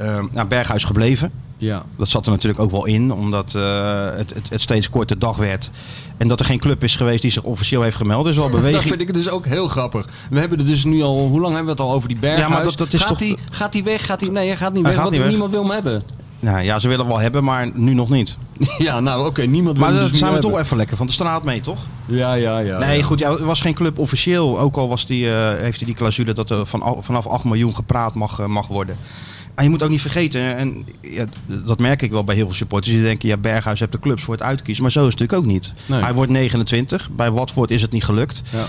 Uh, 0.00 0.18
nou, 0.32 0.48
Berghuis 0.48 0.84
gebleven. 0.84 1.30
Ja. 1.58 1.84
Dat 1.98 2.08
zat 2.08 2.26
er 2.26 2.32
natuurlijk 2.32 2.60
ook 2.62 2.70
wel 2.70 2.84
in, 2.86 3.12
omdat 3.12 3.54
eh, 3.54 4.04
het, 4.16 4.34
het, 4.34 4.48
het 4.48 4.60
steeds 4.60 4.90
korte 4.90 5.18
dag 5.18 5.36
werd. 5.36 5.70
En 6.16 6.28
dat 6.28 6.40
er 6.40 6.46
geen 6.46 6.58
club 6.58 6.82
is 6.84 6.96
geweest 6.96 7.22
die 7.22 7.30
zich 7.30 7.42
officieel 7.42 7.82
heeft 7.82 7.96
gemeld. 7.96 8.24
Dus 8.24 8.36
wel 8.36 8.50
beweging. 8.60 8.72
Dat 8.72 8.82
vind 8.82 9.00
ik 9.00 9.14
dus 9.14 9.28
ook 9.28 9.46
heel 9.46 9.68
grappig. 9.68 10.06
We 10.30 10.38
hebben 10.38 10.58
er 10.58 10.64
dus 10.64 10.84
nu 10.84 11.02
al, 11.02 11.16
hoe 11.28 11.40
lang 11.40 11.54
hebben 11.54 11.76
we 11.76 11.82
het 11.82 11.90
al 11.90 11.92
over 11.96 12.08
die 12.08 12.16
Berghuis? 12.18 12.48
Ja, 12.48 12.54
maar 12.54 12.62
dat- 12.64 12.78
dat 12.78 12.92
is 12.92 13.00
gaat 13.00 13.08
toch- 13.08 13.18
hij 13.18 13.36
gaat 13.50 13.72
die 13.72 13.84
weg? 13.84 14.06
Gaat 14.06 14.20
hij, 14.20 14.30
nee, 14.30 14.46
hij 14.46 14.56
gaat 14.56 14.72
niet 14.72 14.82
Hij 14.86 14.92
weg, 14.94 15.02
gaat 15.02 15.02
want 15.02 15.10
niet 15.10 15.20
weg. 15.20 15.30
niemand 15.30 15.50
wil 15.50 15.62
hem 15.62 15.70
hebben. 15.70 16.02
Nou 16.40 16.60
ja, 16.60 16.78
ze 16.78 16.88
willen 16.88 17.04
hem 17.04 17.12
wel 17.14 17.22
hebben, 17.22 17.44
maar 17.44 17.70
nu 17.74 17.94
nog 17.94 18.08
niet. 18.08 18.36
ja, 18.78 19.00
nou 19.00 19.26
oké, 19.26 19.42
niemand 19.42 19.76
wil 19.76 19.86
Maar 19.86 19.96
daar 19.96 20.08
dus 20.08 20.18
zijn 20.18 20.32
we 20.32 20.38
toch 20.38 20.58
even 20.58 20.76
lekker 20.76 20.96
van 20.96 21.06
de 21.06 21.12
straat 21.12 21.44
mee, 21.44 21.60
toch? 21.60 21.86
Ja, 22.06 22.34
ja, 22.34 22.58
ja. 22.58 22.78
nee, 22.78 22.98
ja. 22.98 23.04
goed, 23.04 23.18
ja, 23.18 23.30
er 23.30 23.44
was 23.44 23.60
geen 23.60 23.74
club 23.74 23.98
officieel. 23.98 24.58
Ook 24.58 24.76
al 24.76 24.88
was 24.88 25.06
die, 25.06 25.30
eh, 25.30 25.62
heeft 25.62 25.76
hij 25.76 25.86
die 25.86 25.96
clausule 25.96 26.32
dat 26.32 26.50
er 26.50 26.66
van, 26.66 26.98
vanaf 27.00 27.26
8 27.26 27.44
miljoen 27.44 27.74
gepraat 27.74 28.14
mag, 28.14 28.38
eh, 28.38 28.46
mag 28.46 28.66
worden. 28.66 28.96
En 29.54 29.64
je 29.64 29.70
moet 29.70 29.82
ook 29.82 29.90
niet 29.90 30.00
vergeten, 30.00 30.56
en 30.56 30.86
ja, 31.00 31.24
dat 31.46 31.78
merk 31.78 32.02
ik 32.02 32.10
wel 32.10 32.24
bij 32.24 32.34
heel 32.34 32.46
veel 32.46 32.54
supporters. 32.54 32.94
Die 32.94 33.02
denken, 33.02 33.28
ja, 33.28 33.36
Berghuis 33.36 33.80
heeft 33.80 33.92
de 33.92 33.98
clubs 33.98 34.22
voor 34.22 34.34
het 34.34 34.42
uitkiezen. 34.42 34.82
Maar 34.82 34.92
zo 34.92 35.06
is 35.06 35.10
het 35.10 35.18
natuurlijk 35.20 35.46
ook 35.46 35.52
niet. 35.52 35.72
Nee. 35.86 36.02
Hij 36.02 36.14
wordt 36.14 36.30
29. 36.30 37.10
Bij 37.10 37.30
Watford 37.30 37.70
is 37.70 37.82
het 37.82 37.92
niet 37.92 38.04
gelukt. 38.04 38.42
Ja. 38.52 38.64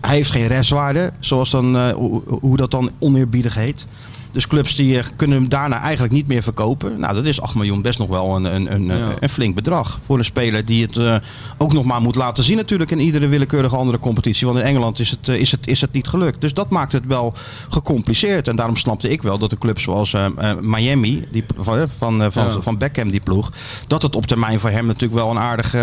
Hij 0.00 0.14
heeft 0.16 0.30
geen 0.30 0.46
restwaarde, 0.46 1.12
zoals 1.18 1.50
dan, 1.50 1.76
eh, 1.76 1.90
hoe, 1.90 2.22
hoe 2.40 2.56
dat 2.56 2.70
dan 2.70 2.90
oneerbiedig 2.98 3.54
heet. 3.54 3.86
Dus 4.32 4.46
clubs 4.46 4.74
die 4.74 4.98
eh, 4.98 5.04
kunnen 5.16 5.36
hem 5.38 5.48
daarna 5.48 5.80
eigenlijk 5.80 6.12
niet 6.12 6.26
meer 6.26 6.42
verkopen. 6.42 7.00
Nou, 7.00 7.14
dat 7.14 7.24
is 7.24 7.40
8 7.40 7.54
miljoen 7.54 7.82
best 7.82 7.98
nog 7.98 8.08
wel 8.08 8.36
een, 8.36 8.44
een, 8.44 8.72
een, 8.74 8.86
Ja. 8.86 9.08
een 9.20 9.28
flink 9.28 9.54
bedrag. 9.54 9.98
Voor 10.06 10.18
een 10.18 10.24
speler 10.24 10.64
die 10.64 10.82
het 10.86 10.96
eh, 10.96 11.16
ook 11.58 11.72
nog 11.72 11.84
maar 11.84 12.00
moet 12.00 12.14
laten 12.14 12.44
zien 12.44 12.56
natuurlijk 12.56 12.90
in 12.90 12.98
iedere 13.00 13.26
willekeurige 13.28 13.76
andere 13.76 13.98
competitie. 13.98 14.46
Want 14.46 14.58
in 14.58 14.64
Engeland 14.64 14.98
is 14.98 15.10
het, 15.10 15.28
eh, 15.28 15.34
is 15.40 15.50
het, 15.50 15.66
is 15.66 15.80
het 15.80 15.92
niet 15.92 16.08
gelukt. 16.08 16.40
Dus 16.40 16.54
dat 16.54 16.70
maakt 16.70 16.92
het 16.92 17.06
wel 17.06 17.34
gecompliceerd. 17.68 18.48
En 18.48 18.56
daarom 18.56 18.76
snapte 18.76 19.10
ik 19.10 19.22
wel 19.22 19.38
dat 19.38 19.50
de 19.50 19.58
clubs 19.58 19.82
zoals 19.82 20.12
eh, 20.12 20.24
eh, 20.24 20.56
Miami, 20.60 21.24
die, 21.30 21.44
van, 21.56 21.88
van, 21.98 22.22
eh, 22.22 22.28
van, 22.30 22.44
Ja. 22.46 22.60
van 22.60 22.78
Beckham 22.78 23.10
die 23.10 23.20
ploeg, 23.20 23.52
dat 23.86 24.02
het 24.02 24.16
op 24.16 24.26
termijn 24.26 24.60
voor 24.60 24.70
hem 24.70 24.86
natuurlijk 24.86 25.20
wel 25.20 25.30
een 25.30 25.38
aardig... 25.38 25.74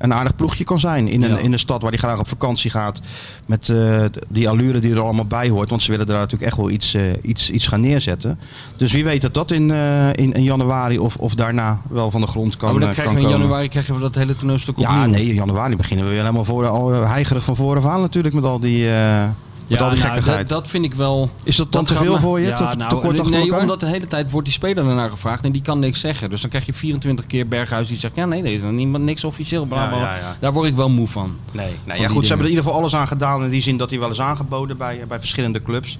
een 0.00 0.14
aardig 0.14 0.34
ploegje 0.36 0.64
kan 0.64 0.80
zijn 0.80 1.08
in 1.08 1.22
een, 1.22 1.30
Ja. 1.30 1.38
in 1.38 1.52
een 1.52 1.58
stad 1.58 1.82
waar 1.82 1.90
hij 1.90 1.98
graag 1.98 2.18
op 2.18 2.28
vakantie 2.28 2.70
gaat. 2.70 3.00
Met 3.46 3.68
eh, 3.68 4.04
die 4.28 4.48
allure 4.48 4.78
die 4.78 4.92
er 4.92 5.00
allemaal 5.00 5.24
bij 5.24 5.48
hoort. 5.48 5.70
Want 5.70 5.82
ze 5.82 5.90
willen 5.90 6.06
daar 6.06 6.18
natuurlijk 6.18 6.50
echt 6.50 6.56
wel 6.56 6.70
iets, 6.70 6.94
eh, 6.94 7.02
iets, 7.22 7.50
iets 7.50 7.66
gaan 7.66 7.80
neerzetten. 7.80 8.38
Dus 8.76 8.92
wie 8.92 9.04
weet 9.04 9.22
dat 9.22 9.34
dat 9.34 9.50
in, 9.50 9.70
eh, 9.70 10.08
in, 10.12 10.32
in 10.32 10.42
januari 10.42 10.98
of, 10.98 11.16
of 11.16 11.34
daarna 11.34 11.80
wel 11.88 12.10
van 12.10 12.20
de 12.20 12.26
grond 12.26 12.56
kan, 12.56 12.68
Oh, 12.68 12.74
maar 12.74 12.84
dan 12.84 12.92
krijgen 12.92 13.14
we 13.14 13.20
in 13.20 13.26
komen. 13.26 13.40
januari 13.40 13.68
krijgen 13.68 13.94
we 13.94 14.00
dat 14.00 14.14
hele 14.14 14.36
toneelstuk 14.36 14.78
opnieuw. 14.78 14.96
Ja, 14.96 15.06
nee, 15.06 15.28
in 15.28 15.34
januari 15.34 15.76
beginnen 15.76 16.04
we 16.06 16.10
weer 16.12 16.20
helemaal 16.20 16.44
voor, 16.44 16.66
al 16.68 16.90
heigerig 16.92 17.44
van 17.44 17.56
voren 17.56 17.82
af 17.84 17.90
aan 17.90 18.00
natuurlijk 18.00 18.34
met 18.34 18.44
al 18.44 18.60
die, 18.60 18.86
met 19.70 19.82
al 19.82 19.90
die 19.90 19.98
nou, 19.98 20.10
gekkigheid. 20.10 20.48
dat, 20.48 20.58
dat 20.58 20.68
vind 20.68 20.84
ik 20.84 20.94
wel... 20.94 21.30
is 21.42 21.56
dat 21.56 21.72
dan 21.72 21.84
te 21.84 21.94
veel 21.94 22.18
voor 22.18 22.40
je? 22.40 22.46
Ja, 22.46 22.56
te, 22.56 22.76
nou, 22.76 22.90
te 22.90 22.96
kort 22.96 23.18
achter 23.18 23.30
nee, 23.30 23.42
elkaar? 23.42 23.60
omdat 23.60 23.80
de 23.80 23.86
hele 23.86 24.06
tijd 24.06 24.30
wordt 24.30 24.46
die 24.46 24.56
speler 24.56 24.86
ernaar 24.86 25.10
gevraagd 25.10 25.44
en 25.44 25.52
die 25.52 25.62
kan 25.62 25.78
niks 25.78 26.00
zeggen. 26.00 26.30
Dus 26.30 26.40
dan 26.40 26.50
krijg 26.50 26.66
je 26.66 26.72
24 26.72 27.26
keer 27.26 27.48
Berghuis 27.48 27.88
die 27.88 27.96
zegt, 27.96 28.16
ja 28.16 28.24
nee, 28.24 28.42
er 28.42 28.52
is 28.52 28.60
dan 28.60 28.74
niemand, 28.74 29.04
niks 29.04 29.24
officieel. 29.24 29.64
Bla, 29.64 29.88
bla. 29.88 29.98
ja. 29.98 30.36
Daar 30.40 30.52
word 30.52 30.68
ik 30.68 30.74
wel 30.74 30.90
moe 30.90 31.08
van. 31.08 31.36
Nee, 31.52 31.72
nee 31.84 32.00
ja, 32.00 32.08
goed, 32.08 32.22
ze 32.22 32.28
hebben 32.28 32.46
er 32.46 32.52
in 32.52 32.58
ieder 32.58 32.64
geval 32.64 32.78
alles 32.78 32.94
aan 32.94 33.08
gedaan. 33.08 33.44
In 33.44 33.50
die 33.50 33.62
zin 33.62 33.76
dat 33.76 33.90
hij 33.90 33.98
wel 33.98 34.10
is 34.10 34.20
aangeboden 34.20 34.76
bij, 34.76 35.00
eh, 35.00 35.06
bij 35.06 35.18
verschillende 35.18 35.62
clubs. 35.62 35.98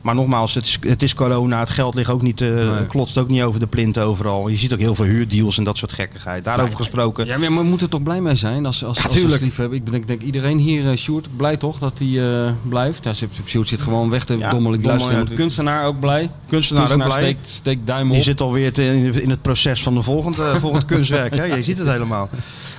Maar 0.00 0.14
nogmaals, 0.14 0.54
het 0.54 0.64
is, 0.66 0.78
het 0.80 1.02
is 1.02 1.14
corona. 1.14 1.58
Het 1.60 1.70
geld 1.70 1.94
ligt 1.94 2.10
ook 2.10 2.22
niet, 2.22 2.40
Nee. 2.40 2.86
klotst 2.88 3.18
ook 3.18 3.28
niet 3.28 3.42
over 3.42 3.60
de 3.60 3.66
plint 3.66 3.98
overal. 3.98 4.48
Je 4.48 4.56
ziet 4.56 4.72
ook 4.72 4.78
heel 4.78 4.94
veel 4.94 5.04
huurdeals 5.04 5.58
en 5.58 5.64
dat 5.64 5.78
soort 5.78 5.92
gekkigheid. 5.92 6.44
Daarover 6.44 6.76
gesproken. 6.76 7.26
Ja, 7.26 7.38
maar 7.38 7.48
we 7.54 7.62
moeten 7.62 7.86
er 7.86 7.92
toch 7.92 8.02
blij 8.02 8.20
mee 8.20 8.34
zijn 8.34 8.66
als, 8.66 8.84
als, 8.84 8.98
Ja, 8.98 9.04
als 9.04 9.38
liefhebber. 9.40 9.76
Ik 9.78 9.90
denk, 9.90 10.06
denk 10.06 10.22
iedereen 10.22 10.58
hier, 10.58 10.90
eh 10.90 10.96
Sjoerd, 10.96 11.36
blij 11.36 11.56
toch 11.56 11.78
dat 11.78 11.92
hij 11.98 12.44
eh, 12.46 12.52
blijft. 12.68 13.04
Ja, 13.04 13.12
zit- 13.12 13.30
Sjoerd 13.46 13.68
zit 13.68 13.80
gewoon 13.82 14.10
weg 14.10 14.24
te 14.24 14.38
Ja, 14.38 14.50
dommelen. 14.50 14.78
Ik 14.78 14.84
dommel, 14.84 15.00
luister 15.06 15.22
ja, 15.22 15.26
hem. 15.28 15.36
Kunstenaar 15.36 15.86
ook 15.86 16.00
blij. 16.00 16.30
Kunstenaar, 16.48 16.82
ook 16.82 16.88
Kunstenaar 16.88 17.18
blij. 17.18 17.30
steekt, 17.30 17.48
steekt 17.48 17.86
duim 17.86 18.08
Die 18.08 18.16
op. 18.18 18.22
zit 18.24 18.40
alweer 18.40 18.72
te- 18.72 18.84
in, 18.86 19.22
in 19.22 19.30
het 19.30 19.42
proces 19.42 19.82
van 19.82 19.94
de 19.94 20.02
volgende, 20.02 20.54
volgend 20.60 20.84
kunstwerk. 20.84 21.34
Hè? 21.36 21.44
Je 21.44 21.62
ziet 21.62 21.78
het 21.78 21.88
helemaal. 21.88 22.28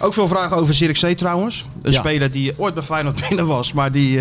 Ook 0.01 0.13
veel 0.13 0.27
vragen 0.27 0.57
over 0.57 0.73
Zirkzee 0.73 1.15
trouwens. 1.15 1.65
Een 1.81 1.91
Ja. 1.91 1.99
speler 1.99 2.31
die 2.31 2.53
ooit 2.57 2.73
bij 2.73 2.83
Feyenoord 2.83 3.21
binnen 3.27 3.47
was. 3.47 3.73
Maar 3.73 3.91
die, 3.91 4.19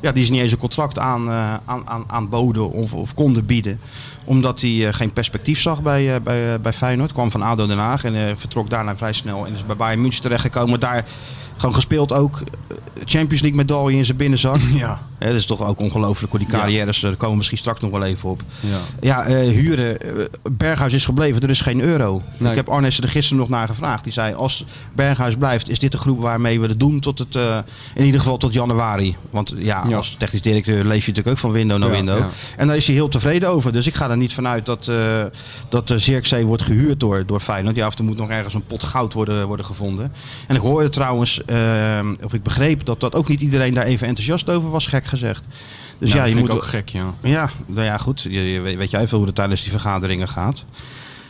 ja, 0.00 0.12
die 0.12 0.22
is 0.22 0.30
niet 0.30 0.40
eens 0.40 0.52
een 0.52 0.58
contract 0.58 0.98
aan, 0.98 1.30
eh, 1.30 1.54
aan, 1.64 1.88
aan, 1.88 2.04
aanboden 2.06 2.70
of, 2.70 2.92
of 2.92 3.14
konden 3.14 3.46
bieden. 3.46 3.80
Omdat 4.24 4.60
hij 4.60 4.86
eh, 4.86 4.94
geen 4.94 5.12
perspectief 5.12 5.60
zag 5.60 5.82
bij, 5.82 6.14
eh, 6.14 6.20
bij, 6.20 6.60
bij 6.60 6.72
Feyenoord. 6.72 7.12
Kwam 7.12 7.30
van 7.30 7.42
ADO 7.42 7.66
Den 7.66 7.78
Haag 7.78 8.04
en 8.04 8.38
vertrok 8.38 8.70
daarna 8.70 8.96
vrij 8.96 9.12
snel. 9.12 9.46
En 9.46 9.52
is 9.52 9.66
bij 9.66 9.76
Bayern 9.76 10.00
München 10.00 10.22
terechtgekomen. 10.22 10.80
Daar 10.80 11.04
gewoon 11.56 11.74
gespeeld 11.74 12.12
ook. 12.12 12.42
Champions 13.04 13.42
League 13.42 13.58
medaille 13.58 13.96
in 13.96 14.04
zijn 14.04 14.16
binnenzak. 14.16 14.60
Ja. 14.72 15.00
Dat 15.18 15.34
is 15.34 15.46
toch 15.46 15.62
ook 15.66 15.80
ongelooflijk 15.80 16.32
hoe 16.32 16.40
die 16.40 16.48
carrières. 16.48 17.00
Daar 17.00 17.10
komen 17.12 17.30
we 17.30 17.36
misschien 17.36 17.58
straks 17.58 17.80
nog 17.80 17.90
wel 17.90 18.04
even 18.04 18.28
op. 18.28 18.42
Ja. 18.60 18.78
Ja, 19.00 19.24
eh, 19.24 19.48
huren. 19.50 20.00
eh, 20.00 20.10
Berghuis 20.52 20.92
is 20.92 21.04
gebleven, 21.04 21.42
er 21.42 21.50
is 21.50 21.60
geen 21.60 21.80
euro. 21.80 22.22
Nee. 22.38 22.50
Ik 22.50 22.56
heb 22.56 22.68
Arnes 22.68 23.00
er 23.00 23.08
gisteren 23.08 23.38
nog 23.38 23.48
naar 23.48 23.68
gevraagd. 23.68 24.04
Die 24.04 24.12
zei, 24.12 24.34
als 24.34 24.64
Berghuis 24.94 25.36
blijft, 25.36 25.68
is 25.68 25.78
dit 25.78 25.92
de 25.92 25.98
groep 25.98 26.20
waarmee 26.20 26.60
we 26.60 26.66
het 26.66 26.80
doen 26.80 27.00
tot 27.00 27.18
het, 27.18 27.36
eh, 27.36 27.58
in 27.94 28.04
ieder 28.04 28.20
geval 28.20 28.36
tot 28.36 28.52
januari. 28.52 29.16
Want 29.30 29.54
ja, 29.56 29.80
als 29.80 30.16
technisch 30.18 30.42
directeur 30.42 30.76
leef 30.84 31.04
je 31.04 31.10
natuurlijk 31.10 31.28
ook 31.28 31.38
van 31.38 31.52
window 31.52 31.78
naar 31.78 31.90
window. 31.90 32.18
En 32.56 32.66
daar 32.66 32.76
is 32.76 32.86
hij 32.86 32.94
heel 32.94 33.08
tevreden 33.08 33.48
over. 33.48 33.72
Dus 33.72 33.86
ik 33.86 33.94
ga 33.94 34.10
er 34.10 34.16
niet 34.16 34.34
vanuit 34.34 34.66
dat, 34.66 34.88
eh 34.88 34.96
dat 35.68 35.90
uh, 35.90 35.98
Zirkzee 35.98 36.46
wordt 36.46 36.62
gehuurd 36.62 37.00
door, 37.00 37.26
door 37.26 37.40
Feyenoord. 37.40 37.76
Ja, 37.76 37.86
of 37.86 37.98
er 37.98 38.04
moet 38.04 38.16
nog 38.16 38.28
ergens 38.28 38.54
een 38.54 38.66
pot 38.66 38.82
goud 38.82 39.12
worden, 39.12 39.46
worden 39.46 39.66
gevonden. 39.66 40.12
En 40.46 40.54
ik 40.54 40.60
hoorde 40.60 40.88
trouwens, 40.88 41.44
eh, 41.44 41.98
of 42.22 42.34
ik 42.34 42.42
begreep 42.42 42.84
dat 42.84 43.00
dat 43.00 43.14
ook 43.14 43.28
niet 43.28 43.40
iedereen 43.40 43.74
daar 43.74 43.84
even 43.84 44.06
enthousiast 44.06 44.50
over 44.50 44.70
was, 44.70 44.86
gek 44.86 45.05
gezegd. 45.06 45.44
Dus 45.98 46.08
Nou, 46.08 46.20
ja, 46.20 46.26
je 46.28 46.36
moet 46.40 46.50
ook 46.50 46.62
gek, 46.64 46.88
ja. 46.88 47.14
ja, 47.20 47.50
nou 47.66 47.84
ja, 47.84 47.98
goed. 47.98 48.20
Je, 48.22 48.52
je 48.52 48.60
weet, 48.60 48.76
weet 48.76 48.90
jij 48.90 49.08
veel 49.08 49.18
hoe 49.18 49.26
het 49.26 49.36
tijdens 49.36 49.62
die 49.62 49.70
vergaderingen 49.70 50.28
gaat. 50.28 50.64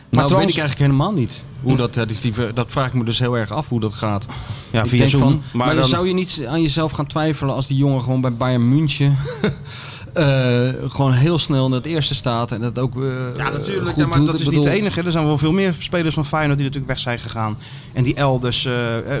Nou, 0.09 0.27
trouwens- 0.27 0.39
weet 0.45 0.49
ik 0.55 0.59
eigenlijk 0.61 0.91
helemaal 0.91 1.11
niet. 1.19 1.45
Hoe 1.61 1.77
dat, 1.77 1.97
eh, 1.97 2.07
dus 2.07 2.21
dat 2.53 2.65
vraag 2.71 2.87
ik 2.87 2.93
me 2.93 3.03
dus 3.03 3.19
heel 3.19 3.37
erg 3.37 3.51
af 3.51 3.69
hoe 3.69 3.79
dat 3.79 3.93
gaat. 3.93 4.25
Ja, 4.71 4.83
ik 4.83 4.89
via 4.89 5.07
Zoom. 5.07 5.21
van, 5.21 5.41
maar 5.51 5.67
maar 5.67 5.75
dan, 5.75 5.85
zou 5.85 6.07
je 6.07 6.13
niet 6.13 6.45
aan 6.47 6.61
jezelf 6.61 6.91
gaan 6.91 7.07
twijfelen 7.07 7.55
als 7.55 7.67
die 7.67 7.77
jongen 7.77 8.01
gewoon 8.01 8.21
bij 8.21 8.33
Bayern 8.33 8.69
München 8.69 9.17
eh, 10.17 10.89
gewoon 10.91 11.11
heel 11.11 11.37
snel 11.37 11.65
in 11.65 11.71
het 11.71 11.85
eerste 11.85 12.15
staat 12.15 12.51
en 12.51 12.61
dat 12.61 12.79
ook 12.79 13.03
eh, 13.03 13.09
ja, 13.37 13.49
natuurlijk. 13.49 13.87
goed 13.87 13.95
Ja, 13.95 14.07
maar 14.07 14.17
doet. 14.17 14.25
dat 14.27 14.39
is 14.39 14.45
bedoel, 14.45 14.59
niet 14.59 14.69
de 14.69 14.75
enige. 14.77 15.01
Er 15.01 15.11
zijn 15.11 15.25
wel 15.25 15.37
veel 15.37 15.51
meer 15.51 15.75
spelers 15.79 16.13
van 16.15 16.25
Feyenoord 16.25 16.57
die 16.57 16.65
natuurlijk 16.67 16.93
weg 16.93 17.01
zijn 17.01 17.19
gegaan. 17.19 17.57
En 17.93 18.03
die 18.03 18.15
elders, 18.15 18.65
eh, 18.65 18.73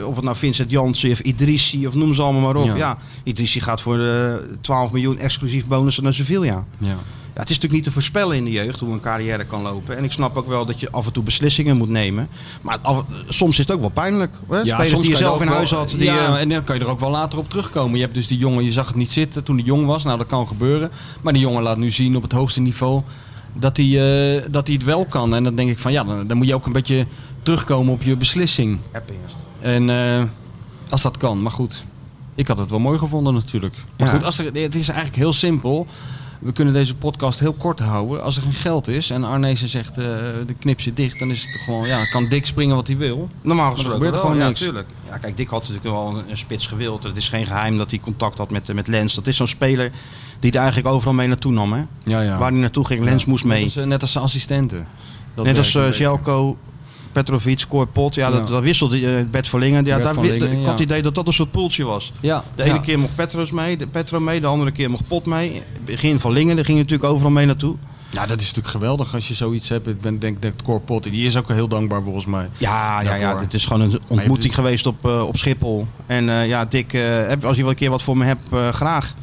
of 0.07 0.15
het 0.15 0.23
nou 0.23 0.35
Vincent 0.35 0.71
Janssen 0.71 1.11
of 1.11 1.19
Idrissi 1.19 1.87
of 1.87 1.93
noem 1.93 2.13
ze 2.13 2.21
allemaal 2.21 2.41
maar 2.41 2.55
op. 2.55 2.65
Ja. 2.65 2.75
Ja, 2.75 2.97
Idrissi 3.23 3.61
gaat 3.61 3.81
voor 3.81 3.99
eh 3.99 4.33
12 4.61 4.91
miljoen 4.91 5.17
exclusief 5.19 5.65
bonussen 5.65 6.03
naar 6.03 6.13
Sevilla. 6.13 6.65
Ja. 6.77 6.97
Ja, 7.37 7.43
het 7.43 7.51
is 7.51 7.55
natuurlijk 7.59 7.73
niet 7.73 7.83
te 7.83 7.91
voorspellen 8.01 8.35
in 8.37 8.43
de 8.43 8.51
jeugd 8.51 8.79
hoe 8.79 8.93
een 8.93 8.99
carrière 8.99 9.45
kan 9.45 9.61
lopen. 9.61 9.97
En 9.97 10.03
ik 10.03 10.11
snap 10.11 10.37
ook 10.37 10.47
wel 10.47 10.65
dat 10.65 10.79
je 10.79 10.91
af 10.91 11.05
en 11.05 11.11
toe 11.13 11.23
beslissingen 11.23 11.77
moet 11.77 11.89
nemen. 11.89 12.29
Maar 12.61 12.77
af- 12.81 13.03
soms 13.27 13.51
is 13.51 13.57
het 13.57 13.71
ook 13.71 13.79
wel 13.79 13.89
pijnlijk. 13.89 14.33
Hè? 14.49 14.59
Spelers 14.65 14.89
soms 14.89 15.01
die 15.01 15.11
je 15.11 15.17
zelf 15.17 15.41
in 15.41 15.47
huis 15.47 15.71
had. 15.71 15.89
Die, 15.89 16.03
ja, 16.03 16.27
eh, 16.35 16.41
en 16.41 16.49
dan 16.49 16.63
kan 16.63 16.75
je 16.77 16.81
er 16.83 16.89
ook 16.89 16.99
wel 16.99 17.09
later 17.09 17.39
op 17.39 17.49
terugkomen. 17.49 17.95
Je 17.95 18.01
hebt 18.01 18.13
dus 18.13 18.27
die 18.27 18.37
jongen, 18.37 18.63
je 18.63 18.71
zag 18.71 18.87
het 18.87 18.95
niet 18.95 19.11
zitten 19.11 19.43
toen 19.43 19.55
hij 19.55 19.65
jong 19.65 19.85
was. 19.85 20.03
Nou, 20.03 20.17
dat 20.17 20.27
kan 20.27 20.47
gebeuren. 20.47 20.91
Maar 21.21 21.33
die 21.33 21.41
jongen 21.41 21.63
laat 21.63 21.77
nu 21.77 21.89
zien 21.89 22.15
op 22.15 22.21
het 22.21 22.31
hoogste 22.31 22.61
niveau 22.61 23.01
dat 23.53 23.77
hij, 23.77 23.85
eh, 24.37 24.43
dat 24.51 24.67
hij 24.67 24.75
het 24.75 24.85
wel 24.85 25.05
kan. 25.05 25.35
En 25.35 25.43
dan 25.43 25.55
denk 25.55 25.69
ik 25.69 25.79
van 25.79 25.91
ja, 25.91 26.03
dan, 26.03 26.27
dan 26.27 26.37
moet 26.37 26.47
je 26.47 26.55
ook 26.55 26.65
een 26.65 26.71
beetje 26.71 27.05
terugkomen 27.43 27.93
op 27.93 28.01
je 28.03 28.15
beslissing. 28.17 28.79
En 29.59 29.89
eh, 29.89 30.23
als 30.89 31.01
dat 31.01 31.17
kan, 31.17 31.41
maar 31.41 31.51
goed. 31.51 31.85
Ik 32.35 32.47
had 32.47 32.57
het 32.57 32.69
wel 32.69 32.79
mooi 32.79 32.97
gevonden 32.99 33.33
natuurlijk. 33.33 33.75
Maar 33.97 34.07
Ja. 34.07 34.13
goed, 34.13 34.23
als 34.23 34.39
er, 34.39 34.45
het 34.45 34.75
is 34.75 34.87
eigenlijk 34.87 35.17
heel 35.17 35.33
simpel. 35.33 35.87
We 36.39 36.51
kunnen 36.51 36.73
deze 36.73 36.95
podcast 36.95 37.39
heel 37.39 37.53
kort 37.53 37.79
houden. 37.79 38.23
Als 38.23 38.35
er 38.35 38.41
geen 38.41 38.53
geld 38.53 38.87
is 38.87 39.09
en 39.09 39.23
Arnezen 39.23 39.67
zegt, 39.67 39.97
eh, 39.97 40.05
de 40.47 40.53
knip 40.59 40.81
zit 40.81 40.95
dicht, 40.95 41.19
dan 41.19 41.29
is 41.29 41.45
het 41.45 41.61
gewoon, 41.61 41.87
ja, 41.87 42.05
kan 42.05 42.27
Dick 42.29 42.45
springen 42.45 42.75
wat 42.75 42.87
hij 42.87 42.97
wil. 42.97 43.29
Normaal 43.41 43.65
er 43.65 43.71
gesproken 43.71 43.97
gebeurt 43.97 44.13
wel, 44.13 44.21
gewoon 44.21 44.37
ja, 44.37 44.47
niks. 44.47 44.59
tuurlijk. 44.59 44.87
Ja, 45.09 45.17
kijk, 45.17 45.37
Dick 45.37 45.49
had 45.49 45.59
natuurlijk 45.59 45.85
wel 45.85 46.07
een, 46.07 46.29
een 46.29 46.37
spits 46.37 46.67
gewild. 46.67 47.03
Het 47.03 47.17
is 47.17 47.29
geen 47.29 47.45
geheim 47.45 47.77
dat 47.77 47.89
hij 47.89 47.99
contact 47.99 48.37
had 48.37 48.51
met, 48.51 48.73
met 48.73 48.87
Lens. 48.87 49.13
Dat 49.13 49.27
is 49.27 49.35
zo'n 49.35 49.47
speler 49.47 49.91
die 50.39 50.51
er 50.51 50.57
eigenlijk 50.57 50.87
overal 50.87 51.13
mee 51.13 51.27
naartoe 51.27 51.51
nam. 51.51 51.73
Hè? 51.73 51.83
Ja, 52.03 52.21
ja. 52.21 52.37
Waar 52.37 52.51
hij 52.51 52.59
naartoe 52.59 52.85
ging, 52.85 53.03
Lens 53.03 53.25
moest 53.25 53.43
mee. 53.43 53.57
Net 53.57 53.65
als, 53.65 53.77
eh, 53.77 53.85
net 53.85 54.01
als 54.01 54.11
zijn 54.11 54.23
assistenten. 54.23 54.87
Dat 55.35 55.45
Net 55.45 55.57
als 55.57 55.75
uh. 55.75 55.91
Jelko, 55.91 56.57
Petrovic, 57.23 57.65
Korpot. 57.67 58.15
Ja, 58.15 58.29
dat, 58.29 58.47
Ja. 58.47 58.53
dat 58.53 58.63
wisselde 58.63 58.99
uh, 59.01 59.29
Bert 59.31 59.47
van 59.47 59.59
Lingen. 59.59 59.85
Ja, 59.85 59.91
Bert 59.91 60.03
daar, 60.03 60.13
van 60.13 60.23
wi- 60.23 60.29
Lingen, 60.29 60.51
ik 60.51 60.63
had 60.65 60.71
het 60.71 60.79
idee 60.81 61.01
dat 61.01 61.15
dat 61.15 61.27
een 61.27 61.33
soort 61.33 61.51
poeltje 61.51 61.83
was. 61.83 62.11
Ja, 62.19 62.43
De 62.55 62.63
ene 62.63 62.73
ja. 62.73 62.79
keer 62.79 62.99
mocht 62.99 63.15
Petros 63.15 63.51
mee, 63.51 63.77
de 63.77 63.87
Petro 63.87 64.19
mee, 64.19 64.41
de 64.41 64.47
andere 64.47 64.71
keer 64.71 64.89
mocht 64.89 65.07
Pot 65.07 65.25
mee. 65.25 65.61
Begin 65.85 66.19
van 66.19 66.31
Lingen, 66.31 66.55
daar 66.55 66.65
ging 66.65 66.77
natuurlijk 66.77 67.09
overal 67.09 67.31
mee 67.31 67.45
naartoe. 67.45 67.75
Ja, 68.09 68.25
dat 68.25 68.39
is 68.39 68.45
natuurlijk 68.45 68.67
geweldig 68.75 69.13
als 69.13 69.27
je 69.27 69.33
zoiets 69.33 69.69
hebt. 69.69 69.87
Ik 69.87 70.01
ben, 70.01 70.19
denk 70.19 70.41
dat 70.41 70.51
Cor 70.63 70.81
Pot, 70.81 71.03
die 71.03 71.25
is 71.25 71.37
ook 71.37 71.47
heel 71.47 71.67
dankbaar 71.67 72.01
volgens 72.03 72.25
mij. 72.25 72.49
Ja, 72.57 73.01
ja, 73.01 73.15
ja, 73.15 73.35
dit 73.35 73.53
is 73.53 73.65
gewoon 73.65 73.81
een 73.81 73.99
ontmoeting 74.07 74.55
geweest 74.55 74.85
op, 74.85 75.05
eh, 75.05 75.21
op 75.27 75.37
Schiphol. 75.37 75.87
En 76.05 76.29
eh, 76.29 76.47
ja, 76.47 76.65
Dick, 76.65 76.93
eh, 76.93 77.01
als 77.43 77.55
je 77.55 77.61
wel 77.61 77.69
een 77.71 77.75
keer 77.77 77.89
wat 77.89 78.03
voor 78.03 78.17
me 78.17 78.25
hebt, 78.25 78.47
eh, 78.53 78.69
graag. 78.69 79.13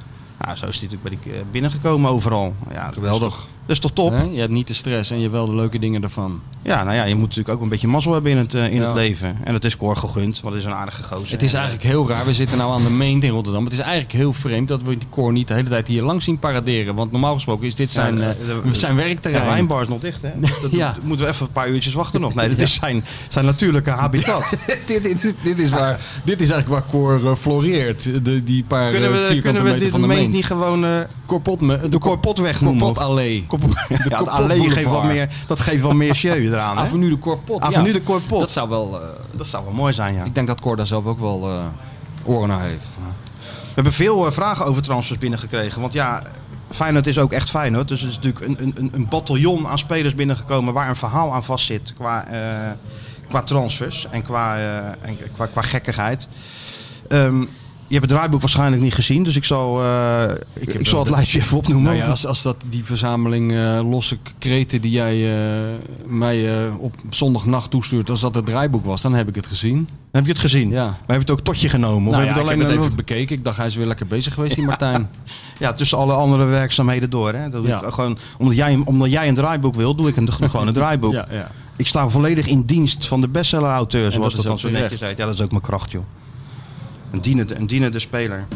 Ja, 0.41 0.55
zo 0.57 0.67
is 0.67 0.79
hij 0.81 0.89
natuurlijk 0.91 1.03
bij 1.03 1.19
die, 1.33 1.33
eh, 1.41 1.45
binnengekomen 1.51 2.11
overal. 2.11 2.55
Ja, 2.73 2.85
dat 2.85 2.95
Geweldig. 2.95 3.29
Is 3.29 3.35
toch, 3.35 3.49
dat 3.67 3.71
is 3.77 3.79
toch 3.79 3.93
top? 3.93 4.13
Je 4.33 4.41
hebt 4.41 4.53
niet 4.53 4.67
de 4.67 4.75
stress 4.75 5.11
en 5.11 5.17
je 5.17 5.23
hebt 5.23 5.35
wel 5.35 5.47
de 5.47 5.55
leuke 5.55 5.79
dingen 5.79 6.03
ervan. 6.03 6.41
Ja, 6.65 6.85
nou 6.85 6.97
ja, 6.97 7.05
je 7.05 7.15
moet 7.15 7.29
natuurlijk 7.29 7.55
ook 7.57 7.63
een 7.63 7.69
beetje 7.69 7.89
mazzel 7.89 8.13
hebben 8.13 8.31
in 8.31 8.37
het, 8.37 8.55
eh, 8.55 8.67
in 8.69 8.75
Ja. 8.75 8.83
het 8.83 8.95
leven. 8.95 9.37
En 9.45 9.53
dat 9.53 9.65
is 9.65 9.77
Cor 9.77 9.97
gegund, 9.97 10.41
want 10.41 10.55
het 10.55 10.65
is 10.65 10.71
een 10.71 10.77
aardige 10.77 11.03
gozer. 11.03 11.31
Het 11.33 11.43
is 11.43 11.53
En, 11.53 11.59
eigenlijk 11.59 11.89
heel 11.89 12.09
raar. 12.09 12.25
We 12.25 12.35
zitten 12.35 12.59
nou 12.59 12.73
aan 12.73 12.83
de 12.85 12.91
Meent 12.91 13.25
in 13.25 13.31
Rotterdam. 13.31 13.65
Het 13.65 13.73
is 13.73 13.79
eigenlijk 13.79 14.13
heel 14.13 14.33
vreemd 14.33 14.69
dat 14.69 14.83
we 14.83 14.99
die 14.99 15.07
Cor 15.11 15.33
niet 15.33 15.49
de 15.49 15.55
hele 15.55 15.69
tijd 15.69 15.89
hier 15.89 16.03
langs 16.03 16.25
zien 16.25 16.39
paraderen. 16.39 16.95
Want 16.95 17.13
normaal 17.13 17.35
gesproken 17.35 17.67
is 17.67 17.75
dit 17.75 17.91
zijn, 17.91 18.17
Ja, 18.17 18.23
eh, 18.23 18.29
de- 18.63 18.69
de- 18.71 18.75
zijn 18.75 18.97
werkterrein. 18.97 19.47
wijnbar 19.47 19.83
is 19.83 19.89
nog 19.89 20.01
dicht, 20.01 20.23
hè? 20.23 20.31
Dat, 20.63 20.71
Ja. 20.71 20.97
moeten 21.03 21.27
we 21.27 21.33
even 21.33 21.47
een 21.47 21.53
paar 21.53 21.69
uurtjes 21.69 21.93
wachten 21.95 22.21
nog. 22.21 22.35
Nee, 22.35 22.49
dit 22.55 22.61
is 22.61 22.75
zijn, 22.75 23.05
zijn 23.29 23.45
natuurlijke 23.45 23.91
habitat. 23.91 24.51
dit, 24.87 25.03
dit, 25.03 25.25
is, 25.25 25.33
dit, 25.43 25.59
is 25.59 25.71
waar, 25.71 26.01
dit 26.25 26.41
is 26.41 26.51
eigenlijk 26.51 26.83
waar 26.83 26.91
Cor 27.01 27.27
eh, 27.31 27.35
floreert. 27.37 28.25
De, 28.25 28.43
die 28.45 28.65
paar 28.65 28.91
kunnen 28.91 29.09
eh, 29.11 29.15
we, 29.15 29.21
vierkante 29.21 29.43
kunnen 29.43 29.63
we 29.63 29.69
meter 29.69 29.83
dit 29.83 29.91
van 29.91 30.01
de 30.01 30.07
meent 30.07 30.33
niet 30.33 30.45
gewoon 30.47 30.85
eh, 30.85 30.91
me- 31.61 31.79
de 31.81 31.89
de 31.89 31.99
Corpotweg 31.99 32.61
noemen? 32.61 32.83
Corpot-allee. 32.83 33.45
Kop- 33.47 33.61
ja, 34.09 34.19
het 34.19 34.29
allee 34.29 34.71
geeft 34.71 34.87
wat 34.87 35.05
meer, 35.05 35.29
dat 35.47 35.61
geeft 35.61 35.83
wel 35.83 35.95
meer 35.95 36.15
show 36.15 36.53
eraan. 36.55 36.79
Avenue 36.79 37.11
de 37.11 37.19
Corpot. 37.19 37.63
Avenue 37.63 37.87
ja. 37.87 37.93
de 37.93 38.03
Corpot. 38.03 38.41
Dat 38.41 38.51
zou 38.51 38.69
wel... 38.69 39.01
eh, 39.03 39.09
Dat 39.33 39.47
zou 39.47 39.65
wel 39.65 39.73
mooi 39.75 39.93
zijn, 39.93 40.15
ja. 40.15 40.25
ik 40.25 40.35
denk 40.35 40.47
dat 40.47 40.61
Cor 40.61 40.77
daar 40.77 40.87
zelf 40.87 41.07
ook 41.07 41.19
wel 41.21 41.51
eh, 41.51 41.65
oren 42.25 42.49
naar 42.49 42.63
heeft. 42.63 42.87
We 43.47 43.75
hebben 43.75 43.93
veel 43.93 44.27
eh, 44.27 44.33
vragen 44.33 44.65
over 44.67 44.83
transfers 44.83 45.19
binnengekregen. 45.19 45.81
Want 45.81 45.93
ja, 45.93 46.23
Feyenoord 46.71 47.07
is 47.07 47.19
ook 47.19 47.33
echt 47.33 47.51
Feyenoord. 47.51 47.89
Dus 47.89 48.03
er 48.03 48.09
is 48.09 48.15
natuurlijk 48.21 48.45
een, 48.45 48.73
een, 48.77 48.91
een 48.95 49.09
bataljon 49.09 49.67
aan 49.67 49.79
spelers 49.79 50.15
binnengekomen 50.15 50.75
waar 50.75 50.89
een 50.89 50.97
verhaal 50.97 51.33
aan 51.33 51.45
vastzit 51.45 51.95
qua, 51.95 52.27
eh, 52.27 52.71
qua 53.29 53.43
transfers 53.43 54.07
en 54.11 54.23
qua, 54.23 54.57
en 55.01 55.19
qua, 55.35 55.47
qua 55.47 55.63
gekkigheid. 55.63 56.29
Ehm, 57.09 57.45
hebt 57.99 58.11
het 58.11 58.19
draaiboek 58.19 58.41
waarschijnlijk 58.41 58.83
niet 58.83 58.95
gezien, 58.95 59.23
dus 59.23 59.37
ik 59.37 59.45
zal, 59.45 59.83
eh, 59.83 60.31
ik, 60.55 60.87
zal 60.87 60.99
het 61.01 61.11
lijstje 61.11 61.39
even 61.39 61.57
opnoemen. 61.57 61.85
Nou 61.85 61.97
ja, 61.97 62.07
als, 62.07 62.27
als 62.27 62.43
dat 62.43 62.57
die 62.69 62.85
verzameling 62.85 63.53
eh, 63.53 63.81
losse 63.91 64.19
kreten 64.39 64.81
die 64.81 64.91
jij 64.91 65.35
eh, 65.35 65.61
mij 66.07 66.69
op 66.69 66.95
zondagnacht 67.11 67.71
toestuurt, 67.71 68.11
als 68.11 68.21
dat 68.21 68.35
het 68.35 68.47
draaiboek 68.47 68.85
was, 68.85 69.03
dan 69.03 69.15
heb 69.15 69.29
ik 69.29 69.35
het 69.35 69.47
gezien. 69.47 69.89
Heb 70.13 70.25
je 70.25 70.31
het 70.31 70.41
gezien? 70.41 70.71
Ja. 70.71 70.85
Maar 70.85 70.95
heb 71.07 71.17
je 71.17 71.21
het 71.23 71.31
ook 71.31 71.41
tot 71.41 71.61
je 71.61 71.69
genomen? 71.69 72.09
Of 72.09 72.15
Nou 72.17 72.27
heb 72.27 72.35
ja, 72.37 72.41
je 72.41 72.41
ik 72.41 72.49
het 72.51 72.59
heb 72.59 72.69
alleen 72.69 72.77
het 72.77 72.85
even 72.85 72.97
bekeken. 72.97 73.37
Ik 73.37 73.45
dacht, 73.45 73.57
hij 73.57 73.67
is 73.67 73.75
weer 73.75 73.87
lekker 73.87 74.07
bezig 74.07 74.35
geweest, 74.35 74.55
die 74.55 74.65
Martijn. 74.65 75.11
ja, 75.59 75.73
tussen 75.73 75.99
alle 75.99 76.13
andere 76.13 76.45
werkzaamheden 76.45 77.11
door. 77.11 77.33
Hè? 77.33 77.51
Dat 77.51 77.67
Ja. 77.67 77.83
ik 77.83 77.93
gewoon, 77.93 78.19
omdat, 78.39 78.57
jij, 78.57 78.83
omdat 78.85 79.11
jij 79.11 79.29
een 79.29 79.35
draaiboek 79.35 79.75
wil, 79.75 79.95
doe 79.95 80.09
ik 80.09 80.17
een, 80.17 80.33
gewoon 80.33 80.67
een 80.67 80.75
draaiboek. 80.83 81.13
ja, 81.13 81.27
ja. 81.31 81.51
Ik 81.77 81.87
sta 81.87 82.09
volledig 82.09 82.47
in 82.47 82.63
dienst 82.63 83.07
van 83.07 83.21
de 83.21 83.29
bestseller-auteur, 83.29 84.13
zoals 84.13 84.35
dat 84.35 84.43
dat, 84.43 84.51
dan 84.51 84.59
zo 84.59 84.71
netjes 84.71 85.01
heet. 85.01 85.17
Ja, 85.17 85.25
dat 85.25 85.35
is 85.35 85.41
ook 85.41 85.51
mijn 85.51 85.63
kracht, 85.63 85.93
joh. 85.93 86.05
Een 87.15 87.21
dienende, 87.21 87.55
een 87.57 87.67
dienende 87.67 87.99
speler. 87.99 88.47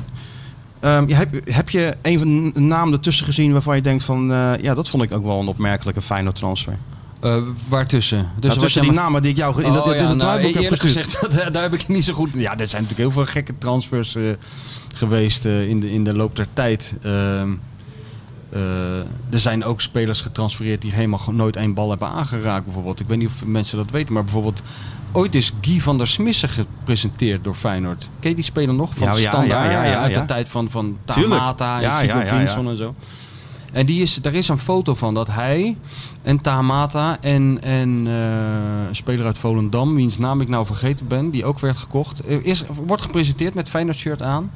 Ehm, 0.81 1.09
ja, 1.09 1.16
heb, 1.16 1.40
heb 1.44 1.71
je 1.71 1.94
een, 2.03 2.18
van- 2.18 2.51
een 2.55 2.66
naam 2.68 2.92
ertussen 2.92 3.25
gezien 3.25 3.53
waarvan 3.53 3.77
je 3.77 3.83
denkt 3.83 4.05
van... 4.05 4.33
eh, 4.33 4.53
ja, 4.61 4.75
dat 4.75 4.88
vond 4.88 5.03
ik 5.03 5.12
ook 5.12 5.25
wel 5.25 5.40
een 5.40 5.47
opmerkelijke 5.47 6.03
Feyenoord 6.03 6.37
transfer. 6.37 6.79
Eh, 7.21 7.42
waartussen? 7.68 8.29
Dus 8.40 8.51
wat 8.55 8.61
tussen 8.64 8.83
die 8.83 8.92
maar- 8.92 9.03
namen 9.03 9.23
die 9.23 9.31
ik 9.31 9.37
jou 9.37 9.62
in 9.62 9.71
Oh 9.71 9.87
in 9.87 9.94
ja, 9.94 10.12
nou, 10.14 10.40
heb 10.40 10.55
gestuurd. 10.55 10.81
gezegd, 10.81 11.21
daar, 11.37 11.53
daar 11.53 11.62
heb 11.62 11.75
ik 11.75 11.88
niet 11.88 12.05
zo 12.05 12.14
goed... 12.14 12.31
Ja, 12.35 12.59
er 12.59 12.66
zijn 12.66 12.83
natuurlijk 12.83 13.11
heel 13.14 13.25
veel 13.25 13.33
gekke 13.33 13.53
transfers 13.59 14.14
eh, 14.14 14.23
geweest 14.94 15.44
in, 15.44 15.81
de, 15.81 15.92
in 15.92 16.05
de 16.05 16.14
loop 16.14 16.37
der 16.37 16.47
tijd. 16.53 16.94
Ehm, 17.03 17.12
eh, 17.12 17.49
er 19.30 19.40
zijn 19.40 19.64
ook 19.64 19.80
spelers 19.80 20.20
getransfereerd 20.20 20.82
die 20.82 20.92
helemaal 20.92 21.20
nooit 21.32 21.56
één 21.56 21.74
bal 21.74 21.90
hebben 21.90 22.08
aangeraakt 22.08 22.64
bijvoorbeeld. 22.64 23.00
Ik 23.00 23.08
weet 23.08 23.18
niet 23.18 23.28
of 23.28 23.46
mensen 23.46 23.76
dat 23.76 23.90
weten, 23.90 24.12
maar 24.12 24.24
bijvoorbeeld... 24.24 24.62
Ooit 25.12 25.34
is 25.34 25.52
Guy 25.61 25.80
van 25.80 25.98
der 25.98 26.06
Smissen 26.06 26.48
gepresenteerd 26.48 27.44
door 27.44 27.54
Feyenoord. 27.54 28.08
Ken 28.20 28.30
je 28.30 28.37
die 28.37 28.44
speler 28.44 28.74
nog? 28.74 28.94
Van 28.94 29.06
Ja, 29.06 29.12
ja, 29.12 29.28
Standaard, 29.28 29.72
ja, 29.72 29.84
ja, 29.84 30.00
uit 30.00 30.14
de 30.14 30.24
tijd 30.24 30.48
van, 30.48 30.70
van. 30.70 30.98
Tamata 31.04 31.82
en 31.82 31.94
Sigurd 31.94 32.11
ja, 32.11 32.20
ja, 32.20 32.24
ja. 32.32 32.38
Vinson 32.38 32.68
en 32.68 32.76
zo. 32.76 32.94
En 33.72 33.87
die 33.87 34.02
is, 34.02 34.14
daar 34.14 34.34
is 34.34 34.48
een 34.48 34.58
foto 34.58 34.94
van 34.94 35.14
dat 35.14 35.28
hij 35.28 35.76
en 36.22 36.38
Tamata 36.38 37.18
en, 37.20 37.58
en 37.62 38.06
eh, 38.06 38.88
een 38.88 38.96
speler 38.96 39.26
uit 39.26 39.38
Volendam, 39.38 39.94
wiens 39.94 40.18
naam 40.18 40.40
ik 40.40 40.48
nou 40.48 40.66
vergeten 40.66 41.06
ben, 41.06 41.30
die 41.30 41.44
ook 41.44 41.58
werd 41.58 41.76
gekocht, 41.76 42.20
eh, 42.20 42.44
is, 42.44 42.64
wordt 42.87 43.02
gepresenteerd 43.02 43.54
met 43.54 43.68
Feyenoord 43.68 43.96
shirt 43.96 44.22
aan. 44.22 44.50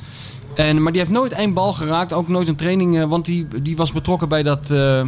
En, 0.55 0.83
maar 0.83 0.93
die 0.93 1.01
heeft 1.01 1.13
nooit 1.13 1.33
één 1.33 1.53
bal 1.55 1.73
geraakt, 1.73 2.13
ook 2.13 2.29
nooit 2.29 2.49
een 2.49 2.57
training, 2.57 2.99
eh, 2.99 3.05
want 3.05 3.25
die, 3.25 3.47
die 3.63 3.77
was 3.77 3.93
betrokken 3.93 4.29
bij 4.29 4.43
dat 4.43 4.71
eh, 4.71 5.03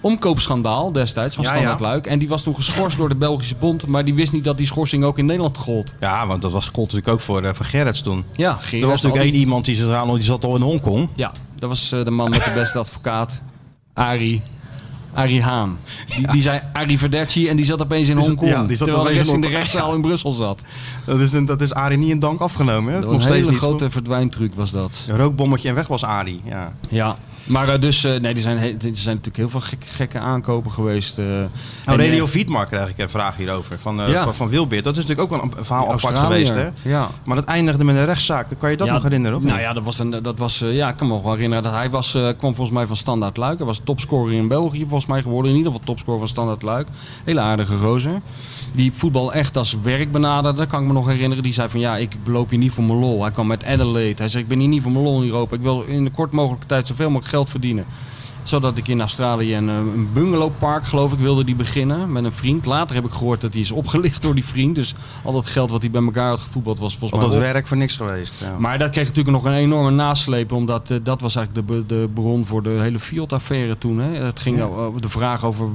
omkoopschandaal 0.00 0.92
destijds 0.92 1.34
van 1.34 1.44
Ja. 1.44 1.76
Luik. 1.80 2.06
En 2.06 2.18
die 2.18 2.28
was 2.28 2.42
toen 2.42 2.54
geschorst 2.54 2.96
door 2.96 3.08
de 3.08 3.14
Belgische 3.14 3.54
bond, 3.56 3.86
maar 3.86 4.04
die 4.04 4.14
wist 4.14 4.32
niet 4.32 4.44
dat 4.44 4.56
die 4.56 4.66
schorsing 4.66 5.04
ook 5.04 5.18
in 5.18 5.26
Nederland 5.26 5.58
gold. 5.58 5.94
Ja, 6.00 6.26
want 6.26 6.42
dat 6.42 6.52
was 6.52 6.64
gold 6.64 6.76
natuurlijk 6.92 7.08
ook 7.08 7.20
voor, 7.20 7.42
eh, 7.42 7.54
voor 7.54 7.64
Gerrits 7.66 8.00
toen. 8.02 8.24
Ja, 8.32 8.50
Er 8.54 8.60
Gerard, 8.60 8.70
was 8.70 8.82
al 8.82 8.88
natuurlijk 8.90 9.22
die- 9.22 9.32
één 9.32 9.40
iemand 9.40 9.64
die, 9.64 9.74
zich 9.76 9.90
aan, 9.90 10.14
die 10.14 10.22
zat 10.22 10.44
al 10.44 10.56
in 10.56 10.62
Hongkong. 10.62 11.08
Ja, 11.14 11.32
dat 11.58 11.68
was 11.68 11.92
eh, 11.92 12.04
de 12.04 12.10
man 12.10 12.30
met 12.30 12.44
de 12.44 12.52
beste 12.54 12.78
advocaat. 12.78 13.42
Arie. 13.94 14.42
Arie 15.16 15.42
Haan. 15.42 15.78
Die, 16.16 16.26
die 16.32 16.42
zei 16.42 16.60
Arrivederci 16.72 17.48
en 17.48 17.56
die 17.56 17.64
zat 17.64 17.82
opeens 17.82 18.08
in 18.08 18.16
Hongkong. 18.16 18.50
ja, 18.50 18.64
die 18.66 18.76
zat 18.76 18.86
terwijl 18.86 19.08
de 19.08 19.14
rest 19.18 19.32
in 19.32 19.40
de 19.40 19.48
rechtszaal 19.48 19.94
in 19.94 20.00
Brussel 20.00 20.32
zat. 20.32 20.62
Dat 21.04 21.20
is, 21.20 21.32
een, 21.32 21.44
dat 21.44 21.60
is 21.60 21.72
Arie 21.74 21.98
niet 21.98 22.10
in 22.10 22.18
dank 22.18 22.40
afgenomen. 22.40 22.94
Hè? 22.94 23.00
Nog 23.00 23.24
een 23.24 23.32
hele 23.32 23.52
grote 23.52 23.90
verdwijntruc 23.90 24.54
was 24.54 24.70
dat. 24.70 25.06
Een 25.08 25.16
rookbommetje 25.16 25.68
en 25.68 25.74
weg 25.74 25.86
was 25.86 26.04
Arie. 26.04 26.40
Ja. 26.44 26.76
Ja. 26.90 27.16
Maar 27.46 27.68
eh, 27.68 27.80
dus, 27.80 28.04
eh, 28.04 28.20
nee, 28.20 28.34
er 28.34 28.40
zijn, 28.40 28.56
er 28.58 28.76
zijn 28.80 28.90
natuurlijk 28.92 29.36
heel 29.36 29.48
veel 29.48 29.60
gekke, 29.60 29.86
gekke 29.86 30.18
aankopen 30.18 30.72
geweest. 30.72 31.18
eh. 31.18 31.24
Nou, 31.26 31.48
En, 31.84 31.96
Radio 31.98 32.26
Vietmar 32.26 32.66
krijg 32.66 32.88
ik 32.88 32.98
een 32.98 33.08
vraag 33.10 33.36
hierover. 33.36 33.78
Van, 33.78 33.96
Ja. 34.08 34.22
van, 34.24 34.34
van 34.34 34.48
Wilbeert. 34.48 34.84
Dat 34.84 34.96
is 34.96 35.06
natuurlijk 35.06 35.32
ook 35.32 35.40
wel 35.40 35.50
een 35.58 35.64
verhaal 35.64 35.92
apart 35.92 36.18
geweest. 36.18 36.54
Hè? 36.54 36.68
Ja. 36.82 37.10
Maar 37.24 37.36
dat 37.36 37.44
eindigde 37.44 37.84
met 37.84 37.96
een 37.96 38.04
rechtszaak. 38.04 38.46
Kan 38.58 38.70
je 38.70 38.76
dat 38.76 38.86
Ja, 38.86 38.92
nog 38.92 39.02
herinneren? 39.02 39.36
Of 39.36 39.42
nou 39.42 39.54
niet? 39.56 39.64
ja, 39.66 39.72
dat 39.72 39.84
was 39.84 39.98
een, 39.98 40.10
dat 40.22 40.38
was, 40.38 40.58
ja, 40.58 40.88
ik 40.88 40.96
kan 40.96 41.06
me 41.06 41.12
nog 41.12 41.22
wel 41.22 41.32
herinneren 41.32 41.64
dat 41.64 41.72
hij 41.72 41.90
was, 41.90 42.10
kwam 42.10 42.54
volgens 42.54 42.70
mij 42.70 42.86
van 42.86 42.96
Standaard 42.96 43.36
Luik. 43.36 43.56
Hij 43.58 43.66
was 43.66 43.80
topscorer 43.84 44.32
in 44.32 44.48
België 44.48 44.80
volgens 44.80 45.06
mij 45.06 45.22
geworden. 45.22 45.50
In 45.50 45.56
ieder 45.56 45.72
geval 45.72 45.86
topscorer 45.86 46.18
van 46.18 46.28
Standaard 46.28 46.62
Luik. 46.62 46.88
Hele 47.24 47.40
aardige 47.40 47.76
gozer. 47.76 48.20
Die 48.72 48.92
voetbal 48.94 49.32
echt 49.32 49.56
als 49.56 49.76
werk 49.82 50.12
benaderde. 50.12 50.58
Dat 50.58 50.68
kan 50.68 50.80
ik 50.80 50.86
me 50.86 50.92
nog 50.92 51.06
herinneren. 51.06 51.42
Die 51.42 51.52
zei 51.52 51.68
van 51.68 51.80
ja, 51.80 51.96
ik 51.96 52.12
loop 52.24 52.50
hier 52.50 52.58
niet 52.58 52.72
voor 52.72 52.84
mijn 52.84 52.98
lol. 52.98 53.22
Hij 53.22 53.30
kwam 53.30 53.46
met 53.46 53.64
Adelaide. 53.64 54.14
Hij 54.16 54.28
zei 54.28 54.42
ik 54.42 54.48
ben 54.48 54.58
hier 54.58 54.68
niet 54.68 54.82
voor 54.82 54.92
mijn 54.92 55.04
lol 55.04 55.20
in 55.22 55.26
Europa. 55.28 55.54
Ik 55.56 55.62
wil 55.62 55.82
in 55.82 56.04
de 56.04 56.10
kort 56.10 56.32
mogelijke 56.32 56.66
tijd 56.66 56.86
zoveel 56.86 57.06
mogelijk 57.10 57.28
geld 57.36 57.50
verdienen 57.50 57.86
zodat 58.48 58.76
ik 58.76 58.88
in 58.88 59.00
Australië 59.00 59.56
een, 59.56 59.68
eh, 59.68 59.76
een 59.76 60.08
bungalowpark, 60.12 60.84
geloof 60.84 61.12
ik, 61.12 61.18
wilde 61.18 61.44
die 61.44 61.54
beginnen 61.54 62.12
met 62.12 62.24
een 62.24 62.32
vriend. 62.32 62.66
Later 62.66 62.94
heb 62.94 63.04
ik 63.04 63.10
gehoord 63.10 63.40
dat 63.40 63.52
hij 63.52 63.62
is 63.62 63.70
opgelicht 63.70 64.22
door 64.22 64.34
die 64.34 64.44
vriend. 64.44 64.74
Dus 64.74 64.94
al 65.24 65.32
dat 65.32 65.46
geld 65.46 65.70
wat 65.70 65.82
hij 65.82 65.90
bij 65.90 66.02
elkaar 66.02 66.28
had 66.28 66.40
gevoetbald 66.40 66.78
was 66.78 66.96
volgens 66.96 67.20
dat 67.20 67.34
op. 67.34 67.40
werk 67.40 67.66
voor 67.66 67.76
niks 67.76 67.96
geweest. 67.96 68.40
Ja. 68.40 68.58
Maar 68.58 68.78
dat 68.78 68.90
kreeg 68.90 69.06
natuurlijk 69.06 69.36
nog 69.36 69.44
een 69.44 69.58
enorme 69.58 69.90
nasleep, 69.90 70.52
omdat 70.52 70.90
eh, 70.90 70.98
dat 71.02 71.20
was 71.20 71.36
eigenlijk 71.36 71.68
de, 71.68 71.86
de 71.86 72.08
bron 72.14 72.46
voor 72.46 72.62
de 72.62 72.68
hele 72.68 72.98
Fiat-affaire 72.98 73.78
toen. 73.78 73.98
Hè. 73.98 74.24
Het 74.24 74.40
ging 74.40 74.62
over 74.62 75.00
de 75.00 75.08
vraag 75.08 75.44
over 75.44 75.68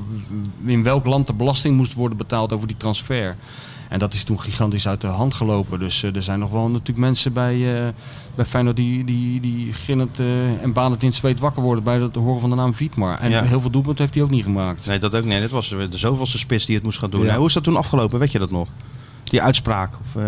in 0.66 0.84
welk 0.84 1.06
land 1.06 1.28
de 1.28 1.34
belasting 1.34 1.76
moest 1.76 1.94
worden 1.94 2.18
betaald 2.18 2.54
over 2.54 2.68
die 2.68 2.78
transfer. 2.78 3.36
En 3.92 4.00
dat 4.00 4.14
is 4.14 4.24
toen 4.24 4.42
gigantisch 4.42 4.88
uit 4.88 5.02
de 5.02 5.08
hand 5.08 5.34
gelopen. 5.34 5.80
Dus 5.80 6.04
eh, 6.04 6.16
er 6.16 6.24
zijn 6.24 6.40
nog 6.40 6.52
wel 6.52 6.70
natuurlijk 6.70 6.98
mensen 6.98 7.34
bij, 7.34 7.86
eh 7.86 7.88
bij 8.36 8.46
Feyenoord 8.46 8.76
die, 8.76 9.04
die, 9.04 9.40
die 9.40 9.72
eh, 10.18 10.62
en 10.64 10.74
banend 10.74 11.02
in 11.02 11.08
het 11.08 11.18
zweet 11.18 11.40
wakker 11.40 11.62
worden 11.64 11.84
bij 11.84 12.00
het 12.00 12.16
horen 12.16 12.42
van 12.42 12.50
de 12.50 12.56
naam 12.56 12.74
Vietmar. 12.74 13.20
En 13.20 13.30
Ja. 13.30 13.44
heel 13.44 13.62
veel 13.62 13.70
doelpunten 13.72 14.04
heeft 14.04 14.16
hij 14.16 14.24
ook 14.24 14.30
niet 14.30 14.44
gemaakt. 14.44 14.86
Nee, 14.86 15.00
dat 15.00 15.16
ook 15.16 15.24
niet. 15.24 15.40
Dit 15.40 15.50
was 15.52 15.70
de 15.70 15.98
zoveelste 15.98 16.38
spits 16.38 16.66
die 16.66 16.76
het 16.76 16.84
moest 16.84 17.00
gaan 17.00 17.10
doen. 17.10 17.22
Ja. 17.22 17.28
Nee, 17.28 17.38
hoe 17.38 17.48
is 17.48 17.54
dat 17.54 17.64
toen 17.64 17.76
afgelopen? 17.76 18.20
Weet 18.20 18.32
je 18.32 18.40
dat 18.40 18.52
nog? 18.52 18.68
Die 19.24 19.42
uitspraak? 19.42 19.94
Of, 20.02 20.22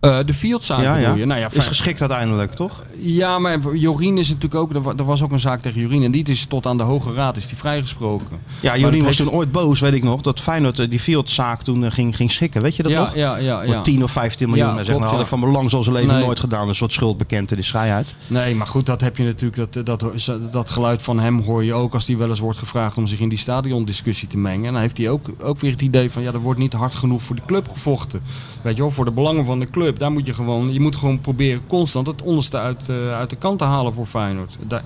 eh, 0.00 0.18
de 0.26 0.34
Fieldzaak 0.34 0.82
ja, 0.82 0.94
bedoel 0.94 1.08
ja. 1.08 1.14
je? 1.14 1.24
Nou 1.24 1.40
ja, 1.40 1.48
is 1.52 1.66
geschikt 1.66 2.00
uiteindelijk, 2.00 2.52
toch? 2.52 2.82
Ja, 2.98 3.38
maar 3.38 3.74
Jorien 3.74 4.18
is 4.18 4.28
natuurlijk 4.28 4.54
ook... 4.54 4.74
Er 4.74 4.82
wa- 4.82 4.94
was 5.04 5.22
ook 5.22 5.32
een 5.32 5.40
zaak 5.40 5.60
tegen 5.60 5.80
Jorien. 5.80 6.02
En 6.02 6.10
die 6.10 6.24
is 6.24 6.44
tot 6.46 6.66
aan 6.66 6.76
de 6.76 6.82
Hoge 6.82 7.12
Raad 7.12 7.36
is 7.36 7.46
die 7.46 7.56
vrijgesproken. 7.56 8.26
Ja, 8.60 8.70
Maar 8.70 8.78
Jorien 8.80 9.04
was 9.04 9.16
heeft- 9.16 9.28
toen 9.30 9.38
ooit 9.38 9.52
boos, 9.52 9.80
weet 9.80 9.92
ik 9.94 10.02
nog, 10.02 10.20
dat 10.20 10.40
Feyenoord 10.40 10.78
eh, 10.78 10.90
die 10.90 11.00
Fieldzaak 11.00 11.62
toen 11.62 11.84
eh, 11.84 11.90
ging, 11.90 12.16
ging 12.16 12.30
schikken. 12.30 12.62
Weet 12.62 12.76
je 12.76 12.82
dat 12.82 12.92
ja, 12.92 13.00
nog? 13.00 13.14
ja, 13.14 13.36
ja, 13.36 13.64
Voor 13.64 13.72
ja. 13.74 13.80
10 13.80 14.02
of 14.02 14.10
15 14.10 14.48
miljoen. 14.48 14.66
Ja, 14.76 14.82
klopt, 14.82 14.98
nou 15.00 15.10
had 15.12 15.20
ik 15.20 15.26
van 15.26 15.40
belang 15.40 15.70
zoals 15.70 15.86
leven 15.88 16.14
Nee. 16.14 16.24
nooit 16.24 16.40
gedaan. 16.40 16.68
Een 16.68 16.74
soort 16.74 16.92
schuldbekend, 16.92 17.48
die 17.48 17.62
schij 17.62 17.92
uit. 17.92 18.14
Nee, 18.26 18.54
maar 18.54 18.66
goed, 18.66 18.86
dat 18.86 19.00
heb 19.00 19.16
je 19.16 19.24
natuurlijk. 19.24 19.72
Dat, 19.72 19.86
dat, 19.86 20.12
dat 20.50 20.70
geluid 20.70 21.02
van 21.02 21.18
hem 21.20 21.40
hoor 21.40 21.64
je 21.64 21.74
ook 21.74 21.94
als 21.94 22.06
hij 22.06 22.16
wel 22.16 22.28
eens 22.28 22.38
wordt 22.38 22.58
gevraagd 22.58 22.96
om 22.96 23.06
zich 23.06 23.20
in 23.20 23.28
die 23.28 23.38
stadiondiscussie 23.38 24.28
te 24.28 24.38
mengen. 24.38 24.66
En 24.66 24.72
dan 24.72 24.82
heeft 24.82 24.98
hij 24.98 25.08
ook, 25.10 25.26
ook 25.42 25.58
weer 25.60 25.70
het 25.70 25.82
idee 25.82 26.10
van 26.10 26.22
ja, 26.22 26.32
er 26.32 26.38
wordt 26.40 26.60
niet 26.60 26.72
hard 26.72 26.94
genoeg 26.94 27.22
voor 27.22 27.36
de 27.36 27.42
club 27.46 27.68
gevochten. 27.72 28.20
Weet 28.62 28.76
je 28.76 28.82
wel, 28.82 28.90
voor 28.90 29.04
de 29.04 29.10
belangen 29.10 29.44
van 29.44 29.58
de 29.58 29.70
club. 29.70 29.87
Daar 29.96 30.12
moet 30.12 30.26
je 30.26 30.34
gewoon, 30.34 30.72
je 30.72 30.80
moet 30.80 30.96
gewoon 30.96 31.20
proberen 31.20 31.66
constant 31.66 32.06
het 32.06 32.22
onderste 32.22 32.56
uit, 32.58 32.88
eh, 32.88 33.14
uit 33.16 33.30
de 33.30 33.36
kant 33.36 33.58
te 33.58 33.64
halen 33.64 33.92
voor 33.94 34.06
Feyenoord. 34.06 34.56
Daar, 34.66 34.82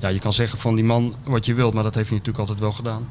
ja, 0.00 0.08
je 0.08 0.18
kan 0.18 0.32
zeggen 0.32 0.58
van 0.58 0.74
die 0.74 0.84
man 0.84 1.14
wat 1.24 1.46
je 1.46 1.54
wilt, 1.54 1.74
maar 1.74 1.82
dat 1.82 1.94
heeft 1.94 2.08
hij 2.08 2.18
natuurlijk 2.18 2.48
altijd 2.48 2.64
wel 2.64 2.72
gedaan. 2.76 3.08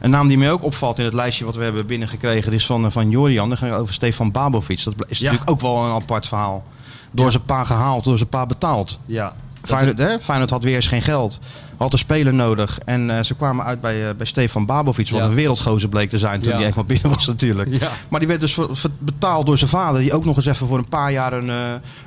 Een 0.00 0.10
naam 0.10 0.28
die 0.28 0.38
mij 0.38 0.52
ook 0.52 0.62
opvalt 0.64 0.98
in 0.98 1.04
het 1.04 1.14
lijstje 1.14 1.44
wat 1.44 1.54
we 1.56 1.62
hebben 1.62 1.86
binnengekregen 1.86 2.52
is 2.52 2.66
van, 2.66 2.84
eh, 2.84 2.90
van 2.90 3.10
Jorian. 3.10 3.48
Dat 3.48 3.58
ging 3.58 3.72
over 3.74 3.94
Stefan 3.94 4.30
Babovic. 4.32 4.84
Dat 4.84 4.94
is 5.06 5.18
Ja. 5.18 5.24
natuurlijk 5.24 5.50
ook 5.50 5.60
wel 5.60 5.84
een 5.84 5.90
apart 5.94 6.26
verhaal. 6.26 6.64
Door 7.10 7.30
zijn 7.30 7.44
pa 7.44 7.64
gehaald, 7.64 8.04
door 8.04 8.16
zijn 8.16 8.28
pa 8.28 8.46
betaald. 8.46 8.98
Ja, 9.06 9.34
Feyenoord, 9.62 9.98
hè? 9.98 10.20
Feyenoord 10.20 10.50
had 10.50 10.62
weer 10.64 10.74
eens 10.74 10.86
geen 10.86 11.02
geld. 11.02 11.40
Had 11.76 11.92
een 11.92 11.98
speler 11.98 12.34
nodig. 12.34 12.78
En 12.84 13.10
eh, 13.18 13.24
ze 13.24 13.34
kwamen 13.34 13.64
uit 13.64 13.80
bij, 13.80 14.08
eh, 14.08 14.14
bij 14.16 14.26
Stefan 14.26 14.66
Babovic. 14.66 15.08
Wat 15.10 15.20
Ja. 15.20 15.26
een 15.26 15.34
wereldgozer 15.34 15.88
bleek 15.88 16.08
te 16.10 16.18
zijn 16.18 16.40
toen 16.40 16.52
Ja. 16.52 16.58
hij 16.58 16.66
eenmaal 16.66 16.84
binnen 16.84 17.08
was 17.10 17.26
natuurlijk. 17.26 17.80
Ja. 17.80 17.90
Maar 18.10 18.20
die 18.20 18.28
werd 18.28 18.40
dus 18.40 18.58
betaald 18.98 19.46
door 19.46 19.58
zijn 19.58 19.70
vader. 19.70 20.00
Die 20.00 20.12
ook 20.12 20.24
nog 20.24 20.36
eens 20.36 20.46
even 20.46 20.66
voor 20.66 20.78
een 20.78 20.88
paar 20.88 21.12
jaar 21.12 21.32
een, 21.32 21.50
eh, 21.50 21.56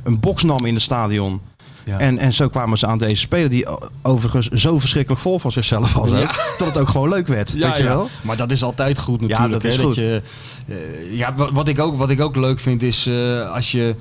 een 0.04 0.20
box 0.20 0.44
nam 0.44 0.66
in 0.66 0.74
het 0.74 0.84
stadion. 0.84 1.42
Ja. 1.86 1.98
En, 2.00 2.18
en 2.18 2.34
zo 2.34 2.48
kwamen 2.48 2.78
ze 2.78 2.88
aan 2.88 2.98
deze 2.98 3.16
speler 3.22 3.50
die 3.50 3.66
overigens 4.02 4.48
zo 4.48 4.80
verschrikkelijk 4.80 5.22
vol 5.22 5.40
van 5.40 5.52
zichzelf 5.52 5.94
was. 5.94 6.10
ook, 6.10 6.18
Ja. 6.18 6.32
Dat 6.58 6.68
het 6.68 6.78
ook 6.78 6.90
gewoon 6.90 7.10
leuk 7.10 7.28
werd. 7.28 7.52
Ja, 7.56 7.68
weet 7.68 7.78
je 7.78 7.84
ja. 7.84 7.90
wel? 7.90 8.08
Maar 8.22 8.38
dat 8.38 8.52
is 8.52 8.64
altijd 8.64 8.98
goed 9.00 9.22
natuurlijk. 9.22 9.52
dat 9.52 9.64
is 9.64 9.76
hè, 9.78 9.84
goed. 9.84 9.96
je, 9.96 10.22
eh, 10.68 10.76
ja, 11.18 11.34
wa- 11.36 11.52
wat 11.52 11.68
ik, 11.68 11.80
ook, 11.80 11.96
wat 11.98 12.10
ik 12.10 12.22
ook 12.22 12.36
leuk 12.36 12.60
vind 12.60 12.84
is 12.84 13.10
als 13.54 13.72
je 13.72 13.96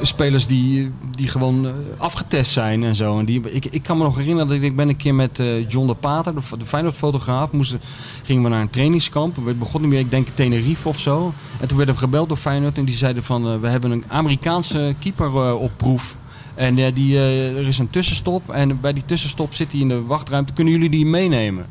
spelers 0.00 0.46
die, 0.46 0.92
die 1.10 1.28
gewoon 1.28 1.66
eh, 1.66 1.72
afgetest 1.96 2.52
zijn 2.52 2.84
en 2.84 2.94
zo. 2.94 3.18
En 3.18 3.24
die, 3.24 3.40
ik, 3.50 3.64
ik 3.64 3.82
kan 3.82 3.96
me 3.96 4.02
nog 4.02 4.16
herinneren 4.16 4.48
dat 4.48 4.62
ik, 4.62 4.76
ben 4.76 4.88
een 4.88 4.96
keer 4.96 5.14
met 5.14 5.38
eh, 5.38 5.68
John 5.68 5.86
de 5.86 5.94
Pater, 5.94 6.34
de, 6.34 6.40
de 6.58 6.66
Feyenoord-fotograaf, 6.66 7.52
moesten, 7.52 7.80
gingen 8.22 8.42
we 8.42 8.48
naar 8.48 8.60
een 8.60 8.70
trainingskamp. 8.70 9.36
We 9.44 9.54
begonnen 9.54 9.90
meer, 9.90 9.98
ik 9.98 10.10
denk 10.10 10.28
Tenerife 10.28 10.88
of 10.88 11.00
zo. 11.00 11.32
En 11.60 11.68
toen 11.68 11.76
werden 11.76 11.94
we 11.94 12.00
gebeld 12.00 12.28
door 12.28 12.36
Feyenoord 12.36 12.78
en 12.78 12.84
die 12.84 12.94
zeiden 12.94 13.22
van, 13.22 13.48
eh, 13.48 13.60
we 13.60 13.68
hebben 13.68 13.90
een 13.90 14.04
Amerikaanse 14.08 14.94
keeper 14.98 15.26
eh, 15.26 15.60
op 15.60 15.70
proef. 15.76 16.16
En 16.56 16.78
eh, 16.78 16.94
die, 16.94 17.16
eh, 17.16 17.56
er 17.56 17.66
is 17.66 17.78
een 17.78 17.90
tussenstop 17.90 18.50
en 18.50 18.80
bij 18.80 18.92
die 18.92 19.04
tussenstop 19.04 19.54
zit 19.54 19.72
hij 19.72 19.80
in 19.80 19.88
de 19.88 20.02
wachtruimte. 20.02 20.52
Kunnen 20.52 20.72
jullie 20.72 20.90
die 20.90 21.06
meenemen? 21.06 21.66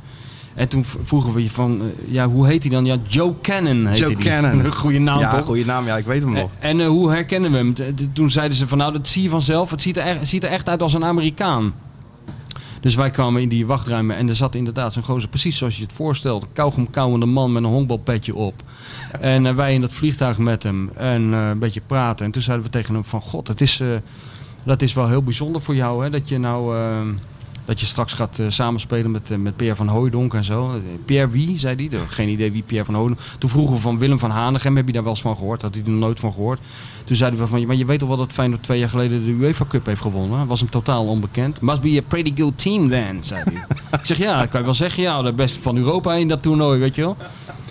En 0.56 0.68
toen 0.68 0.86
vroegen 1.04 1.34
we 1.34 1.44
je 1.44 1.50
van, 1.50 1.82
eh, 1.82 2.14
ja, 2.14 2.28
hoe 2.28 2.48
heet 2.48 2.64
hij 2.64 2.72
dan? 2.72 2.86
Ja, 2.86 2.98
Joe 3.08 3.34
Cannon 3.42 3.86
heette 3.86 4.12
Joe. 4.12 4.16
Cannon. 4.16 4.72
Goede 4.74 5.00
naam 5.00 5.20
ja, 5.20 5.30
toch? 5.30 5.46
goede 5.46 5.66
naam. 5.66 5.86
Ja, 5.86 5.98
ik 5.98 6.06
weet 6.06 6.22
hem 6.22 6.32
nog. 6.32 6.50
En, 6.60 6.70
en, 6.70 6.80
eh, 6.80 6.88
hoe 6.88 7.12
herkennen 7.12 7.52
we 7.52 7.58
hem? 7.58 7.74
Toen 8.14 8.32
zeiden 8.32 8.58
ze 8.58 8.68
van, 8.68 8.78
nou, 8.78 8.94
dat 8.94 9.08
zie 9.08 9.24
je 9.24 9.30
vanzelf. 9.30 9.72
Het 9.72 9.82
ziet 9.82 9.98
er 9.98 10.04
echt, 10.04 10.28
ziet 10.28 10.44
er 10.44 10.50
echt 10.50 10.70
uit 10.70 10.82
als 10.82 10.94
een 10.94 11.06
Amerikaan. 11.06 11.74
Dus 12.82 12.96
wij 12.96 13.10
kwamen 13.10 13.42
in 13.42 13.50
die 13.50 13.66
wachtruimte 13.66 14.14
en 14.14 14.30
er 14.30 14.36
zat 14.36 14.56
inderdaad 14.56 14.94
zo'n 14.94 15.04
gozer, 15.04 15.30
precies 15.30 15.58
zoals 15.58 15.78
je 15.78 15.84
het 15.84 15.94
voorstelt. 15.94 16.48
Kauwgom 16.54 16.90
kauwende 16.90 17.26
man 17.26 17.52
met 17.52 17.64
een 17.64 17.70
honkbalpetje 17.70 18.36
op. 18.36 18.54
En 19.20 19.46
eh, 19.46 19.56
wij 19.56 19.74
in 19.74 19.82
dat 19.82 19.94
vliegtuig 19.94 20.38
met 20.38 20.64
hem 20.64 20.90
en 20.96 21.22
een 21.22 21.60
beetje 21.60 21.82
praten. 21.82 22.26
En 22.26 22.32
toen 22.32 22.42
zeiden 22.42 22.66
we 22.66 22.72
tegen 22.72 22.94
hem 22.94 23.06
van, 23.06 23.22
god, 23.22 23.48
het 23.48 23.62
is, 23.62 23.82
dat 24.66 24.82
is 24.82 24.94
wel 24.94 25.08
heel 25.08 25.24
bijzonder 25.24 25.62
voor 25.62 25.76
jou, 25.76 26.04
hè, 26.04 26.10
dat 26.10 26.30
je 26.30 26.40
nou... 26.40 26.76
dat 27.66 27.80
je 27.80 27.86
straks 27.86 28.14
gaat 28.14 28.40
eh, 28.40 28.46
samenspelen 28.50 29.12
met, 29.12 29.32
eh, 29.32 29.38
met 29.38 29.56
Pierre 29.56 29.76
van 29.76 29.88
Hooijdonk 29.88 30.34
en 30.34 30.44
zo. 30.44 30.72
Eh, 30.72 30.80
Pierre 31.06 31.32
wie, 31.32 31.58
zei 31.58 31.76
hij. 31.90 32.00
Geen 32.08 32.30
idee 32.30 32.52
wie 32.52 32.64
Pierre 32.64 32.86
van 32.86 32.96
Hooijdonk. 32.96 33.22
Toen 33.40 33.50
vroegen 33.50 33.76
we 33.76 33.82
van 33.82 33.98
Willem 33.98 34.20
van 34.20 34.30
Hanegem. 34.30 34.76
Heb 34.76 34.88
je 34.88 34.94
daar 34.94 35.04
wel 35.04 35.12
eens 35.12 35.22
van 35.22 35.38
gehoord? 35.38 35.62
Had 35.62 35.76
hij 35.76 35.84
er 35.84 35.92
nooit 35.92 36.20
van 36.20 36.34
gehoord. 36.34 36.60
Toen 37.06 37.16
zeiden 37.16 37.40
we 37.40 37.48
van, 37.48 37.66
maar 37.66 37.76
je 37.76 37.86
weet 37.86 38.00
toch 38.00 38.08
wel 38.08 38.18
dat 38.18 38.34
Feyenoord 38.34 38.64
twee 38.64 38.80
jaar 38.80 38.90
geleden 38.90 39.26
de 39.26 39.32
UEFA 39.32 39.66
Cup 39.68 39.86
heeft 39.86 40.02
gewonnen? 40.02 40.48
Was 40.48 40.60
hem 40.60 40.70
totaal 40.70 41.06
onbekend. 41.06 41.62
Must 41.62 41.82
be 41.82 41.98
a 41.98 42.02
pretty 42.08 42.34
good 42.42 42.58
team 42.58 42.90
then, 42.90 43.18
zei 43.22 43.44
hij. 43.44 43.66
ik 44.00 44.06
zeg, 44.06 44.18
ja, 44.18 44.46
kan 44.46 44.60
je 44.60 44.66
wel 44.66 44.76
zeggen. 44.76 45.04
Ja, 45.04 45.22
de 45.22 45.34
beste 45.34 45.62
van 45.62 45.78
Europa 45.78 46.14
in 46.14 46.28
dat 46.28 46.42
toernooi, 46.42 46.80
weet 46.80 46.96
je 46.96 47.02
wel. 47.02 47.18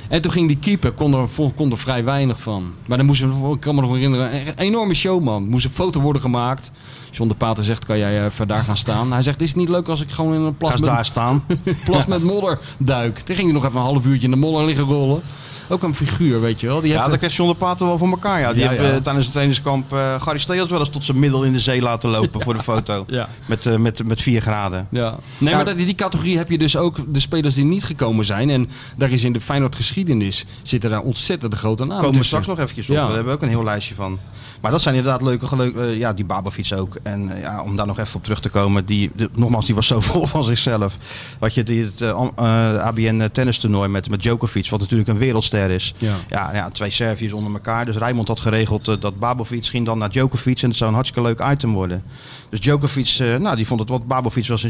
En 0.08 0.22
toen 0.22 0.32
ging 0.32 0.48
die 0.48 0.58
keeper, 0.58 0.92
kon 0.92 1.14
er, 1.14 1.28
kon 1.54 1.70
er 1.70 1.78
vrij 1.78 2.04
weinig 2.04 2.40
van. 2.40 2.74
Maar 2.86 2.96
dan 2.96 3.06
moest 3.06 3.22
ik 3.22 3.60
kan 3.60 3.74
me 3.74 3.80
nog 3.80 3.92
herinneren, 3.92 4.46
een 4.46 4.58
enorme 4.58 4.94
showman. 4.94 5.48
Moest 5.48 5.64
een 5.64 5.70
foto 5.70 6.00
worden 6.00 6.22
gemaakt. 6.22 6.70
John 7.16 7.28
de 7.28 7.34
Pater 7.34 7.64
zegt, 7.64 7.84
kan 7.84 7.98
jij 7.98 8.24
even 8.24 8.48
daar 8.48 8.62
gaan 8.62 8.76
staan? 8.76 9.12
Hij 9.12 9.22
zegt, 9.22 9.40
is 9.40 9.48
het 9.48 9.56
niet 9.56 9.68
leuk 9.68 9.88
als 9.88 10.00
ik 10.02 10.10
gewoon 10.10 10.34
in 10.34 10.40
een 10.40 10.56
plas 10.56 10.72
met, 10.72 10.84
daar 10.84 11.04
staan. 11.04 11.44
plas 11.84 12.06
met 12.06 12.22
modder 12.22 12.58
duik? 12.78 13.18
Toen 13.18 13.34
ging 13.36 13.46
hij 13.48 13.56
nog 13.60 13.64
even 13.64 13.78
een 13.78 13.86
half 13.86 14.06
uurtje 14.06 14.24
in 14.24 14.30
de 14.30 14.36
modder 14.36 14.64
liggen 14.64 14.84
rollen. 14.84 15.22
Ook 15.68 15.82
een 15.82 15.94
figuur, 15.94 16.40
weet 16.40 16.60
je 16.60 16.66
wel. 16.66 16.80
Die 16.80 16.90
Ja, 16.90 16.96
heeft 16.98 17.10
dat 17.10 17.18
kreeg 17.18 17.36
John 17.36 17.50
de 17.50 17.56
Pater 17.56 17.86
wel 17.86 17.98
voor 17.98 18.08
elkaar. 18.08 18.40
Ja. 18.40 18.52
Die 18.52 18.62
Ja, 18.62 18.70
ja. 18.72 18.78
eh, 18.82 18.96
tijdens 18.96 19.24
het 19.24 19.30
trainingskamp 19.30 19.92
eh 19.92 20.22
Gary 20.22 20.38
Steels 20.38 20.70
wel 20.70 20.78
eens 20.80 20.88
tot 20.88 21.04
zijn 21.04 21.18
middel 21.18 21.44
in 21.44 21.52
de 21.52 21.58
zee 21.60 21.80
laten 21.82 22.10
lopen 22.10 22.42
voor 22.42 22.54
de 22.54 22.62
foto. 22.72 23.04
Ja. 23.06 23.28
Met, 23.46 23.66
eh, 23.66 23.76
met, 23.76 24.06
met 24.06 24.22
4 24.22 24.40
graden. 24.40 24.86
Ja. 24.90 25.14
Nee, 25.38 25.54
maar 25.54 25.64
dat, 25.64 25.76
in 25.76 25.86
die 25.86 25.94
categorie 25.94 26.36
heb 26.36 26.50
je 26.50 26.58
dus 26.58 26.76
ook 26.76 26.96
de 27.14 27.20
spelers 27.20 27.54
die 27.54 27.64
niet 27.64 27.84
gekomen 27.84 28.24
zijn. 28.24 28.50
En 28.50 28.68
daar 28.96 29.10
is 29.10 29.24
in 29.24 29.32
de 29.32 29.40
Feyenoord 29.40 29.76
geschiedenis 29.76 30.44
zitten 30.62 30.90
daar 30.90 31.00
ontzettend 31.02 31.54
grote 31.54 31.84
namen 31.84 32.02
Komen 32.04 32.18
we 32.20 32.26
straks 32.26 32.46
nog 32.46 32.58
eventjes 32.58 32.88
op. 32.88 32.94
Daar 32.94 33.06
hebben 33.06 33.24
we 33.26 33.32
ook 33.32 33.42
een 33.42 33.48
heel 33.48 33.64
lijstje 33.64 33.94
van. 33.94 34.18
Maar 34.60 34.70
dat 34.70 34.82
zijn 34.82 34.94
inderdaad 34.94 35.22
leuke 35.22 35.46
geleuken. 35.46 35.98
ja, 35.98 36.12
die 36.12 36.24
Babovic 36.24 36.72
ook. 36.76 36.96
En 37.04 37.36
eh, 37.36 37.40
ja, 37.40 37.62
om 37.62 37.76
daar 37.76 37.86
nog 37.86 37.98
even 37.98 38.14
op 38.16 38.22
terug 38.24 38.40
te 38.40 38.48
komen. 38.48 38.84
Die, 38.84 39.10
de- 39.16 39.30
nogmaals, 39.34 39.66
die 39.66 39.74
was 39.74 39.86
zo 39.86 40.00
vol 40.10 40.26
van 40.26 40.44
zichzelf. 40.44 40.96
Wat 41.38 41.54
je 41.54 41.62
die, 41.62 41.84
het 41.84 42.00
eh, 42.00 42.08
eh, 42.36 42.76
ABN 42.78 43.28
tennis 43.32 43.58
toernooi 43.58 43.88
met, 43.88 44.10
met 44.10 44.22
Djokovic. 44.22 44.68
Wat 44.68 44.80
natuurlijk 44.80 45.08
een 45.08 45.18
wereldster 45.18 45.70
is. 45.70 45.94
Ja. 45.98 46.16
Ja, 46.28 46.54
ja, 46.54 46.70
twee 46.70 46.90
Serviërs 46.90 47.32
onder 47.32 47.52
elkaar. 47.52 47.84
Dus 47.84 47.96
Rijmond 47.96 48.28
had 48.28 48.40
geregeld 48.40 48.84
dat 48.84 49.18
Babovic 49.18 49.66
ging 49.66 49.86
dan 49.86 49.98
naar 49.98 50.10
Djokovic. 50.10 50.62
En 50.62 50.68
het 50.68 50.76
zou 50.76 50.90
een 50.90 50.96
hartstikke 50.96 51.28
leuk 51.28 51.44
item 51.52 51.72
worden. 51.72 52.02
Dus 52.48 52.60
Djokovic, 52.60 53.16
eh, 53.20 53.36
nou, 53.36 53.56
die 53.56 53.66
vond 53.66 53.80
het 53.80 53.88
wat 53.88 54.06
Babovic 54.06 54.46
was. 54.46 54.66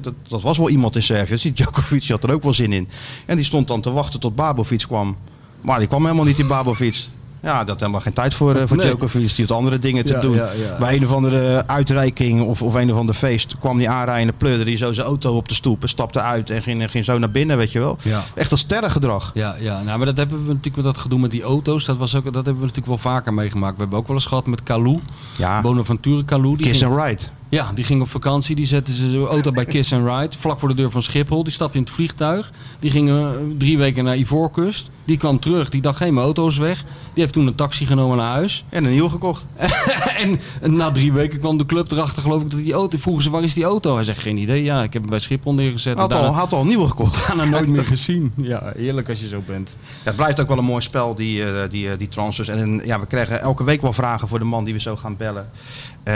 dat, 0.00 0.14
dat 0.28 0.42
was 0.42 0.58
wel 0.58 0.68
iemand 0.70 0.96
in 0.96 1.02
Servië. 1.02 1.30
Dus 1.32 1.42
die 1.42 1.52
Djokovic 1.62 2.08
had 2.08 2.24
er 2.24 2.32
ook 2.32 2.42
wel 2.42 2.54
zin 2.54 2.72
in. 2.72 2.88
En 3.26 3.36
die 3.36 3.44
stond 3.44 3.68
dan 3.68 3.80
te 3.80 3.90
wachten 3.90 4.20
tot 4.20 4.34
Babovic 4.34 4.84
kwam. 4.88 5.16
Maar 5.60 5.78
die 5.78 5.88
kwam 5.88 6.02
helemaal 6.02 6.24
niet 6.24 6.38
in 6.38 6.46
Babovic. 6.46 7.06
Ja, 7.42 7.58
dat 7.58 7.68
had 7.68 7.80
helemaal 7.80 8.00
geen 8.00 8.12
tijd 8.12 8.34
voor, 8.34 8.54
eh, 8.56 8.62
voor 8.66 8.76
Nee. 8.76 8.86
Djokovic. 8.86 9.34
Die 9.36 9.44
had 9.46 9.56
andere 9.56 9.78
dingen 9.78 10.04
te 10.04 10.12
Ja, 10.12 10.20
doen. 10.20 10.34
ja, 10.34 10.48
ja. 10.52 10.76
Bij 10.78 10.96
een 10.96 11.04
of 11.04 11.12
andere 11.12 11.66
uitreiking 11.66 12.42
of, 12.42 12.62
of 12.62 12.74
een 12.74 12.92
of 12.92 12.98
ander 12.98 13.14
feest 13.14 13.54
kwam 13.58 13.78
die 13.78 13.88
aanrijden, 13.90 14.36
pleurde 14.36 14.64
die 14.64 14.76
zo 14.76 14.92
zijn 14.92 15.06
auto 15.06 15.36
op 15.36 15.48
de 15.48 15.54
stoep 15.54 15.82
en 15.82 15.88
stapte 15.88 16.20
uit 16.20 16.50
en 16.50 16.62
ging, 16.62 16.90
ging 16.90 17.04
zo 17.04 17.18
naar 17.18 17.30
binnen, 17.30 17.56
weet 17.56 17.72
je 17.72 17.78
wel. 17.78 17.96
Ja. 18.02 18.22
Echt 18.34 18.50
als 18.50 18.60
sterrengedrag. 18.60 19.30
Ja, 19.34 19.56
ja, 19.60 19.82
nou, 19.82 19.96
maar 19.96 20.06
dat 20.06 20.16
hebben 20.16 20.38
we 20.38 20.46
natuurlijk 20.48 20.76
met 20.76 20.84
dat 20.84 20.98
gedoe 20.98 21.18
met 21.18 21.30
die 21.30 21.42
auto's. 21.42 21.84
Dat, 21.84 21.96
was 21.96 22.14
ook, 22.16 22.24
dat 22.24 22.34
hebben 22.34 22.54
we 22.54 22.60
natuurlijk 22.60 22.86
wel 22.86 22.98
vaker 23.12 23.34
meegemaakt. 23.34 23.74
We 23.74 23.80
hebben 23.80 23.98
ook 23.98 24.06
wel 24.06 24.16
eens 24.16 24.26
gehad 24.26 24.46
met 24.46 24.62
Kalou. 24.62 25.00
Ja, 25.36 25.60
Bonaventure 25.60 26.24
Kalou. 26.24 26.56
Die 26.56 26.66
kiss 26.66 26.78
ging, 26.80 26.92
and 26.92 27.02
ride. 27.04 27.22
Ja, 27.50 27.72
die 27.74 27.84
ging 27.84 28.00
op 28.00 28.08
vakantie. 28.08 28.56
Die 28.56 28.66
zette 28.66 28.92
zijn 28.92 29.24
auto 29.24 29.50
bij 29.50 29.64
Kiss 29.64 29.92
and 29.92 30.08
Ride. 30.08 30.38
Vlak 30.38 30.58
voor 30.58 30.68
de 30.68 30.74
deur 30.74 30.90
van 30.90 31.02
Schiphol. 31.02 31.44
Die 31.44 31.52
stapte 31.52 31.76
in 31.76 31.82
het 31.82 31.92
vliegtuig. 31.92 32.50
Die 32.78 32.90
ging 32.90 33.08
eh, 33.08 33.28
drie 33.58 33.78
weken 33.78 34.04
naar 34.04 34.16
Ivoorkust. 34.16 34.90
Die 35.04 35.16
kwam 35.16 35.38
terug. 35.38 35.68
Die 35.68 35.80
dacht, 35.80 35.98
hé, 35.98 36.10
mijn 36.10 36.24
auto 36.24 36.46
is 36.46 36.58
weg. 36.58 36.84
Die 37.12 37.22
heeft 37.22 37.32
toen 37.32 37.46
een 37.46 37.54
taxi 37.54 37.86
genomen 37.86 38.16
naar 38.16 38.32
huis. 38.32 38.64
En 38.68 38.84
een 38.84 38.92
nieuw 38.92 39.08
gekocht. 39.08 39.46
en 40.60 40.76
na 40.76 40.90
drie 40.90 41.12
weken 41.12 41.38
kwam 41.38 41.58
de 41.58 41.66
club 41.66 41.92
erachter, 41.92 42.22
geloof 42.22 42.42
ik, 42.42 42.50
dat 42.50 42.58
die 42.58 42.72
auto... 42.72 42.98
Vroegen 42.98 43.22
ze, 43.22 43.30
waar 43.30 43.42
is 43.42 43.54
die 43.54 43.64
auto? 43.64 43.94
Hij 43.94 44.04
zegt, 44.04 44.20
geen 44.20 44.36
idee. 44.36 44.62
Ja, 44.62 44.82
ik 44.82 44.92
heb 44.92 45.02
hem 45.02 45.10
bij 45.10 45.18
Schiphol 45.18 45.54
neergezet. 45.54 45.98
Had 45.98 46.14
al, 46.14 46.34
had 46.34 46.52
al 46.52 46.60
een 46.60 46.66
nieuwe 46.66 46.88
gekocht. 46.88 47.22
daarna 47.26 47.44
nooit 47.44 47.68
meer 47.68 47.86
gezien. 47.96 48.32
Ja, 48.36 48.72
heerlijk 48.76 49.08
als 49.08 49.20
je 49.20 49.28
zo 49.28 49.42
bent. 49.46 49.76
Ja, 49.80 49.86
het 50.02 50.16
blijft 50.16 50.40
ook 50.40 50.48
wel 50.48 50.58
een 50.58 50.64
mooi 50.64 50.82
spel, 50.82 51.14
die, 51.14 51.44
eh, 51.44 51.70
die, 51.70 51.90
eh, 51.90 51.98
die 51.98 52.08
transfers. 52.08 52.48
En 52.48 52.80
ja, 52.84 53.00
we 53.00 53.06
krijgen 53.06 53.40
elke 53.40 53.64
week 53.64 53.82
wel 53.82 53.92
vragen 53.92 54.28
voor 54.28 54.38
de 54.38 54.44
man 54.44 54.64
die 54.64 54.74
we 54.74 54.80
zo 54.80 54.96
gaan 54.96 55.16
bellen. 55.16 55.50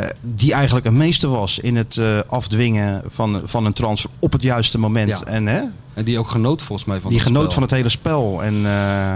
Eh, 0.01 0.09
die 0.20 0.53
eigenlijk 0.53 0.86
een 0.86 0.97
meester 0.97 1.28
was 1.28 1.59
in 1.59 1.76
het 1.76 1.97
eh, 1.97 2.18
afdwingen 2.26 3.03
van, 3.09 3.40
van 3.45 3.64
een 3.64 3.72
transfer 3.72 4.11
op 4.18 4.32
het 4.32 4.42
juiste 4.42 4.78
moment. 4.78 5.18
Ja. 5.18 5.24
En 5.24 5.47
hè, 5.47 5.62
En 5.95 6.05
die 6.05 6.18
ook 6.18 6.28
genoot 6.28 6.62
volgens 6.62 6.88
mij 6.88 7.01
van 7.01 7.11
die 7.11 7.18
dat 7.18 7.26
genoot 7.26 7.42
spel. 7.42 7.55
van 7.55 7.62
het 7.62 7.70
hele 7.70 7.88
spel. 7.88 8.42
En, 8.42 8.55
eh, 8.64 9.14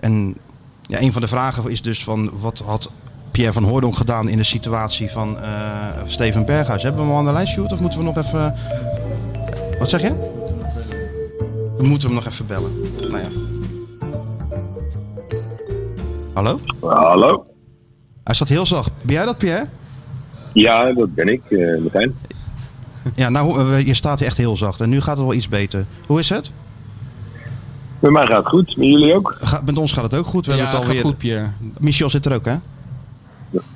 en 0.00 0.36
ja, 0.82 1.00
een 1.00 1.12
van 1.12 1.22
de 1.22 1.28
vragen 1.28 1.70
is 1.70 1.82
dus 1.82 2.04
van 2.04 2.30
wat 2.40 2.62
had 2.64 2.90
Pierre 3.30 3.52
van 3.52 3.64
Hooydonk 3.64 3.96
gedaan 3.96 4.28
in 4.28 4.36
de 4.36 4.42
situatie 4.42 5.10
van 5.10 5.40
eh, 5.40 5.48
Steven 6.06 6.44
Berghuis. 6.46 6.82
Hebben 6.82 7.00
we 7.00 7.06
hem 7.06 7.16
al 7.16 7.20
aan 7.20 7.26
de 7.26 7.32
lijst, 7.32 7.52
Sjoerd? 7.52 7.72
Of 7.72 7.80
moeten 7.80 7.98
we 7.98 8.04
nog 8.04 8.16
even... 8.16 8.54
Wat 9.78 9.90
zeg 9.90 10.02
je? 10.02 10.14
We 11.76 11.86
moeten 11.86 12.08
hem 12.08 12.16
nog 12.16 12.26
even 12.26 12.46
bellen. 12.46 12.70
Nou 13.00 13.18
ja. 13.18 13.28
Hallo? 16.34 16.60
Hallo? 16.80 17.46
Hij 18.24 18.34
staat 18.34 18.48
heel 18.48 18.66
zacht. 18.66 18.90
Ben 19.02 19.14
jij 19.14 19.24
dat, 19.24 19.38
Pierre? 19.38 19.68
Ja, 20.52 20.92
dat 20.92 21.14
ben 21.14 21.26
ik, 21.32 21.40
eh 21.50 21.80
Martijn. 21.80 22.14
Ja, 23.14 23.28
nou, 23.28 23.72
eh, 23.72 23.86
je 23.86 23.94
staat 23.94 24.18
hier 24.18 24.28
echt 24.28 24.36
heel 24.36 24.56
zacht. 24.56 24.80
En 24.80 24.88
nu 24.88 25.00
gaat 25.00 25.16
het 25.16 25.26
wel 25.26 25.34
iets 25.34 25.48
beter. 25.48 25.84
Hoe 26.06 26.18
is 26.18 26.28
het? 26.28 26.50
Met 27.98 28.10
mij 28.10 28.26
gaat 28.26 28.36
het 28.36 28.48
goed, 28.48 28.76
met 28.76 28.86
jullie 28.86 29.14
ook? 29.14 29.36
Ga, 29.40 29.62
met 29.64 29.78
ons 29.78 29.92
gaat 29.92 30.04
het 30.04 30.14
ook 30.14 30.26
goed. 30.26 30.46
We 30.46 30.52
Ja, 30.52 30.58
hebben 30.58 30.76
het 30.76 30.84
gaat 30.86 30.96
alweer. 30.96 31.10
goed, 31.10 31.18
Pierre. 31.18 31.50
Michel 31.80 32.10
zit 32.10 32.26
er 32.26 32.34
ook, 32.34 32.44
hè? 32.44 32.54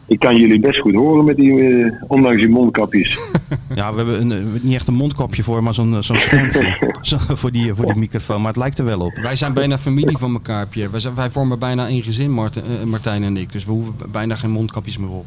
Ik 0.06 0.18
kan 0.18 0.36
jullie 0.36 0.60
best 0.60 0.80
goed 0.80 0.94
horen 0.94 1.24
met 1.24 1.36
die, 1.36 1.60
eh, 1.62 1.92
ondanks 2.08 2.36
die 2.40 2.48
mondkapjes. 2.48 3.18
Ja, 3.74 3.90
we 3.94 3.96
hebben 3.96 4.30
een, 4.30 4.58
niet 4.62 4.74
echt 4.74 4.88
een 4.88 4.94
mondkapje 4.94 5.42
voor, 5.42 5.62
maar 5.62 5.74
zo'n 5.74 6.02
zo'n 6.02 6.16
schermpje 6.18 6.76
Zo, 7.00 7.16
voor, 7.18 7.52
die, 7.52 7.74
voor 7.74 7.86
die 7.86 7.96
microfoon. 7.96 8.38
Maar 8.40 8.48
het 8.48 8.56
lijkt 8.56 8.78
er 8.78 8.84
wel 8.84 9.00
op. 9.00 9.18
Wij 9.22 9.34
zijn 9.36 9.52
bijna 9.52 9.78
familie 9.78 10.18
van 10.18 10.32
elkaar, 10.32 10.66
Pierre. 10.66 10.90
Wij, 10.90 11.00
zijn, 11.00 11.14
wij 11.14 11.30
vormen 11.30 11.58
bijna 11.58 11.86
één 11.88 12.02
gezin, 12.02 12.30
Martijn, 12.32 12.64
eh, 12.64 12.84
Martijn 12.86 13.22
en 13.22 13.36
ik. 13.36 13.52
Dus 13.52 13.64
we 13.64 13.72
hoeven 13.72 13.94
bijna 14.12 14.34
geen 14.34 14.50
mondkapjes 14.50 14.98
meer 14.98 15.08
op. 15.08 15.26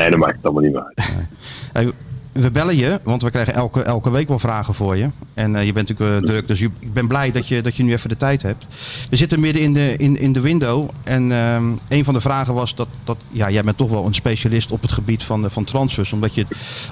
Nee, 0.00 0.10
dat 0.10 0.18
maakt 0.18 0.36
het 0.36 0.44
allemaal 0.44 0.62
niet 0.62 0.72
meer 0.72 0.84
uit. 0.94 1.12
Hey, 1.72 1.90
we 2.32 2.50
bellen 2.50 2.76
je, 2.76 3.00
want 3.02 3.22
we 3.22 3.30
krijgen 3.30 3.54
elke, 3.54 3.82
elke 3.82 4.10
week 4.10 4.28
wel 4.28 4.38
vragen 4.38 4.74
voor 4.74 4.96
je. 4.96 5.08
En 5.34 5.56
eh, 5.56 5.64
je 5.64 5.72
bent 5.72 5.88
natuurlijk 5.88 6.22
eh, 6.22 6.28
druk, 6.28 6.48
dus 6.48 6.58
je- 6.58 6.70
ik 6.80 6.92
ben 6.92 7.08
blij 7.08 7.30
dat 7.30 7.48
je, 7.48 7.62
dat 7.62 7.76
je 7.76 7.82
nu 7.82 7.92
even 7.92 8.08
de 8.08 8.16
tijd 8.16 8.42
hebt. 8.42 8.66
We 9.10 9.16
zitten 9.16 9.40
midden 9.40 9.62
in 9.62 9.72
de, 9.72 9.96
in, 9.96 10.18
in 10.18 10.32
de 10.32 10.40
window. 10.40 10.88
En 11.04 11.32
ehm, 11.32 11.64
een 11.88 12.04
van 12.04 12.14
de 12.14 12.20
vragen 12.20 12.54
was 12.54 12.74
dat, 12.74 12.88
dat 13.04 13.16
ja, 13.30 13.50
jij 13.50 13.62
bent 13.62 13.76
toch 13.76 13.90
wel 13.90 14.06
een 14.06 14.14
specialist 14.14 14.70
op 14.72 14.82
het 14.82 14.92
gebied 14.92 15.22
van, 15.22 15.44
eh, 15.44 15.50
van 15.50 15.64
transfers. 15.64 16.12
Omdat 16.12 16.34
je 16.34 16.46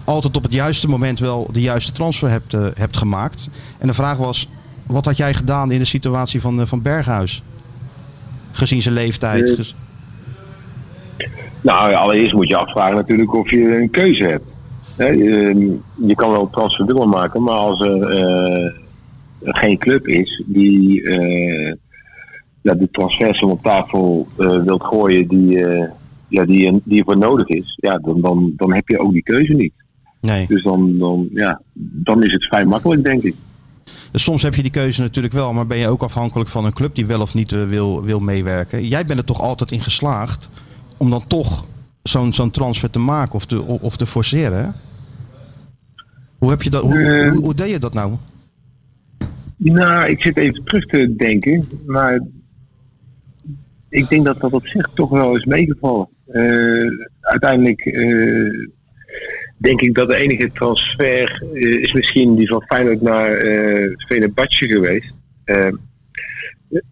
altijd 0.04 0.36
op 0.36 0.42
het 0.42 0.52
juiste 0.54 0.88
moment 0.88 1.18
wel 1.18 1.48
de 1.52 1.60
juiste 1.60 1.92
transfer 1.92 2.30
hebt, 2.30 2.52
hebt 2.74 2.96
gemaakt. 2.96 3.48
En 3.78 3.86
de 3.86 3.94
vraag 3.94 4.16
was, 4.16 4.48
wat 4.86 5.04
had 5.04 5.16
jij 5.16 5.34
gedaan 5.34 5.70
in 5.70 5.78
de 5.78 5.84
situatie 5.84 6.40
van, 6.40 6.66
van 6.68 6.82
Berghuis? 6.82 7.42
Gezien 8.52 8.82
zijn 8.82 8.94
leeftijd. 8.94 9.74
Nou, 11.62 11.94
allereerst 11.94 12.34
moet 12.34 12.48
je 12.48 12.56
afvragen 12.56 12.94
natuurlijk 12.94 13.34
of 13.34 13.50
je 13.50 13.80
een 13.80 13.90
keuze 13.90 14.24
hebt. 14.24 14.44
Je, 14.96 15.78
je 16.06 16.14
kan 16.14 16.30
wel 16.30 16.50
transfer 16.50 17.08
maken, 17.08 17.42
maar 17.42 17.54
als 17.54 17.80
er 17.80 18.02
eh, 18.02 18.72
geen 19.40 19.78
club 19.78 20.06
is 20.06 20.42
die 20.46 21.02
eh 21.02 21.74
ja, 22.60 22.74
de 22.74 22.88
transfersom 22.90 23.50
op 23.50 23.62
tafel 23.62 24.28
eh, 24.38 24.62
wilt 24.62 24.84
gooien 24.84 25.28
die, 25.28 25.58
ja, 26.28 26.44
die, 26.44 26.80
die 26.84 26.98
ervoor 26.98 27.18
nodig 27.18 27.48
is, 27.48 27.78
ja, 27.80 27.98
dan, 27.98 28.20
dan, 28.20 28.52
dan 28.56 28.74
heb 28.74 28.88
je 28.88 28.98
ook 28.98 29.12
die 29.12 29.22
keuze 29.22 29.52
niet. 29.52 29.72
nee. 30.20 30.46
Dus 30.48 30.62
dan, 30.62 30.98
dan, 30.98 31.28
ja, 31.32 31.60
dan 31.74 32.22
is 32.22 32.32
het 32.32 32.44
vrij 32.44 32.64
makkelijk, 32.64 33.04
denk 33.04 33.22
ik. 33.22 33.34
Dus 34.10 34.22
soms 34.22 34.42
heb 34.42 34.54
je 34.54 34.62
die 34.62 34.70
keuze 34.70 35.00
natuurlijk 35.00 35.34
wel, 35.34 35.52
maar 35.52 35.66
ben 35.66 35.78
je 35.78 35.88
ook 35.88 36.02
afhankelijk 36.02 36.50
van 36.50 36.64
een 36.64 36.72
club 36.72 36.94
die 36.94 37.06
wel 37.06 37.20
of 37.20 37.34
niet 37.34 37.50
wil, 37.50 38.02
wil 38.02 38.20
meewerken. 38.20 38.88
Jij 38.88 39.04
bent 39.04 39.18
er 39.18 39.24
toch 39.24 39.40
altijd 39.40 39.70
in 39.72 39.80
geslaagd 39.80 40.48
om 40.96 41.10
dan 41.10 41.26
toch 41.26 41.66
zo'n 42.02 42.32
zo'n 42.32 42.50
transfer 42.50 42.90
te 42.90 42.98
maken 42.98 43.34
of 43.34 43.46
te, 43.46 43.62
of 43.62 43.96
te 43.96 44.06
forceren. 44.06 44.64
Hè? 44.64 44.70
Hoe, 46.38 46.50
heb 46.50 46.62
je 46.62 46.70
dat, 46.70 46.82
hoe, 46.82 46.98
Eh. 46.98 47.30
hoe, 47.30 47.42
hoe 47.42 47.54
deed 47.54 47.70
je 47.70 47.78
dat 47.78 47.94
nou? 47.94 48.12
Nou, 49.56 50.10
ik 50.10 50.22
zit 50.22 50.36
even 50.36 50.64
terug 50.64 50.86
te 50.86 51.16
denken, 51.16 51.68
maar 51.86 52.20
ik 53.88 54.08
denk 54.08 54.24
dat 54.24 54.40
dat 54.40 54.52
op 54.52 54.66
zich 54.66 54.88
toch 54.94 55.10
wel 55.10 55.36
is 55.36 55.44
meegevallen. 55.44 56.08
Eh, 56.26 56.90
uiteindelijk 57.20 57.80
eh, 57.80 58.68
denk 59.56 59.80
ik 59.80 59.94
dat 59.94 60.08
de 60.08 60.16
enige 60.16 60.50
transfer 60.52 61.42
is 61.82 61.92
misschien 61.92 62.36
die 62.36 62.48
van 62.48 62.62
Feyenoord 62.62 63.00
naar 63.02 63.30
eh 63.30 63.92
Fenerbahce 64.06 64.66
geweest. 64.68 65.12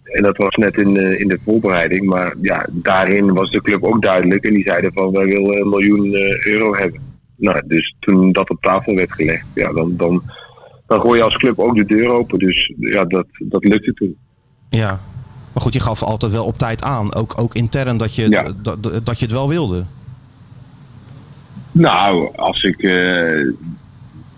En 0.04 0.22
dat 0.22 0.36
was 0.36 0.54
net 0.56 0.76
in, 0.76 0.96
eh, 0.96 1.20
in 1.20 1.28
de 1.28 1.38
voorbereiding, 1.44 2.06
maar 2.06 2.34
ja, 2.40 2.66
daarin 2.70 3.32
was 3.32 3.50
de 3.50 3.62
club 3.62 3.84
ook 3.84 4.02
duidelijk 4.02 4.44
en 4.44 4.52
die 4.54 4.64
zeiden 4.64 4.92
van 4.92 5.12
wij 5.12 5.24
willen 5.24 5.60
een 5.60 5.68
miljoen 5.68 6.14
eh, 6.14 6.46
euro 6.46 6.74
hebben. 6.74 7.00
Nou, 7.36 7.62
dus 7.66 7.94
toen 7.98 8.32
dat 8.32 8.50
op 8.50 8.60
tafel 8.60 8.94
werd 8.94 9.12
gelegd, 9.12 9.44
ja, 9.54 9.72
dan, 9.72 9.96
dan, 9.96 10.22
dan 10.86 11.00
gooi 11.00 11.18
je 11.18 11.24
als 11.24 11.36
club 11.36 11.58
ook 11.58 11.76
de 11.76 11.84
deur 11.84 12.10
open. 12.10 12.38
Dus 12.38 12.72
ja, 12.78 13.04
dat, 13.04 13.26
dat 13.38 13.64
lukte 13.64 13.92
toen. 13.92 14.16
Ja. 14.70 15.00
Maar 15.52 15.62
goed, 15.62 15.72
je 15.72 15.80
gaf 15.80 16.02
altijd 16.02 16.32
wel 16.32 16.44
op 16.44 16.58
tijd 16.58 16.82
aan, 16.82 17.14
ook, 17.14 17.40
ook 17.40 17.54
intern, 17.54 17.96
dat 17.96 18.14
je, 18.14 18.28
Ja. 18.28 18.52
dat, 18.62 18.82
dat 18.82 19.18
je 19.18 19.24
het 19.24 19.34
wel 19.34 19.48
wilde. 19.48 19.84
Nou, 21.72 22.36
als 22.36 22.62
ik 22.62 22.82
eh 22.82 23.52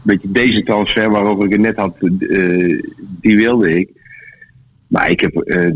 weet 0.02 0.22
je, 0.22 0.30
deze 0.30 0.62
transfer 0.62 1.10
waarover 1.10 1.44
ik 1.44 1.52
het 1.52 1.60
net 1.60 1.76
had, 1.76 1.94
die 3.20 3.36
wilde 3.36 3.78
ik. 3.78 4.01
Maar 4.92 5.10
ik 5.10 5.20
heb 5.20 5.34
eh, 5.34 5.70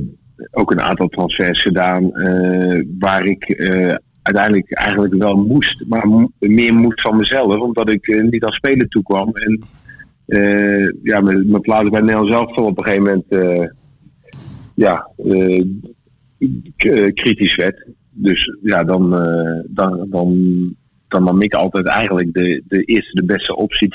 ook 0.50 0.70
een 0.70 0.80
aantal 0.80 1.08
transfers 1.08 1.62
gedaan 1.62 2.14
eh, 2.14 2.82
waar 2.98 3.24
ik 3.24 3.44
eh, 3.44 3.94
uiteindelijk 4.22 4.72
eigenlijk 4.72 5.14
wel 5.14 5.36
moest, 5.36 5.84
maar 5.88 6.28
meer 6.38 6.74
moest 6.74 7.00
van 7.00 7.16
mezelf, 7.16 7.60
omdat 7.60 7.90
ik 7.90 8.26
niet 8.30 8.44
als 8.44 8.54
speler 8.54 8.88
toekwam. 8.88 9.30
En 9.34 9.60
ja, 11.02 11.20
mijn, 11.20 11.50
mijn 11.50 11.60
plaats 11.60 11.90
bij 11.90 12.00
Nederland 12.00 12.28
zelf 12.28 12.56
op 12.56 12.78
een 12.78 12.84
gegeven 12.84 13.04
moment 13.04 13.74
ja, 14.74 15.10
kritisch 17.14 17.54
werd. 17.54 17.86
Dus 18.10 18.58
ja, 18.62 18.84
dan, 18.84 19.10
dan, 19.66 20.06
dan, 20.10 20.74
dan 21.08 21.24
nam 21.24 21.42
ik 21.42 21.54
altijd 21.54 21.86
eigenlijk 21.86 22.32
de, 22.32 22.62
de 22.68 22.82
eerste, 22.82 23.14
de 23.14 23.24
beste 23.24 23.56
optie 23.56 23.88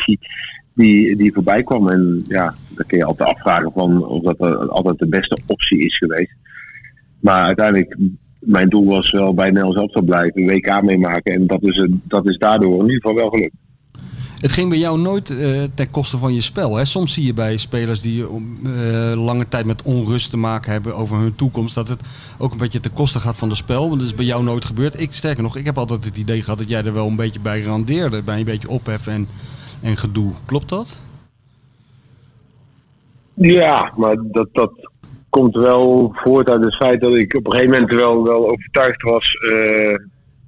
die, 0.73 1.15
die, 1.15 1.33
voorbij 1.33 1.63
kwam. 1.63 1.89
En 1.89 2.21
ja, 2.23 2.55
dan 2.69 2.85
kun 2.85 2.97
je 2.97 3.05
altijd 3.05 3.29
afvragen 3.29 3.71
van 3.71 4.05
of 4.05 4.23
dat 4.23 4.37
eh, 4.37 4.67
altijd 4.67 4.97
de 4.97 5.07
beste 5.07 5.37
optie 5.45 5.85
is 5.85 5.97
geweest. 5.97 6.33
Maar 7.19 7.43
uiteindelijk, 7.43 7.97
mijn 8.39 8.69
doel 8.69 8.85
was 8.85 9.11
wel 9.11 9.33
bij 9.33 9.47
Nederland 9.47 9.73
zelf 9.73 9.91
te 9.91 10.03
blijven, 10.03 10.45
WK 10.45 10.81
meemaken. 10.81 11.33
En 11.33 11.47
dat 11.47 11.63
is, 11.63 11.87
dat 12.03 12.27
is 12.29 12.37
daardoor 12.37 12.73
in 12.73 12.81
ieder 12.81 13.01
geval 13.01 13.15
wel 13.15 13.29
gelukt. 13.29 13.55
Het 14.41 14.51
ging 14.51 14.69
bij 14.69 14.77
jou 14.77 14.99
nooit 14.99 15.29
eh, 15.29 15.63
ten 15.73 15.89
koste 15.91 16.17
van 16.17 16.33
je 16.33 16.41
spel. 16.41 16.75
Hè? 16.75 16.85
Soms 16.85 17.13
zie 17.13 17.25
je 17.25 17.33
bij 17.33 17.57
spelers 17.57 18.01
die 18.01 18.23
eh, 18.23 18.29
lange 19.15 19.47
tijd 19.47 19.65
met 19.65 19.81
onrust 19.81 20.29
te 20.29 20.37
maken 20.37 20.71
hebben 20.71 20.95
over 20.95 21.17
hun 21.17 21.35
toekomst, 21.35 21.75
dat 21.75 21.87
het 21.87 22.01
ook 22.37 22.51
een 22.51 22.57
beetje 22.57 22.79
ten 22.79 22.93
koste 22.93 23.19
gaat 23.19 23.37
van 23.37 23.49
het 23.49 23.57
spel. 23.57 23.87
Want 23.87 23.99
dat 23.99 24.09
is 24.09 24.15
bij 24.15 24.25
jou 24.25 24.43
nooit 24.43 24.65
gebeurd. 24.65 24.99
Ik, 24.99 25.13
sterker 25.13 25.43
nog, 25.43 25.57
ik 25.57 25.65
heb 25.65 25.77
altijd 25.77 26.05
het 26.05 26.17
idee 26.17 26.41
gehad 26.41 26.57
dat 26.57 26.69
jij 26.69 26.83
er 26.83 26.93
wel 26.93 27.07
een 27.07 27.15
beetje 27.15 27.39
bij 27.39 27.61
randeerde. 27.61 28.21
Bij 28.21 28.39
een 28.39 28.45
beetje 28.45 28.69
ophef 28.69 29.07
en, 29.07 29.27
en 29.81 29.97
gedoe. 29.97 30.31
Klopt 30.45 30.69
dat? 30.69 30.97
Ja, 33.33 33.91
maar 33.95 34.15
dat, 34.21 34.47
dat 34.51 34.71
komt 35.29 35.55
wel 35.55 36.11
voort 36.15 36.49
uit 36.49 36.63
het 36.63 36.75
feit 36.75 37.01
dat 37.01 37.15
ik 37.15 37.35
op 37.35 37.45
een 37.45 37.51
gegeven 37.51 37.73
moment 37.73 37.93
wel, 37.93 38.23
wel 38.23 38.49
overtuigd 38.49 39.01
was 39.01 39.33
eh, 39.33 39.93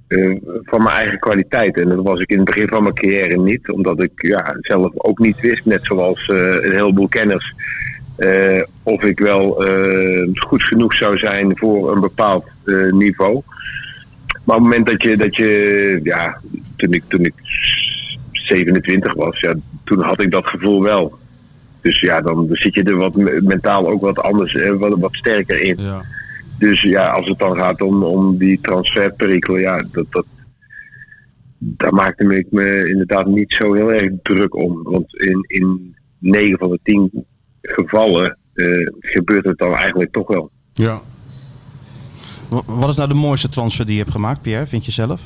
eh, 0.06 0.36
van 0.62 0.82
mijn 0.82 0.96
eigen 0.96 1.18
kwaliteit. 1.18 1.76
En 1.76 1.88
dat 1.88 2.02
was 2.02 2.20
ik 2.20 2.30
in 2.30 2.36
het 2.36 2.44
begin 2.44 2.68
van 2.68 2.82
mijn 2.82 2.94
carrière 2.94 3.38
niet, 3.38 3.70
omdat 3.70 4.02
ik 4.02 4.12
ja, 4.14 4.56
zelf 4.60 4.92
ook 4.94 5.18
niet 5.18 5.40
wist, 5.40 5.64
net 5.64 5.84
zoals 5.84 6.26
eh, 6.26 6.36
een 6.36 6.72
heleboel 6.72 7.08
kenners, 7.08 7.54
of 8.82 9.02
ik 9.02 9.18
wel 9.18 9.64
goed 10.34 10.62
genoeg 10.62 10.94
zou 10.94 11.18
zijn 11.18 11.56
voor 11.56 11.92
een 11.92 12.00
bepaald 12.00 12.44
niveau. 12.90 13.42
Maar 14.44 14.56
op 14.56 14.62
het 14.62 14.70
moment 14.70 14.86
dat 14.86 15.02
je, 15.02 15.16
dat 15.16 15.36
je 15.36 16.00
ja, 16.02 16.40
toen 16.76 16.92
ik, 16.92 17.02
toen 17.08 17.24
ik 17.24 17.34
27 18.46 19.14
was, 19.14 19.40
ja, 19.40 19.54
toen 19.84 20.02
had 20.02 20.20
ik 20.22 20.30
dat 20.30 20.46
gevoel 20.48 20.82
wel. 20.82 21.18
Dus 21.80 22.00
ja, 22.00 22.20
dan 22.20 22.48
zit 22.50 22.74
je 22.74 22.82
er 22.82 22.96
wat 22.96 23.14
me- 23.14 23.40
mentaal 23.42 23.88
ook 23.88 24.00
wat 24.00 24.18
anders, 24.18 24.54
eh, 24.54 24.70
wat, 24.76 24.98
wat 24.98 25.14
sterker 25.14 25.60
in. 25.60 25.76
Ja. 25.82 26.02
Dus 26.58 26.82
ja, 26.82 27.06
als 27.10 27.28
het 27.28 27.38
dan 27.38 27.56
gaat 27.56 27.80
om, 27.82 28.02
om 28.02 28.38
die 28.38 28.58
transferperikelen, 28.62 29.60
ja, 29.60 29.84
dat, 29.92 30.06
dat, 30.10 30.26
daar 31.58 31.92
maakte 31.94 32.36
ik 32.36 32.46
me 32.50 32.88
inderdaad 32.90 33.26
niet 33.26 33.52
zo 33.52 33.72
heel 33.74 33.92
erg 33.92 34.10
druk 34.22 34.54
om. 34.56 34.82
Want 34.82 35.14
in, 35.14 35.44
in 35.46 35.94
9 36.18 36.58
van 36.58 36.70
de 36.70 36.78
10 36.82 37.24
gevallen 37.62 38.38
eh, 38.54 38.66
gebeurt 39.00 39.44
het 39.44 39.58
dan 39.58 39.74
eigenlijk 39.74 40.12
toch 40.12 40.26
wel. 40.28 40.50
ja. 40.72 41.00
Wa- 42.48 42.62
Wat 42.66 42.88
is 42.88 42.96
nou 42.96 43.08
de 43.08 43.14
mooiste 43.14 43.48
transfer 43.48 43.84
die 43.84 43.94
je 43.94 44.00
hebt 44.00 44.12
gemaakt, 44.12 44.42
Pierre, 44.42 44.66
vind 44.66 44.84
je 44.84 44.92
zelf? 44.92 45.20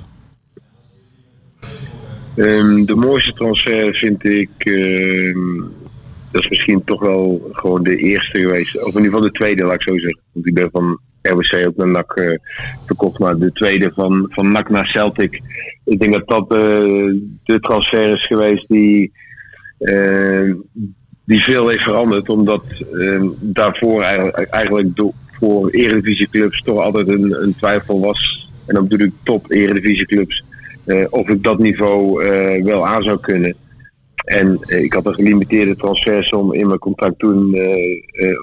Ehm, 2.39 2.85
de 2.85 2.95
mooiste 2.95 3.33
transfer 3.33 3.95
vind 3.95 4.25
ik, 4.25 4.51
ehm, 4.59 5.57
dat 6.31 6.43
is 6.43 6.49
misschien 6.49 6.85
toch 6.85 7.01
wel 7.01 7.49
gewoon 7.53 7.83
de 7.83 7.97
eerste 7.97 8.41
geweest. 8.41 8.77
Of 8.77 8.81
in 8.81 8.87
ieder 8.87 9.05
geval 9.05 9.21
de 9.21 9.31
tweede, 9.31 9.65
laat 9.65 9.75
ik 9.75 9.83
zo 9.83 9.99
zeggen. 9.99 10.21
Want 10.33 10.47
ik 10.47 10.55
ben 10.55 10.71
van 10.73 10.99
RWC 11.23 11.67
ook 11.67 11.77
naar 11.77 11.89
NAC 11.89 12.13
eh, 12.13 12.39
verkocht. 12.87 13.19
Maar 13.19 13.37
de 13.37 13.53
tweede 13.53 13.93
van, 13.95 14.27
van 14.31 14.53
NAC 14.53 14.71
naar 14.71 14.87
Celtic. 14.87 15.41
Ik 15.85 16.01
denk 16.01 16.13
dat 16.13 16.29
dat 16.29 16.53
eh, 16.53 17.13
de 17.45 17.61
transfer 17.61 18.13
is 18.13 18.27
geweest 18.27 18.69
die, 18.69 19.13
ehm, 19.79 20.55
die 21.25 21.43
veel 21.43 21.69
heeft 21.69 21.83
veranderd. 21.83 22.29
Omdat 22.29 22.65
daarvoor 23.41 24.03
eigenlijk, 24.03 24.37
eigenlijk 24.37 24.97
door, 24.97 25.13
voor 25.31 25.71
eredivisieclubs 25.71 26.63
toch 26.63 26.83
altijd 26.83 27.09
een, 27.09 27.43
een 27.43 27.55
twijfel 27.57 28.01
was. 28.01 28.51
En 28.67 28.75
dan 28.75 28.89
bedoel 28.89 29.07
ik 29.07 29.13
top 29.23 29.51
eredivisieclubs. 29.51 30.45
Eh, 30.89 31.07
of 31.11 31.29
ik 31.29 31.43
dat 31.43 31.59
niveau 31.59 32.25
eh, 32.25 32.65
wel 32.65 32.87
aan 32.87 33.03
zou 33.03 33.21
kunnen. 33.21 33.55
En 34.15 34.59
eh, 34.61 34.83
ik 34.83 34.93
had 34.93 35.07
een 35.07 35.15
gelimiteerde 35.15 35.77
transfersom 35.77 36.55
in 36.55 36.67
mijn 36.67 36.79
contract 36.79 37.19
toen 37.19 37.57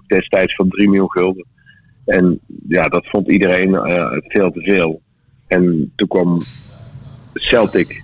destijds 0.07 0.55
van 0.55 0.69
3 0.69 0.89
miljoen 0.89 1.11
gulden. 1.11 1.45
En 2.05 2.39
ja, 2.67 2.87
dat 2.87 3.07
vond 3.07 3.31
iedereen 3.31 3.73
veel 4.27 4.51
te 4.51 4.61
veel. 4.61 5.01
En 5.47 5.91
toen 5.95 6.07
kwam 6.07 6.41
Celtic. 7.33 8.03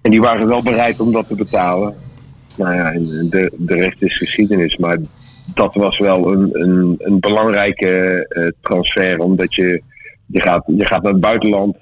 En 0.00 0.10
die 0.10 0.20
waren 0.20 0.48
wel 0.48 0.62
bereid 0.62 1.00
om 1.00 1.12
dat 1.12 1.28
te 1.28 1.34
betalen. 1.34 1.94
Nou 2.56 2.74
ja, 2.74 2.90
de, 3.30 3.52
de 3.56 3.74
rest 3.74 4.02
is 4.02 4.18
geschiedenis. 4.18 4.76
Maar 4.76 4.98
dat 5.54 5.74
was 5.74 5.98
wel 5.98 6.32
een, 6.32 6.48
een, 6.52 6.94
een 6.98 7.20
belangrijke 7.20 8.26
transfer. 8.60 9.18
Omdat 9.18 9.54
je, 9.54 9.82
je, 10.26 10.40
gaat, 10.40 10.64
je 10.66 10.86
gaat 10.86 11.02
naar 11.02 11.12
het 11.12 11.20
buitenland. 11.20 11.76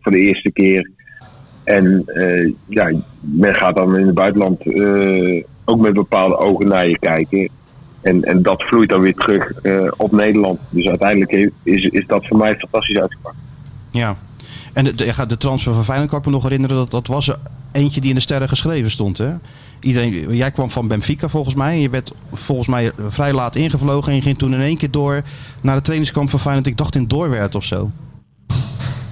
voor 0.00 0.12
de 0.12 0.18
eerste 0.18 0.52
keer. 0.52 0.94
En 1.66 2.02
eh, 2.06 2.52
ja, 2.66 2.92
men 3.20 3.54
gaat 3.54 3.76
dan 3.76 3.98
in 3.98 4.06
het 4.06 4.14
buitenland 4.14 4.60
eh, 4.60 5.44
ook 5.64 5.80
met 5.80 5.92
bepaalde 5.92 6.36
ogen 6.36 6.68
naar 6.68 6.88
je 6.88 6.98
kijken. 6.98 7.48
En, 8.00 8.22
en 8.22 8.42
dat 8.42 8.62
vloeit 8.62 8.88
dan 8.88 9.00
weer 9.00 9.14
terug 9.14 9.52
eh, 9.52 9.92
op 9.96 10.12
Nederland. 10.12 10.60
Dus 10.70 10.88
uiteindelijk 10.88 11.52
is, 11.62 11.84
is 11.84 12.06
dat 12.06 12.26
voor 12.26 12.36
mij 12.36 12.58
fantastisch 12.58 12.98
uitgepakt. 12.98 13.36
Ja. 13.90 14.16
En 14.72 14.84
de, 14.84 14.94
de, 14.94 15.26
de 15.26 15.36
transfer 15.36 15.74
van 15.74 15.84
Feyenoord 15.84 16.10
kan 16.10 16.18
ik 16.18 16.24
me 16.24 16.30
nog 16.30 16.42
herinneren. 16.42 16.76
Dat, 16.76 16.90
dat 16.90 17.06
was 17.06 17.30
eentje 17.72 18.00
die 18.00 18.10
in 18.10 18.16
de 18.16 18.22
sterren 18.22 18.48
geschreven 18.48 18.90
stond. 18.90 19.18
Hè? 19.18 19.34
Iedereen, 19.80 20.36
jij 20.36 20.50
kwam 20.50 20.70
van 20.70 20.88
Benfica 20.88 21.28
volgens 21.28 21.54
mij. 21.54 21.72
En 21.72 21.80
je 21.80 21.90
werd 21.90 22.12
volgens 22.32 22.68
mij 22.68 22.92
vrij 23.08 23.32
laat 23.32 23.56
ingevlogen. 23.56 24.10
En 24.10 24.16
je 24.16 24.22
ging 24.22 24.38
toen 24.38 24.54
in 24.54 24.60
één 24.60 24.76
keer 24.76 24.90
door 24.90 25.22
naar 25.60 25.76
de 25.76 25.82
trainingskamp 25.82 26.30
van 26.30 26.40
Feyenoord. 26.40 26.66
Ik 26.66 26.76
dacht 26.76 26.94
in 26.94 27.08
Doorwerth 27.08 27.54
of 27.54 27.64
zo. 27.64 27.90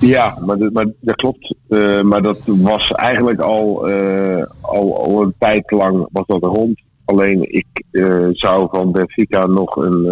Ja, 0.07 0.39
maar, 0.47 0.59
dat- 0.59 0.73
maar 0.73 0.87
dat 1.01 1.17
klopt. 1.17 1.55
Eh, 1.69 2.03
maar 2.03 2.23
dat 2.23 2.39
was 2.45 2.91
eigenlijk 2.91 3.41
al, 3.41 3.89
eh, 3.89 4.43
al, 4.61 5.05
al 5.05 5.23
een 5.23 5.35
tijd 5.39 5.71
lang 5.71 6.09
was 6.13 6.27
dat 6.27 6.43
rond. 6.45 6.83
Alleen 7.05 7.53
ik 7.55 7.67
eh, 7.91 8.27
zou 8.33 8.69
van 8.71 8.93
Benfica 8.93 9.47
nog 9.47 9.77
een, 9.77 10.03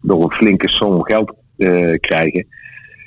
nog 0.00 0.24
een 0.24 0.30
flinke 0.32 0.68
som 0.68 1.02
geld 1.04 1.32
krijgen. 2.00 2.46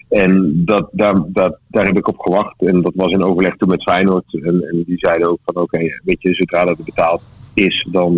En 0.10 0.62
dat, 0.66 0.90
daar, 0.92 1.24
dat, 1.28 1.58
daar 1.68 1.86
heb 1.86 1.98
ik 1.98 2.08
op 2.08 2.20
gewacht. 2.20 2.62
En 2.62 2.82
dat 2.82 2.92
was 2.96 3.12
in 3.12 3.24
overleg 3.24 3.56
toen 3.56 3.70
met 3.70 3.84
Feyenoord. 3.84 4.34
En, 4.44 4.62
en 4.64 4.84
die 4.86 4.98
zeiden 4.98 5.30
ook 5.30 5.40
van 5.44 5.56
oké, 5.56 5.78
weet 6.04 6.22
je, 6.22 6.34
zodra 6.34 6.66
dat 6.66 6.78
betaald 6.86 7.22
is, 7.54 7.88
dan, 7.92 8.16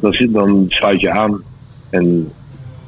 dan, 0.00 0.14
dan 0.30 0.64
sluit 0.68 1.00
je 1.00 1.10
aan. 1.10 1.42
En 1.90 2.32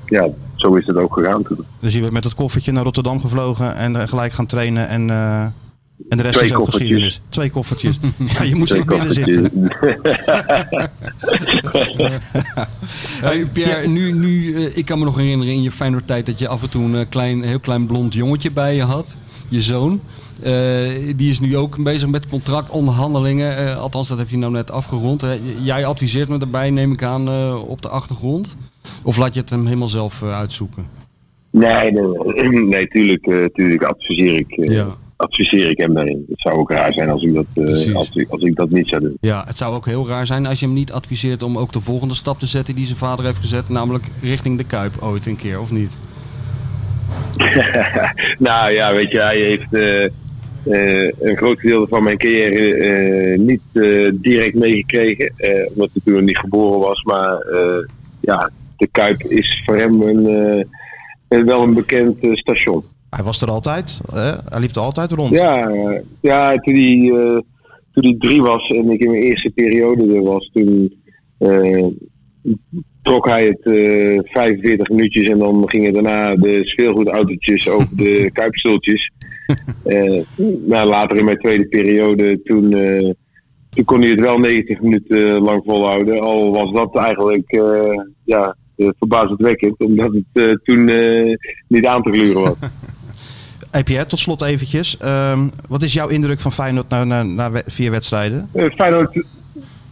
ja, 0.06 0.28
zo 0.62 0.74
is 0.74 0.86
het 0.86 0.96
ook 0.96 1.14
gegaan 1.14 1.42
toen. 1.42 1.64
Dus 1.80 1.94
je 1.94 2.00
werd 2.00 2.12
met 2.12 2.22
dat 2.22 2.34
koffertje 2.34 2.72
naar 2.72 2.84
Rotterdam 2.84 3.20
gevlogen. 3.20 3.76
En 3.76 3.96
eh, 3.96 4.08
gelijk 4.08 4.32
gaan 4.32 4.46
trainen. 4.46 4.88
En, 4.88 5.10
eh, 5.10 5.42
en 6.08 6.16
de 6.16 6.22
rest 6.22 6.34
Twee 6.34 6.48
is 6.48 6.54
ook 6.54 6.64
koffertjes. 6.64 6.88
geschiedenis. 6.88 7.20
Twee 7.28 7.50
koffertjes. 7.50 7.98
ja, 8.38 8.42
je 8.42 8.54
moest 8.54 8.72
Twee 8.72 8.82
in 8.82 8.88
het 8.88 8.98
midden 8.98 9.14
zitten. 9.14 9.50
Hey, 13.20 13.46
Pierre, 13.46 13.88
nu, 13.88 14.12
nu, 14.12 14.54
eh, 14.54 14.76
ik 14.76 14.84
kan 14.84 14.98
me 14.98 15.04
nog 15.04 15.16
herinneren 15.16 15.52
in 15.52 15.62
je 15.62 15.70
Feyenoord 15.70 16.06
tijd 16.06 16.26
dat 16.26 16.38
je 16.38 16.48
af 16.48 16.62
en 16.62 16.70
toe 16.70 16.84
een 16.84 17.08
klein, 17.08 17.42
heel 17.42 17.60
klein 17.60 17.86
blond 17.86 18.14
jongetje 18.14 18.50
bij 18.50 18.74
je 18.74 18.82
had. 18.82 19.14
Je 19.48 19.62
zoon. 19.62 20.00
Eh, 20.42 21.16
die 21.16 21.30
is 21.30 21.40
nu 21.40 21.56
ook 21.56 21.82
bezig 21.82 22.08
met 22.08 22.28
contractonderhandelingen. 22.28 23.56
Eh, 23.56 23.78
althans, 23.78 24.08
dat 24.08 24.18
heeft 24.18 24.30
hij 24.30 24.38
nou 24.38 24.52
net 24.52 24.70
afgerond. 24.70 25.24
Jij 25.62 25.86
adviseert 25.86 26.28
me 26.28 26.38
daarbij, 26.38 26.70
neem 26.70 26.92
ik 26.92 27.02
aan, 27.02 27.28
eh, 27.28 27.68
op 27.68 27.82
de 27.82 27.88
achtergrond. 27.88 28.56
Of 29.02 29.16
laat 29.16 29.34
je 29.34 29.40
het 29.40 29.50
hem 29.50 29.64
helemaal 29.64 29.88
zelf 29.88 30.22
eh, 30.22 30.36
uitzoeken? 30.38 30.86
Nee, 31.50 31.92
nee, 31.92 32.48
nee, 32.74 32.88
tuurlijk, 32.88 33.26
eh, 33.26 33.44
tuurlijk 33.44 33.82
adviseer 33.82 34.34
ik, 34.38 34.50
eh, 34.50 34.74
Ja. 34.74 34.86
adviseer 35.16 35.70
ik 35.70 35.78
hem 35.78 35.94
daarin. 35.94 36.24
Het 36.28 36.40
zou 36.40 36.54
ook 36.56 36.70
raar 36.70 36.92
zijn 36.92 37.10
als 37.10 37.22
ik 37.22 37.34
dat, 37.34 37.46
als, 37.94 38.10
ik, 38.14 38.30
als 38.30 38.42
ik 38.42 38.56
dat 38.56 38.70
niet 38.70 38.88
zou 38.88 39.00
doen. 39.00 39.16
Ja, 39.20 39.44
het 39.46 39.56
zou 39.56 39.74
ook 39.74 39.86
heel 39.86 40.08
raar 40.08 40.26
zijn 40.26 40.46
als 40.46 40.60
je 40.60 40.66
hem 40.66 40.74
niet 40.74 40.92
adviseert 40.92 41.42
om 41.42 41.58
ook 41.58 41.72
de 41.72 41.80
volgende 41.80 42.14
stap 42.14 42.38
te 42.38 42.46
zetten 42.46 42.74
die 42.74 42.86
zijn 42.86 42.98
vader 42.98 43.24
heeft 43.24 43.38
gezet. 43.38 43.68
Namelijk 43.68 44.04
richting 44.22 44.58
de 44.58 44.64
Kuip 44.64 44.94
ooit 45.00 45.26
een 45.26 45.36
keer, 45.36 45.60
of 45.60 45.70
niet? 45.70 45.96
Nou 48.38 48.72
ja, 48.72 48.92
weet 48.92 49.10
je, 49.10 49.20
hij 49.20 49.38
heeft 49.38 49.72
een 51.20 51.36
groot 51.36 51.60
gedeelte 51.60 51.88
van 51.88 52.02
mijn 52.02 52.18
carrière 52.18 53.38
niet 53.38 53.60
direct 54.14 54.54
meegekregen. 54.54 55.32
omdat 55.68 55.90
hij 55.92 56.02
toen 56.04 56.14
nog 56.14 56.22
niet 56.22 56.38
geboren 56.38 56.78
was. 56.80 57.02
Maar 57.02 57.46
ja, 58.20 58.50
de 58.82 58.88
Kuip 58.90 59.22
is 59.22 59.62
voor 59.64 59.76
hem 59.76 60.02
een, 60.02 60.26
eh, 61.28 61.44
wel 61.44 61.62
een 61.62 61.74
bekend 61.74 62.18
eh, 62.20 62.32
station. 62.32 62.82
Hij 63.10 63.24
was 63.24 63.42
er 63.42 63.50
altijd. 63.50 64.00
Hè? 64.12 64.30
Hij 64.48 64.60
liep 64.60 64.74
er 64.74 64.80
altijd 64.80 65.12
rond. 65.12 65.30
Ja, 65.30 65.68
eh, 65.68 66.00
ja 66.20 66.56
toen, 66.56 66.74
hij, 66.74 67.08
toen 67.92 68.04
hij 68.04 68.16
drie 68.18 68.42
was 68.42 68.70
en 68.70 68.90
ik 68.90 69.00
in 69.00 69.10
mijn 69.10 69.22
eerste 69.22 69.50
periode 69.50 70.14
er 70.14 70.22
was, 70.22 70.50
toen 70.52 71.00
trok 73.02 73.28
hij 73.28 73.46
het 73.46 73.62
eh 73.62 74.32
45 74.32 74.88
minuutjes 74.88 75.28
en 75.28 75.38
dan 75.38 75.68
gingen 75.68 75.92
daarna 75.92 76.34
de 76.34 76.60
speelgoedautootjes 76.66 77.68
over 77.68 77.88
de 77.96 78.30
kuipstoeltjes. 78.32 79.10
Eh, 79.84 80.22
nou, 80.66 80.88
later 80.88 81.16
in 81.18 81.24
mijn 81.24 81.38
tweede 81.38 81.66
periode, 81.66 82.42
toen, 82.42 82.70
toen 83.68 83.84
kon 83.84 84.00
hij 84.00 84.10
het 84.10 84.20
wel 84.20 84.38
90 84.38 84.80
minuten 84.80 85.42
lang 85.42 85.62
volhouden. 85.64 86.20
Al 86.20 86.52
was 86.52 86.72
dat 86.72 86.96
eigenlijk 86.96 87.60
ja, 88.24 88.56
verbazendwekkend, 88.76 89.78
omdat 89.78 90.12
het 90.12 90.48
eh, 90.48 90.54
toen 90.64 90.88
eh, 90.88 91.36
niet 91.66 91.86
aan 91.86 92.02
te 92.02 92.12
gluren 92.12 92.42
was. 92.42 92.56
Pierre, 93.84 94.06
tot 94.06 94.18
slot 94.18 94.42
eventjes. 94.42 94.96
Ehm, 94.96 95.48
wat 95.68 95.82
is 95.82 95.92
jouw 95.92 96.08
indruk 96.08 96.40
van 96.40 96.52
Feyenoord 96.52 96.88
na, 96.88 97.04
na, 97.04 97.22
na 97.22 97.50
vier 97.66 97.90
wedstrijden? 97.90 98.48
Eh, 98.52 98.66
Feyenoord, 98.76 99.24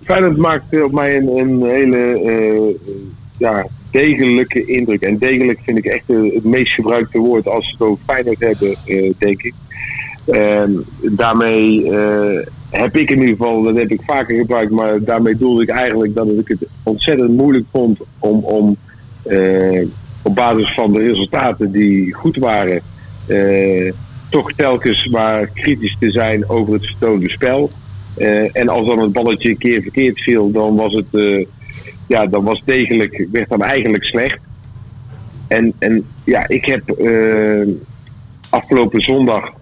Feyenoord 0.04 0.36
maakt 0.36 0.72
eh, 0.72 0.82
op 0.82 0.92
mij 0.92 1.16
een, 1.16 1.38
een 1.38 1.62
hele 1.62 2.22
eh, 2.22 2.92
ja, 3.36 3.66
degelijke 3.90 4.64
indruk. 4.64 5.02
En 5.02 5.18
degelijk 5.18 5.60
vind 5.64 5.78
ik 5.78 5.84
echt 5.84 6.04
eh, 6.06 6.34
het 6.34 6.44
meest 6.44 6.72
gebruikte 6.72 7.18
woord 7.18 7.48
als 7.48 7.64
we 7.64 7.72
het 7.72 7.82
over 7.82 8.04
Feyenoord 8.06 8.40
hebben, 8.40 8.74
eh, 8.84 9.12
denk 9.18 9.42
ik. 9.42 9.54
En 10.24 10.84
daarmee 11.00 11.90
eh, 11.90 12.46
heb 12.70 12.96
ik 12.96 13.10
in 13.10 13.18
ieder 13.18 13.36
geval, 13.36 13.62
dat 13.62 13.76
heb 13.76 13.90
ik 13.90 14.00
vaker 14.06 14.36
gebruikt, 14.36 14.70
maar 14.70 15.04
daarmee 15.04 15.36
doelde 15.36 15.62
ik 15.62 15.68
eigenlijk 15.68 16.14
dat 16.14 16.28
ik 16.28 16.48
het 16.48 16.66
ontzettend 16.82 17.36
moeilijk 17.36 17.64
vond 17.72 17.98
om, 18.18 18.44
om 18.44 18.76
eh, 19.22 19.86
op 20.22 20.34
basis 20.34 20.74
van 20.74 20.92
de 20.92 20.98
resultaten 20.98 21.72
die 21.72 22.12
goed 22.14 22.36
waren, 22.36 22.80
eh, 23.26 23.92
toch 24.28 24.52
telkens 24.52 25.06
maar 25.06 25.46
kritisch 25.46 25.96
te 26.00 26.10
zijn 26.10 26.48
over 26.48 26.72
het 26.72 26.86
vertoonde 26.86 27.30
spel. 27.30 27.70
Eh, 28.14 28.56
en 28.56 28.68
als 28.68 28.86
dan 28.86 28.98
het 28.98 29.12
balletje 29.12 29.48
een 29.48 29.58
keer 29.58 29.82
verkeerd 29.82 30.20
viel, 30.20 30.50
dan 30.50 30.76
was 30.76 30.92
het, 30.92 31.46
ja, 32.06 32.26
dan 32.26 32.44
was 32.44 32.62
degelijk, 32.64 33.26
werd 33.32 33.48
dan 33.48 33.62
eigenlijk 33.62 34.04
slecht. 34.04 34.38
En, 35.48 35.72
en 35.78 36.04
ja, 36.24 36.48
ik 36.48 36.64
heb 36.64 36.82
afgelopen 38.50 39.00
zondag, 39.00 39.52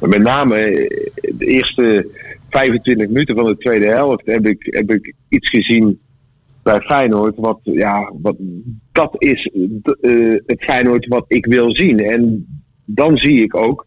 met 0.00 0.22
name 0.22 0.56
eh, 0.56 1.10
de 1.36 1.46
eerste 1.46 2.08
25 2.50 3.06
minuten 3.06 3.36
van 3.36 3.46
de 3.46 3.56
tweede 3.56 3.86
helft, 3.86 4.26
heb 4.26 4.46
ik, 4.46 4.66
heb 4.70 4.90
ik 4.90 5.14
iets 5.28 5.48
gezien 5.48 6.00
bij 6.62 6.80
Feyenoord. 6.80 7.36
Wat, 7.36 7.58
ja, 7.62 8.12
wat, 8.22 8.36
dat 8.92 9.14
is 9.18 9.50
eh, 10.00 10.34
het 10.46 10.64
Feyenoord 10.64 11.06
wat 11.06 11.24
ik 11.28 11.46
wil 11.46 11.76
zien. 11.76 11.98
En 11.98 12.46
dan 12.84 13.18
zie 13.18 13.42
ik 13.42 13.56
ook 13.56 13.86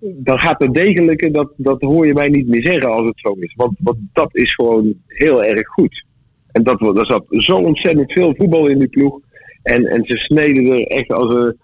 dan 0.00 0.38
gaat 0.38 0.62
het 0.62 0.74
degelijke, 0.74 1.30
dat, 1.30 1.52
dat 1.56 1.82
hoor 1.82 2.06
je 2.06 2.14
mij 2.14 2.28
niet 2.28 2.48
meer 2.48 2.62
zeggen 2.62 2.90
als 2.90 3.06
het 3.06 3.20
zo 3.20 3.36
is. 3.38 3.54
Want, 3.56 3.76
want 3.78 3.98
dat 4.12 4.36
is 4.36 4.54
gewoon 4.54 4.94
heel 5.06 5.44
erg 5.44 5.66
goed. 5.66 6.04
En 6.52 6.62
dat, 6.62 6.80
er 6.80 7.06
zat 7.06 7.24
zo 7.28 7.56
ontzettend 7.56 8.12
veel 8.12 8.34
voetbal 8.36 8.66
in 8.66 8.78
die 8.78 8.88
ploeg. 8.88 9.20
En, 9.62 9.84
en 9.84 10.04
ze 10.04 10.16
sneden 10.16 10.66
er 10.66 10.86
echt 10.86 11.12
als 11.12 11.34
een, 11.34 11.56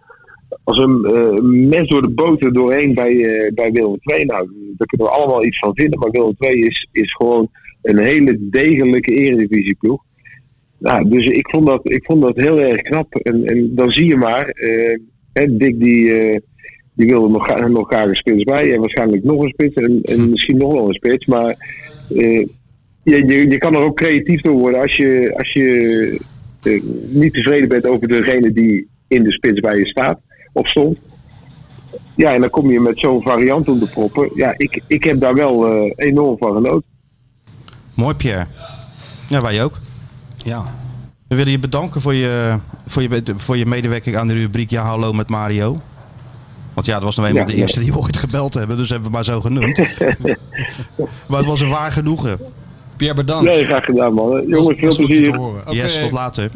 als 0.62 0.78
een 0.78 1.05
eh, 1.05 1.40
mes 1.68 1.88
door 1.88 2.02
de 2.02 2.09
boter 2.09 2.52
doorheen 2.52 2.94
bij, 2.94 3.24
eh, 3.24 3.52
bij 3.55 3.72
Willem 3.72 3.96
II. 4.02 4.24
Nou, 4.24 4.48
daar 4.76 4.86
kunnen 4.86 5.07
we 5.07 5.12
allemaal 5.12 5.44
iets 5.44 5.59
van 5.59 5.74
vinden. 5.74 5.98
Maar 5.98 6.11
Willem 6.11 6.34
II 6.38 6.61
is, 6.61 6.88
is 6.92 7.12
gewoon 7.12 7.48
een 7.82 7.98
hele 7.98 8.36
degelijke 8.40 9.14
eredivisieploeg. 9.14 10.02
Nou, 10.78 11.09
dus 11.09 11.26
ik 11.26 11.48
vond, 11.48 11.66
dat, 11.66 11.80
ik 11.90 12.05
vond 12.05 12.22
dat 12.22 12.36
heel 12.36 12.61
erg 12.61 12.82
knap. 12.82 13.14
En, 13.14 13.44
en 13.44 13.74
dan 13.74 13.90
zie 13.90 14.07
je 14.07 14.16
maar, 14.16 14.48
eh, 14.48 14.98
hè, 15.32 15.57
Dick 15.57 15.80
die... 15.80 16.42
die 16.96 17.07
wilde 17.07 17.28
nog, 17.28 17.68
nog 17.68 17.88
graag 17.88 18.09
een 18.09 18.16
spits 18.16 18.44
bij. 18.44 18.72
En 18.72 18.80
waarschijnlijk 18.80 19.24
nog 19.24 19.42
een 19.42 19.48
spits. 19.48 19.74
En, 19.74 20.00
en 20.02 20.30
misschien 20.30 20.57
nog 20.57 20.72
wel 20.72 20.88
een 20.88 20.94
spits. 20.94 21.26
Maar 21.26 21.57
je, 22.09 22.48
je, 23.02 23.50
je 23.50 23.59
kan 23.59 23.74
er 23.74 23.80
ook 23.80 23.96
creatief 23.96 24.40
door 24.40 24.59
worden 24.59 24.80
als 24.80 24.96
je, 24.96 25.34
als 25.36 25.52
je 25.52 26.20
niet 27.09 27.34
tevreden 27.34 27.68
bent 27.68 27.86
over 27.86 28.09
degene 28.09 28.52
die 28.52 28.88
in 29.09 29.22
de 29.22 29.32
spits 29.32 29.61
bij 29.61 29.78
je 29.78 29.86
staat 29.86 30.20
of 30.55 30.68
stond. 30.68 30.98
Ja, 32.16 32.32
en 32.32 32.40
dan 32.40 32.50
kom 32.50 32.70
je 32.70 32.80
met 32.80 32.98
zo'n 32.98 33.22
variant 33.22 33.68
om 33.68 33.78
de 33.78 33.88
proppen. 33.88 34.30
Ja, 34.34 34.55
ik, 34.57 34.82
ik 34.86 35.05
heb 35.05 35.20
daar 35.20 35.34
wel 35.34 35.66
eh, 35.66 35.92
enorm 35.96 36.38
van 36.38 36.52
genoten. 36.55 36.84
Mooi 37.94 38.14
Pierre. 38.14 38.46
Ja, 39.28 39.40
wij 39.40 39.64
ook. 39.64 39.80
Ja. 40.36 40.74
We 41.28 41.36
willen 41.36 41.52
je 41.52 41.59
bedanken 41.59 42.00
voor 42.00 42.14
je, 42.14 42.59
voor 42.86 43.02
je, 43.02 43.22
voor 43.36 43.57
je 43.57 43.66
medewerking 43.66 44.16
aan 44.16 44.28
de 44.28 44.34
rubriek 44.34 44.70
Ja 44.70 44.82
Hallo 44.82 45.12
met 45.12 45.28
Mario. 45.28 45.78
Want 46.74 46.86
ja, 46.86 46.94
dat 46.94 47.02
was 47.02 47.16
nou 47.16 47.28
eenmaal 47.28 47.42
Ja, 47.42 47.50
de 47.50 47.57
ja. 47.57 47.62
eerste 47.62 47.80
die 47.80 47.92
we 47.92 47.98
ooit 47.98 48.16
gebeld 48.16 48.55
hebben. 48.55 48.76
Dus 48.76 48.88
hebben 48.88 49.09
we 49.09 49.14
maar 49.14 49.24
zo 49.24 49.40
genoemd. 49.40 49.78
maar 51.28 51.38
het 51.38 51.46
was 51.46 51.61
een 51.61 51.68
waar 51.68 51.92
genoegen. 51.92 52.38
Pierre, 52.96 53.16
bedankt. 53.16 53.50
Nee, 53.50 53.64
graag 53.64 53.84
gedaan 53.84 54.14
man. 54.14 54.44
Jongens, 54.46 54.78
veel 54.78 54.96
plezier. 54.96 55.40
Yes, 55.70 55.98
tot 56.00 56.12
later. 56.12 56.50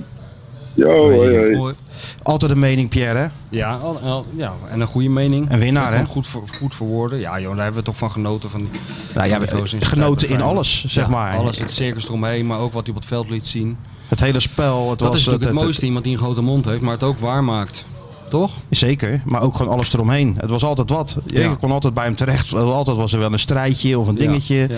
Yo, 0.79 1.11
hoi, 1.11 1.37
hoi. 1.37 1.57
Hoi. 1.57 1.74
Altijd 2.22 2.51
een 2.51 2.59
mening, 2.59 2.89
Pierre. 2.89 3.18
Hè? 3.18 3.26
Ja, 3.49 3.74
al- 3.76 3.99
al- 3.99 4.26
ja, 4.37 4.53
en 4.70 4.81
een 4.81 4.87
goede 4.87 5.09
mening. 5.09 5.53
Een 5.53 5.59
winnaar, 5.59 5.95
hè? 5.95 6.05
Goed, 6.05 6.26
voor, 6.26 6.43
goed 6.59 6.74
verwoorden. 6.74 7.18
Ja, 7.18 7.41
joh, 7.41 7.55
daar 7.55 7.62
hebben 7.64 7.81
we 7.81 7.87
toch 7.87 7.97
van 7.97 8.11
genoten. 8.11 8.51
Van, 8.51 8.68
Nou 9.14 9.29
ja, 9.29 9.41
van 9.47 9.66
zijn 9.68 9.83
genoten 9.83 10.29
in 10.29 10.41
alles, 10.41 10.85
zeg 10.87 11.05
Ja, 11.05 11.11
maar. 11.11 11.37
Alles, 11.37 11.59
het 11.59 11.70
circus 11.70 12.05
eromheen, 12.09 12.47
maar 12.47 12.59
ook 12.59 12.72
wat 12.72 12.83
hij 12.87 12.91
op 12.95 13.01
het 13.01 13.09
veld 13.09 13.31
liet 13.31 13.47
zien. 13.47 13.76
Het 14.09 14.20
hele 14.20 14.41
spel. 14.41 14.91
Het 14.91 14.99
Dat 14.99 15.09
was 15.09 15.18
is 15.18 15.24
natuurlijk 15.24 15.45
het 15.45 15.55
het- 15.55 15.62
mooiste. 15.64 15.85
Iemand 15.87 16.05
die 16.05 16.12
een 16.12 16.18
grote 16.18 16.41
mond 16.41 16.64
heeft, 16.64 16.81
maar 16.81 16.93
het 16.93 17.03
ook 17.03 17.18
waarmaakt. 17.18 17.85
Toch? 18.29 18.53
Zeker, 18.70 19.22
maar 19.24 19.43
ook 19.43 19.57
gewoon 19.57 19.72
alles 19.72 19.93
eromheen. 19.95 20.35
Het 20.41 20.51
was 20.51 20.64
altijd 20.64 20.91
wat. 20.91 21.18
Je 21.26 21.41
Ja. 21.41 21.55
kon 21.55 21.70
altijd 21.70 21.95
bij 21.95 22.05
hem 22.05 22.16
terecht. 22.16 22.55
Altijd 22.55 22.97
was 22.97 23.12
er 23.12 23.18
wel 23.18 23.33
een 23.33 23.39
strijdje 23.39 23.99
of 23.99 24.09
een 24.09 24.14
dingetje. 24.18 24.68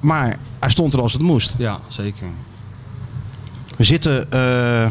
Maar 0.00 0.36
hij 0.58 0.70
stond 0.70 0.94
er 0.94 1.00
als 1.00 1.12
het 1.12 1.22
moest. 1.22 1.54
ja 1.58 1.78
zeker. 1.88 2.26
We 3.76 3.84
zitten 3.84 4.32
eh, 4.32 4.86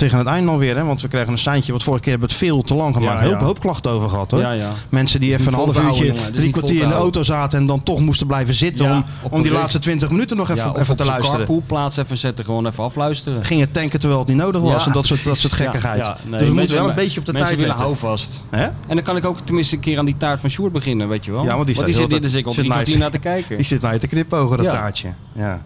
tegen 0.00 0.18
het 0.18 0.26
einde 0.26 0.50
alweer, 0.50 0.76
hè? 0.76 0.84
want 0.84 1.02
we 1.02 1.08
krijgen 1.08 1.32
een 1.32 1.38
seintje. 1.38 1.70
Want 1.70 1.82
vorige 1.84 2.02
keer 2.02 2.10
hebben 2.10 2.28
we 2.28 2.34
het 2.34 2.44
veel 2.44 2.62
te 2.62 2.74
lang 2.74 2.94
gemaakt. 2.94 3.20
Ja, 3.20 3.24
ja. 3.26 3.32
Hoop, 3.32 3.40
hoop 3.40 3.60
klachten 3.60 3.90
over 3.90 4.08
gehad 4.08 4.30
hoor. 4.30 4.40
Ja, 4.40 4.52
ja. 4.52 4.70
Mensen 4.88 5.20
die 5.20 5.32
Het 5.32 5.40
even 5.40 5.52
een 5.52 5.58
half 5.58 5.78
uurtje. 5.82 6.12
Het 6.12 6.32
drie 6.34 6.50
kwartier 6.50 6.82
in 6.82 6.88
de 6.88 6.94
auto 6.94 7.22
zaten 7.22 7.58
en 7.58 7.66
dan 7.66 7.82
toch 7.82 8.00
moesten 8.00 8.26
blijven 8.26 8.54
zitten 8.54 9.04
om, 9.30 9.42
die 9.42 9.52
laatste 9.52 9.78
twintig 9.78 10.10
minuten 10.10 10.36
nog 10.36 10.50
even, 10.50 10.96
te 10.96 11.04
luisteren. 11.04 11.36
carpoolplaats 11.36 11.96
even 11.96 12.16
zetten, 12.16 12.44
gewoon 12.44 12.66
even 12.66 12.84
afluisteren. 12.84 13.44
Gingen 13.44 13.70
tanken 13.70 13.98
terwijl 14.00 14.20
het 14.20 14.28
niet 14.28 14.38
nodig 14.38 14.60
was 14.60 14.80
Ja, 14.80 14.86
en 14.86 14.92
dat 14.92 15.06
soort, 15.06 15.24
dat 15.24 15.36
soort 15.36 15.54
precies. 15.54 15.72
gekkigheid. 15.72 16.06
Ja, 16.06 16.16
ja, 16.22 16.28
nee, 16.30 16.38
dus 16.38 16.48
we 16.48 16.54
moeten 16.54 16.74
wel 16.76 16.88
een 16.88 16.94
beetje 16.94 17.20
op 17.20 17.26
de 17.26 17.32
tijd 17.32 17.56
willen 17.56 17.76
houvast. 17.76 18.42
En 18.50 18.74
dan 18.88 19.02
kan 19.02 19.16
ik 19.16 19.24
ook 19.24 19.40
tenminste 19.44 19.74
een 19.74 19.80
keer 19.80 19.98
aan 19.98 20.04
die 20.04 20.16
taart 20.16 20.40
van 20.40 20.50
Sjoerd 20.50 20.72
beginnen, 20.72 21.08
weet 21.08 21.24
je 21.24 21.32
wel. 21.32 21.44
Ja, 21.44 21.54
want 21.54 21.66
die 21.66 21.74
staat 21.74 21.88
zit 21.88 21.96
heel 21.96 22.20
dus 22.20 22.34
ik 22.34 22.46
al 22.46 22.52
drie 22.52 22.68
naar- 22.68 22.76
kwartier 22.76 22.98
naar 22.98 23.10
te 23.10 23.18
kijken. 23.18 23.56
Die 23.56 23.66
zit 23.66 23.80
naar 23.80 23.92
je 23.92 23.98
te 23.98 24.06
knipogen, 24.06 24.56
dat 24.56 24.66
taartje. 24.66 25.08
Ja. 25.32 25.62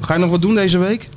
Ga 0.00 0.14
je 0.14 0.20
nog 0.20 0.30
wat 0.30 0.42
doen 0.42 0.54
deze 0.54 0.78
week? 0.78 1.08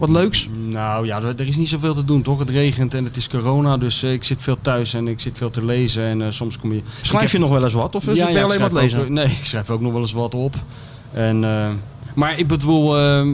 Wat 0.00 0.10
leuks? 0.10 0.48
Nou 0.68 1.06
ja, 1.06 1.22
er 1.22 1.46
is 1.46 1.56
niet 1.56 1.68
zoveel 1.68 1.94
te 1.94 2.04
doen, 2.04 2.22
toch? 2.22 2.38
Het 2.38 2.50
regent 2.50 2.94
en 2.94 3.04
het 3.04 3.16
is 3.16 3.28
corona, 3.28 3.76
dus 3.76 4.02
eh, 4.02 4.12
ik 4.12 4.24
zit 4.24 4.42
veel 4.42 4.56
thuis 4.62 4.94
en 4.94 5.08
ik 5.08 5.20
zit 5.20 5.38
veel 5.38 5.50
te 5.50 5.64
lezen. 5.64 6.02
En 6.04 6.22
eh, 6.22 6.30
soms 6.30 6.58
kom 6.58 6.72
je... 6.72 6.82
Schrijf 7.02 7.30
je 7.30 7.38
heb- 7.38 7.46
nog 7.46 7.50
wel 7.56 7.64
eens 7.64 7.72
wat? 7.72 7.94
Of 7.94 8.04
ben 8.04 8.14
je 8.14 8.42
alleen 8.42 8.60
maar 8.60 8.72
lezen? 8.72 9.00
ook- 9.00 9.08
nee, 9.08 9.24
ik 9.40 9.44
schrijf 9.46 9.70
ook 9.70 9.80
nog 9.80 9.92
wel 9.92 10.00
eens 10.00 10.12
wat 10.12 10.34
op. 10.34 10.54
En, 11.12 11.44
eh, 11.44 11.68
maar 12.14 12.38
ik 12.38 12.46
bedoel, 12.46 12.98
eh, 12.98 13.26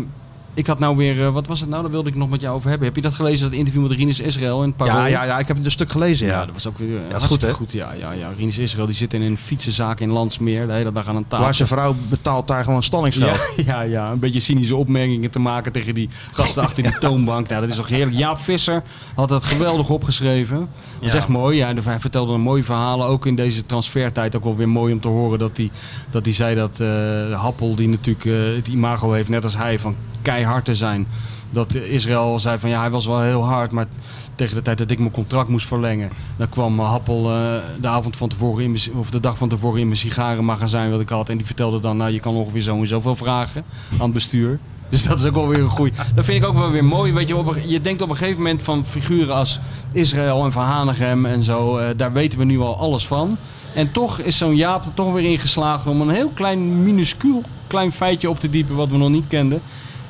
ik 0.57 0.67
had 0.67 0.79
nou 0.79 0.97
weer, 0.97 1.25
eh, 1.27 1.33
wat 1.33 1.47
was 1.47 1.61
het 1.61 1.69
nou? 1.69 1.83
Daar 1.83 1.91
wilde 1.91 2.09
ik 2.09 2.15
nog 2.15 2.29
met 2.29 2.41
jou 2.41 2.55
over 2.57 2.69
hebben. 2.69 2.87
Heb 2.87 2.97
je 2.97 3.03
dat 3.03 3.15
gelezen, 3.15 3.51
dat 3.51 3.59
interview 3.59 3.83
met 3.83 3.93
Rinus 3.93 4.21
Israël 4.21 4.63
in 4.63 4.75
Parool? 4.75 4.97
ja, 4.97 5.07
ja, 5.07 5.25
ja, 5.25 5.39
ik 5.39 5.47
heb 5.47 5.57
het 5.57 5.65
een 5.65 5.71
stuk 5.71 5.91
gelezen. 5.91 6.27
Ja, 6.27 6.33
Ja. 6.33 6.45
dat 6.45 6.55
was 6.55 6.67
ook 6.67 6.79
weer 6.79 7.01
is 7.17 7.25
goed, 7.25 7.41
hè? 7.43 7.53
goed. 7.53 7.73
Ja, 7.73 7.93
ja, 7.93 8.13
ja. 8.13 8.33
Rinus 8.39 8.59
Israël 8.59 8.87
die 8.87 8.95
zit 8.95 9.15
in 9.15 9.23
een 9.23 9.39
fietsenzaak 9.39 10.01
in 10.01 10.11
Landsmeer, 10.11 10.67
de 10.67 10.73
hele 10.73 10.93
dag 10.93 11.09
aan 11.09 11.17
een 11.17 11.27
tafel. 11.29 11.45
Waar 11.45 11.55
zijn 11.55 11.69
vrouw 11.69 11.95
betaalt 12.09 12.49
daar 12.49 12.65
gewoon 12.65 12.83
stallingsgeld. 12.83 13.53
Ja, 13.57 13.63
ja, 13.73 13.81
ja, 13.81 14.11
een 14.11 14.19
beetje 14.19 14.41
cynische 14.41 14.77
opmerkingen 14.77 15.31
te 15.31 15.39
maken 15.39 15.73
tegen 15.73 15.95
die 15.95 16.09
gasten 16.33 16.63
achter 16.63 16.83
die 16.83 16.99
toonbank. 17.07 17.49
Nou, 17.49 17.61
dat 17.61 17.71
is 17.71 17.77
toch 17.77 17.89
heerlijk. 17.89 18.17
Jaap 18.17 18.39
Visser 18.39 18.83
had 19.15 19.29
dat 19.29 19.45
geweldig 19.45 19.91
opgeschreven. 19.91 20.57
Dat 20.59 20.69
is 21.05 21.13
Ja. 21.13 21.19
echt 21.19 21.29
mooi. 21.29 21.57
Ja, 21.57 21.75
hij 21.83 22.01
vertelde 22.01 22.33
een 22.33 22.41
mooie 22.41 22.65
verhalen. 22.65 23.07
Ook 23.07 23.27
in 23.27 23.35
deze 23.35 23.67
transfertijd 23.67 24.37
ook 24.37 24.45
wel 24.45 24.57
weer 24.57 24.69
mooi 24.69 24.93
om 24.93 25.01
te 25.01 25.09
horen 25.09 25.39
dat 25.39 25.57
hij, 25.57 25.71
dat 26.11 26.25
hij 26.25 26.35
zei 26.35 26.55
dat 26.55 26.81
eh, 26.81 27.41
Happel, 27.41 27.75
die 27.75 27.89
natuurlijk 27.89 28.25
eh, 28.27 28.33
het 28.57 28.69
imago 28.69 29.13
heeft, 29.13 29.29
net 29.29 29.45
als 29.45 29.57
hij, 29.57 29.79
van 29.79 29.95
keihard 30.27 30.65
te 30.65 30.75
zijn. 30.75 31.07
Dat 31.51 31.75
Israël 31.75 32.39
zei 32.39 32.59
van 32.59 32.71
ja, 32.71 32.81
hij 32.81 32.91
was 32.91 33.07
wel 33.07 33.21
heel 33.21 33.45
hard, 33.45 33.71
maar 33.71 33.87
tegen 34.35 34.55
de 34.55 34.63
tijd 34.63 34.79
dat 34.79 34.91
ik 34.91 34.99
mijn 34.99 35.11
contract 35.11 35.49
moest 35.49 35.67
verlengen, 35.67 36.11
dan 36.37 36.49
kwam 36.49 36.81
eh, 36.81 36.91
Happel 36.91 37.31
eh, 37.31 37.55
de 37.81 37.89
avond 37.89 38.17
van 38.17 38.29
tevoren 38.29 38.65
in 38.65 38.77
of 38.99 39.11
de 39.11 39.21
dag 39.21 39.39
van 39.39 39.49
tevoren 39.49 39.81
in 39.81 39.87
mijn 39.87 39.99
sigarenmagazijn 39.99 40.91
wat 40.91 41.01
ik 41.01 41.09
had. 41.09 41.29
En 41.29 41.37
die 41.37 41.47
vertelde 41.47 41.81
dan, 41.81 41.97
nou 41.97 42.11
je 42.13 42.21
kan 42.21 42.35
ongeveer 42.35 42.61
zo 42.61 42.79
en 42.79 42.87
zoveel 42.87 43.15
vragen 43.15 43.65
aan 43.93 44.01
het 44.01 44.13
bestuur. 44.13 44.59
Dus 44.89 45.05
dat 45.05 45.19
is 45.19 45.25
ook 45.25 45.35
wel 45.35 45.49
weer 45.49 45.59
een 45.59 45.71
goeie. 45.71 45.93
Dat 46.15 46.25
vind 46.25 46.43
ik 46.43 46.49
ook 46.49 46.57
wel 46.57 46.71
weer 46.71 46.85
mooi. 46.85 47.13
Weet 47.13 47.29
je, 47.29 47.37
op 47.37 47.59
je 47.65 47.81
denkt 47.81 48.03
op 48.03 48.09
een 48.09 48.17
gegeven 48.17 48.43
moment 48.43 48.63
van 48.63 48.87
figuren 48.87 49.35
als 49.35 49.61
Israël 49.93 50.45
en 50.45 50.53
Van 50.53 50.65
Hanegem 50.65 51.27
en 51.27 51.43
zo. 51.43 51.77
eh, 51.77 51.87
daar 51.97 52.13
weten 52.13 52.39
we 52.39 52.45
nu 52.45 52.61
al 52.61 52.77
alles 52.77 53.07
van. 53.07 53.37
En 53.75 53.93
toch 53.93 54.19
is 54.19 54.39
zo'n 54.39 54.57
Jaap 54.57 54.85
er 54.85 54.95
toch 54.95 55.13
weer 55.13 55.31
ingeslaagd 55.31 55.87
om 55.87 56.01
een 56.01 56.09
heel 56.09 56.31
klein, 56.35 56.83
minuscuul 56.83 57.43
klein 57.67 57.93
feitje 57.93 58.31
op 58.31 58.39
te 58.39 58.49
diepen 58.49 58.77
wat 58.77 58.89
we 58.89 58.97
nog 58.97 59.11
niet 59.11 59.29
kenden. 59.29 59.63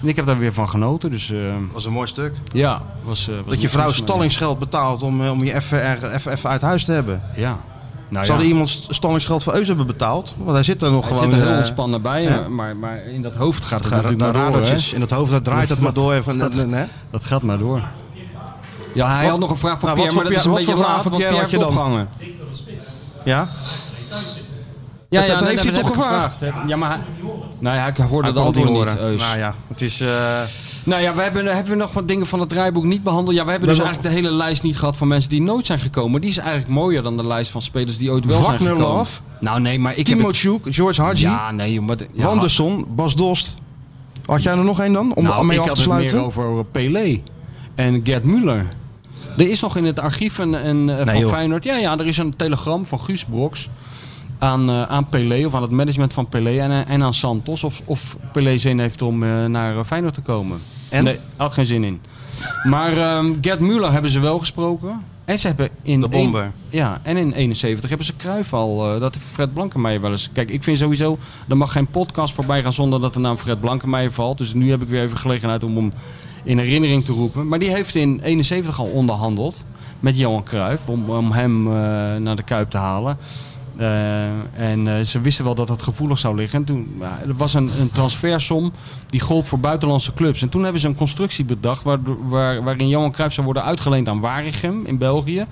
En 0.02 0.08
ik 0.08 0.16
heb 0.16 0.26
daar 0.26 0.38
weer 0.38 0.52
van 0.52 0.68
genoten. 0.68 1.10
Dus 1.10 1.26
Dat 1.28 1.38
was 1.72 1.84
een 1.84 1.92
mooi 1.92 2.06
stuk. 2.06 2.32
ja, 2.52 2.82
was, 3.02 3.28
eh, 3.28 3.34
was 3.36 3.44
Dat 3.54 3.62
je 3.62 3.68
vrouw 3.68 3.92
stallingsgeld 3.92 4.58
betaalt 4.58 5.02
om, 5.02 5.22
eh, 5.24 5.30
om 5.30 5.44
je 5.44 5.54
even, 5.54 5.92
even, 6.14 6.32
even 6.32 6.50
uit 6.50 6.62
huis 6.62 6.84
te 6.84 6.92
hebben. 6.92 7.22
Ja. 7.36 7.58
Nou 8.08 8.26
Zou 8.26 8.38
ja. 8.38 8.44
er 8.44 8.50
iemand 8.50 8.68
st- 8.68 8.94
stallingsgeld 8.94 9.42
voor 9.42 9.54
Eus 9.54 9.66
hebben 9.66 9.86
betaald? 9.86 10.34
Want 10.38 10.50
hij 10.50 10.62
zit 10.62 10.82
er 10.82 10.90
nog 10.90 11.08
Hij 11.08 11.16
gewoon... 11.16 11.30
zit 11.32 11.40
er 11.40 11.46
heel 11.48 11.56
ontspannen 11.56 12.02
bij, 12.02 12.22
ja. 12.22 12.30
maar, 12.30 12.50
maar, 12.50 12.76
maar 12.76 13.04
in 13.06 13.22
dat 13.22 13.34
hoofd 13.34 13.64
gaat 13.64 13.80
het 13.80 13.90
natuurlijk 13.90 14.18
maar 14.18 14.32
door. 14.32 14.66
in 14.94 15.00
het 15.00 15.10
hoofd, 15.10 15.30
dat 15.30 15.44
draait 15.44 15.60
Dat- 15.68 15.76
het 15.76 15.80
maar 15.86 15.94
dat- 15.94 16.04
door. 16.04 16.22
Van, 16.22 16.38
dat-? 16.38 16.86
Dat 17.10 17.24
gaat 17.24 17.42
maar 17.42 17.58
door. 17.58 17.82
Ja, 18.94 19.08
hij 19.08 19.20
Wat- 19.22 19.30
had 19.30 19.38
nog 19.40 19.50
een 19.50 19.56
vraag 19.56 19.78
voor 19.78 19.88
nou, 19.88 19.94
Pierre, 20.00 20.14
wat 20.14 20.24
maar 20.24 20.32
voor 20.42 20.52
dat 20.52 20.54
is 20.60 20.66
een 20.68 20.74
beetje 20.74 20.74
voor 20.74 20.84
vraag 20.84 21.02
voor 21.02 21.16
Pierre 21.16 21.36
had 21.40 21.50
je 21.50 21.66
opgehangen. 21.66 22.08
Ja? 23.24 23.48
Ja, 25.10 25.20
Dat- 25.20 25.28
dat 25.30 25.40
nee, 25.40 25.48
heeft 25.50 25.62
hij 25.64 25.72
dat 25.72 25.80
toch 25.82 25.90
ik 25.92 25.96
gevraagd? 26.02 26.34
Ja, 26.66 26.76
maar 26.76 26.90
hij, 26.90 26.98
nee, 27.58 27.72
hij 27.72 27.92
hoorde 28.08 28.32
de 28.32 28.34
kon 28.34 28.46
het 28.46 28.54
niet 28.54 28.64
antwoord 28.66 28.88
niet. 28.88 28.98
horen. 28.98 29.16
Nou 29.16 29.38
ja, 29.38 29.54
het 29.68 29.80
is... 29.80 30.00
eh, 30.00 30.08
Nou 30.84 31.02
ja, 31.02 31.14
we 31.14 31.22
hebben, 31.22 31.46
hebben 31.46 31.72
we 31.72 31.78
nog 31.78 31.92
wat 31.92 32.08
dingen 32.08 32.26
van 32.26 32.40
het 32.40 32.48
draaiboek 32.48 32.84
niet 32.84 33.02
behandeld. 33.02 33.36
Ja, 33.36 33.44
we 33.44 33.50
hebben 33.50 33.68
We 33.68 33.74
dus 33.74 33.84
hebben- 33.84 33.94
eigenlijk 34.02 34.24
de 34.24 34.28
hele 34.36 34.44
lijst 34.44 34.62
niet 34.62 34.78
gehad 34.78 34.96
van 34.96 35.08
mensen 35.08 35.30
die 35.30 35.42
nooit 35.42 35.66
zijn 35.66 35.78
gekomen. 35.78 36.20
Die 36.20 36.30
is 36.30 36.36
eigenlijk 36.38 36.68
mooier 36.68 37.02
dan 37.02 37.16
de 37.16 37.26
lijst 37.26 37.50
van 37.50 37.62
spelers 37.62 37.98
die 37.98 38.10
ooit 38.10 38.24
wel 38.24 38.44
zijn 38.44 38.58
gekomen. 38.58 38.80
Love, 38.86 39.20
Nou 39.40 39.60
nee, 39.60 39.78
maar 39.78 39.96
ik 39.96 40.04
Timo 40.04 40.26
het... 40.28 40.36
George 40.64 41.02
Hadji, 41.02 41.24
Ja, 41.26 41.50
nee, 41.50 41.80
maar... 41.80 41.96
Ja, 42.12 42.24
Wanderson, 42.26 42.86
Bas 42.88 43.14
Dost. 43.14 43.56
Had 44.26 44.42
jij 44.42 44.52
er 44.56 44.64
nog 44.64 44.80
één 44.80 44.92
dan? 44.92 45.14
Om 45.14 45.24
nou, 45.24 45.44
mee 45.46 45.56
ik 45.56 45.62
af 45.62 45.68
had 45.68 45.76
te 45.76 45.80
het 45.82 45.90
sluiten? 45.90 46.16
meer 46.16 46.26
over 46.26 46.64
Pelé 46.64 47.20
en 47.74 48.00
Gerd 48.04 48.24
Muller. 48.24 48.68
Er 49.36 49.48
is 49.50 49.60
nog 49.60 49.76
in 49.76 49.84
het 49.84 49.98
archief 49.98 50.38
een, 50.38 50.68
een, 50.68 50.90
eh, 50.90 51.06
van 51.06 51.18
joh. 51.18 51.30
Feyenoord... 51.30 51.64
Ja, 51.64 51.76
ja, 51.76 51.98
er 51.98 52.06
is 52.06 52.18
een 52.18 52.36
telegram 52.36 52.86
van 52.86 53.00
Guus 53.00 53.24
Broks 53.24 53.68
aan, 54.38 54.68
eh, 54.68 54.82
aan 54.82 55.08
Pelé... 55.08 55.46
of 55.46 55.54
aan 55.54 55.62
het 55.62 55.70
management 55.70 56.12
van 56.12 56.28
Pelé 56.28 56.58
en, 56.58 56.70
eh, 56.70 56.90
en 56.90 57.02
aan 57.02 57.14
Santos... 57.14 57.64
of, 57.64 57.80
of 57.84 58.16
Pelé 58.32 58.56
zin 58.58 58.78
heeft 58.78 59.02
om 59.02 59.22
eh, 59.22 59.44
naar 59.44 59.84
Feyenoord 59.84 60.14
te 60.14 60.20
komen. 60.20 60.58
En? 60.88 61.04
Nee, 61.04 61.18
had 61.36 61.52
geen 61.52 61.66
zin 61.66 61.84
in. 61.84 62.00
Maar 62.68 62.96
ehm 62.96 63.32
Gerd 63.40 63.60
Muller 63.60 63.92
hebben 63.92 64.10
ze 64.10 64.20
wel 64.20 64.38
gesproken. 64.38 65.00
En 65.24 65.38
ze 65.38 65.46
hebben 65.46 65.68
in... 65.82 66.00
De 66.00 66.08
bomber. 66.08 66.42
een- 66.42 66.50
ja, 66.70 67.00
en 67.02 67.16
in 67.16 67.32
71 67.32 67.88
hebben 67.88 68.06
ze 68.06 68.16
Cruijff 68.16 68.52
al... 68.52 68.98
dat 68.98 69.14
heeft 69.14 69.26
Fred 69.32 69.54
Blankenmeijer 69.54 70.00
wel 70.00 70.10
eens... 70.10 70.30
Kijk, 70.32 70.50
ik 70.50 70.62
vind 70.62 70.78
sowieso... 70.78 71.18
Er 71.48 71.56
mag 71.56 71.72
geen 71.72 71.86
podcast 71.86 72.34
voorbij 72.34 72.62
gaan 72.62 72.72
zonder 72.72 73.00
dat 73.00 73.14
de 73.14 73.20
naam 73.20 73.36
Fred 73.36 73.60
Blankenmeijer 73.60 74.12
valt. 74.12 74.38
Dus 74.38 74.54
nu 74.54 74.70
heb 74.70 74.82
ik 74.82 74.88
weer 74.88 75.02
even 75.02 75.16
gelegenheid 75.18 75.64
om 75.64 75.76
hem 75.76 75.92
in 76.44 76.58
herinnering 76.58 77.04
te 77.04 77.12
roepen. 77.12 77.48
Maar 77.48 77.58
die 77.58 77.70
heeft 77.70 77.94
in 77.94 78.20
71 78.22 78.80
al 78.80 78.86
onderhandeld 78.86 79.64
met 80.00 80.18
Johan 80.18 80.42
Cruijff... 80.44 80.88
om, 80.88 81.10
om 81.10 81.32
hem 81.32 81.62
naar 82.22 82.36
de 82.36 82.42
Kuip 82.42 82.70
te 82.70 82.76
halen. 82.78 83.18
Eh, 83.76 84.24
en 84.70 84.88
eh, 84.88 85.04
ze 85.04 85.20
wisten 85.20 85.44
wel 85.44 85.54
dat 85.54 85.68
het 85.68 85.82
gevoelig 85.82 86.18
zou 86.18 86.36
liggen. 86.36 86.58
En 86.58 86.64
toen, 86.64 87.02
er 87.26 87.36
was 87.36 87.54
een, 87.54 87.70
een 87.80 87.90
transfersom 87.92 88.72
die 89.10 89.20
gold 89.20 89.48
voor 89.48 89.60
buitenlandse 89.60 90.12
clubs. 90.12 90.42
En 90.42 90.48
toen 90.48 90.62
hebben 90.62 90.80
ze 90.80 90.88
een 90.88 90.94
constructie 90.94 91.44
bedacht 91.44 91.82
waardoor- 91.82 92.28
waar, 92.28 92.62
waarin 92.62 92.88
Johan 92.88 93.12
Cruijff 93.12 93.34
zou 93.34 93.46
worden 93.46 93.64
uitgeleend 93.64 94.08
aan 94.08 94.20
Waregem 94.20 94.82
in 94.86 94.98
België. 94.98 95.46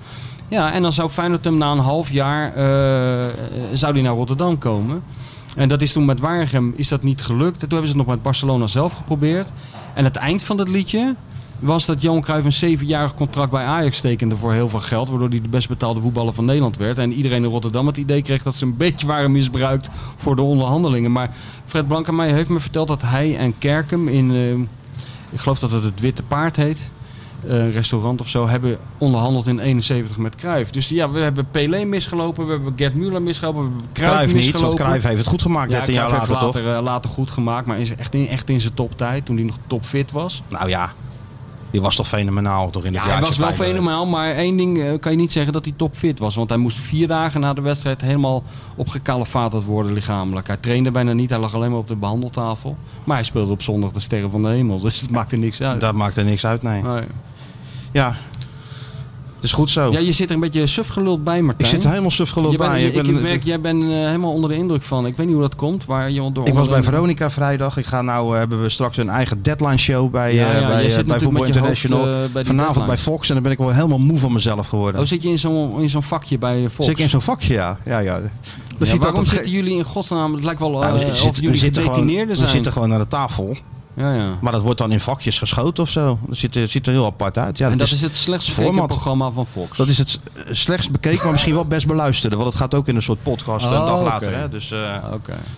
Ja, 0.47 0.73
en 0.73 0.81
dan 0.81 0.93
zou 0.93 1.09
Feyenoord 1.09 1.43
hem 1.43 1.57
na 1.57 1.71
een 1.71 1.77
half 1.77 2.11
jaar 2.11 2.53
eh, 2.55 3.33
zou 3.73 3.93
die 3.93 4.03
naar 4.03 4.13
Rotterdam 4.13 4.57
komen. 4.57 5.03
En 5.55 5.67
dat 5.67 5.81
is 5.81 5.91
toen 5.91 6.05
met 6.05 6.19
Waregem 6.19 6.73
is 6.75 6.87
dat 6.87 7.03
niet 7.03 7.21
gelukt. 7.21 7.53
En 7.53 7.69
toen 7.69 7.77
hebben 7.77 7.87
ze 7.87 7.97
het 7.97 8.05
nog 8.05 8.15
met 8.15 8.23
Barcelona 8.23 8.67
zelf 8.67 8.93
geprobeerd. 8.93 9.51
En 9.93 10.03
het 10.03 10.15
eind 10.15 10.43
van 10.43 10.57
dat 10.57 10.67
liedje 10.67 11.15
was 11.59 11.85
dat 11.85 12.01
Johan 12.01 12.21
Cruijff 12.21 12.45
een 12.45 12.51
zevenjarig 12.51 13.15
contract 13.15 13.51
bij 13.51 13.63
Ajax 13.65 14.01
tekende 14.01 14.35
voor 14.35 14.53
heel 14.53 14.69
veel 14.69 14.79
geld. 14.79 15.09
Waardoor 15.09 15.29
hij 15.29 15.41
de 15.41 15.47
best 15.49 15.67
betaalde 15.67 15.99
voetballer 16.01 16.33
van 16.33 16.45
Nederland 16.45 16.77
werd. 16.77 16.97
En 16.97 17.13
iedereen 17.13 17.43
in 17.43 17.49
Rotterdam 17.49 17.87
het 17.87 17.97
idee 17.97 18.21
kreeg 18.21 18.43
dat 18.43 18.55
ze 18.55 18.65
een 18.65 18.77
beetje 18.77 19.07
waren 19.07 19.31
misbruikt 19.31 19.89
voor 20.15 20.35
de 20.35 20.41
onderhandelingen. 20.41 21.11
Maar 21.11 21.29
Fred 21.65 21.87
Blankenmeijer 21.87 22.35
heeft 22.35 22.49
me 22.49 22.59
verteld 22.59 22.87
dat 22.87 23.01
hij 23.01 23.37
en 23.37 23.57
Kerkem 23.57 24.07
in, 24.07 24.31
eh, 24.31 24.51
ik 25.31 25.39
geloof 25.39 25.59
dat 25.59 25.71
het 25.71 25.83
het 25.83 25.99
Witte 25.99 26.23
Paard 26.23 26.55
heet. 26.55 26.89
eh, 27.47 27.57
Een 27.57 27.71
restaurant 27.71 28.21
of 28.21 28.27
zo, 28.29 28.47
hebben 28.47 28.77
onderhandeld 28.97 29.47
in 29.47 29.59
71 29.59 30.17
met 30.17 30.35
Cruijff. 30.35 30.71
Dus 30.71 30.89
ja, 30.89 31.09
we 31.09 31.19
hebben 31.19 31.47
Pelé 31.51 31.83
misgelopen, 31.85 32.45
we 32.45 32.51
hebben 32.51 32.73
Gerd 32.75 32.93
Müller 32.93 33.21
misgelopen, 33.21 33.61
we 33.61 33.67
hebben 33.67 33.85
Cruijff, 33.93 34.13
Cruijff 34.13 34.25
niet, 34.25 34.31
want 34.33 34.45
misgelopen. 34.53 34.77
Cruijff 34.85 35.03
heeft 35.05 35.17
het 35.17 35.27
goed 35.27 35.41
gemaakt 35.41 35.71
Ja, 35.71 35.77
13 35.77 35.93
jaar 35.95 36.09
later, 36.09 36.19
heeft 36.27 36.41
later, 36.41 36.75
eh, 36.75 36.81
later 36.83 37.09
goed 37.09 37.31
gemaakt, 37.31 37.65
maar 37.67 37.79
is 37.79 37.95
echt 37.95 38.13
in, 38.13 38.27
echt 38.27 38.49
in 38.49 38.61
zijn 38.61 38.73
toptijd, 38.73 39.25
toen 39.25 39.35
hij 39.35 39.45
nog 39.45 39.57
topfit 39.67 40.11
was. 40.11 40.43
Nou 40.49 40.69
ja, 40.69 40.93
die 41.75 41.83
was 41.83 41.95
toch 41.95 42.07
fenomenaal 42.07 42.69
toch 42.69 42.85
in 42.85 42.93
het 42.95 43.03
Ja, 43.03 43.11
hij 43.11 43.21
was 43.21 43.37
wel 43.37 43.53
fenomenaal, 43.53 44.05
maar 44.05 44.31
één 44.31 44.57
ding 44.57 44.83
eh, 44.83 44.99
kan 44.99 45.11
je 45.11 45.17
niet 45.17 45.31
zeggen 45.31 45.53
dat 45.53 45.65
hij 45.65 45.73
topfit 45.77 46.19
was. 46.19 46.35
Want 46.35 46.49
hij 46.49 46.57
moest 46.57 46.77
vier 46.77 47.07
dagen 47.07 47.41
na 47.41 47.53
de 47.53 47.61
wedstrijd 47.61 48.01
helemaal 48.01 48.43
opgekalefaterd 48.75 49.63
worden 49.63 49.93
lichamelijk. 49.93 50.47
Hij 50.47 50.57
trainde 50.57 50.91
bijna 50.91 51.13
niet, 51.13 51.29
hij 51.29 51.39
lag 51.39 51.53
alleen 51.53 51.69
maar 51.69 51.79
op 51.79 51.87
de 51.87 51.95
behandeltafel. 51.95 52.77
Maar 53.03 53.15
hij 53.15 53.25
speelde 53.25 53.51
op 53.51 53.61
zondag 53.61 53.91
de 53.91 53.99
Sterren 53.99 54.31
van 54.31 54.41
de 54.41 54.47
Hemel, 54.47 54.79
dus 54.81 55.01
het 55.01 55.09
maakte 55.09 55.35
niks 55.35 55.61
uit. 55.61 55.81
Dat 55.81 55.93
maakt 55.93 56.17
er 56.17 56.23
niks 56.23 56.45
uit, 56.45 56.61
nee. 56.61 56.81
Nee. 56.81 57.03
Ja, 57.91 58.15
is 59.45 59.53
goed 59.53 59.69
zo. 59.69 59.91
Ja, 59.91 59.99
je 59.99 60.11
zit 60.11 60.29
er 60.29 60.33
een 60.35 60.41
beetje 60.41 60.67
suf 60.67 60.87
geluld 60.87 61.23
bij, 61.23 61.37
ik 61.37 61.43
Martijn. 61.43 61.69
zit 61.69 61.83
er 61.83 61.89
helemaal 61.89 62.11
suf 62.11 62.29
geloof 62.29 62.51
Je 62.51 62.57
bent- 62.57 62.69
bij. 62.69 62.83
ik, 62.85 62.95
Ik, 62.95 63.03
ben- 63.03 63.21
merk, 63.21 63.43
jij 63.43 63.59
bent 63.59 63.81
eh, 63.83 63.87
helemaal 63.89 64.31
onder 64.33 64.49
de 64.49 64.55
indruk 64.55 64.81
van. 64.81 65.05
Ik 65.05 65.15
weet 65.17 65.25
niet 65.25 65.35
hoe 65.35 65.43
dat 65.43 65.55
komt. 65.55 65.85
Waar 65.85 66.11
je 66.11 66.31
door 66.31 66.47
ik 66.47 66.53
was 66.53 66.67
bij 66.69 66.83
Veronica 66.83 67.31
vrijdag. 67.31 67.77
Ik 67.77 67.85
ga 67.85 68.01
nou, 68.01 68.31
eh, 68.33 68.37
hebben 68.39 68.61
we 68.61 68.69
straks 68.69 68.97
een 68.97 69.09
eigen 69.09 69.41
deadline 69.43 69.77
show 69.77 70.11
bij, 70.11 70.33
Ja, 70.35 70.51
eh, 70.53 70.59
ja, 70.61 70.67
bij, 70.67 70.89
zit 70.89 71.05
bij 71.05 71.19
Voetbal 71.19 71.41
hoofd, 71.43 71.55
International. 71.55 72.27
bij 72.33 72.45
Vanavond 72.45 72.85
bij. 72.85 72.97
Fox 72.97 73.27
en 73.27 73.33
dan 73.33 73.43
ben 73.43 73.51
ik 73.51 73.57
wel 73.57 73.71
helemaal 73.73 73.99
moe 73.99 74.17
van 74.17 74.33
mezelf 74.33 74.67
geworden. 74.67 75.01
Oh, 75.01 75.07
zit 75.07 75.23
je 75.23 75.29
in 75.29 75.37
zo'n 75.39 75.81
in 75.81 75.89
zo'n 75.89 76.03
vakje 76.03 76.37
bij 76.37 76.69
Fox? 76.69 76.85
Zit 76.89 76.97
ik 76.97 77.03
in 77.03 77.09
zo'n 77.09 77.21
vakje, 77.21 77.53
ja. 77.53 77.77
ja, 77.85 77.99
ja. 77.99 78.19
Dan 78.77 78.87
Ja, 78.87 78.97
waarom 78.97 79.15
dat 79.15 79.27
zitten 79.27 79.51
jullie 79.51 79.77
in 79.77 79.83
godsnaam... 79.83 80.33
Het 80.33 80.43
lijkt 80.43 80.59
wel 80.59 80.71
Nou, 80.71 80.93
of 80.93 80.99
jullie 81.39 81.57
zitten 81.57 81.81
gewoon- 81.81 81.95
gedetineerden 81.95 82.27
We 82.33 82.35
zijn. 82.35 82.49
zitten 82.49 82.71
gewoon 82.71 82.93
aan 82.93 82.99
de 82.99 83.07
tafel. 83.07 83.55
Ja, 83.95 84.13
ja. 84.13 84.37
Maar 84.41 84.51
dat 84.51 84.61
wordt 84.61 84.77
dan 84.79 84.91
in 84.91 84.99
vakjes 84.99 85.37
geschoten 85.39 85.83
of 85.83 85.89
zo. 85.89 86.19
Dat 86.27 86.37
ziet, 86.37 86.55
er- 86.55 86.67
ziet 86.67 86.85
er 86.87 86.93
heel 86.93 87.05
apart 87.05 87.37
uit. 87.37 87.57
Ja, 87.57 87.69
en 87.69 87.77
dat 87.77 87.87
is, 87.87 87.93
is 87.93 88.01
het 88.01 88.15
slechtst 88.15 88.47
het 88.47 88.55
bekeken 88.57 88.77
format. 88.77 88.95
programma 88.95 89.31
van 89.31 89.45
Fox. 89.45 89.77
dat 89.77 89.87
is 89.87 89.97
het 89.97 90.19
eh, 90.33 90.41
slechtst 90.51 90.91
bekeken, 90.91 91.23
maar 91.23 91.31
misschien 91.31 91.53
wel 91.53 91.65
best 91.65 91.87
beluisterde. 91.87 92.35
Want 92.35 92.47
het 92.49 92.57
gaat 92.57 92.73
ook 92.73 92.87
in 92.87 92.95
een 92.95 93.01
soort 93.01 93.23
podcast 93.23 93.65
een 93.65 93.71
Oh, 93.71 93.85
dag 93.85 93.95
oké. 93.95 94.03
later. 94.03 94.37
Hè? 94.37 94.49
Dus, 94.49 94.71
eh, 94.71 94.95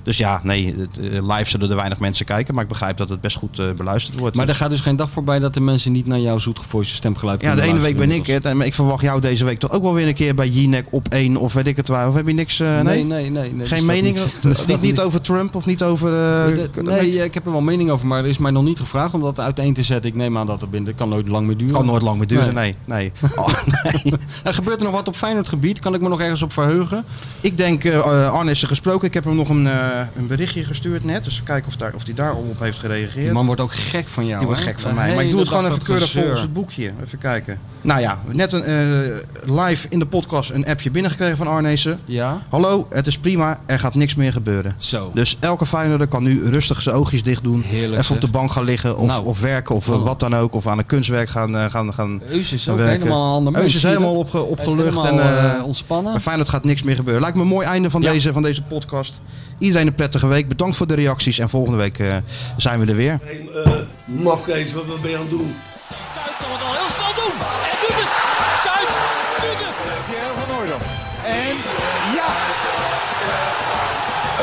dus 0.03 0.17
ja, 0.17 0.39
nee, 0.43 0.75
eh, 1.01 1.27
live 1.37 1.49
zullen 1.49 1.69
er 1.69 1.75
weinig 1.75 1.99
mensen 1.99 2.25
kijken. 2.25 2.53
Maar 2.53 2.63
ik 2.63 2.69
begrijp 2.69 2.97
dat 2.97 3.09
het 3.09 3.21
best 3.21 3.35
goed 3.35 3.59
eh, 3.59 3.65
beluisterd 3.77 4.19
wordt. 4.19 4.35
Maar 4.35 4.47
er 4.47 4.55
gaat 4.55 4.69
dus 4.69 4.81
geen 4.81 4.95
dag 4.95 5.09
voorbij 5.09 5.39
dat 5.39 5.53
de 5.53 5.61
mensen 5.61 5.91
niet 5.91 6.05
naar 6.07 6.19
jouw 6.19 6.37
zoetgevoiste 6.37 6.95
stemgeluid 6.95 7.41
ja, 7.41 7.55
de 7.55 7.61
ene 7.61 7.79
week 7.79 7.97
ben 7.97 8.11
ik 8.11 8.27
het. 8.27 8.45
En 8.45 8.61
ik 8.61 8.73
verwacht 8.73 9.01
jou 9.01 9.21
deze 9.21 9.45
week 9.45 9.59
toch 9.59 9.71
ook 9.71 9.81
wel 9.83 9.93
weer 9.93 10.07
een 10.07 10.13
keer 10.13 10.35
bij 10.35 10.47
Jinek 10.47 10.87
op 10.91 11.07
één 11.07 11.35
of 11.37 11.53
weet 11.53 11.67
ik 11.67 11.75
het 11.75 11.87
waar. 11.87 12.07
Of 12.07 12.13
heb 12.15 12.27
je 12.27 12.33
niks? 12.33 12.59
eh, 12.59 12.67
nee? 12.67 12.83
Nee, 12.83 13.03
nee, 13.03 13.29
nee. 13.29 13.53
nee, 13.53 13.67
Geen 13.67 13.85
mening? 13.85 14.19
niet, 14.67 14.81
niet 14.81 14.99
over 14.99 15.21
Trump 15.21 15.55
of 15.55 15.65
niet 15.65 15.83
over... 15.83 16.07
eh, 16.07 16.55
De- 16.73 16.83
nee, 16.83 17.23
ik 17.23 17.33
heb 17.33 17.45
er 17.45 17.51
wel 17.51 17.61
mening 17.61 17.89
over, 17.89 18.07
maar 18.07 18.25
is 18.27 18.37
mij 18.37 18.51
nog 18.51 18.63
niet 18.63 18.79
gevraagd 18.79 19.13
om 19.13 19.21
dat 19.21 19.39
uiteen 19.39 19.73
te 19.73 19.83
zetten. 19.83 20.09
Ik 20.09 20.15
neem 20.15 20.37
aan 20.37 20.47
dat 20.47 20.61
er 20.61 20.69
binnen, 20.69 20.95
kan 20.95 21.09
nooit 21.09 21.27
lang 21.27 21.47
meer 21.47 21.57
duren. 21.57 21.73
kan 21.73 21.85
nooit 21.85 22.01
lang 22.01 22.17
meer 22.17 22.27
duren, 22.27 22.53
nee. 22.53 22.75
nee. 22.85 23.11
Oh, 23.35 23.47
nee. 23.83 24.13
Er 24.43 24.53
gebeurt 24.53 24.79
er 24.79 24.85
nog 24.85 24.95
wat 24.95 25.07
op 25.07 25.15
Feyenoord 25.15 25.49
gebied? 25.49 25.79
Kan 25.79 25.93
ik 25.93 26.01
me 26.01 26.09
nog 26.09 26.21
ergens 26.21 26.41
op 26.41 26.53
verheugen? 26.53 27.05
Ik 27.41 27.57
denk, 27.57 27.85
Arne 27.85 28.51
is 28.51 28.61
er 28.61 28.67
gesproken. 28.67 29.07
Ik 29.07 29.13
heb 29.13 29.23
hem 29.23 29.35
nog 29.35 29.49
een, 29.49 29.67
eh, 29.67 30.07
een 30.15 30.27
berichtje 30.27 30.63
gestuurd 30.63 31.03
net. 31.03 31.23
Dus 31.23 31.43
kijken 31.43 31.67
of, 31.67 31.75
daar, 31.75 31.93
of 31.93 32.05
hij 32.05 32.13
daar 32.13 32.35
op 32.35 32.59
heeft 32.59 32.79
gereageerd. 32.79 33.25
Die 33.25 33.31
man 33.31 33.45
wordt 33.45 33.61
ook 33.61 33.73
gek 33.73 34.07
van 34.07 34.25
jou. 34.25 34.37
Die 34.37 34.47
wordt 34.47 34.61
gek 34.63 34.79
van 34.79 34.95
mij. 34.95 35.15
Maar 35.15 35.23
ik 35.23 35.31
doe 35.31 35.39
het 35.39 35.49
gewoon 35.49 35.65
even 35.65 35.83
keurig 35.83 36.11
volgens 36.11 36.41
het 36.41 36.53
boekje. 36.53 36.93
Even 37.03 37.17
kijken. 37.17 37.59
Nou 37.81 37.99
ja, 37.99 38.19
net 38.31 38.53
een, 38.53 39.21
live 39.45 39.87
in 39.89 39.99
de 39.99 40.05
podcast 40.05 40.49
een 40.49 40.65
appje 40.65 40.91
binnengekregen 40.91 41.37
van 41.37 41.47
Arnezen. 41.47 41.99
Ja? 42.05 42.41
Hallo, 42.49 42.87
het 42.89 43.07
is 43.07 43.17
prima. 43.17 43.59
Er 43.65 43.79
gaat 43.79 43.95
niks 43.95 44.15
meer 44.15 44.31
gebeuren. 44.31 44.75
Zo. 44.77 45.11
Dus 45.13 45.37
elke 45.39 45.65
Feyenoorder 45.65 46.07
kan 46.07 46.23
nu 46.23 46.49
rustig 46.49 46.81
zijn 46.81 46.95
oogjes 46.95 47.23
dicht 47.23 47.43
doen. 47.43 47.61
Heerlijk, 47.61 48.01
even 48.01 48.16
op 48.25 48.31
de 48.31 48.37
bank 48.37 48.51
gaan 48.51 48.63
liggen 48.63 48.97
of, 48.97 49.07
Nou. 49.07 49.25
of 49.25 49.39
werken 49.39 49.75
of 49.75 49.87
eh, 49.89 49.93
Oh. 49.95 50.03
wat 50.03 50.19
dan 50.19 50.35
ook. 50.35 50.53
Of 50.53 50.67
aan 50.67 50.77
een 50.77 50.85
kunstwerk 50.85 51.29
gaan, 51.29 51.57
eh, 51.57 51.65
gaan, 51.69 51.93
gaan 51.93 52.21
Eus 52.29 52.53
is 52.53 52.69
ook 52.69 52.77
werken. 52.77 52.99
helemaal 52.99 53.41
mens. 53.41 53.57
Eus 53.57 53.75
is 53.75 53.83
helemaal 53.83 54.13
dat? 54.13 54.23
opge, 54.23 54.37
Hij 54.37 54.45
is 54.45 54.51
opgelucht. 54.51 55.03
En, 55.05 55.19
eh, 55.55 55.63
ontspannen. 55.65 56.11
bij 56.11 56.21
Feyenoord 56.21 56.49
gaat 56.49 56.63
niks 56.63 56.83
meer 56.83 56.95
gebeuren. 56.95 57.21
Lijkt 57.21 57.37
me 57.37 57.41
een 57.43 57.47
mooi 57.49 57.67
einde 57.67 57.89
van, 57.89 58.01
Ja. 58.01 58.11
deze, 58.11 58.33
van 58.33 58.41
deze 58.41 58.61
podcast. 58.63 59.19
Iedereen 59.59 59.87
een 59.87 59.93
prettige 59.93 60.27
week. 60.27 60.47
Bedankt 60.47 60.77
voor 60.77 60.87
de 60.87 60.95
reacties. 60.95 61.39
En 61.39 61.49
volgende 61.49 61.77
week 61.77 61.99
eh, 61.99 62.15
zijn 62.57 62.79
we 62.79 62.85
er 62.85 62.95
weer. 62.95 63.19
Hey, 63.23 63.49
eh, 63.63 63.71
mafkees, 64.05 64.73
wat, 64.73 64.85
wat 64.85 65.01
ben 65.01 65.09
je 65.11 65.15
aan 65.17 65.21
het 65.21 65.31
doen? 65.31 65.53